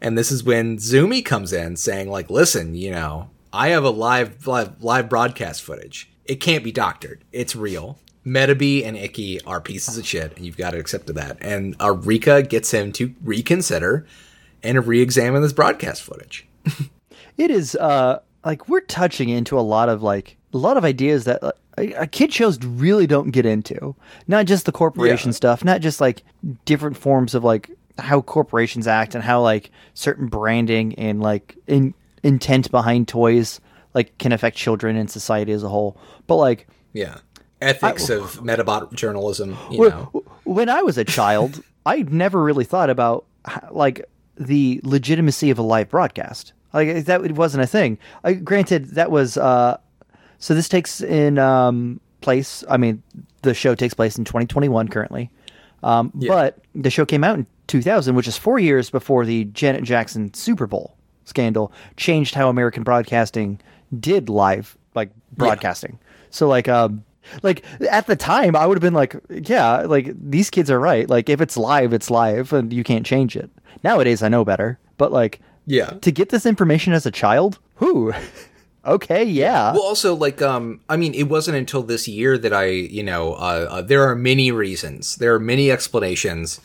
And 0.00 0.18
this 0.18 0.32
is 0.32 0.42
when 0.42 0.78
Zumi 0.78 1.24
comes 1.24 1.52
in 1.52 1.76
saying 1.76 2.10
like, 2.10 2.28
listen, 2.28 2.74
you 2.74 2.90
know, 2.90 3.30
I 3.52 3.68
have 3.68 3.84
a 3.84 3.90
live 3.90 4.48
live 4.48 4.82
live 4.82 5.08
broadcast 5.08 5.62
footage. 5.62 6.10
It 6.24 6.36
can't 6.36 6.64
be 6.64 6.72
doctored. 6.72 7.22
It's 7.30 7.54
real. 7.54 8.00
Metabee 8.26 8.84
and 8.84 8.96
Ikki 8.96 9.40
are 9.44 9.60
pieces 9.60 9.96
of 9.96 10.06
shit, 10.06 10.36
and 10.36 10.44
you've 10.44 10.56
got 10.56 10.72
to 10.72 10.78
accept 10.78 11.06
that. 11.06 11.38
And 11.40 11.78
Arika 11.78 12.48
gets 12.48 12.72
him 12.72 12.90
to 12.92 13.14
reconsider 13.22 14.06
and 14.62 14.86
re-examine 14.86 15.42
this 15.42 15.52
broadcast 15.52 16.02
footage. 16.02 16.46
it 17.36 17.50
is 17.50 17.74
uh 17.76 18.18
like 18.44 18.68
we're 18.68 18.80
touching 18.82 19.28
into 19.28 19.58
a 19.58 19.62
lot 19.62 19.88
of 19.88 20.02
like 20.02 20.36
a 20.52 20.58
lot 20.58 20.76
of 20.76 20.84
ideas 20.84 21.24
that 21.24 21.42
uh, 21.42 21.52
uh, 21.78 22.06
kid 22.12 22.32
shows 22.32 22.62
really 22.64 23.06
don't 23.06 23.30
get 23.30 23.46
into 23.46 23.94
not 24.28 24.46
just 24.46 24.66
the 24.66 24.72
corporation 24.72 25.30
Yeah. 25.30 25.34
stuff 25.36 25.64
not 25.64 25.80
just 25.80 26.00
like 26.00 26.22
different 26.64 26.96
forms 26.96 27.34
of 27.34 27.42
like 27.44 27.70
how 27.98 28.20
corporations 28.20 28.86
act 28.86 29.14
and 29.14 29.24
how 29.24 29.40
like 29.42 29.70
certain 29.94 30.26
branding 30.28 30.94
and 30.96 31.20
like 31.20 31.56
in, 31.66 31.94
intent 32.22 32.70
behind 32.70 33.08
toys 33.08 33.60
like 33.94 34.16
can 34.18 34.32
affect 34.32 34.56
children 34.56 34.96
and 34.96 35.10
society 35.10 35.52
as 35.52 35.62
a 35.62 35.68
whole 35.68 35.96
but 36.26 36.36
like 36.36 36.68
Yeah. 36.92 37.18
ethics 37.60 38.08
of 38.10 38.40
Metabot 38.42 38.92
journalism. 38.94 39.56
You 39.70 39.78
Well, 39.80 40.10
know, 40.14 40.24
when 40.44 40.68
I 40.68 40.82
was 40.82 40.98
a 40.98 41.04
child, 41.04 41.62
I 41.86 42.02
never 42.08 42.42
really 42.42 42.64
thought 42.64 42.90
about 42.90 43.24
like 43.70 44.04
the 44.36 44.80
legitimacy 44.82 45.50
of 45.50 45.58
a 45.58 45.62
live 45.62 45.88
broadcast. 45.88 46.52
Like 46.72 47.04
that 47.04 47.24
it 47.24 47.32
wasn't 47.32 47.64
a 47.64 47.66
thing. 47.66 47.98
I, 48.24 48.32
granted, 48.32 48.90
that 48.90 49.10
was 49.10 49.36
uh, 49.36 49.78
so. 50.38 50.54
This 50.54 50.68
takes 50.68 51.02
in 51.02 51.38
um, 51.38 52.00
place. 52.22 52.64
I 52.68 52.78
mean, 52.78 53.02
the 53.42 53.52
show 53.52 53.74
takes 53.74 53.92
place 53.92 54.16
in 54.16 54.24
2021 54.24 54.88
currently, 54.88 55.30
um, 55.82 56.10
but 56.14 56.58
the 56.74 56.88
show 56.88 57.04
came 57.04 57.24
out 57.24 57.38
in 57.38 57.46
2000, 57.66 58.14
which 58.14 58.26
is 58.26 58.38
four 58.38 58.58
years 58.58 58.88
before 58.88 59.26
the 59.26 59.44
Janet 59.44 59.84
Jackson 59.84 60.32
Super 60.32 60.66
Bowl 60.66 60.96
scandal 61.24 61.72
changed 61.96 62.34
how 62.34 62.48
American 62.48 62.82
broadcasting 62.82 63.60
did 63.98 64.28
live 64.28 64.76
like 64.94 65.10
broadcasting. 65.32 65.98
So 66.30 66.48
like 66.48 66.68
um 66.68 67.04
like 67.42 67.64
at 67.88 68.06
the 68.06 68.16
time 68.16 68.56
I 68.56 68.66
would 68.66 68.76
have 68.76 68.82
been 68.82 68.94
like 68.94 69.16
yeah 69.30 69.82
like 69.82 70.12
these 70.18 70.50
kids 70.50 70.70
are 70.70 70.80
right 70.80 71.08
like 71.08 71.28
if 71.28 71.40
it's 71.40 71.56
live 71.56 71.92
it's 71.92 72.10
live 72.10 72.52
and 72.52 72.72
you 72.72 72.84
can't 72.84 73.06
change 73.06 73.36
it. 73.36 73.50
Nowadays 73.82 74.22
I 74.22 74.28
know 74.28 74.44
better 74.44 74.78
but 75.02 75.10
like 75.10 75.40
yeah. 75.66 75.90
to 76.00 76.12
get 76.12 76.28
this 76.28 76.46
information 76.46 76.92
as 76.92 77.06
a 77.06 77.10
child 77.10 77.58
who 77.74 78.12
okay 78.84 79.24
yeah 79.24 79.72
Well, 79.72 79.82
also 79.82 80.14
like 80.14 80.40
um, 80.40 80.80
I 80.88 80.96
mean, 80.96 81.12
it 81.14 81.24
wasn't 81.24 81.56
until 81.56 81.82
this 81.82 82.06
year 82.06 82.38
that 82.38 82.52
I, 82.52 82.66
you 82.66 83.02
know, 83.02 83.32
uh, 83.32 83.66
uh, 83.68 83.82
there 83.82 84.08
are 84.08 84.14
many 84.14 84.52
reasons, 84.52 85.16
there 85.16 85.34
are 85.34 85.40
many 85.40 85.72
explanations 85.72 86.60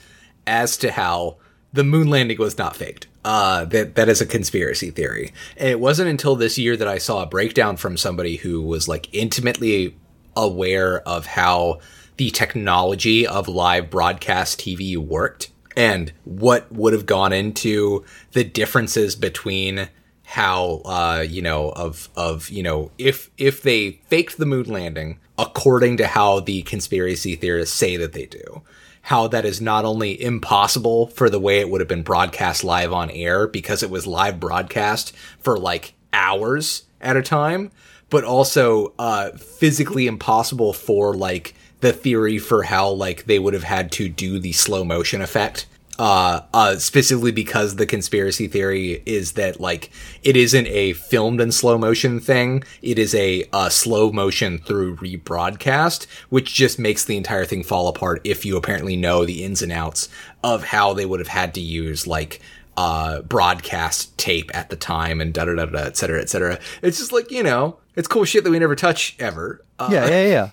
as 0.45 0.77
to 0.77 0.91
how 0.91 1.37
the 1.73 1.83
moon 1.83 2.11
landing 2.11 2.37
was 2.37 2.59
not 2.59 2.75
faked. 2.75 3.07
Uh, 3.25 3.65
that 3.65 3.95
that 3.95 4.07
is 4.07 4.21
a 4.21 4.25
conspiracy 4.25 4.91
theory, 4.91 5.33
and 5.57 5.67
it 5.67 5.79
wasn't 5.79 6.07
until 6.07 6.35
this 6.35 6.59
year 6.59 6.77
that 6.77 6.87
I 6.87 6.99
saw 6.99 7.23
a 7.23 7.25
breakdown 7.25 7.75
from 7.75 7.97
somebody 7.97 8.37
who 8.37 8.61
was 8.61 8.87
like 8.87 9.13
intimately 9.13 9.97
aware 10.35 10.99
of 10.99 11.25
how 11.25 11.79
the 12.17 12.29
technology 12.29 13.27
of 13.27 13.47
live 13.47 13.89
broadcast 13.89 14.59
TV 14.59 14.95
worked 14.95 15.49
and 15.77 16.11
what 16.25 16.69
would 16.71 16.91
have 16.91 17.05
gone 17.05 17.31
into 17.31 18.03
the 18.31 18.43
differences 18.43 19.15
between 19.15 19.87
how 20.25 20.81
uh 20.83 21.23
you 21.25 21.41
know 21.41 21.69
of 21.69 22.09
of 22.17 22.49
you 22.49 22.61
know 22.61 22.91
if 22.97 23.29
if 23.37 23.61
they 23.61 23.91
faked 24.07 24.37
the 24.37 24.45
moon 24.45 24.65
landing 24.65 25.17
according 25.37 25.95
to 25.95 26.05
how 26.05 26.41
the 26.41 26.63
conspiracy 26.63 27.35
theorists 27.35 27.73
say 27.73 27.95
that 27.95 28.11
they 28.11 28.25
do 28.25 28.61
how 29.03 29.25
that 29.25 29.45
is 29.45 29.61
not 29.61 29.85
only 29.85 30.21
impossible 30.21 31.07
for 31.07 31.29
the 31.29 31.39
way 31.39 31.59
it 31.59 31.69
would 31.69 31.79
have 31.79 31.87
been 31.87 32.03
broadcast 32.03 32.65
live 32.65 32.91
on 32.91 33.09
air 33.11 33.47
because 33.47 33.81
it 33.81 33.89
was 33.89 34.05
live 34.05 34.37
broadcast 34.37 35.15
for 35.39 35.57
like 35.57 35.93
hours 36.11 36.83
at 36.99 37.15
a 37.15 37.21
time 37.21 37.71
but 38.09 38.25
also 38.25 38.93
uh 38.99 39.29
physically 39.31 40.07
impossible 40.07 40.73
for 40.73 41.15
like 41.15 41.53
the 41.79 41.93
theory 41.93 42.37
for 42.37 42.63
how 42.63 42.89
like 42.89 43.25
they 43.25 43.39
would 43.39 43.53
have 43.53 43.63
had 43.63 43.91
to 43.93 44.09
do 44.09 44.39
the 44.39 44.51
slow 44.51 44.83
motion 44.83 45.21
effect 45.21 45.67
uh, 45.99 46.41
uh, 46.53 46.75
specifically 46.77 47.31
because 47.31 47.75
the 47.75 47.85
conspiracy 47.85 48.47
theory 48.47 49.01
is 49.05 49.33
that 49.33 49.59
like 49.59 49.89
it 50.23 50.37
isn't 50.37 50.67
a 50.67 50.93
filmed 50.93 51.41
in 51.41 51.51
slow 51.51 51.77
motion 51.77 52.19
thing. 52.19 52.63
It 52.81 52.99
is 52.99 53.15
a 53.15 53.45
uh, 53.51 53.69
slow 53.69 54.11
motion 54.11 54.59
through 54.59 54.97
rebroadcast, 54.97 56.05
which 56.29 56.53
just 56.53 56.77
makes 56.77 57.03
the 57.05 57.17
entire 57.17 57.45
thing 57.45 57.63
fall 57.63 57.87
apart 57.87 58.21
if 58.23 58.45
you 58.45 58.57
apparently 58.57 58.95
know 58.95 59.25
the 59.25 59.43
ins 59.43 59.61
and 59.61 59.71
outs 59.71 60.09
of 60.43 60.65
how 60.65 60.93
they 60.93 61.05
would 61.05 61.19
have 61.19 61.27
had 61.29 61.53
to 61.55 61.61
use 61.61 62.05
like 62.05 62.41
uh, 62.75 63.21
broadcast 63.21 64.15
tape 64.19 64.55
at 64.55 64.69
the 64.69 64.75
time 64.75 65.19
and 65.19 65.33
da 65.33 65.45
da 65.45 65.55
da 65.55 65.65
da 65.65 65.79
et 65.79 65.97
cetera 65.97 66.21
et 66.21 66.29
cetera. 66.29 66.59
It's 66.83 66.99
just 66.99 67.11
like 67.11 67.31
you 67.31 67.41
know, 67.41 67.79
it's 67.95 68.07
cool 68.07 68.23
shit 68.23 68.43
that 68.43 68.51
we 68.51 68.59
never 68.59 68.75
touch 68.75 69.15
ever. 69.17 69.65
Uh, 69.79 69.89
yeah 69.91 70.07
yeah 70.07 70.27
yeah 70.27 70.49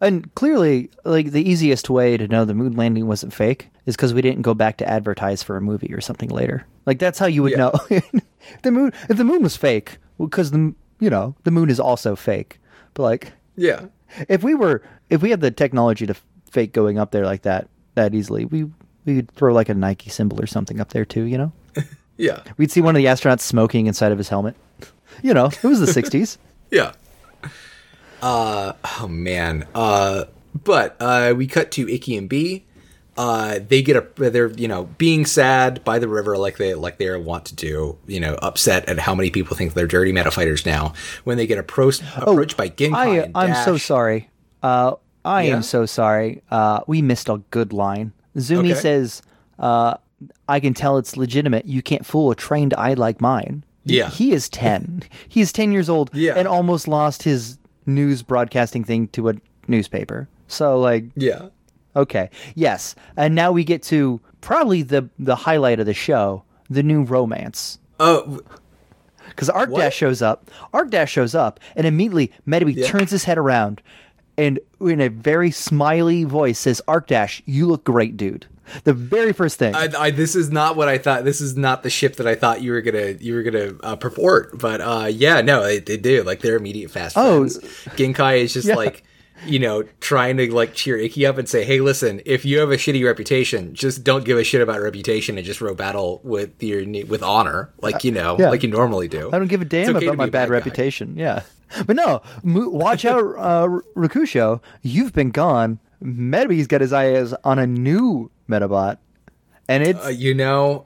and 0.00 0.34
clearly 0.34 0.90
like 1.04 1.30
the 1.32 1.48
easiest 1.48 1.88
way 1.90 2.16
to 2.16 2.28
know 2.28 2.44
the 2.44 2.54
moon 2.54 2.74
landing 2.76 3.06
wasn't 3.06 3.32
fake 3.32 3.68
is 3.86 3.96
because 3.96 4.14
we 4.14 4.22
didn't 4.22 4.42
go 4.42 4.54
back 4.54 4.76
to 4.78 4.88
advertise 4.88 5.42
for 5.42 5.56
a 5.56 5.60
movie 5.60 5.92
or 5.94 6.00
something 6.00 6.28
later 6.28 6.66
like 6.86 6.98
that's 6.98 7.18
how 7.18 7.26
you 7.26 7.42
would 7.42 7.52
Yeah. 7.52 7.58
know 7.58 7.72
the 8.62 8.70
moon 8.70 8.92
if 9.08 9.16
the 9.16 9.24
moon 9.24 9.42
was 9.42 9.56
fake 9.56 9.98
because 10.18 10.50
the 10.50 10.74
you 11.00 11.10
know 11.10 11.34
the 11.44 11.50
moon 11.50 11.70
is 11.70 11.80
also 11.80 12.14
fake 12.16 12.58
but 12.94 13.02
like 13.02 13.32
yeah. 13.56 13.86
if 14.28 14.42
we 14.42 14.54
were 14.54 14.82
if 15.08 15.22
we 15.22 15.30
had 15.30 15.40
the 15.40 15.50
technology 15.50 16.06
to 16.06 16.14
fake 16.50 16.72
going 16.72 16.98
up 16.98 17.10
there 17.10 17.24
like 17.24 17.42
that 17.42 17.68
that 17.94 18.14
easily 18.14 18.44
we 18.44 18.64
we 19.06 19.16
could 19.16 19.30
throw 19.32 19.52
like 19.52 19.68
a 19.68 19.74
nike 19.74 20.10
symbol 20.10 20.40
or 20.40 20.46
something 20.46 20.80
up 20.80 20.90
there 20.90 21.04
too 21.04 21.22
you 21.24 21.38
know 21.38 21.52
Yeah. 22.16 22.42
we'd 22.58 22.70
see 22.70 22.80
one 22.82 22.94
of 22.94 22.98
the 23.02 23.06
astronauts 23.06 23.40
smoking 23.40 23.86
inside 23.86 24.12
of 24.12 24.18
his 24.18 24.28
helmet 24.28 24.54
you 25.22 25.32
know 25.34 25.46
it 25.46 25.62
was 25.64 25.80
the 25.80 25.86
60s 26.02 26.36
Yeah. 26.70 26.92
Uh 28.22 28.72
oh 29.00 29.08
man. 29.08 29.66
Uh 29.74 30.24
but 30.64 30.96
uh 31.00 31.34
we 31.36 31.46
cut 31.46 31.70
to 31.72 31.88
Ikki 31.88 32.16
and 32.16 32.28
B. 32.28 32.64
Uh 33.16 33.58
they 33.68 33.82
get 33.82 33.96
a 33.96 34.30
they're 34.30 34.50
you 34.52 34.68
know 34.68 34.84
being 34.98 35.26
sad 35.26 35.82
by 35.84 35.98
the 35.98 36.08
river 36.08 36.36
like 36.38 36.56
they 36.58 36.74
like 36.74 36.98
they 36.98 37.14
want 37.16 37.44
to 37.46 37.54
do, 37.54 37.98
you 38.06 38.20
know, 38.20 38.34
upset 38.42 38.88
at 38.88 38.98
how 38.98 39.14
many 39.14 39.30
people 39.30 39.56
think 39.56 39.74
they're 39.74 39.86
dirty 39.86 40.12
meta 40.12 40.30
fighters 40.30 40.64
now 40.64 40.94
when 41.24 41.36
they 41.36 41.46
get 41.46 41.58
approached 41.58 42.02
approached 42.16 42.56
by 42.56 42.68
Genkai 42.68 42.94
I, 42.94 43.08
and 43.24 43.36
I'm 43.36 43.64
so 43.64 43.76
sorry. 43.76 44.28
Uh, 44.62 44.94
I 45.24 45.42
Yeah? 45.42 45.56
am 45.56 45.62
so 45.62 45.86
sorry. 45.86 46.42
Uh, 46.50 46.80
we 46.86 47.02
missed 47.02 47.28
a 47.28 47.42
good 47.50 47.72
line. 47.72 48.12
Zumi 48.36 48.70
Okay. 48.70 48.74
says, 48.74 49.22
uh, 49.58 49.94
"I 50.48 50.60
can 50.60 50.72
tell 50.72 50.96
it's 50.98 51.16
legitimate. 51.16 51.66
You 51.66 51.82
can't 51.82 52.06
fool 52.06 52.30
a 52.30 52.34
trained 52.34 52.72
eye 52.74 52.94
like 52.94 53.20
mine." 53.20 53.64
Yeah. 53.84 54.08
he 54.10 54.32
is 54.32 54.48
ten. 54.48 55.02
he 55.28 55.40
is 55.40 55.52
ten 55.52 55.72
years 55.72 55.88
old 55.90 56.10
Yeah. 56.14 56.34
and 56.36 56.46
almost 56.48 56.86
lost 56.88 57.22
his 57.24 57.58
news 57.90 58.22
broadcasting 58.22 58.84
thing 58.84 59.08
to 59.08 59.28
a 59.30 59.34
newspaper. 59.68 60.28
So, 60.48 60.78
like, 60.80 61.04
Yeah. 61.16 61.48
okay, 61.94 62.30
yes. 62.54 62.94
And 63.16 63.34
now 63.34 63.52
we 63.52 63.64
get 63.64 63.82
to 63.84 64.20
probably 64.40 64.82
the 64.82 65.08
the 65.18 65.36
highlight 65.36 65.80
of 65.80 65.86
the 65.86 65.94
show, 65.94 66.42
the 66.68 66.82
new 66.82 67.02
romance. 67.02 67.78
Oh 67.98 68.40
Because 69.28 69.50
Arc? 69.50 69.72
Dash 69.74 69.94
shows 69.94 70.22
up. 70.22 70.50
Arc 70.72 70.90
Dash 70.90 71.12
shows 71.12 71.34
up, 71.34 71.60
and 71.76 71.86
immediately 71.86 72.32
Metabee 72.48 72.84
turns 72.86 73.10
his 73.10 73.24
head 73.24 73.38
around 73.38 73.82
and 74.40 74.58
in 74.80 75.00
a 75.00 75.08
very 75.08 75.50
smiley 75.50 76.24
voice 76.24 76.58
says, 76.58 76.80
Arc 76.88 77.06
Dash, 77.08 77.42
you 77.46 77.66
look 77.66 77.84
great, 77.84 78.16
dude. 78.16 78.46
The 78.84 78.92
very 78.94 79.32
first 79.32 79.58
thing. 79.58 79.74
I, 79.74 79.88
I, 79.98 80.10
this 80.12 80.36
is 80.36 80.50
not 80.50 80.76
what 80.76 80.86
I 80.88 80.96
thought. 80.96 81.24
This 81.24 81.40
is 81.40 81.56
not 81.56 81.82
the 81.82 81.90
ship 81.90 82.16
that 82.16 82.26
I 82.28 82.36
thought 82.36 82.62
you 82.62 82.70
were 82.70 82.80
gonna 82.82 83.16
you 83.20 83.34
were 83.34 83.42
gonna 83.42 83.72
uh, 83.82 83.96
purport. 83.96 84.58
But 84.60 84.80
uh, 84.80 85.06
yeah, 85.10 85.40
no, 85.40 85.64
they, 85.64 85.80
they 85.80 85.96
do. 85.96 86.22
Like 86.22 86.38
they're 86.40 86.56
immediate 86.56 86.90
fast 86.90 87.16
Oh. 87.18 87.48
friends. 87.48 87.58
Genkai 87.96 88.38
is 88.42 88.52
just 88.54 88.68
Yeah. 88.72 88.76
like 88.76 89.02
you 89.46 89.58
know 89.58 89.82
trying 90.00 90.36
to 90.36 90.54
like 90.54 90.72
cheer 90.74 90.96
Ikki 90.96 91.26
up 91.26 91.36
and 91.36 91.48
say, 91.48 91.64
hey, 91.64 91.80
listen, 91.80 92.20
if 92.24 92.44
you 92.44 92.60
have 92.60 92.70
a 92.70 92.76
shitty 92.76 93.04
reputation, 93.04 93.74
just 93.74 94.04
don't 94.04 94.24
give 94.24 94.38
a 94.38 94.44
shit 94.44 94.60
about 94.62 94.80
reputation 94.80 95.36
and 95.36 95.44
just 95.44 95.60
row 95.60 95.74
battle 95.74 96.20
with 96.22 96.62
your 96.62 96.86
with 97.06 97.24
honor, 97.24 97.70
like 97.82 98.04
you 98.04 98.12
know, 98.12 98.36
Yeah. 98.38 98.50
like 98.50 98.62
you 98.62 98.68
normally 98.70 99.08
do. 99.08 99.30
I 99.32 99.38
don't 99.40 99.48
give 99.48 99.62
a 99.62 99.64
damn 99.64 99.96
okay 99.96 100.06
about 100.06 100.16
my 100.16 100.26
bad 100.26 100.32
bad 100.46 100.50
reputation. 100.50 101.16
Yeah. 101.16 101.42
But 101.86 101.96
no, 101.96 102.22
Mo- 102.42 102.68
watch 102.68 103.04
out, 103.04 103.24
uh, 103.38 103.68
Rokusho. 103.96 104.60
You've 104.82 105.12
been 105.12 105.30
gone. 105.30 105.78
Metabee's 106.02 106.66
got 106.66 106.80
his 106.80 106.92
eyes 106.92 107.32
on 107.44 107.58
a 107.58 107.66
new 107.66 108.30
Metabot. 108.48 108.96
And 109.68 109.82
it's 109.86 110.04
Uh, 110.04 110.08
you 110.08 110.34
know, 110.34 110.84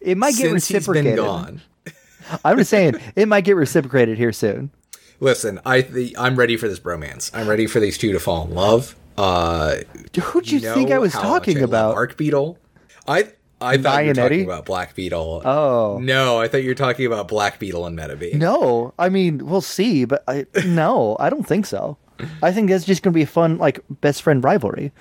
it 0.00 0.16
might 0.16 0.32
get 0.36 0.50
since 0.50 0.68
he's 0.68 0.74
reciprocated. 0.76 1.16
been 1.16 1.24
gone. 1.24 1.60
I'm 2.44 2.56
just 2.58 2.70
saying 2.70 2.94
it 3.16 3.28
might 3.28 3.44
get 3.44 3.56
reciprocated 3.56 4.18
here 4.18 4.32
soon. 4.32 4.70
Listen, 5.20 5.60
I 5.64 5.82
th- 5.82 6.14
I'm 6.18 6.34
ready 6.36 6.56
for 6.56 6.66
this 6.68 6.80
bromance. 6.80 7.30
I'm 7.32 7.48
ready 7.48 7.66
for 7.66 7.78
these 7.80 7.96
two 7.96 8.12
to 8.12 8.18
fall 8.18 8.46
in 8.46 8.54
love. 8.54 8.96
Uh, 9.16 9.76
Who'd 10.20 10.50
you 10.50 10.60
know 10.60 10.74
think 10.74 10.90
I 10.90 10.98
was 10.98 11.12
talking 11.12 11.58
I 11.58 11.62
about? 11.62 11.94
Arc 11.94 12.16
Beetle. 12.16 12.58
I 13.06 13.28
I 13.64 13.76
thought 13.78 14.04
you 14.04 14.08
were 14.08 14.14
talking 14.14 14.44
about 14.44 14.66
Black 14.66 14.94
Beetle. 14.94 15.42
Oh. 15.44 15.98
no, 16.02 16.40
I 16.40 16.48
thought 16.48 16.62
you 16.62 16.68
were 16.70 16.74
talking 16.74 17.06
about 17.06 17.28
Black 17.28 17.58
Beetle 17.58 17.86
and 17.86 17.98
Metabee. 17.98 18.34
No, 18.34 18.94
I 18.98 19.08
mean 19.08 19.46
we'll 19.46 19.60
see, 19.60 20.04
but 20.04 20.22
I 20.28 20.46
no, 20.64 21.16
I 21.18 21.30
don't 21.30 21.46
think 21.46 21.66
so. 21.66 21.96
I 22.42 22.52
think 22.52 22.68
that's 22.70 22.84
just 22.84 23.02
going 23.02 23.12
to 23.12 23.16
be 23.16 23.22
a 23.22 23.26
fun 23.26 23.58
like 23.58 23.80
best 24.00 24.22
friend 24.22 24.42
rivalry. 24.42 24.92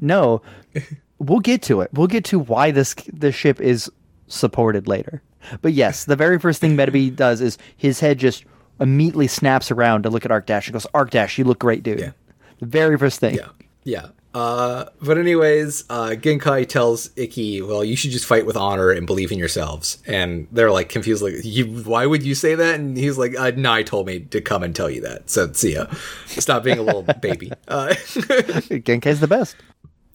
No, 0.00 0.42
we'll 1.18 1.40
get 1.40 1.62
to 1.62 1.80
it. 1.80 1.90
We'll 1.92 2.06
get 2.06 2.24
to 2.26 2.38
why 2.38 2.70
this 2.70 2.94
this 3.12 3.34
ship 3.34 3.60
is 3.60 3.90
supported 4.28 4.88
later. 4.88 5.22
But 5.60 5.72
yes, 5.72 6.04
the 6.04 6.16
very 6.16 6.38
first 6.38 6.60
thing 6.60 6.76
Metabee 6.76 7.14
does 7.16 7.40
is 7.40 7.58
his 7.76 8.00
head 8.00 8.18
just 8.18 8.44
immediately 8.80 9.26
snaps 9.26 9.70
around 9.70 10.02
to 10.02 10.10
look 10.10 10.24
at 10.24 10.30
Arc 10.30 10.46
Dash 10.46 10.66
and 10.66 10.72
goes, 10.72 10.86
"Arc 10.94 11.10
Dash, 11.10 11.38
you 11.38 11.44
look 11.44 11.58
great, 11.58 11.82
dude." 11.82 12.00
Yeah. 12.00 12.12
The 12.60 12.66
very 12.66 12.96
first 12.96 13.20
thing. 13.20 13.34
Yeah, 13.34 13.48
yeah. 13.84 14.08
Uh, 14.34 14.86
but 15.02 15.18
anyways, 15.18 15.84
uh, 15.90 16.10
Genkai 16.10 16.66
tells 16.68 17.10
Ikki, 17.16 17.60
"Well, 17.60 17.84
you 17.84 17.96
should 17.96 18.12
just 18.12 18.24
fight 18.24 18.46
with 18.46 18.56
honor 18.56 18.90
and 18.90 19.06
believe 19.06 19.30
in 19.30 19.38
yourselves." 19.38 19.98
And 20.06 20.46
they're 20.50 20.70
like 20.70 20.88
confused, 20.88 21.22
like, 21.22 21.34
you, 21.44 21.66
"Why 21.66 22.06
would 22.06 22.22
you 22.22 22.34
say 22.34 22.54
that?" 22.54 22.76
And 22.76 22.96
he's 22.96 23.18
like, 23.18 23.38
uh, 23.38 23.52
"Nai 23.54 23.82
told 23.82 24.06
me 24.06 24.20
to 24.20 24.40
come 24.40 24.62
and 24.62 24.74
tell 24.74 24.88
you 24.88 25.02
that." 25.02 25.28
So 25.28 25.52
see 25.52 25.74
ya. 25.74 25.86
Stop 26.26 26.64
being 26.64 26.78
a 26.78 26.82
little 26.82 27.02
baby. 27.20 27.52
Uh, 27.68 27.88
Genkai's 27.94 29.20
the 29.20 29.28
best. 29.28 29.56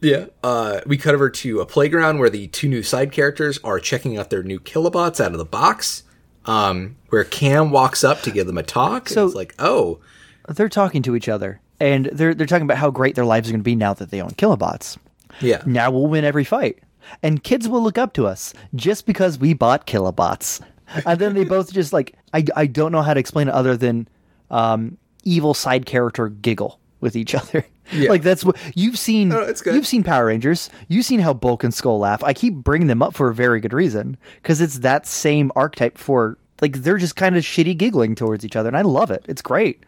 Yeah. 0.02 0.26
Uh, 0.44 0.82
we 0.86 0.98
cut 0.98 1.14
over 1.16 1.30
to 1.30 1.60
a 1.60 1.66
playground 1.66 2.20
where 2.20 2.30
the 2.30 2.48
two 2.48 2.68
new 2.70 2.84
side 2.84 3.12
characters 3.12 3.60
are 3.64 3.80
checking 3.80 4.18
out 4.18 4.30
their 4.30 4.44
new 4.44 4.60
kilobots 4.60 5.24
out 5.24 5.32
of 5.32 5.38
the 5.38 5.46
box. 5.46 6.04
Um, 6.46 6.96
where 7.10 7.24
Cam 7.26 7.72
walks 7.72 8.04
up 8.04 8.22
to 8.22 8.32
give 8.32 8.48
them 8.48 8.58
a 8.58 8.64
talk. 8.64 9.10
So- 9.10 9.22
and 9.22 9.28
it's 9.30 9.36
like, 9.36 9.54
oh, 9.60 10.00
They're 10.48 10.70
talking 10.70 11.02
to 11.04 11.16
each 11.16 11.28
other 11.28 11.60
and 11.80 12.08
they're 12.08 12.34
they're 12.34 12.48
talking 12.48 12.64
about 12.66 12.78
how 12.78 12.90
great 12.90 13.16
their 13.16 13.26
lives 13.26 13.50
are 13.50 13.52
going 13.52 13.62
to 13.62 13.64
be 13.64 13.76
now 13.76 13.94
that 13.94 14.12
they 14.12 14.22
own 14.22 14.32
kilobots. 14.32 14.98
Yeah. 15.42 15.62
Now 15.66 15.92
we'll 15.92 16.08
win 16.08 16.26
every 16.26 16.44
fight, 16.44 16.80
and 17.22 17.44
kids 17.44 17.68
will 17.68 17.82
look 17.82 17.98
up 17.98 18.14
to 18.14 18.28
us 18.28 18.54
just 18.76 19.06
because 19.06 19.38
we 19.38 19.54
bought 19.54 19.88
kilobots. 19.88 20.62
And 21.06 21.20
then 21.20 21.34
they 21.34 21.44
both 21.44 21.74
just 21.74 21.94
like 21.94 22.16
I 22.34 22.46
I 22.56 22.66
don't 22.66 22.92
know 22.92 23.02
how 23.02 23.14
to 23.14 23.20
explain 23.20 23.48
it 23.50 23.54
other 23.54 23.76
than 23.76 24.08
um, 24.50 24.98
evil 25.24 25.54
side 25.54 25.86
character 25.86 26.30
giggle 26.30 26.80
with 27.02 27.16
each 27.16 27.36
other. 27.36 27.66
Yeah. 27.92 28.10
Like 28.10 28.22
that's 28.22 28.44
what 28.44 28.58
you've 28.76 28.98
seen. 28.98 29.32
Oh, 29.32 29.40
it's 29.40 29.62
good. 29.62 29.74
You've 29.74 29.88
seen 29.88 30.04
Power 30.04 30.26
Rangers. 30.26 30.70
You've 30.90 31.06
seen 31.06 31.20
how 31.20 31.34
Bulk 31.34 31.64
and 31.64 31.74
Skull 31.74 32.00
laugh. 32.00 32.24
I 32.24 32.34
keep 32.34 32.54
bringing 32.54 32.88
them 32.88 33.02
up 33.02 33.14
for 33.14 33.30
a 33.30 33.34
very 33.34 33.62
good 33.62 33.72
reason 33.74 34.18
because 34.42 34.60
it's 34.60 34.80
that 34.80 35.06
same 35.06 35.52
archetype 35.56 35.98
for 35.98 36.38
like 36.62 36.78
they're 36.82 36.98
just 36.98 37.16
kind 37.16 37.38
of 37.38 37.44
shitty 37.44 37.78
giggling 37.78 38.16
towards 38.16 38.44
each 38.44 38.56
other, 38.56 38.68
and 38.68 38.78
I 38.78 38.82
love 38.82 39.12
it. 39.12 39.24
It's 39.28 39.42
great. 39.42 39.84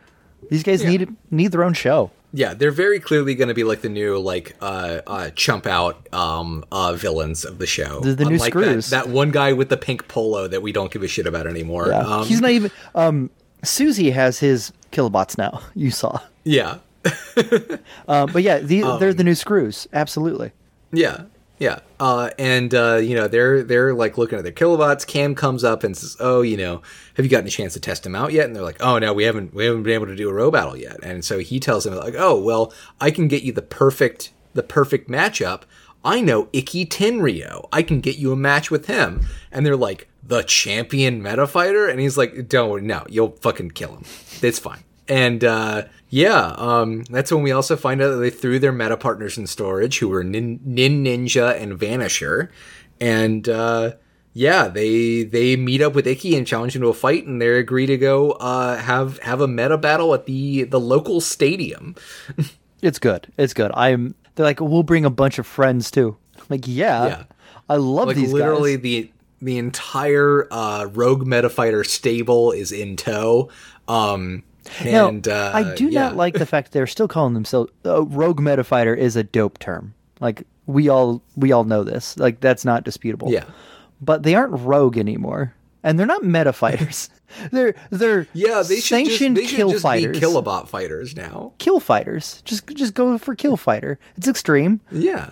These 0.49 0.63
guys 0.63 0.83
Yeah. 0.83 0.89
need 0.89 1.15
need 1.31 1.51
their 1.51 1.63
own 1.63 1.73
show. 1.73 2.11
Yeah, 2.31 2.53
they're 2.53 2.69
very 2.69 2.99
clearly 2.99 3.33
going 3.33 3.47
to 3.47 3.55
be 3.55 3.63
like 3.63 3.81
the 3.81 3.89
new 3.89 4.19
like 4.19 4.55
uh, 4.61 5.01
uh, 5.07 5.29
chump 5.31 5.65
out 5.65 6.07
um, 6.13 6.63
uh, 6.71 6.93
villains 6.93 7.43
of 7.43 7.57
the 7.57 7.65
show. 7.65 8.01
The- 8.01 8.13
the 8.13 8.25
new 8.25 8.37
Screws. 8.37 8.89
That, 8.91 9.05
that 9.05 9.11
one 9.11 9.31
guy 9.31 9.53
with 9.53 9.69
the 9.69 9.77
pink 9.77 10.07
polo 10.07 10.47
that 10.47 10.61
we 10.61 10.71
don't 10.71 10.91
give 10.91 11.01
a 11.01 11.07
shit 11.07 11.25
about 11.25 11.47
anymore. 11.47 11.87
Yeah. 11.89 11.99
Um, 12.01 12.25
He's 12.27 12.39
not 12.41 12.51
even. 12.51 12.69
Um, 12.93 13.29
Susie 13.63 14.11
has 14.11 14.39
his 14.39 14.71
kilobots 14.91 15.37
now. 15.37 15.61
You 15.75 15.89
saw. 15.91 16.19
yeah, 16.43 16.77
Uh, 18.07 18.25
but 18.27 18.43
yeah, 18.43 18.59
the, 18.59 18.83
Um, 18.83 18.99
they're 18.99 19.13
the 19.13 19.23
new 19.23 19.35
screws. 19.35 19.87
Absolutely. 19.93 20.51
yeah, 20.91 21.23
yeah. 21.59 21.79
Uh, 21.99 22.31
and 22.39 22.73
uh, 22.73 22.95
you 22.95 23.15
know 23.15 23.27
they're 23.27 23.63
they're 23.63 23.93
like 23.93 24.17
looking 24.17 24.37
at 24.37 24.43
their 24.43 24.53
kilobots. 24.53 25.05
Cam 25.05 25.35
comes 25.35 25.63
up 25.63 25.83
and 25.83 25.95
says, 25.95 26.15
"Oh, 26.19 26.41
you 26.41 26.57
know, 26.57 26.81
have 27.15 27.25
you 27.25 27.29
gotten 27.29 27.47
a 27.47 27.51
chance 27.51 27.73
to 27.73 27.79
test 27.79 28.03
them 28.03 28.15
out 28.15 28.31
yet?" 28.31 28.45
And 28.45 28.55
they're 28.55 28.63
like, 28.63 28.81
"Oh 28.81 28.97
no, 28.97 29.13
we 29.13 29.25
haven't 29.25 29.53
we 29.53 29.65
haven't 29.65 29.83
been 29.83 29.93
able 29.93 30.07
to 30.07 30.15
do 30.15 30.29
a 30.29 30.33
row 30.33 30.49
battle 30.49 30.77
yet." 30.77 30.97
And 31.03 31.23
so 31.23 31.39
he 31.39 31.59
tells 31.59 31.83
them 31.83 31.95
like, 31.95 32.15
"Oh 32.17 32.39
well, 32.41 32.73
I 32.99 33.11
can 33.11 33.27
get 33.27 33.43
you 33.43 33.51
the 33.51 33.61
perfect 33.61 34.31
the 34.53 34.63
perfect 34.63 35.09
matchup." 35.09 35.63
I 36.03 36.21
know 36.21 36.47
Ikki 36.53 36.85
Tenryo. 36.85 37.67
I 37.73 37.83
can 37.83 37.99
get 37.99 38.17
you 38.17 38.31
a 38.31 38.35
match 38.37 38.71
with 38.71 38.85
him. 38.85 39.25
And 39.51 39.65
they're 39.65 39.75
like, 39.75 40.07
the 40.23 40.43
champion 40.43 41.21
meta 41.21 41.45
fighter? 41.45 41.87
And 41.87 41.99
he's 41.99 42.17
like, 42.17 42.47
don't 42.47 42.83
no, 42.83 43.05
you'll 43.09 43.31
fucking 43.41 43.71
kill 43.71 43.95
him. 43.95 44.03
It's 44.41 44.59
fine. 44.59 44.83
And 45.07 45.43
uh, 45.43 45.83
yeah, 46.09 46.53
um, 46.57 47.03
that's 47.03 47.31
when 47.31 47.43
we 47.43 47.51
also 47.51 47.75
find 47.75 48.01
out 48.01 48.09
that 48.09 48.17
they 48.17 48.29
threw 48.29 48.59
their 48.59 48.71
meta 48.71 48.97
partners 48.97 49.37
in 49.37 49.47
storage, 49.47 49.99
who 49.99 50.09
were 50.09 50.23
Nin, 50.23 50.59
Nin 50.63 51.03
Ninja 51.03 51.59
and 51.59 51.79
Vanisher. 51.79 52.49
And 52.99 53.47
uh, 53.47 53.93
yeah, 54.33 54.67
they 54.67 55.23
they 55.23 55.55
meet 55.55 55.81
up 55.81 55.93
with 55.93 56.07
Ikki 56.07 56.35
and 56.35 56.45
challenge 56.47 56.75
him 56.75 56.81
to 56.81 56.89
a 56.89 56.93
fight, 56.93 57.25
and 57.25 57.41
they 57.41 57.49
agree 57.59 57.85
to 57.85 57.97
go 57.97 58.31
uh, 58.31 58.77
have 58.77 59.19
have 59.19 59.41
a 59.41 59.47
meta 59.47 59.77
battle 59.77 60.13
at 60.13 60.25
the 60.25 60.63
the 60.63 60.79
local 60.79 61.21
stadium. 61.21 61.95
It's 62.81 62.97
good. 62.97 63.27
It's 63.37 63.53
good. 63.53 63.71
I'm. 63.73 64.15
They're 64.35 64.45
like, 64.45 64.61
we'll 64.61 64.83
bring 64.83 65.03
a 65.03 65.09
bunch 65.09 65.37
of 65.37 65.45
friends 65.45 65.91
too. 65.91 66.15
I'm 66.37 66.45
like, 66.47 66.63
yeah, 66.65 67.05
Yeah. 67.07 67.23
I 67.67 67.75
love 67.75 68.07
like 68.07 68.15
these 68.15 68.31
literally 68.31 68.77
guys. 68.77 68.83
the 68.83 69.11
the 69.41 69.57
entire 69.57 70.47
uh, 70.49 70.85
rogue 70.85 71.27
meta 71.27 71.49
fighter 71.49 71.83
stable 71.83 72.53
is 72.53 72.71
in 72.71 72.95
tow. 72.95 73.49
Um, 73.89 74.43
Now, 74.83 75.09
and 75.09 75.27
uh, 75.27 75.51
I 75.53 75.75
do 75.75 75.87
yeah. 75.87 76.01
not 76.01 76.15
like 76.15 76.35
the 76.35 76.45
fact 76.45 76.71
they're 76.71 76.87
still 76.87 77.07
calling 77.07 77.33
themselves 77.33 77.71
uh, 77.85 78.03
rogue 78.05 78.39
meta 78.39 78.63
fighter 78.63 78.93
is 78.95 79.15
a 79.15 79.23
dope 79.23 79.59
term. 79.59 79.93
Like 80.19 80.43
we 80.65 80.89
all 80.89 81.21
we 81.35 81.51
all 81.51 81.63
know 81.63 81.83
this. 81.83 82.17
Like 82.17 82.39
that's 82.39 82.65
not 82.65 82.83
disputable. 82.83 83.31
Yeah. 83.31 83.45
But 84.01 84.23
they 84.23 84.35
aren't 84.35 84.53
rogue 84.53 84.97
anymore, 84.97 85.53
and 85.83 85.99
they're 85.99 86.05
not 86.05 86.23
meta 86.23 86.53
fighters. 86.53 87.09
they're 87.51 87.75
they're 87.89 88.27
Yeah, 88.33 88.61
they 88.61 88.75
should 88.75 88.75
just, 88.75 88.87
sanctioned 88.87 89.37
they 89.37 89.45
kill 89.45 89.71
just 89.71 89.83
fighters. 89.83 90.19
be 90.19 90.25
kilobot 90.25 90.67
fighters 90.67 91.15
now. 91.15 91.53
kill 91.57 91.79
fighters. 91.79 92.41
Just 92.45 92.67
just 92.67 92.93
go 92.93 93.17
for 93.17 93.35
kill 93.35 93.57
fighter. 93.57 93.99
It's 94.15 94.27
extreme. 94.27 94.81
Yeah, 94.91 95.31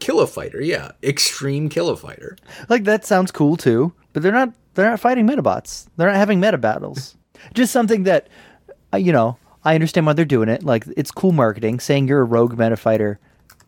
kilofighter. 0.00 0.64
Yeah, 0.64 0.92
extreme 1.02 1.68
kilofighter. 1.68 2.38
Like 2.68 2.84
that 2.84 3.04
sounds 3.04 3.30
cool 3.30 3.56
too, 3.56 3.92
but 4.12 4.22
they're 4.22 4.32
not 4.32 4.52
they're 4.74 4.88
not 4.88 5.00
fighting 5.00 5.26
metabots. 5.26 5.88
They're 5.96 6.08
not 6.08 6.16
having 6.16 6.40
meta 6.40 6.58
battles. 6.58 7.16
Just 7.54 7.72
something 7.72 8.02
that 8.04 8.28
you 8.96 9.12
know, 9.12 9.36
I 9.64 9.74
understand 9.74 10.06
why 10.06 10.12
they're 10.14 10.24
doing 10.24 10.48
it. 10.48 10.62
Like 10.62 10.84
it's 10.96 11.10
cool 11.10 11.32
marketing. 11.32 11.80
Saying 11.80 12.08
you're 12.08 12.20
a 12.20 12.24
rogue 12.24 12.58
meta 12.58 12.76
fighter 12.76 13.18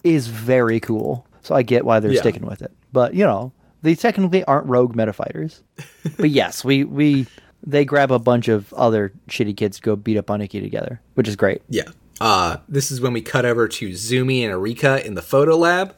is 0.05 0.29
very 0.29 0.81
cool. 0.81 1.27
So 1.43 1.55
I 1.55 1.63
get 1.63 1.85
why 1.85 2.01
they're 2.01 2.13
Yeah. 2.13 2.21
sticking 2.21 2.47
with 2.47 2.63
it. 2.63 2.71
But, 2.93 3.15
you 3.15 3.25
know, 3.25 3.53
they 3.83 3.95
technically 3.95 4.45
aren't 4.45 4.67
rogue 4.67 4.95
meta 4.95 5.13
fighters. 5.13 5.63
but 6.17 6.31
yes, 6.31 6.65
we 6.65 6.85
we 6.85 7.27
they 7.67 7.85
grab 7.85 8.11
a 8.11 8.19
bunch 8.19 8.49
of 8.49 8.73
other 8.75 9.13
shitty 9.29 9.57
kids 9.57 9.77
to 9.77 9.83
go 9.83 9.97
beat 9.97 10.17
up 10.17 10.31
on 10.31 10.41
together, 10.41 11.01
which 11.15 11.29
is 11.29 11.37
great. 11.37 11.63
Yeah. 11.69 11.85
Uh, 12.21 12.59
this 12.69 12.91
is 12.91 13.01
when 13.01 13.13
we 13.15 13.23
cut 13.23 13.45
over 13.47 13.67
to 13.69 13.89
Zumi 13.91 14.43
and 14.43 14.53
Arika 14.53 15.03
in 15.05 15.15
the 15.15 15.23
photo 15.23 15.57
lab. 15.57 15.95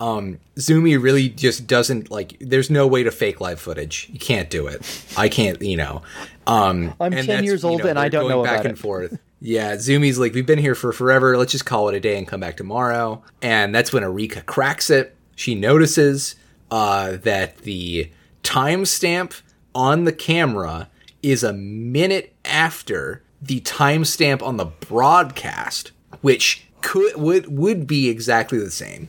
Um, 0.00 0.38
Zumi 0.56 1.00
really 1.00 1.28
just 1.28 1.66
doesn't 1.66 2.10
like. 2.10 2.36
There's 2.40 2.70
no 2.70 2.86
way 2.86 3.02
to 3.02 3.10
fake 3.10 3.40
live 3.40 3.60
footage. 3.60 4.08
You 4.12 4.18
can't 4.18 4.50
do 4.50 4.66
it. 4.66 4.82
I 5.16 5.28
can't. 5.28 5.60
You 5.62 5.76
know. 5.76 6.02
Um, 6.46 6.94
I'm 7.00 7.12
and 7.12 7.26
10 7.26 7.26
that's, 7.26 7.44
years 7.44 7.62
you 7.62 7.70
old 7.70 7.80
and 7.82 7.98
I 7.98 8.08
don't 8.08 8.28
going 8.28 8.36
know 8.36 8.42
back 8.42 8.64
and 8.64 8.74
it. 8.74 8.78
forth. 8.78 9.18
Yeah, 9.40 9.74
Zumi's 9.74 10.18
like, 10.18 10.32
we've 10.32 10.46
been 10.46 10.58
here 10.58 10.74
for 10.74 10.90
forever. 10.92 11.36
Let's 11.36 11.52
just 11.52 11.66
call 11.66 11.90
it 11.90 11.94
a 11.94 12.00
day 12.00 12.16
and 12.16 12.26
come 12.26 12.40
back 12.40 12.56
tomorrow. 12.56 13.22
And 13.42 13.74
that's 13.74 13.92
when 13.92 14.02
Arika 14.02 14.44
cracks 14.46 14.88
it. 14.88 15.14
She 15.36 15.54
notices 15.54 16.36
uh, 16.70 17.18
that 17.18 17.58
the 17.58 18.10
timestamp 18.42 19.42
on 19.74 20.04
the 20.04 20.12
camera 20.12 20.88
is 21.22 21.44
a 21.44 21.52
minute 21.52 22.34
after 22.44 23.22
the 23.42 23.60
timestamp 23.60 24.42
on 24.42 24.56
the 24.56 24.64
broadcast, 24.64 25.92
which 26.22 26.66
could 26.80 27.16
would 27.16 27.46
would 27.46 27.86
be 27.86 28.08
exactly 28.08 28.58
the 28.58 28.70
same. 28.70 29.08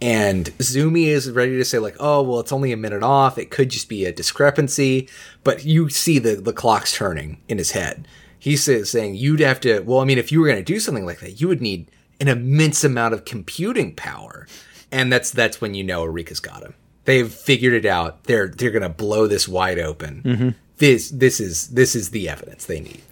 And 0.00 0.46
Zumi 0.58 1.06
is 1.06 1.30
ready 1.30 1.56
to 1.56 1.64
say 1.64 1.78
like, 1.78 1.96
oh 1.98 2.22
well, 2.22 2.40
it's 2.40 2.52
only 2.52 2.72
a 2.72 2.76
minute 2.76 3.02
off. 3.02 3.38
It 3.38 3.50
could 3.50 3.70
just 3.70 3.88
be 3.88 4.04
a 4.04 4.12
discrepancy. 4.12 5.08
But 5.44 5.64
you 5.64 5.88
see 5.88 6.18
the 6.18 6.36
the 6.36 6.52
clock's 6.52 6.94
turning 6.94 7.40
in 7.48 7.58
his 7.58 7.72
head. 7.72 8.06
He's 8.38 8.62
saying 8.62 9.14
you'd 9.14 9.40
have 9.40 9.60
to. 9.60 9.80
Well, 9.80 10.00
I 10.00 10.04
mean, 10.04 10.18
if 10.18 10.30
you 10.30 10.40
were 10.40 10.46
going 10.46 10.58
to 10.58 10.62
do 10.62 10.78
something 10.78 11.06
like 11.06 11.20
that, 11.20 11.40
you 11.40 11.48
would 11.48 11.62
need 11.62 11.90
an 12.20 12.28
immense 12.28 12.84
amount 12.84 13.14
of 13.14 13.24
computing 13.24 13.94
power. 13.94 14.46
And 14.92 15.12
that's 15.12 15.30
that's 15.30 15.60
when 15.60 15.74
you 15.74 15.82
know 15.82 16.04
Arika's 16.04 16.40
got 16.40 16.62
him. 16.62 16.74
They've 17.04 17.32
figured 17.32 17.72
it 17.72 17.86
out. 17.86 18.24
They're 18.24 18.48
they're 18.48 18.70
going 18.70 18.82
to 18.82 18.88
blow 18.88 19.26
this 19.26 19.48
wide 19.48 19.78
open. 19.78 20.22
Mm-hmm. 20.22 20.48
This 20.78 21.10
this 21.10 21.40
is 21.40 21.68
this 21.68 21.96
is 21.96 22.10
the 22.10 22.28
evidence 22.28 22.66
they 22.66 22.80
need. 22.80 23.02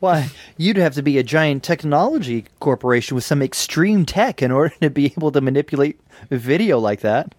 Why, 0.00 0.30
you'd 0.56 0.76
have 0.76 0.94
to 0.94 1.02
be 1.02 1.18
a 1.18 1.22
giant 1.22 1.62
technology 1.62 2.46
corporation 2.60 3.14
with 3.14 3.24
some 3.24 3.42
extreme 3.42 4.04
tech 4.06 4.42
in 4.42 4.50
order 4.50 4.74
to 4.80 4.90
be 4.90 5.06
able 5.06 5.32
to 5.32 5.40
manipulate 5.40 6.00
video 6.30 6.78
like 6.78 7.00
that. 7.00 7.34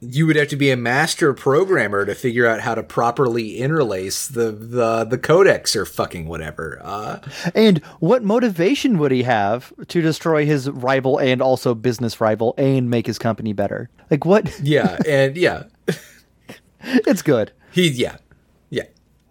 you 0.00 0.26
would 0.26 0.36
have 0.36 0.48
to 0.48 0.56
be 0.56 0.70
a 0.70 0.76
master 0.76 1.32
programmer 1.32 2.04
to 2.04 2.14
figure 2.14 2.46
out 2.46 2.60
how 2.60 2.74
to 2.74 2.82
properly 2.82 3.56
interlace 3.58 4.28
the 4.28 4.50
the 4.52 5.04
the 5.04 5.16
codecs 5.16 5.74
or 5.74 5.86
fucking 5.86 6.26
whatever. 6.28 6.78
Uh, 6.82 7.20
And 7.54 7.78
what 8.00 8.22
motivation 8.22 8.98
would 8.98 9.12
he 9.12 9.22
have 9.22 9.72
to 9.88 10.02
destroy 10.02 10.44
his 10.44 10.68
rival 10.68 11.18
and 11.18 11.40
also 11.40 11.74
business 11.74 12.20
rival 12.20 12.54
and 12.58 12.90
make 12.90 13.06
his 13.06 13.18
company 13.18 13.52
better? 13.54 13.88
Like 14.10 14.24
what? 14.26 14.58
yeah, 14.62 14.98
and 15.08 15.36
yeah, 15.36 15.64
It's 16.82 17.22
good. 17.22 17.52
he 17.72 17.88
yeah 17.88 18.16
yeah. 18.70 18.84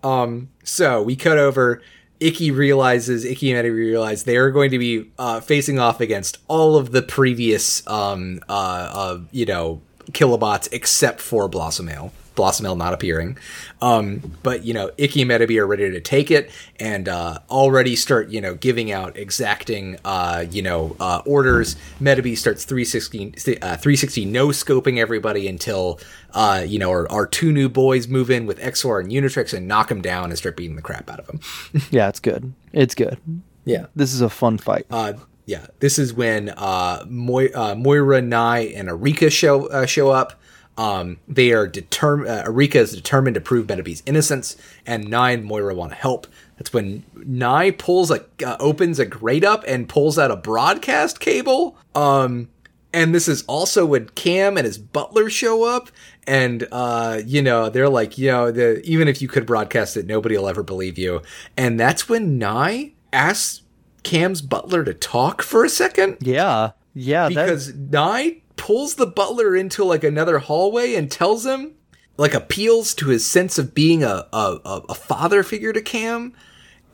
Um, 0.03 0.49
so 0.63 1.01
we 1.03 1.15
cut 1.15 1.37
over. 1.37 1.81
Ikki 2.23 2.51
realizes 2.51 3.25
Ikki 3.25 3.51
and 3.51 3.59
Eddie 3.59 3.69
realize 3.69 4.23
they 4.23 4.37
are 4.37 4.49
going 4.49 4.71
to 4.71 4.79
be 4.79 5.11
uh, 5.19 5.41
facing 5.41 5.79
off 5.79 5.99
against 5.99 6.37
all 6.47 6.77
of 6.77 6.91
the 6.91 7.01
previous 7.01 7.85
um 7.87 8.39
uh, 8.47 8.51
uh 8.51 9.19
you 9.31 9.45
know 9.45 9.81
kilobots 10.11 10.69
except 10.71 11.21
for 11.21 11.49
Blossomale. 11.49 12.11
Blossomale 12.35 12.77
not 12.77 12.93
appearing. 12.93 13.37
Um, 13.81 14.31
but 14.43 14.63
you 14.63 14.73
know, 14.73 14.91
Ikki 14.97 15.21
and 15.21 15.31
Metabee 15.31 15.59
are 15.59 15.67
ready 15.67 15.89
to 15.91 15.99
take 16.01 16.31
it 16.31 16.51
and 16.79 17.07
uh, 17.07 17.39
already 17.49 17.95
start, 17.95 18.29
you 18.29 18.41
know, 18.41 18.55
giving 18.55 18.91
out 18.91 19.17
exacting, 19.17 19.97
uh, 20.05 20.45
you 20.49 20.61
know, 20.61 20.95
uh, 20.99 21.21
orders. 21.25 21.75
Metabee 21.99 22.37
starts 22.37 22.65
360, 22.65 23.33
uh, 23.61 23.77
360 23.77 24.25
no 24.25 24.47
scoping 24.49 24.97
everybody 24.99 25.47
until, 25.47 25.99
uh, 26.33 26.63
you 26.65 26.79
know, 26.79 26.89
our, 26.89 27.09
our 27.11 27.27
two 27.27 27.51
new 27.51 27.69
boys 27.69 28.07
move 28.07 28.29
in 28.29 28.45
with 28.45 28.59
Exor 28.59 28.99
and 29.01 29.11
Unitrix 29.11 29.53
and 29.53 29.67
knock 29.67 29.89
them 29.89 30.01
down 30.01 30.25
and 30.29 30.37
start 30.37 30.57
beating 30.57 30.75
the 30.75 30.81
crap 30.81 31.09
out 31.09 31.19
of 31.19 31.27
them. 31.27 31.39
Yeah, 31.91 32.07
it's 32.07 32.19
good. 32.19 32.53
It's 32.71 32.95
good. 32.95 33.19
yeah. 33.65 33.87
This 33.95 34.13
is 34.13 34.21
a 34.21 34.29
fun 34.29 34.57
fight. 34.57 34.85
Uh, 34.89 35.13
yeah, 35.45 35.67
this 35.79 35.99
is 35.99 36.13
when 36.13 36.49
uh, 36.49 37.03
uh, 37.03 37.05
Moira, 37.07 38.21
Nye, 38.21 38.59
and 38.75 38.87
Arika 38.89 39.31
show 39.31 39.67
uh, 39.67 39.85
show 39.85 40.09
up. 40.09 40.39
Um, 40.77 41.17
they 41.27 41.51
are 41.51 41.67
determined. 41.67 42.29
Uh, 42.29 42.43
Arika 42.45 42.75
is 42.75 42.93
determined 42.95 43.35
to 43.35 43.41
prove 43.41 43.67
Metabee's 43.67 44.01
innocence, 44.05 44.57
and 44.85 45.07
Nye 45.07 45.31
and 45.31 45.45
Moira 45.45 45.75
want 45.75 45.91
to 45.91 45.97
help. 45.97 46.25
That's 46.57 46.73
when 46.73 47.03
Nye 47.15 47.71
pulls 47.71 48.09
a 48.11 48.25
uh, 48.45 48.57
opens 48.59 48.97
a 48.99 49.05
grate 49.05 49.43
up 49.43 49.63
and 49.67 49.87
pulls 49.89 50.17
out 50.17 50.31
a 50.31 50.35
broadcast 50.35 51.19
cable. 51.19 51.77
Um, 51.93 52.49
and 52.91 53.13
this 53.13 53.27
is 53.27 53.43
also 53.43 53.85
when 53.85 54.09
Cam 54.09 54.55
and 54.57 54.65
his 54.65 54.77
butler 54.77 55.29
show 55.29 55.63
up, 55.63 55.89
and 56.27 56.67
uh, 56.71 57.21
you 57.25 57.41
know 57.41 57.69
they're 57.69 57.89
like, 57.89 58.17
you 58.17 58.29
know, 58.31 58.51
the, 58.51 58.81
even 58.83 59.07
if 59.07 59.21
you 59.21 59.27
could 59.27 59.45
broadcast 59.45 59.97
it, 59.97 60.05
nobody 60.07 60.37
will 60.37 60.47
ever 60.47 60.63
believe 60.63 60.97
you. 60.97 61.21
And 61.57 61.79
that's 61.79 62.07
when 62.09 62.37
Nye 62.37 62.93
asks 63.11 63.61
Cam's 64.03 64.41
butler 64.41 64.83
to 64.83 64.93
talk 64.93 65.41
for 65.41 65.63
a 65.63 65.69
second 65.69 66.17
Yeah, 66.19 66.71
yeah. 66.93 67.29
that- 67.29 67.33
because 67.45 67.73
Nye 67.73 68.41
pulls 68.55 68.95
the 68.95 69.05
butler 69.07 69.55
into 69.55 69.83
like 69.83 70.03
another 70.03 70.39
hallway 70.39 70.95
and 70.95 71.11
tells 71.11 71.45
him, 71.45 71.73
like, 72.17 72.33
appeals 72.33 72.93
to 72.95 73.07
his 73.09 73.25
sense 73.25 73.57
of 73.57 73.73
being 73.73 74.03
a 74.03 74.27
a, 74.31 74.59
a 74.89 74.95
father 74.95 75.43
figure 75.43 75.73
to 75.73 75.81
Cam, 75.81 76.33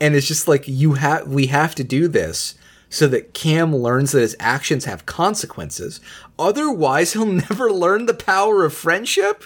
and 0.00 0.14
it's 0.14 0.26
just 0.28 0.48
like 0.48 0.66
you 0.66 0.94
have 0.94 1.28
we 1.28 1.46
have 1.48 1.74
to 1.76 1.84
do 1.84 2.08
this 2.08 2.54
so 2.88 3.06
that 3.06 3.34
Cam 3.34 3.74
learns 3.76 4.12
that 4.12 4.20
his 4.20 4.34
actions 4.40 4.84
have 4.84 5.06
consequences. 5.06 6.00
Otherwise, 6.38 7.12
he'll 7.12 7.26
never 7.50 7.70
learn 7.70 8.06
the 8.06 8.14
power 8.14 8.64
of 8.64 8.74
friendship. 8.74 9.44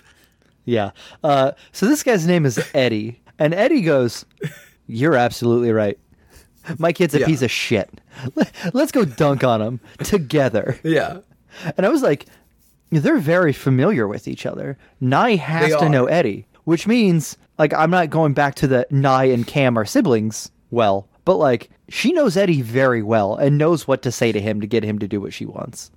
Yeah. 0.64 0.92
Uh, 1.22 1.52
so 1.72 1.86
this 1.86 2.02
guy's 2.02 2.26
name 2.26 2.46
is 2.46 2.58
Eddie, 2.72 3.20
and 3.38 3.52
Eddie 3.52 3.82
goes, 3.82 4.24
"You're 4.86 5.16
absolutely 5.16 5.72
right. 5.72 5.98
My 6.78 6.92
kid's 6.94 7.14
a 7.14 7.18
Yeah. 7.20 7.26
piece 7.26 7.42
of 7.42 7.50
shit. 7.50 7.90
Let's 8.72 8.92
go 8.92 9.04
dunk 9.04 9.44
on 9.44 9.60
him 9.60 9.80
together." 10.04 10.78
Yeah. 10.82 11.18
And 11.76 11.84
I 11.86 11.88
was 11.88 12.02
like, 12.02 12.26
"They're 12.90 13.18
very 13.18 13.52
familiar 13.52 14.06
with 14.08 14.28
each 14.28 14.46
other. 14.46 14.76
Nye 15.00 15.36
has 15.36 15.70
They 15.70 15.76
to 15.78 15.84
are. 15.84 15.88
know 15.88 16.06
Eddie, 16.06 16.46
which 16.64 16.86
means 16.86 17.36
like 17.58 17.72
I'm 17.72 17.90
not 17.90 18.10
going 18.10 18.32
back 18.34 18.54
to 18.56 18.66
the 18.66 18.86
Nye 18.90 19.24
and 19.24 19.46
Cam 19.46 19.78
are 19.78 19.84
siblings. 19.84 20.50
Well, 20.70 21.08
but 21.24 21.36
like 21.36 21.70
she 21.88 22.12
knows 22.12 22.36
Eddie 22.36 22.62
very 22.62 23.02
well 23.02 23.36
and 23.36 23.58
knows 23.58 23.86
what 23.86 24.02
to 24.02 24.12
say 24.12 24.32
to 24.32 24.40
him 24.40 24.60
to 24.60 24.66
get 24.66 24.82
him 24.84 24.98
to 24.98 25.08
do 25.08 25.20
what 25.20 25.32
she 25.32 25.46
wants." 25.46 25.90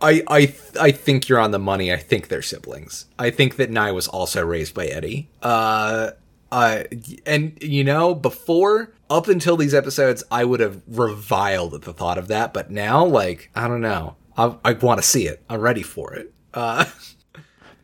I 0.00 0.22
I 0.28 0.40
th- 0.46 0.76
I 0.78 0.90
think 0.90 1.26
you're 1.28 1.38
on 1.40 1.52
the 1.52 1.58
money. 1.58 1.90
I 1.92 1.96
think 1.96 2.28
they're 2.28 2.42
siblings. 2.42 3.06
I 3.18 3.30
think 3.30 3.56
that 3.56 3.70
Nye 3.70 3.92
was 3.92 4.06
also 4.08 4.44
raised 4.44 4.74
by 4.74 4.86
Eddie. 4.86 5.30
Uh, 5.40 6.10
uh, 6.52 6.82
and 7.24 7.56
you 7.62 7.82
know, 7.82 8.14
before 8.14 8.92
up 9.08 9.26
until 9.28 9.56
these 9.56 9.72
episodes, 9.72 10.22
I 10.30 10.44
would 10.44 10.60
have 10.60 10.82
reviled 10.86 11.72
at 11.74 11.82
the 11.82 11.94
thought 11.94 12.18
of 12.18 12.28
that. 12.28 12.52
But 12.52 12.70
now, 12.70 13.06
like, 13.06 13.50
I 13.54 13.66
don't 13.68 13.80
know. 13.80 14.16
I 14.36 14.56
I 14.64 14.72
want 14.74 15.00
to 15.00 15.06
see 15.06 15.26
it. 15.26 15.42
I'm 15.48 15.60
ready 15.60 15.82
for 15.82 16.14
it. 16.14 16.32
Uh, 16.54 16.84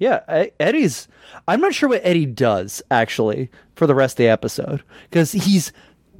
Yeah, 0.02 0.48
Eddie's. 0.58 1.06
I'm 1.46 1.60
not 1.60 1.74
sure 1.74 1.88
what 1.88 2.00
Eddie 2.02 2.26
does 2.26 2.82
actually 2.90 3.50
for 3.76 3.86
the 3.86 3.94
rest 3.94 4.14
of 4.14 4.24
the 4.24 4.28
episode 4.30 4.82
because 5.08 5.30
he's 5.30 5.72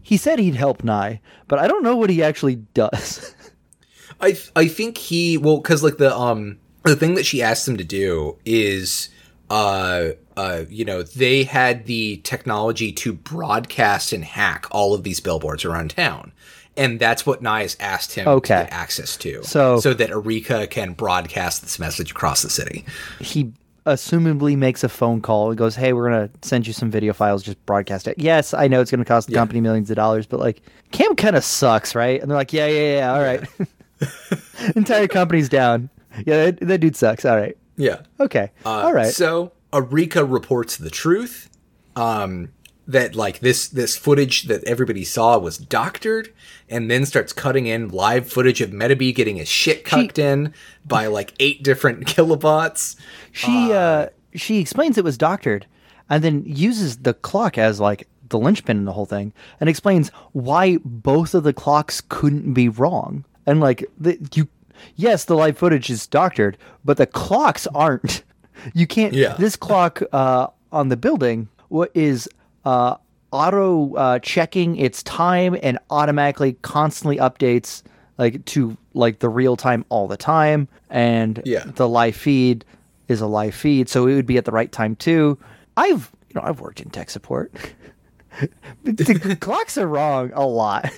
he 0.03 0.17
said 0.17 0.39
he'd 0.39 0.55
help 0.55 0.85
Nye, 0.85 1.21
but 1.49 1.59
I 1.59 1.67
don't 1.67 1.83
know 1.83 1.97
what 1.97 2.09
he 2.09 2.23
actually 2.23 2.57
does. 2.75 3.35
I 4.21 4.39
I 4.55 4.69
think 4.69 4.99
he 4.99 5.37
well 5.37 5.57
because 5.59 5.83
like 5.83 5.97
the 5.97 6.17
um 6.17 6.61
the 6.85 6.95
thing 6.95 7.17
that 7.17 7.27
she 7.27 7.43
asked 7.43 7.67
him 7.67 7.77
to 7.77 7.83
do 7.83 8.39
is 8.45 9.09
uh 9.51 10.11
uh 10.37 10.63
you 10.69 10.85
know 10.85 11.03
they 11.03 11.43
had 11.43 11.87
the 11.87 12.19
technology 12.19 12.93
to 12.93 13.13
broadcast 13.13 14.13
and 14.13 14.25
hack 14.25 14.69
all 14.71 14.95
of 14.95 15.03
these 15.03 15.19
billboards 15.19 15.65
around 15.65 15.91
town. 15.91 16.31
And 16.77 16.99
that's 16.99 17.27
what 17.27 17.43
Nias 17.43 17.77
asked 17.81 18.15
him 18.15 18.27
Okay. 18.27 18.57
to 18.57 18.63
get 18.65 18.73
access 18.73 19.17
to. 19.19 19.43
So- 19.45 19.79
so 19.81 19.93
that 19.95 20.11
Erika 20.11 20.67
can 20.67 20.93
broadcast 20.95 21.63
this 21.63 21.79
message 21.79 22.11
across 22.13 22.43
the 22.43 22.51
city. 22.51 22.85
he 23.21 23.53
assumably 23.85 24.57
makes 24.57 24.85
a 24.85 24.89
phone 24.89 25.21
call 25.21 25.49
and 25.49 25.59
goes, 25.59 25.75
"Hey, 25.75 25.93
we're 25.93 26.09
gonna 26.09 26.31
send 26.41 26.67
you 26.69 26.73
some 26.73 26.89
video 26.91 27.13
files. 27.13 27.43
Just 27.43 27.65
broadcast 27.67 28.07
it." 28.07 28.15
Yes, 28.17 28.55
I 28.55 28.69
know 28.69 28.81
it's 28.81 28.91
gonna 28.93 29.05
cost 29.05 29.27
the 29.29 29.35
company 29.35 29.61
millions 29.61 29.91
of 29.91 29.97
dollars, 29.97 30.25
but 30.25 30.39
like 30.41 30.63
Cam 30.93 31.17
kind 31.17 31.35
of 31.37 31.45
sucks, 31.45 31.95
right? 31.95 32.21
And 32.23 32.31
they're 32.31 32.39
like, 32.39 32.53
"Yeah, 32.53 32.67
yeah, 32.69 32.97
yeah, 32.99 33.13
all 33.13 33.21
right." 33.21 33.43
Entire 34.77 35.09
company's 35.09 35.49
down. 35.49 35.91
Yeah, 36.27 36.45
that, 36.47 36.61
that 36.61 36.79
dude 36.79 36.95
sucks. 36.97 37.25
All 37.25 37.37
right, 37.37 37.57
Yeah. 37.77 37.99
okay, 38.21 38.51
Uh, 38.65 38.69
all 38.71 38.93
right. 38.93 39.13
So 39.13 39.53
Arika 39.73 40.25
reports 40.31 40.77
the 40.77 40.91
truth. 40.91 41.49
Um, 41.97 42.51
that 42.89 43.15
like 43.15 43.39
this 43.41 43.69
this 43.69 43.97
footage 43.97 44.45
that 44.45 44.63
everybody 44.65 45.05
saw 45.05 45.39
was 45.39 45.57
doctored, 45.57 46.33
and 46.73 46.91
then 46.91 47.07
starts 47.07 47.33
cutting 47.33 47.67
in 47.67 47.89
live 47.89 48.29
footage 48.29 48.61
of 48.61 48.71
Metabee 48.71 49.15
getting 49.15 49.37
his 49.37 49.49
shit 49.49 49.85
cucked 49.85 50.19
in 50.19 50.55
by 50.85 51.07
like 51.07 51.35
eight 51.39 51.63
different 51.63 52.07
kilobots. 52.07 52.97
She 53.31 53.73
uh, 53.73 54.09
she 54.35 54.59
explains 54.59 54.99
it 54.99 55.05
was 55.05 55.19
doctored, 55.19 55.67
and 56.09 56.25
then 56.25 56.43
uses 56.47 56.99
the 56.99 57.15
clock 57.15 57.59
as 57.59 57.79
like 57.79 58.09
the 58.29 58.39
linchpin 58.39 58.79
in 58.79 58.85
the 58.87 58.93
whole 58.93 59.07
thing, 59.07 59.33
and 59.61 59.69
explains 59.69 60.09
why 60.33 60.79
both 60.85 61.35
of 61.35 61.45
the 61.45 61.53
clocks 61.53 62.01
couldn't 62.09 62.55
be 62.55 62.69
wrong. 62.69 63.25
And 63.47 63.61
like 63.61 63.85
the, 63.99 64.19
you, 64.35 64.49
yes, 64.97 65.25
the 65.25 65.37
live 65.37 65.59
footage 65.59 65.91
is 65.91 66.07
doctored, 66.07 66.57
but 66.85 66.97
the 66.97 67.07
clocks 67.07 67.67
aren't. 67.69 68.23
You 68.75 68.87
can't. 68.87 69.13
Yeah. 69.13 69.35
This 69.39 69.57
clock 69.57 70.03
uh, 70.13 70.47
on 70.71 70.89
the 70.89 70.97
building 70.97 71.49
what 71.69 71.91
is 71.95 72.29
uh, 72.65 72.97
auto 73.33 73.95
uh, 73.95 74.19
checking 74.21 74.77
its 74.77 75.03
time 75.03 75.57
and 75.63 75.79
automatically 75.91 76.53
constantly 76.63 77.17
updates 77.17 77.83
like 78.19 78.45
to 78.45 78.77
like 78.95 79.19
the 79.21 79.29
real 79.29 79.57
time 79.57 79.85
all 79.89 80.07
the 80.07 80.17
time. 80.17 80.69
And 80.91 81.41
Yeah. 81.45 81.65
the 81.65 81.89
live 81.89 82.15
feed 82.15 82.65
is 83.09 83.21
a 83.21 83.27
live 83.27 83.55
feed 83.55 83.89
so 83.89 84.07
it 84.07 84.15
would 84.15 84.27
be 84.27 84.37
at 84.37 84.45
the 84.45 84.53
right 84.53 84.71
time 84.71 84.97
too. 84.97 85.39
I've 85.77 86.11
you 86.29 86.35
know 86.41 86.47
i've 86.47 86.61
worked 86.61 86.81
in 86.81 86.91
tech 86.91 87.11
support. 87.11 87.53
The 88.85 89.37
clocks 89.41 89.77
are 89.77 89.87
wrong 89.87 90.33
a 90.35 90.47
lot. 90.47 90.91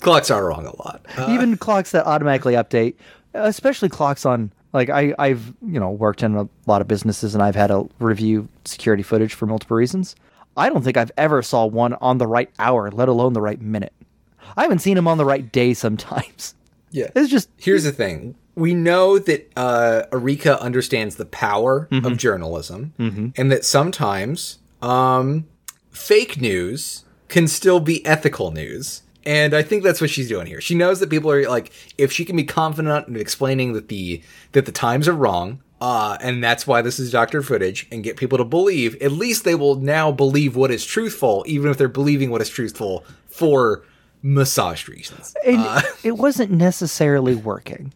Clocks 0.00 0.30
are 0.30 0.44
wrong 0.46 0.66
a 0.66 0.76
lot. 0.82 1.04
Uh, 1.16 1.28
even 1.30 1.56
clocks 1.56 1.92
that 1.92 2.06
automatically 2.06 2.54
update 2.54 2.94
especially 3.34 3.88
clocks 3.88 4.26
on 4.26 4.52
like 4.74 4.90
I, 4.90 5.14
i've 5.18 5.54
you 5.66 5.80
know 5.80 5.90
worked 5.90 6.22
in 6.22 6.34
a 6.36 6.46
lot 6.66 6.82
of 6.82 6.88
businesses 6.88 7.32
and 7.34 7.42
i've 7.42 7.54
had 7.54 7.68
to 7.68 7.88
review 7.98 8.46
security 8.66 9.02
footage 9.02 9.32
for 9.32 9.46
multiple 9.46 9.74
reasons 9.76 10.14
i 10.56 10.68
don't 10.68 10.82
think 10.82 10.96
i've 10.96 11.12
ever 11.16 11.42
saw 11.42 11.64
one 11.66 11.94
on 11.94 12.18
the 12.18 12.26
right 12.26 12.50
hour 12.58 12.90
let 12.90 13.08
alone 13.08 13.32
the 13.32 13.40
right 13.40 13.60
minute 13.60 13.92
i 14.56 14.62
haven't 14.62 14.80
seen 14.80 14.94
them 14.96 15.08
on 15.08 15.18
the 15.18 15.24
right 15.24 15.52
day 15.52 15.74
sometimes 15.74 16.54
yeah. 16.90 17.08
it's 17.16 17.30
just 17.30 17.48
Here's 17.58 17.84
the 17.84 17.92
thing. 17.92 18.34
We 18.54 18.74
know 18.74 19.18
that 19.18 19.50
uh, 19.56 20.02
Arika 20.12 20.60
understands 20.60 21.16
the 21.16 21.24
power 21.24 21.88
Mm-hmm. 21.90 22.04
of 22.06 22.18
journalism, 22.18 22.92
and 22.98 23.50
that 23.50 23.64
sometimes 23.64 24.58
um, 24.82 25.46
fake 25.90 26.38
news 26.38 27.04
can 27.28 27.48
still 27.48 27.80
be 27.80 28.04
ethical 28.04 28.50
news. 28.50 29.02
And 29.24 29.54
I 29.54 29.62
think 29.62 29.84
that's 29.84 30.00
what 30.02 30.10
she's 30.10 30.28
doing 30.28 30.46
here. 30.46 30.60
She 30.60 30.74
knows 30.74 31.00
that 31.00 31.08
people 31.08 31.30
are 31.30 31.48
like, 31.48 31.72
if 31.96 32.12
she 32.12 32.24
can 32.26 32.36
be 32.36 32.44
confident 32.44 33.08
in 33.08 33.16
explaining 33.16 33.72
that 33.72 33.88
the 33.88 34.20
that 34.52 34.66
the 34.66 34.72
times 34.72 35.08
are 35.08 35.14
wrong, 35.14 35.62
uh, 35.82 36.16
and 36.20 36.42
that's 36.44 36.64
why 36.64 36.80
this 36.80 37.00
is 37.00 37.10
doctored 37.10 37.44
footage, 37.44 37.88
and 37.90 38.04
get 38.04 38.16
people 38.16 38.38
to 38.38 38.44
believe, 38.44 38.94
at 39.02 39.10
least 39.10 39.42
they 39.44 39.56
will 39.56 39.74
now 39.74 40.12
believe 40.12 40.54
what 40.54 40.70
is 40.70 40.84
truthful, 40.84 41.42
even 41.48 41.70
if 41.70 41.76
they're 41.76 41.88
believing 41.88 42.30
what 42.30 42.40
is 42.40 42.48
truthful 42.48 43.04
for 43.26 43.82
massage 44.22 44.86
reasons. 44.86 45.34
and 45.44 45.58
Uh, 45.58 45.82
it 46.04 46.12
wasn't 46.12 46.50
necessarily 46.52 47.34
working 47.34 47.92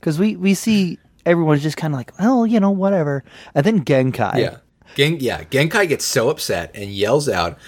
because 0.00 0.18
we 0.18 0.34
we 0.36 0.52
see 0.54 0.98
everyone's 1.24 1.62
just 1.62 1.76
kind 1.76 1.94
of 1.94 1.98
like 1.98 2.12
oh 2.18 2.42
you 2.44 2.58
know 2.58 2.70
whatever 2.70 3.22
and 3.54 3.64
then 3.64 3.84
genkai 3.84 4.34
Yeah. 4.38 4.56
Gen- 4.96 5.18
yeah, 5.20 5.44
Genkai 5.44 5.86
gets 5.88 6.04
so 6.06 6.30
upset 6.30 6.70
and 6.74 6.90
yells 6.90 7.28
out, 7.28 7.58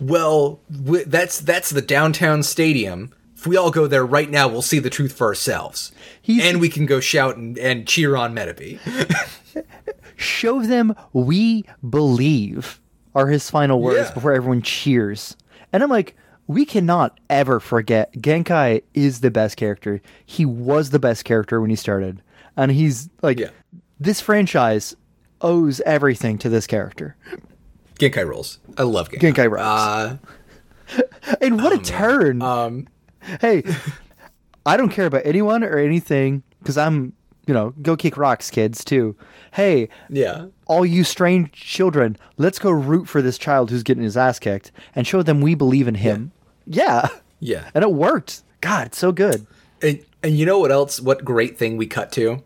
"Well, 0.00 0.60
w- 0.84 1.04
that's 1.04 1.40
that's 1.40 1.70
the 1.70 1.82
downtown 1.82 2.42
stadium. 2.44 3.12
If 3.38 3.46
we 3.46 3.56
all 3.56 3.70
go 3.70 3.86
there 3.86 4.04
right 4.04 4.28
now, 4.28 4.48
we'll 4.48 4.62
see 4.62 4.80
the 4.80 4.90
truth 4.90 5.12
for 5.12 5.28
ourselves, 5.28 5.92
He's- 6.20 6.44
and 6.44 6.60
we 6.60 6.68
can 6.68 6.86
go 6.86 6.98
shout 6.98 7.36
and, 7.36 7.56
and 7.56 7.86
cheer 7.86 8.16
on 8.16 8.34
Metabee." 8.34 8.80
show 10.16 10.62
them 10.62 10.94
we 11.12 11.64
believe 11.88 12.80
are 13.14 13.28
his 13.28 13.48
final 13.48 13.80
words 13.80 14.08
Yeah. 14.08 14.14
before 14.14 14.32
everyone 14.32 14.62
cheers 14.62 15.36
and 15.72 15.80
i'm 15.80 15.90
like 15.90 16.16
we 16.48 16.64
cannot 16.64 17.20
ever 17.30 17.60
forget 17.60 18.12
genkai 18.14 18.82
is 18.94 19.20
the 19.20 19.30
best 19.30 19.56
character 19.56 20.00
he 20.26 20.44
was 20.44 20.90
the 20.90 20.98
best 20.98 21.24
character 21.24 21.60
when 21.60 21.70
he 21.70 21.76
started 21.76 22.20
and 22.56 22.72
he's 22.72 23.08
like 23.22 23.38
Yeah. 23.38 23.50
this 24.00 24.20
franchise 24.20 24.96
owes 25.40 25.80
everything 25.82 26.36
to 26.38 26.48
this 26.48 26.66
character 26.66 27.16
Genkai 28.00 28.26
rules. 28.26 28.58
I 28.76 28.82
love 28.82 29.08
Genkai. 29.10 29.34
Genkai. 29.48 30.18
Uh, 30.96 31.02
And 31.40 31.60
what 31.62 31.72
a 31.72 31.78
turn! 31.78 32.42
um, 32.42 32.86
hey, 33.40 33.62
I 34.66 34.76
don't 34.76 34.90
care 34.90 35.06
about 35.06 35.22
anyone 35.24 35.64
or 35.64 35.78
anything 35.78 36.42
because 36.60 36.76
I'm, 36.76 37.12
you 37.46 37.54
know, 37.54 37.74
go 37.82 37.96
kick 37.96 38.16
rocks, 38.16 38.50
kids, 38.50 38.84
too. 38.84 39.16
Hey, 39.52 39.88
yeah, 40.08 40.46
all 40.66 40.84
you 40.84 41.02
strange 41.02 41.52
children, 41.52 42.16
let's 42.36 42.58
go 42.58 42.70
root 42.70 43.08
for 43.08 43.22
this 43.22 43.38
child 43.38 43.70
who's 43.70 43.82
getting 43.82 44.04
his 44.04 44.16
ass 44.16 44.38
kicked 44.38 44.70
and 44.94 45.06
show 45.06 45.22
them 45.22 45.40
we 45.40 45.54
believe 45.54 45.88
in 45.88 45.96
him. 45.96 46.32
Yeah. 46.66 47.08
yeah. 47.40 47.70
And 47.74 47.82
it 47.82 47.92
worked. 47.92 48.42
God, 48.60 48.88
it's 48.88 48.98
so 48.98 49.12
good. 49.12 49.46
And 49.82 50.04
and 50.22 50.36
you 50.36 50.44
know 50.46 50.58
what 50.58 50.72
else? 50.72 51.00
What 51.00 51.24
great 51.24 51.56
thing 51.56 51.76
we 51.76 51.86
cut 51.86 52.12
to? 52.12 52.42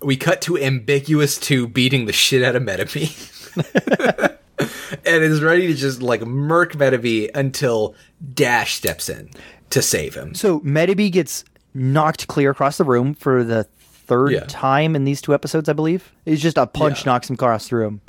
We 0.00 0.16
cut 0.16 0.40
to 0.42 0.58
ambiguous 0.58 1.38
two 1.38 1.66
beating 1.66 2.06
the 2.06 2.12
shit 2.12 2.42
out 2.42 2.54
of 2.54 2.62
Metabee. 2.62 4.38
and 5.04 5.24
is 5.24 5.42
ready 5.42 5.66
to 5.66 5.74
just 5.74 6.02
like 6.02 6.22
murk 6.22 6.74
Metabee 6.74 7.30
until 7.34 7.94
Dash 8.34 8.74
steps 8.74 9.08
in 9.08 9.30
to 9.70 9.82
save 9.82 10.14
him. 10.14 10.34
So 10.34 10.60
Metabee 10.60 11.10
gets 11.10 11.44
knocked 11.74 12.26
clear 12.28 12.50
across 12.50 12.78
the 12.78 12.84
room 12.84 13.14
for 13.14 13.44
the 13.44 13.64
third 13.64 14.32
Yeah. 14.32 14.44
time 14.46 14.94
in 14.96 15.04
these 15.04 15.20
two 15.20 15.34
episodes, 15.34 15.68
I 15.68 15.72
believe. 15.72 16.12
It's 16.24 16.40
just 16.40 16.56
a 16.56 16.66
punch 16.66 17.04
Yeah. 17.04 17.12
knocks 17.12 17.28
him 17.28 17.34
across 17.34 17.68
the 17.68 17.76
room. 17.76 18.00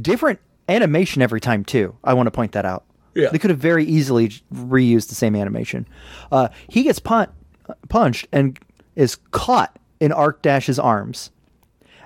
Different 0.00 0.38
animation 0.68 1.22
every 1.22 1.40
time, 1.40 1.64
too. 1.64 1.94
I 2.04 2.14
want 2.14 2.26
to 2.26 2.30
point 2.30 2.52
that 2.52 2.64
out. 2.64 2.84
Yeah. 3.14 3.28
They 3.30 3.38
could 3.38 3.50
have 3.50 3.58
very 3.58 3.84
easily 3.84 4.30
reused 4.52 5.08
the 5.08 5.14
same 5.14 5.36
animation. 5.36 5.86
Uh, 6.32 6.48
he 6.68 6.82
gets 6.82 6.98
pun- 6.98 7.28
punched 7.88 8.26
and 8.32 8.58
is 8.96 9.16
caught 9.30 9.78
in 10.00 10.10
Arc 10.12 10.42
Dash's 10.42 10.78
arms. 10.78 11.30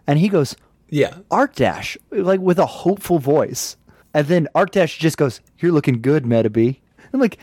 And 0.07 0.19
he 0.19 0.29
goes, 0.29 0.55
Yeah. 0.91 1.15
Arc 1.31 1.55
Dash, 1.55 1.97
like 2.11 2.41
with 2.41 2.59
a 2.59 2.67
hopeful 2.67 3.19
voice. 3.19 3.77
And 4.15 4.27
then 4.27 4.49
Arc 4.55 4.71
Dash 4.73 4.99
just 4.99 5.17
goes, 5.19 5.41
You're 5.59 5.73
looking 5.73 6.01
good, 6.01 6.25
Metabee. 6.25 6.79
I'm 7.13 7.21
like, 7.21 7.39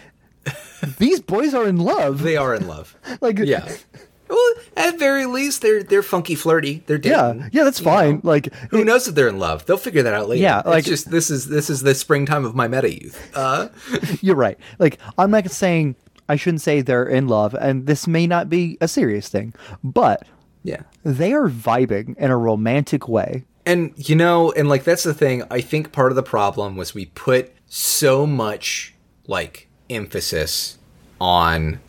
These 0.98 1.22
boys 1.22 1.54
are 1.54 1.68
in 1.68 1.78
love. 1.78 2.22
They 2.22 2.38
are 2.38 2.54
in 2.56 2.68
love. 2.68 2.96
like, 3.22 3.40
Yeah. 3.40 3.68
Well, 4.28 4.54
at 4.76 4.98
very 4.98 5.28
least, 5.28 5.62
they're 5.62 5.84
they're 5.84 6.02
funky, 6.02 6.34
flirty. 6.34 6.84
They're 6.88 6.98
dating. 6.98 7.42
yeah, 7.42 7.50
yeah, 7.52 7.64
that's 7.64 7.80
fine. 7.80 8.16
know. 8.16 8.22
Like, 8.24 8.52
Who 8.72 8.84
knows 8.84 9.08
if 9.08 9.14
they're 9.14 9.28
in 9.28 9.38
love? 9.38 9.68
They'll 9.68 9.78
figure 9.78 10.02
that 10.02 10.14
out 10.16 10.28
later. 10.28 10.42
Yeah, 10.42 10.60
It's 10.60 10.68
like- 10.68 10.84
just 10.86 11.12
this 11.12 11.30
is 11.30 11.48
this 11.48 11.70
is 11.70 11.82
the 11.82 11.94
springtime 11.94 12.44
of 12.44 12.56
my 12.56 12.68
meta 12.68 12.92
youth. 12.92 13.22
Uh, 13.36 13.68
You're 14.22 14.36
right. 14.36 14.58
Like 14.80 14.98
I'm 15.20 15.30
not 15.30 15.52
saying 15.52 15.96
I 16.28 16.38
shouldn't 16.38 16.62
say 16.62 16.82
they're 16.82 17.06
in 17.06 17.28
love, 17.28 17.54
and 17.54 17.86
this 17.86 18.08
may 18.08 18.26
not 18.26 18.50
be 18.50 18.80
a 18.82 18.88
serious 18.88 19.30
thing, 19.30 19.54
but 19.84 20.24
yeah. 20.64 20.82
they 21.04 21.32
are 21.34 21.48
vibing 21.48 22.18
in 22.18 22.32
a 22.32 22.38
romantic 22.38 23.08
way. 23.08 23.44
And 23.68 23.94
you 23.96 24.16
know, 24.16 24.52
and 24.54 24.68
like 24.68 24.84
that's 24.86 25.04
the 25.04 25.14
thing. 25.14 25.44
I 25.52 25.62
think 25.62 25.92
part 25.92 26.12
of 26.12 26.16
the 26.16 26.24
problem 26.24 26.76
was 26.76 26.96
we 26.96 27.06
put 27.06 27.54
so 27.68 28.26
much 28.26 28.96
like 29.28 29.65
emphasis 29.90 30.78
on 31.20 31.80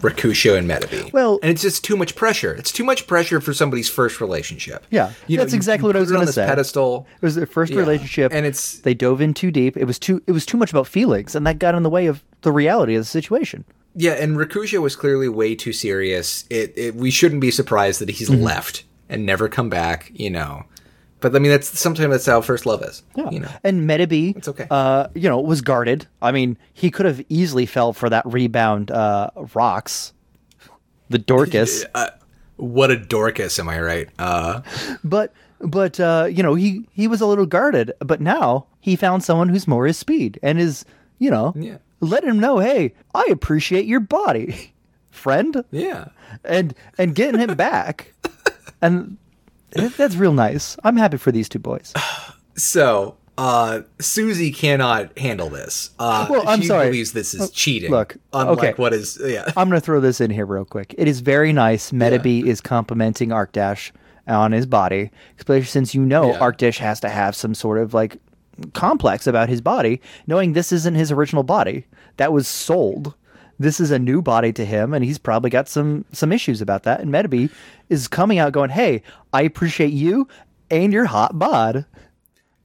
Rokusho 0.00 0.58
and 0.58 0.68
Metabee. 0.68 1.12
Well- 1.12 1.38
and 1.42 1.50
it's 1.52 1.62
just 1.62 1.84
too 1.84 1.96
much 1.96 2.16
pressure. 2.16 2.52
It's 2.54 2.72
too 2.72 2.82
much 2.82 3.06
pressure 3.06 3.40
for 3.40 3.54
somebody's 3.54 3.88
first 3.88 4.20
relationship. 4.20 4.84
Yeah, 4.90 5.12
you 5.28 5.36
that's 5.38 5.52
you- 5.52 5.56
exactly 5.56 5.84
you 5.84 5.88
what 5.90 5.96
I 5.96 6.00
was 6.00 6.10
it 6.10 6.14
on 6.14 6.18
gonna 6.20 6.26
this 6.26 6.34
say. 6.34 6.46
Pedestal. 6.46 7.06
It 7.20 7.24
was 7.24 7.34
their 7.36 7.46
first 7.46 7.72
Yeah. 7.72 7.78
relationship, 7.80 8.32
And 8.34 8.44
it's- 8.44 8.80
they 8.82 8.94
dove 8.94 9.20
in 9.20 9.32
too 9.32 9.50
deep. 9.52 9.76
It 9.76 9.84
was 9.84 9.98
too 10.00 10.20
it 10.26 10.32
was 10.32 10.44
too 10.44 10.56
much 10.56 10.70
about 10.70 10.88
feelings, 10.88 11.34
and 11.36 11.46
that 11.46 11.58
got 11.60 11.74
in 11.76 11.82
the 11.84 11.90
way 11.90 12.06
of 12.06 12.22
the 12.42 12.50
reality 12.50 12.96
of 12.96 13.02
the 13.02 13.06
situation. 13.08 13.64
Yeah, 13.94 14.12
and 14.12 14.36
Rokusho 14.36 14.80
was 14.80 14.96
clearly 14.96 15.28
way 15.28 15.54
too 15.54 15.72
serious. 15.72 16.46
It, 16.50 16.72
it 16.76 16.94
we 16.96 17.10
shouldn't 17.10 17.40
be 17.42 17.50
surprised 17.52 18.00
that 18.00 18.10
he's 18.10 18.28
Mm-hmm. 18.30 18.42
left 18.42 18.84
and 19.08 19.24
never 19.24 19.48
come 19.48 19.68
back. 19.68 20.10
You 20.14 20.30
know, 20.30 20.64
but 21.22 21.34
I 21.34 21.38
mean 21.38 21.50
that's 21.52 21.78
sometimes 21.78 22.10
that's 22.10 22.26
how 22.26 22.40
first 22.42 22.66
love 22.66 22.82
is. 22.82 23.02
Yeah. 23.16 23.30
You 23.30 23.40
know. 23.40 23.48
And 23.64 23.88
Metabee, 23.88 24.36
It's 24.36 24.48
okay. 24.48 24.66
uh, 24.70 25.08
you 25.14 25.28
know, 25.28 25.40
was 25.40 25.62
guarded. 25.62 26.06
I 26.20 26.32
mean, 26.32 26.58
he 26.74 26.90
could 26.90 27.06
have 27.06 27.24
easily 27.30 27.64
fell 27.64 27.92
for 27.94 28.10
that 28.10 28.26
rebound 28.26 28.90
uh, 28.90 29.30
rocks, 29.54 30.12
the 31.08 31.18
Dorcas. 31.18 31.84
What 32.56 32.90
a 32.92 32.96
Dorcas, 32.96 33.58
am 33.58 33.68
I 33.68 33.80
right? 33.80 34.08
Uh, 34.20 34.60
but 35.02 35.32
but 35.58 35.98
uh, 35.98 36.28
you 36.30 36.42
know, 36.44 36.54
he 36.54 36.86
he 36.92 37.08
was 37.08 37.20
a 37.20 37.26
little 37.26 37.46
guarded. 37.46 37.92
But 37.98 38.20
now 38.20 38.66
he 38.78 38.94
found 38.94 39.24
someone 39.24 39.48
who's 39.48 39.66
more 39.66 39.86
his 39.86 39.96
speed 39.98 40.38
and 40.42 40.60
is 40.60 40.84
you 41.18 41.30
know, 41.30 41.54
Yeah. 41.56 41.78
let 42.00 42.22
him 42.22 42.38
know, 42.38 42.58
hey, 42.58 42.94
I 43.14 43.26
appreciate 43.30 43.86
your 43.86 44.00
body, 44.00 44.74
friend, 45.10 45.64
yeah. 45.72 46.08
and 46.44 46.74
and 46.98 47.14
getting 47.16 47.40
him 47.40 47.56
back, 47.56 48.12
and 48.82 49.16
that's 49.74 50.16
real 50.16 50.32
nice. 50.32 50.76
I'm 50.84 50.96
happy 50.96 51.16
for 51.16 51.32
these 51.32 51.48
two 51.48 51.58
boys. 51.58 51.92
So, 52.54 53.16
uh, 53.38 53.80
Susie 53.98 54.52
cannot 54.52 55.18
handle 55.18 55.48
this. 55.48 55.90
Uh, 55.98 56.26
Well, 56.28 56.46
I'm 56.46 56.60
she 56.60 56.66
sorry. 56.66 56.88
believes 56.88 57.12
this 57.12 57.32
is 57.32 57.50
cheating. 57.50 57.90
look, 57.90 58.18
unlike 58.34 58.58
okay. 58.58 58.72
what 58.74 58.92
is 58.92 59.18
yeah. 59.24 59.50
I'm 59.56 59.70
going 59.70 59.80
to 59.80 59.84
throw 59.84 60.00
this 60.00 60.20
in 60.20 60.30
here 60.30 60.44
real 60.44 60.66
quick. 60.66 60.94
It 60.98 61.08
is 61.08 61.20
very 61.20 61.50
nice. 61.50 61.92
Metabee 61.92 62.44
is 62.44 62.60
complimenting 62.60 63.30
Arkdash 63.30 63.90
on 64.28 64.52
his 64.52 64.66
body, 64.66 65.10
especially 65.38 65.64
since 65.64 65.94
you 65.94 66.04
know 66.04 66.32
Yeah. 66.32 66.40
Arkdash 66.40 66.76
has 66.78 67.00
to 67.00 67.08
have 67.08 67.34
some 67.34 67.54
sort 67.54 67.78
of 67.78 67.94
like 67.94 68.18
complex 68.74 69.26
about 69.26 69.48
his 69.48 69.62
body, 69.62 70.00
knowing 70.26 70.52
this 70.52 70.70
isn't 70.70 70.94
his 70.94 71.10
original 71.10 71.42
body. 71.42 71.86
That 72.18 72.34
was 72.34 72.46
sold. 72.46 73.14
This 73.62 73.78
is 73.78 73.92
a 73.92 73.98
new 73.98 74.20
body 74.20 74.52
to 74.54 74.64
him, 74.64 74.92
and 74.92 75.04
he's 75.04 75.18
probably 75.18 75.48
got 75.48 75.68
some 75.68 76.04
some 76.12 76.32
issues 76.32 76.60
about 76.60 76.82
that. 76.82 77.00
And 77.00 77.12
Metabee 77.12 77.48
is 77.88 78.08
coming 78.08 78.38
out 78.38 78.52
going, 78.52 78.70
"Hey, 78.70 79.02
I 79.32 79.42
appreciate 79.42 79.92
you 79.92 80.26
and 80.70 80.92
your 80.92 81.04
hot 81.04 81.38
bod." 81.38 81.86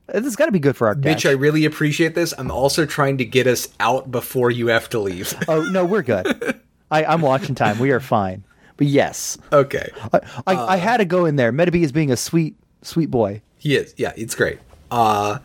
This 0.07 0.23
has 0.23 0.35
got 0.35 0.45
to 0.47 0.51
be 0.51 0.59
good 0.59 0.75
for 0.75 0.87
our 0.87 0.95
Mitch, 0.95 1.25
I 1.25 1.31
really 1.31 1.65
appreciate 1.65 2.15
this. 2.15 2.33
I'm 2.37 2.49
also 2.49 2.85
trying 2.85 3.17
to 3.17 3.25
get 3.25 3.45
us 3.45 3.67
out 3.79 4.09
before 4.09 4.49
you 4.49 4.67
have 4.67 4.89
to 4.89 4.99
leave. 4.99 5.33
oh 5.47 5.63
no, 5.65 5.85
we're 5.85 6.01
good. 6.01 6.61
I, 6.89 7.03
I'm 7.05 7.21
watching 7.21 7.53
time. 7.55 7.77
We 7.77 7.91
are 7.91 7.99
fine. 7.99 8.43
But 8.77 8.87
yes, 8.87 9.37
okay. 9.51 9.89
I, 10.13 10.19
I, 10.47 10.55
I 10.55 10.77
had 10.77 10.97
to 10.97 11.05
go 11.05 11.25
in 11.25 11.35
there. 11.35 11.51
Metabee 11.51 11.83
is 11.83 11.91
being 11.91 12.11
a 12.11 12.17
sweet, 12.17 12.55
sweet 12.81 13.11
boy. 13.11 13.41
He 13.57 13.75
is. 13.75 13.93
Yeah, 13.97 14.13
it's 14.15 14.33
great. 14.33 14.59
Uh 14.89 15.39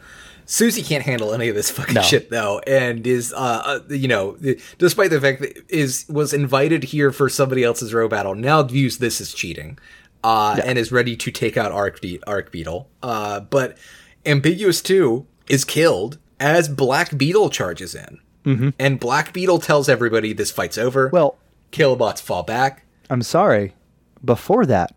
Susie 0.53 0.83
can't 0.83 1.03
handle 1.03 1.33
any 1.33 1.49
of 1.49 1.55
this 1.55 1.71
fucking 1.71 1.95
No. 1.95 2.03
shit 2.03 2.29
though, 2.29 2.59
and 2.67 3.07
is 3.07 3.33
uh, 3.33 3.37
uh 3.65 3.81
you 3.89 4.07
know, 4.07 4.37
despite 4.77 5.09
the 5.09 5.19
fact 5.19 5.41
that 5.41 5.65
is 5.71 6.05
was 6.11 6.35
invited 6.35 6.85
here 6.85 7.11
for 7.11 7.31
somebody 7.31 7.65
else's 7.65 7.95
row 7.95 8.07
battle, 8.07 8.35
now 8.35 8.63
views 8.63 8.99
this 8.99 9.19
as 9.19 9.33
cheating, 9.33 9.79
uh, 10.23 10.61
and 10.63 10.79
is 10.79 10.93
ready 10.93 11.17
to 11.17 11.31
take 11.31 11.57
out 11.57 11.73
Arc, 11.73 12.03
Be- 12.03 12.23
Arc 12.27 12.53
Beetle. 12.53 12.87
Uh, 13.03 13.41
but 13.41 13.79
Ambiguous 14.27 14.83
Two 14.83 15.27
is 15.49 15.65
killed 15.65 16.19
as 16.39 16.69
Black 16.69 17.17
Beetle 17.17 17.49
charges 17.49 17.95
in, 17.95 18.19
mm-hmm. 18.45 18.69
and 18.79 19.01
Black 19.01 19.33
Beetle 19.33 19.59
tells 19.59 19.89
everybody 19.89 20.35
this 20.35 20.51
fight's 20.51 20.77
over. 20.77 21.09
Well, 21.09 21.39
Kilobots 21.71 22.21
fall 22.21 22.43
back. 22.43 22.85
I'm 23.09 23.23
sorry. 23.23 23.73
Before 24.23 24.67
that, 24.67 24.95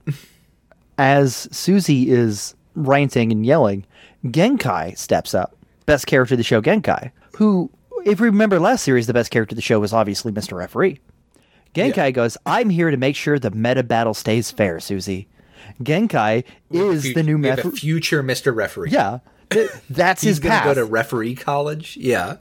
as 0.97 1.47
Susie 1.49 2.11
is 2.11 2.55
ranting 2.75 3.31
and 3.31 3.45
yelling, 3.45 3.85
Genkai 4.25 4.97
steps 4.97 5.33
up. 5.33 5.55
Best 5.85 6.07
character 6.07 6.33
of 6.33 6.37
the 6.39 6.43
show, 6.43 6.61
Genkai, 6.61 7.11
who, 7.37 7.69
if 8.05 8.19
we 8.19 8.27
remember 8.27 8.59
last 8.59 8.83
series, 8.83 9.05
the 9.07 9.13
best 9.13 9.29
character 9.31 9.53
of 9.53 9.57
the 9.57 9.61
show 9.61 9.79
was 9.79 9.93
obviously 9.93 10.31
Mr. 10.31 10.57
Referee. 10.57 10.99
Genkai 11.75 11.95
Yeah. 11.97 12.11
goes, 12.11 12.37
I'm 12.45 12.69
here 12.69 12.89
to 12.89 12.97
make 12.97 13.15
sure 13.15 13.37
the 13.37 13.51
meta 13.51 13.83
battle 13.83 14.13
stays 14.13 14.49
fair, 14.49 14.79
Susie. 14.79 15.27
Genkai 15.83 16.43
is 16.71 17.05
Fut- 17.05 17.15
the 17.15 17.23
new 17.23 17.37
we 17.37 17.47
have 17.47 17.57
meta. 17.57 17.67
a 17.67 17.71
future 17.71 18.23
Mister 18.23 18.51
Referee. 18.51 18.91
Yeah. 18.91 19.19
th- 19.51 19.69
That's 19.89 20.21
He's 20.23 20.37
his 20.37 20.39
path. 20.39 20.63
go 20.65 20.73
to 20.73 20.85
referee 20.85 21.35
college. 21.35 21.97
Yeah. 21.97 22.37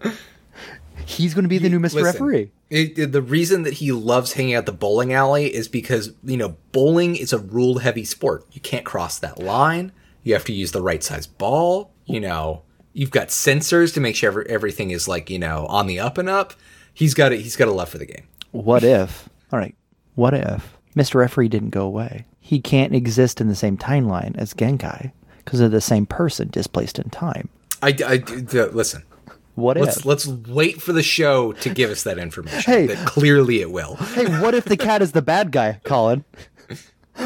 He's 1.06 1.35
going 1.35 1.43
to 1.44 1.48
be 1.48 1.59
the 1.59 1.69
new 1.69 1.81
Mr. 1.81 1.94
Listen, 1.94 2.05
Referee. 2.05 2.52
it- 2.70 2.98
it- 2.98 3.12
the 3.12 3.20
reason 3.23 3.62
that 3.65 3.74
he 3.74 3.93
loves 3.93 4.35
hanging 4.35 4.55
out 4.55 4.65
the 4.66 4.73
bowling 4.73 5.12
alley 5.12 5.52
is 5.55 5.69
because 5.69 6.12
you 6.23 6.36
know 6.36 6.56
bowling 6.73 7.16
is 7.16 7.32
a 7.32 7.39
rule 7.39 7.78
heavy 7.78 8.05
sport. 8.05 8.47
You 8.52 8.61
can't 8.61 8.85
cross 8.85 9.19
that 9.19 9.39
line. 9.43 9.93
You 10.24 10.32
have 10.34 10.44
to 10.46 10.52
use 10.52 10.72
the 10.72 10.82
right 10.82 11.02
size 11.02 11.26
ball. 11.26 11.92
You 12.06 12.20
know, 12.20 12.62
you've 12.92 13.10
got 13.12 13.28
sensors 13.28 13.94
to 13.94 14.01
make 14.01 14.16
sure 14.16 14.28
every, 14.28 14.46
everything 14.48 14.90
is 14.90 15.06
like 15.06 15.30
you 15.30 15.38
know 15.38 15.66
on 15.66 15.86
the 15.86 16.01
up 16.01 16.18
and 16.18 16.28
up. 16.28 16.55
He's 16.92 17.14
got 17.14 17.32
it. 17.32 17.40
he's 17.40 17.56
got 17.56 17.68
a 17.68 17.72
love 17.72 17.88
for 17.88 17.98
the 17.98 18.06
game. 18.06 18.26
What 18.51 18.82
if? 18.84 19.28
All 19.52 19.59
right. 19.59 19.74
What 20.16 20.34
if 20.34 20.76
Mr. 20.96 21.16
Referee 21.16 21.48
didn't 21.48 21.70
go 21.70 21.84
away? 21.84 22.24
He 22.40 22.60
can't 22.60 22.94
exist 22.94 23.40
in 23.40 23.48
the 23.48 23.55
same 23.55 23.76
timeline 23.76 24.36
as 24.36 24.52
Genkai 24.55 25.12
because 25.38 25.59
they're 25.60 25.68
the 25.68 25.80
same 25.80 26.06
person 26.06 26.48
displaced 26.48 26.98
in 26.98 27.10
time. 27.10 27.48
I, 27.82 27.88
I- 28.06 28.16
d- 28.18 28.62
listen. 28.66 29.02
What 29.56 29.76
Let's 29.76 29.98
if? 29.98 30.05
let's 30.05 30.26
wait 30.26 30.82
for 30.82 30.92
the 30.92 31.02
show 31.02 31.52
to 31.52 31.70
give 31.70 31.90
us 31.90 32.02
that 32.02 32.18
information. 32.18 32.60
Hey. 32.72 32.86
that 32.88 33.06
clearly 33.06 33.60
it 33.60 33.70
will. 33.70 33.94
Hey, 33.96 34.26
what 34.40 34.52
if 34.55 34.64
the 34.64 34.76
cat 34.76 35.01
is 35.01 35.12
the 35.12 35.22
bad 35.22 35.52
guy, 35.52 35.80
Colin? 35.84 36.24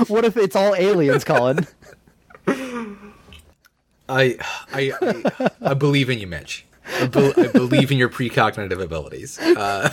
What 0.09 0.27
if 0.27 0.37
it's 0.37 0.55
all 0.55 0.75
aliens, 0.75 1.25
Colin? 1.25 1.67
I 4.09 4.37
I 4.73 4.93
I, 5.01 5.51
I 5.71 5.75
believe 5.75 6.11
in 6.11 6.19
you, 6.19 6.27
Mitch. 6.27 6.65
I, 7.01 7.07
be- 7.07 7.35
I 7.37 7.49
believe 7.49 7.91
in 7.93 7.99
your 7.99 8.09
precognitive 8.09 8.81
abilities. 8.83 9.39
Uh, 9.39 9.93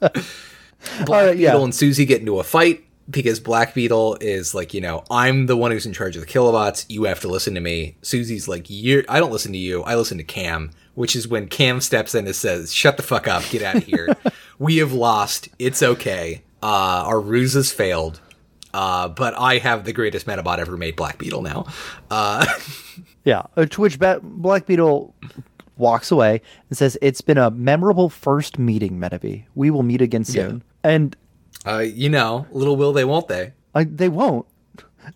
Black 0.00 1.26
right, 1.26 1.36
yeah. 1.36 1.50
Beetle 1.50 1.64
and 1.64 1.74
Susie 1.74 2.04
get 2.04 2.20
into 2.20 2.38
a 2.38 2.44
fight 2.44 2.84
because 3.10 3.40
Black 3.40 3.74
Beetle 3.74 4.16
is 4.20 4.54
like, 4.54 4.72
you 4.74 4.80
know, 4.80 5.02
I'm 5.10 5.46
the 5.46 5.56
one 5.56 5.70
who's 5.70 5.86
in 5.86 5.92
charge 5.92 6.16
of 6.16 6.22
the 6.22 6.28
kilobots. 6.28 6.86
You 6.88 7.04
have 7.04 7.20
to 7.20 7.28
listen 7.28 7.54
to 7.54 7.60
me. 7.60 7.96
Susie's 8.02 8.48
like, 8.48 8.70
you 8.70 9.04
I 9.08 9.18
don't 9.20 9.32
listen 9.32 9.52
to 9.52 9.58
you. 9.58 9.82
I 9.82 9.96
listen 9.96 10.18
to 10.18 10.24
Cam, 10.24 10.70
which 10.94 11.16
is 11.16 11.26
when 11.26 11.48
Cam 11.48 11.80
steps 11.80 12.14
in 12.14 12.26
and 12.26 12.36
says, 12.36 12.72
"Shut 12.72 12.96
the 12.96 13.02
fuck 13.02 13.26
up. 13.26 13.42
Get 13.50 13.62
out 13.62 13.76
of 13.76 13.84
here. 13.84 14.14
we 14.58 14.76
have 14.78 14.92
lost. 14.92 15.48
It's 15.58 15.82
okay. 15.82 16.42
Uh, 16.62 17.04
our 17.06 17.20
ruse 17.20 17.54
has 17.54 17.72
failed." 17.72 18.20
Uh, 18.74 19.06
but 19.08 19.34
I 19.38 19.58
have 19.58 19.84
the 19.84 19.92
greatest 19.92 20.26
Metabot 20.26 20.58
ever 20.58 20.76
made, 20.76 20.96
Black 20.96 21.16
Beetle. 21.16 21.42
Now, 21.42 21.66
uh, 22.10 22.44
Yeah. 23.24 23.42
uh, 23.56 23.66
To 23.66 23.80
which 23.80 23.98
Black 24.00 24.66
Beetle 24.66 25.14
walks 25.76 26.10
away 26.10 26.42
and 26.68 26.76
says, 26.76 26.98
It's 27.00 27.20
been 27.20 27.38
a 27.38 27.50
memorable 27.52 28.08
first 28.10 28.58
meeting, 28.58 28.98
Metabee. 28.98 29.44
We 29.54 29.70
will 29.70 29.84
meet 29.84 30.02
again 30.02 30.24
soon. 30.24 30.62
And 30.82 31.16
Uh, 31.64 31.78
you 31.78 32.08
know, 32.08 32.46
little 32.50 32.76
will 32.76 32.92
they, 32.92 33.04
won't 33.04 33.28
they? 33.28 33.52
I, 33.76 33.84
they 33.84 34.08
won't. 34.08 34.46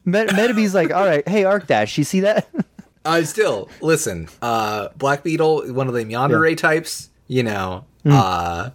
Met- 0.04 0.28
Metabee's 0.28 0.74
like, 0.74 0.92
All 0.92 1.04
right, 1.04 1.26
hey, 1.28 1.42
Arkdash, 1.42 1.98
you 1.98 2.04
see 2.04 2.20
that? 2.20 2.48
Uh, 3.04 3.22
still, 3.24 3.68
listen, 3.80 4.28
uh, 4.42 4.88
Black 4.96 5.22
Beetle, 5.24 5.72
one 5.72 5.88
of 5.88 5.94
the 5.94 6.04
Yandere 6.04 6.56
types, 6.56 7.08
you 7.26 7.42
know, 7.42 7.84
uh, 8.06 8.70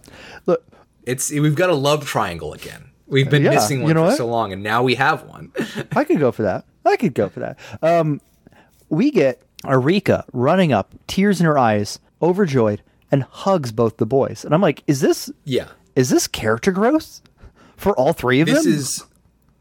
Look, 0.46 0.62
it's 1.04 1.30
we've 1.30 1.54
got 1.54 1.70
a 1.70 1.74
love 1.74 2.04
triangle 2.04 2.52
again. 2.52 2.90
We've 3.06 3.28
been 3.28 3.42
Yeah, 3.42 3.50
missing 3.50 3.80
one 3.82 3.88
you 3.88 3.94
know 3.94 4.02
for 4.02 4.06
what? 4.08 4.16
so 4.16 4.26
long, 4.26 4.52
and 4.52 4.62
now 4.62 4.82
we 4.82 4.94
have 4.94 5.24
one. 5.24 5.52
I 5.96 6.04
could 6.04 6.18
go 6.18 6.32
for 6.32 6.42
that. 6.42 6.64
I 6.84 6.96
could 6.96 7.14
go 7.14 7.28
for 7.28 7.40
that. 7.40 7.58
Um, 7.82 8.20
we 8.88 9.10
get 9.10 9.42
Arika 9.64 10.24
running 10.32 10.72
up, 10.72 10.94
tears 11.06 11.40
in 11.40 11.46
her 11.46 11.58
eyes, 11.58 11.98
overjoyed, 12.22 12.82
and 13.10 13.22
hugs 13.24 13.72
both 13.72 13.96
the 13.98 14.06
boys. 14.06 14.44
And 14.44 14.54
I'm 14.54 14.60
like, 14.62 14.82
is 14.86 15.00
this 15.00 15.30
Yeah. 15.44 15.68
is 15.96 16.10
this 16.10 16.26
character 16.26 16.72
growth 16.72 17.20
for 17.76 17.92
all 17.98 18.12
three 18.12 18.40
of 18.40 18.46
This 18.46 18.64
them? 18.64 18.72
is 18.72 19.04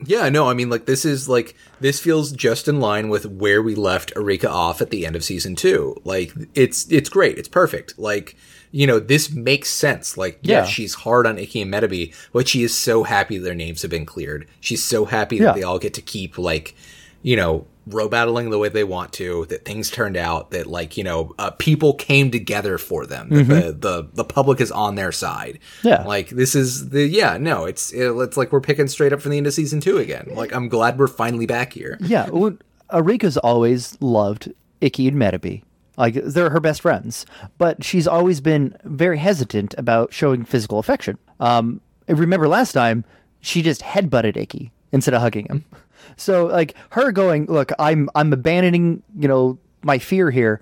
yeah, 0.05 0.27
no, 0.27 0.49
I 0.49 0.53
mean 0.53 0.69
like 0.69 0.85
this 0.85 1.05
is 1.05 1.29
like 1.29 1.55
this 1.79 1.99
feels 1.99 2.31
just 2.33 2.67
in 2.67 2.79
line 2.81 3.07
with 3.09 3.25
where 3.25 3.61
we 3.61 3.73
left 3.75 4.11
Erika 4.17 4.49
off 4.49 4.81
at 4.81 4.89
the 4.89 5.05
end 5.05 5.15
of 5.15 5.23
season 5.23 5.55
2. 5.55 6.01
Like 6.03 6.33
it's 6.55 6.89
it's 6.91 7.07
great. 7.09 7.37
It's 7.37 7.47
perfect. 7.47 7.97
Like 7.97 8.35
you 8.75 8.85
know, 8.87 8.99
this 8.99 9.31
makes 9.31 9.69
sense. 9.69 10.17
Like, 10.17 10.39
yeah, 10.41 10.59
Yeah. 10.61 10.65
she's 10.65 10.95
hard 10.95 11.25
on 11.27 11.37
Ikki 11.37 11.61
and 11.61 11.71
Metabee, 11.71 12.13
but 12.33 12.47
she 12.49 12.63
is 12.63 12.75
so 12.75 13.03
happy 13.03 13.37
their 13.37 13.53
names 13.55 13.83
have 13.83 13.91
been 13.91 14.05
cleared. 14.05 14.47
She's 14.59 14.83
so 14.83 15.05
happy 15.05 15.37
Yeah. 15.37 15.43
that 15.45 15.55
they 15.55 15.63
all 15.63 15.79
get 15.79 15.93
to 15.93 16.01
keep 16.01 16.37
like, 16.39 16.75
you 17.21 17.35
know, 17.35 17.65
row 17.85 18.07
battling 18.09 18.49
the 18.49 18.57
way 18.57 18.69
they 18.69 18.83
want 18.83 19.11
to. 19.13 19.45
That 19.49 19.63
things 19.65 19.91
turned 19.91 20.17
out. 20.17 20.51
That 20.51 20.65
like, 20.67 20.97
you 20.97 21.03
know, 21.03 21.35
uh, 21.37 21.51
people 21.51 21.93
came 21.93 22.31
together 22.31 22.77
for 22.77 23.05
them. 23.05 23.29
That 23.29 23.47
the 23.47 23.71
the 23.73 24.07
the 24.15 24.23
public 24.23 24.59
is 24.59 24.71
on 24.71 24.95
their 24.95 25.11
side. 25.11 25.59
Mm-hmm. 25.79 25.87
Yeah. 25.89 26.03
like 26.07 26.29
this 26.29 26.55
is 26.55 26.89
the 26.89 27.03
yeah. 27.05 27.37
No, 27.37 27.65
it's 27.65 27.91
it's 27.93 28.37
like 28.37 28.51
we're 28.51 28.61
picking 28.61 28.87
straight 28.87 29.13
up 29.13 29.21
from 29.21 29.31
the 29.31 29.37
end 29.37 29.47
of 29.47 29.53
season 29.53 29.81
two 29.81 29.97
again. 29.99 30.31
Like, 30.33 30.51
I'm 30.53 30.67
glad 30.69 30.97
we're 30.97 31.07
finally 31.07 31.45
back 31.45 31.73
here. 31.73 31.97
Yeah, 32.01 32.27
well, 32.31 32.57
Arika's 32.89 33.37
always 33.37 33.97
loved 34.01 34.51
Ikki 34.81 35.07
and 35.09 35.17
Metabee. 35.17 35.61
Like 35.97 36.15
they're 36.15 36.49
her 36.49 36.59
best 36.59 36.81
friends, 36.81 37.25
but 37.57 37.83
she's 37.83 38.07
always 38.07 38.41
been 38.41 38.75
very 38.83 39.17
hesitant 39.17 39.75
about 39.77 40.13
showing 40.13 40.43
physical 40.43 40.79
affection. 40.79 41.17
Um, 41.39 41.81
remember 42.07 42.47
last 42.47 42.73
time 42.73 43.05
she 43.41 43.61
just 43.61 43.81
headbutted 43.81 44.35
Ikki 44.37 44.71
instead 44.91 45.13
of 45.13 45.21
hugging 45.21 45.45
him. 45.45 45.65
So 46.17 46.47
like 46.47 46.75
her 46.89 47.13
going, 47.13 47.45
look, 47.45 47.71
I'm 47.79 48.09
I'm 48.13 48.33
abandoning 48.33 49.01
you 49.17 49.27
know 49.27 49.57
my 49.83 49.99
fear 49.99 50.29
here. 50.31 50.59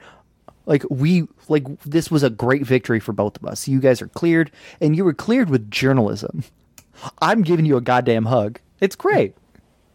Like 0.68 0.84
we 0.90 1.28
like 1.48 1.66
this 1.82 2.12
was 2.12 2.22
a 2.22 2.30
great 2.30 2.64
victory 2.64 3.00
for 3.00 3.12
both 3.12 3.38
of 3.38 3.46
us. 3.46 3.68
You 3.68 3.80
guys 3.80 4.04
are 4.04 4.08
cleared, 4.08 4.52
and 4.80 4.96
you 4.96 5.04
were 5.04 5.16
cleared 5.16 5.50
with 5.50 5.72
journalism. 5.72 6.44
I'm 7.22 7.42
giving 7.42 7.66
you 7.66 7.76
a 7.76 7.82
goddamn 7.82 8.26
hug. 8.26 8.60
It's 8.80 8.96
great. 8.96 9.36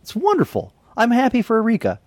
It's 0.03 0.17
wonderful. 0.17 0.75
I'm 0.97 1.13
happy 1.13 1.43
for 1.43 1.59
Erika. 1.59 2.01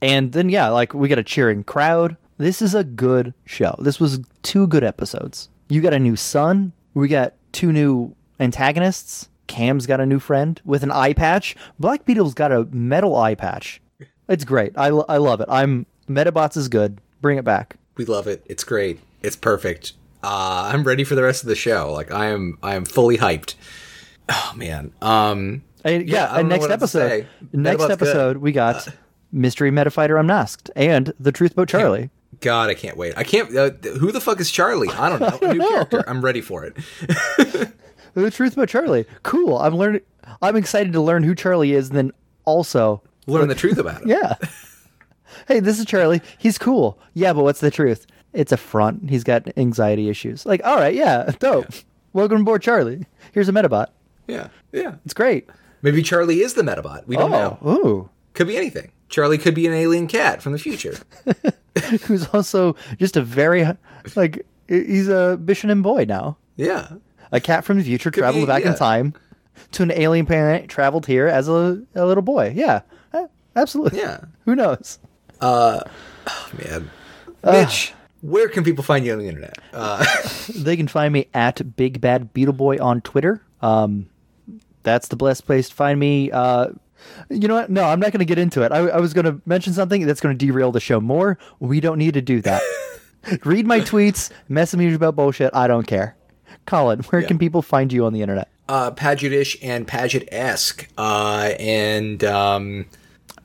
And 0.00 0.32
then 0.32 0.48
yeah, 0.48 0.68
like 0.68 0.92
we 0.94 1.08
got 1.08 1.18
a 1.18 1.24
cheering 1.24 1.64
crowd. 1.64 2.16
This 2.42 2.60
is 2.60 2.74
a 2.74 2.82
good 2.82 3.34
show. 3.44 3.76
This 3.78 4.00
was 4.00 4.18
two 4.42 4.66
good 4.66 4.82
episodes. 4.82 5.48
You 5.68 5.80
got 5.80 5.94
a 5.94 5.98
new 6.00 6.16
son. 6.16 6.72
We 6.92 7.06
got 7.06 7.34
two 7.52 7.70
new 7.70 8.16
antagonists. 8.40 9.28
Cam's 9.46 9.86
got 9.86 10.00
a 10.00 10.06
new 10.06 10.18
friend 10.18 10.60
with 10.64 10.82
an 10.82 10.90
eye 10.90 11.12
patch. 11.12 11.54
Black 11.78 12.04
Beetle's 12.04 12.34
got 12.34 12.50
a 12.50 12.64
metal 12.72 13.14
eye 13.14 13.36
patch. 13.36 13.80
It's 14.28 14.44
great. 14.44 14.72
I, 14.76 14.88
lo- 14.88 15.04
I 15.08 15.18
love 15.18 15.40
it. 15.40 15.46
I'm 15.48 15.86
Metabots 16.08 16.56
is 16.56 16.68
good. 16.68 17.00
Bring 17.20 17.38
it 17.38 17.44
back. 17.44 17.76
We 17.96 18.06
love 18.06 18.26
it. 18.26 18.42
It's 18.46 18.64
great. 18.64 18.98
It's 19.22 19.36
perfect. 19.36 19.92
Uh, 20.24 20.68
I'm 20.74 20.82
ready 20.82 21.04
for 21.04 21.14
the 21.14 21.22
rest 21.22 21.44
of 21.44 21.48
the 21.48 21.54
show. 21.54 21.92
Like 21.92 22.10
I 22.10 22.26
am, 22.26 22.58
I 22.60 22.74
am 22.74 22.84
fully 22.84 23.18
hyped. 23.18 23.54
Oh 24.28 24.52
man. 24.56 24.92
Um, 25.00 25.62
And, 25.84 26.08
yeah, 26.08 26.26
don't 26.26 26.40
and 26.40 26.48
next 26.48 26.62
what 26.62 26.70
else 26.72 26.90
to 26.92 27.04
episode, 27.04 27.28
next 27.52 27.82
Metabots 27.82 27.86
good. 27.86 27.90
Uh, 27.90 27.92
episode, 27.92 28.36
we 28.38 28.50
got 28.50 28.88
Mystery 29.30 29.70
Metafighter 29.70 30.18
Unmasked 30.18 30.72
and 30.74 31.12
The 31.20 31.30
Truth 31.30 31.52
About 31.52 31.68
Charlie. 31.68 32.10
God, 32.40 32.70
I 32.70 32.74
can't 32.74 32.96
wait. 32.96 33.14
I 33.16 33.24
can't. 33.24 33.54
Uh, 33.56 33.70
who 33.98 34.10
the 34.10 34.20
fuck 34.20 34.40
is 34.40 34.50
Charlie? 34.50 34.88
I 34.88 35.08
don't 35.08 35.20
know. 35.20 35.48
A 35.48 35.54
new 35.54 35.60
character. 35.60 36.04
I'm 36.08 36.24
ready 36.24 36.40
for 36.40 36.64
it. 36.64 36.76
The 38.14 38.30
Truth 38.30 38.54
About 38.54 38.68
Charlie. 38.68 39.06
Cool. 39.22 39.56
I'm 39.56 39.74
learning. 39.74 40.02
I'm 40.42 40.54
excited 40.56 40.92
to 40.92 41.00
learn 41.00 41.22
who 41.22 41.34
Charlie 41.34 41.72
is, 41.72 41.88
and 41.88 41.96
then 41.96 42.12
also, 42.44 43.02
Learn 43.26 43.48
the 43.48 43.54
truth 43.54 43.78
about 43.78 44.02
it. 44.02 44.08
yeah. 44.08 44.34
hey, 45.48 45.60
this 45.60 45.78
is 45.78 45.86
Charlie. 45.86 46.20
He's 46.38 46.58
cool. 46.58 46.98
Yeah, 47.14 47.32
but 47.32 47.44
what's 47.44 47.60
the 47.60 47.70
truth? 47.70 48.06
It's 48.32 48.52
a 48.52 48.56
front. 48.56 49.08
He's 49.08 49.24
got 49.24 49.46
anxiety 49.56 50.08
issues. 50.08 50.44
Like, 50.44 50.62
all 50.64 50.76
right, 50.76 50.94
yeah, 50.94 51.30
dope. 51.38 51.66
Welcome 52.12 52.42
aboard, 52.42 52.62
Charlie. 52.62 53.06
Here's 53.32 53.48
a 53.48 53.52
Metabot. 53.52 53.86
Yeah. 54.26 54.48
Yeah. 54.72 54.96
It's 55.04 55.14
great. 55.14 55.48
Maybe 55.80 56.02
Charlie 56.02 56.42
is 56.42 56.54
the 56.54 56.62
Metabot. 56.62 57.06
We 57.06 57.16
don't 57.16 57.30
know. 57.30 57.58
Oh, 57.62 57.76
ooh. 57.76 58.10
Could 58.34 58.46
be 58.46 58.56
anything. 58.56 58.92
Charlie 59.08 59.38
could 59.38 59.54
be 59.54 59.66
an 59.66 59.72
alien 59.72 60.06
cat 60.06 60.42
from 60.42 60.52
the 60.52 60.58
future. 60.58 60.96
Who's 62.06 62.26
also 62.28 62.76
just 62.98 63.16
a 63.16 63.22
very 63.22 63.66
like 64.16 64.44
he's 64.68 65.08
a 65.08 65.38
Bishonen 65.42 65.82
boy 65.82 66.04
now. 66.06 66.36
Yeah. 66.56 66.88
A 67.30 67.40
cat 67.40 67.64
from 67.64 67.78
the 67.78 67.84
future 67.84 68.10
traveled 68.10 68.42
be, 68.42 68.46
back 68.46 68.64
in 68.64 68.74
time 68.74 69.14
to 69.72 69.82
an 69.82 69.90
alien 69.92 70.26
planet, 70.26 70.68
traveled 70.68 71.06
here 71.06 71.26
as 71.26 71.48
a, 71.48 71.82
a 71.94 72.04
little 72.06 72.22
boy. 72.22 72.52
Yeah, 72.54 72.82
Uh, 73.12 73.26
absolutely. 73.56 74.00
Yeah. 74.00 74.20
Who 74.44 74.54
knows? 74.54 74.98
Uh 75.40 75.80
man. 76.62 76.90
Mitch, 77.44 77.92
where 78.20 78.48
can 78.48 78.62
people 78.64 78.84
find 78.84 79.04
you 79.04 79.12
on 79.14 79.18
the 79.18 79.26
internet? 79.28 79.56
Uh, 79.72 80.04
They 80.54 80.76
can 80.76 80.86
find 80.88 81.12
me 81.12 81.28
at 81.34 81.74
Big 81.76 82.00
Bad 82.00 82.32
Beetle 82.32 82.52
Boy 82.54 82.76
on 82.78 83.00
Twitter. 83.00 83.42
Um, 83.62 84.08
that's 84.84 85.08
the 85.08 85.16
best 85.16 85.46
place 85.46 85.68
to 85.70 85.74
find 85.74 85.98
me. 85.98 86.30
Uh, 86.30 86.68
you 87.28 87.48
know 87.48 87.54
what? 87.54 87.70
No, 87.70 87.84
I'm 87.84 88.00
not 88.00 88.12
going 88.12 88.20
to 88.20 88.24
get 88.24 88.38
into 88.38 88.62
it. 88.62 88.72
I, 88.72 88.78
I 88.78 89.00
was 89.00 89.12
going 89.14 89.26
to 89.26 89.40
mention 89.46 89.72
something 89.72 90.06
that's 90.06 90.20
going 90.20 90.36
to 90.36 90.46
derail 90.46 90.72
the 90.72 90.80
show 90.80 91.00
more. 91.00 91.38
We 91.60 91.80
don't 91.80 91.98
need 91.98 92.14
to 92.14 92.22
do 92.22 92.40
that. 92.42 92.62
Read 93.44 93.66
my 93.66 93.80
tweets, 93.80 94.30
message 94.48 94.78
me 94.78 94.92
about 94.92 95.16
bullshit. 95.16 95.54
I 95.54 95.66
don't 95.66 95.86
care. 95.86 96.16
Colin, 96.66 97.00
where 97.04 97.22
can 97.22 97.38
people 97.38 97.62
find 97.62 97.92
you 97.92 98.04
on 98.06 98.12
the 98.12 98.22
internet? 98.22 98.48
uh, 98.68 98.90
Paget-ish 98.92 99.58
and 99.62 99.86
Paget-esque. 99.86 100.88
Uh, 100.96 101.52
and, 101.58 102.22
um, 102.24 102.86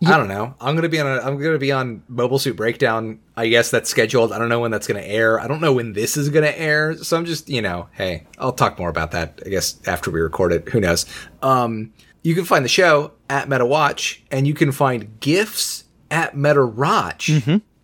I 0.05 0.15
don't 0.15 0.27
know. 0.27 0.53
I'm 0.61 0.75
gonna 0.75 0.89
be 0.89 0.99
on. 0.99 1.07
A, 1.07 1.21
I'm 1.21 1.41
gonna 1.41 1.57
be 1.57 1.71
on 1.71 2.03
Mobile 2.07 2.37
Suit 2.37 2.55
Breakdown. 2.55 3.19
I 3.35 3.47
guess 3.47 3.71
that's 3.71 3.89
scheduled. 3.89 4.31
I 4.31 4.37
don't 4.37 4.47
know 4.47 4.59
when 4.59 4.69
that's 4.69 4.85
gonna 4.85 5.01
air. 5.01 5.39
I 5.39 5.47
don't 5.47 5.59
know 5.59 5.73
when 5.73 5.93
this 5.93 6.17
is 6.17 6.29
gonna 6.29 6.53
air. 6.55 6.95
So 6.97 7.17
I'm 7.17 7.25
just, 7.25 7.49
you 7.49 7.63
know, 7.63 7.87
hey, 7.93 8.27
I'll 8.37 8.51
talk 8.51 8.77
more 8.77 8.89
about 8.89 9.09
that. 9.11 9.41
I 9.43 9.49
guess 9.49 9.81
after 9.87 10.11
we 10.11 10.19
record 10.21 10.53
it. 10.53 10.69
Who 10.69 10.79
knows? 10.79 11.07
Um, 11.41 11.93
you 12.23 12.35
can 12.35 12.45
find 12.45 12.63
the 12.65 12.69
show 12.69 13.11
at 13.29 13.49
Meta 13.49 13.65
Watch, 13.65 14.23
and 14.31 14.47
you 14.47 14.53
can 14.53 14.71
find 14.71 15.19
gifs 15.19 15.85
at 16.11 16.35
Meta 16.37 16.65
Watch. 16.65 17.29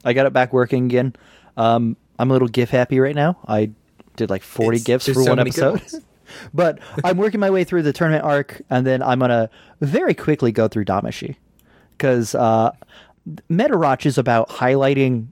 I 0.06 0.14
got 0.14 0.26
it 0.26 0.34
back 0.34 0.52
working 0.54 0.86
again. 0.86 1.16
Um, 1.58 1.96
I'm 2.20 2.30
a 2.30 2.34
little 2.34 2.48
GIF 2.48 2.70
happy 2.70 3.00
right 3.00 3.16
now. 3.16 3.38
I 3.48 3.72
did 4.16 4.30
like 4.30 4.44
40 4.44 4.78
It's- 4.78 4.84
GIFs 4.86 5.06
for 5.08 5.24
so 5.24 5.30
one 5.30 5.40
episode. 5.40 5.82
but 6.54 6.80
I'm 7.04 7.18
working 7.18 7.40
my 7.40 7.50
way 7.50 7.64
through 7.64 7.84
the 7.84 7.94
tournament 7.94 8.26
arc, 8.26 8.62
and 8.70 8.86
then 8.86 9.02
I'm 9.02 9.20
gonna 9.20 9.50
very 9.82 10.14
quickly 10.14 10.52
go 10.52 10.68
through 10.68 10.86
Damashi 10.86 11.36
because 11.92 12.36
uh, 12.36 12.72
Meta 13.50 13.78
Watch 13.78 14.06
is 14.06 14.18
about 14.18 14.50
highlighting 14.50 15.28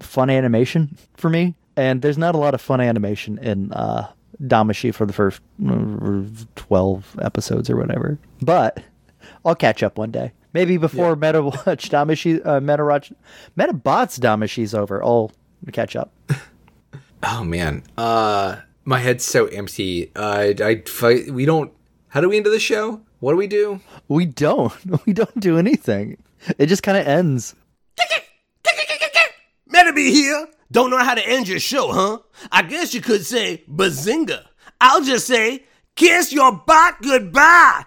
fun 0.00 0.28
animation 0.30 0.96
for 1.14 1.30
me, 1.30 1.54
and 1.76 2.02
there's 2.02 2.18
not 2.18 2.34
a 2.34 2.38
lot 2.38 2.54
of 2.54 2.60
fun 2.60 2.80
animation 2.80 3.38
in 3.38 3.72
uh, 3.72 4.08
Damashi 4.40 4.94
for 4.94 5.06
the 5.06 5.12
first 5.12 5.40
uh, 5.68 6.22
12 6.56 7.18
episodes 7.22 7.68
or 7.70 7.76
whatever. 7.76 8.18
But 8.40 8.82
I'll 9.44 9.54
catch 9.54 9.82
up 9.82 9.98
one 9.98 10.10
day. 10.10 10.32
Maybe 10.52 10.76
before 10.76 11.16
Meta 11.16 11.42
Watch 11.42 11.90
Damashi, 11.90 12.44
uh, 12.46 12.60
Meta 12.60 12.84
Watch, 12.84 13.12
Metabots 13.56 14.18
Damashi's 14.20 14.74
over. 14.74 15.02
I'll 15.02 15.32
catch 15.72 15.96
up. 15.96 16.12
Oh 17.24 17.44
man, 17.44 17.84
uh, 17.96 18.56
my 18.84 18.98
head's 18.98 19.24
so 19.24 19.46
empty. 19.46 20.10
Uh, 20.16 20.54
I 20.60 20.82
fight. 20.86 21.30
We 21.30 21.44
don't. 21.44 21.72
How 22.08 22.20
do 22.20 22.28
we 22.28 22.36
end 22.36 22.46
the 22.46 22.58
show? 22.58 23.00
What 23.20 23.30
do 23.32 23.36
we 23.36 23.46
do? 23.46 23.80
We 24.08 24.26
don't. 24.26 24.72
We 25.06 25.12
don't 25.12 25.38
do 25.38 25.56
anything. 25.56 26.16
It 26.58 26.66
just 26.66 26.82
kind 26.82 26.98
of 26.98 27.06
ends. 27.06 27.54
Meta 29.68 29.92
be 29.92 30.10
here. 30.10 30.48
Don't 30.72 30.88
know 30.88 30.98
how 30.98 31.14
to 31.14 31.28
end 31.28 31.48
your 31.48 31.60
show, 31.60 31.92
huh? 31.92 32.18
I 32.50 32.62
guess 32.62 32.94
you 32.94 33.02
could 33.02 33.26
say 33.26 33.62
bazinga. 33.70 34.46
I'll 34.80 35.02
just 35.02 35.26
say 35.26 35.64
kiss 35.94 36.32
your 36.32 36.52
bot 36.52 37.02
goodbye. 37.02 37.84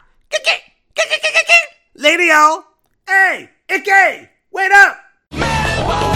Later, 1.95 2.23
y'all. 2.23 2.63
Hey, 3.07 3.49
Ike, 3.69 4.29
wait 4.51 4.71
up. 4.71 6.14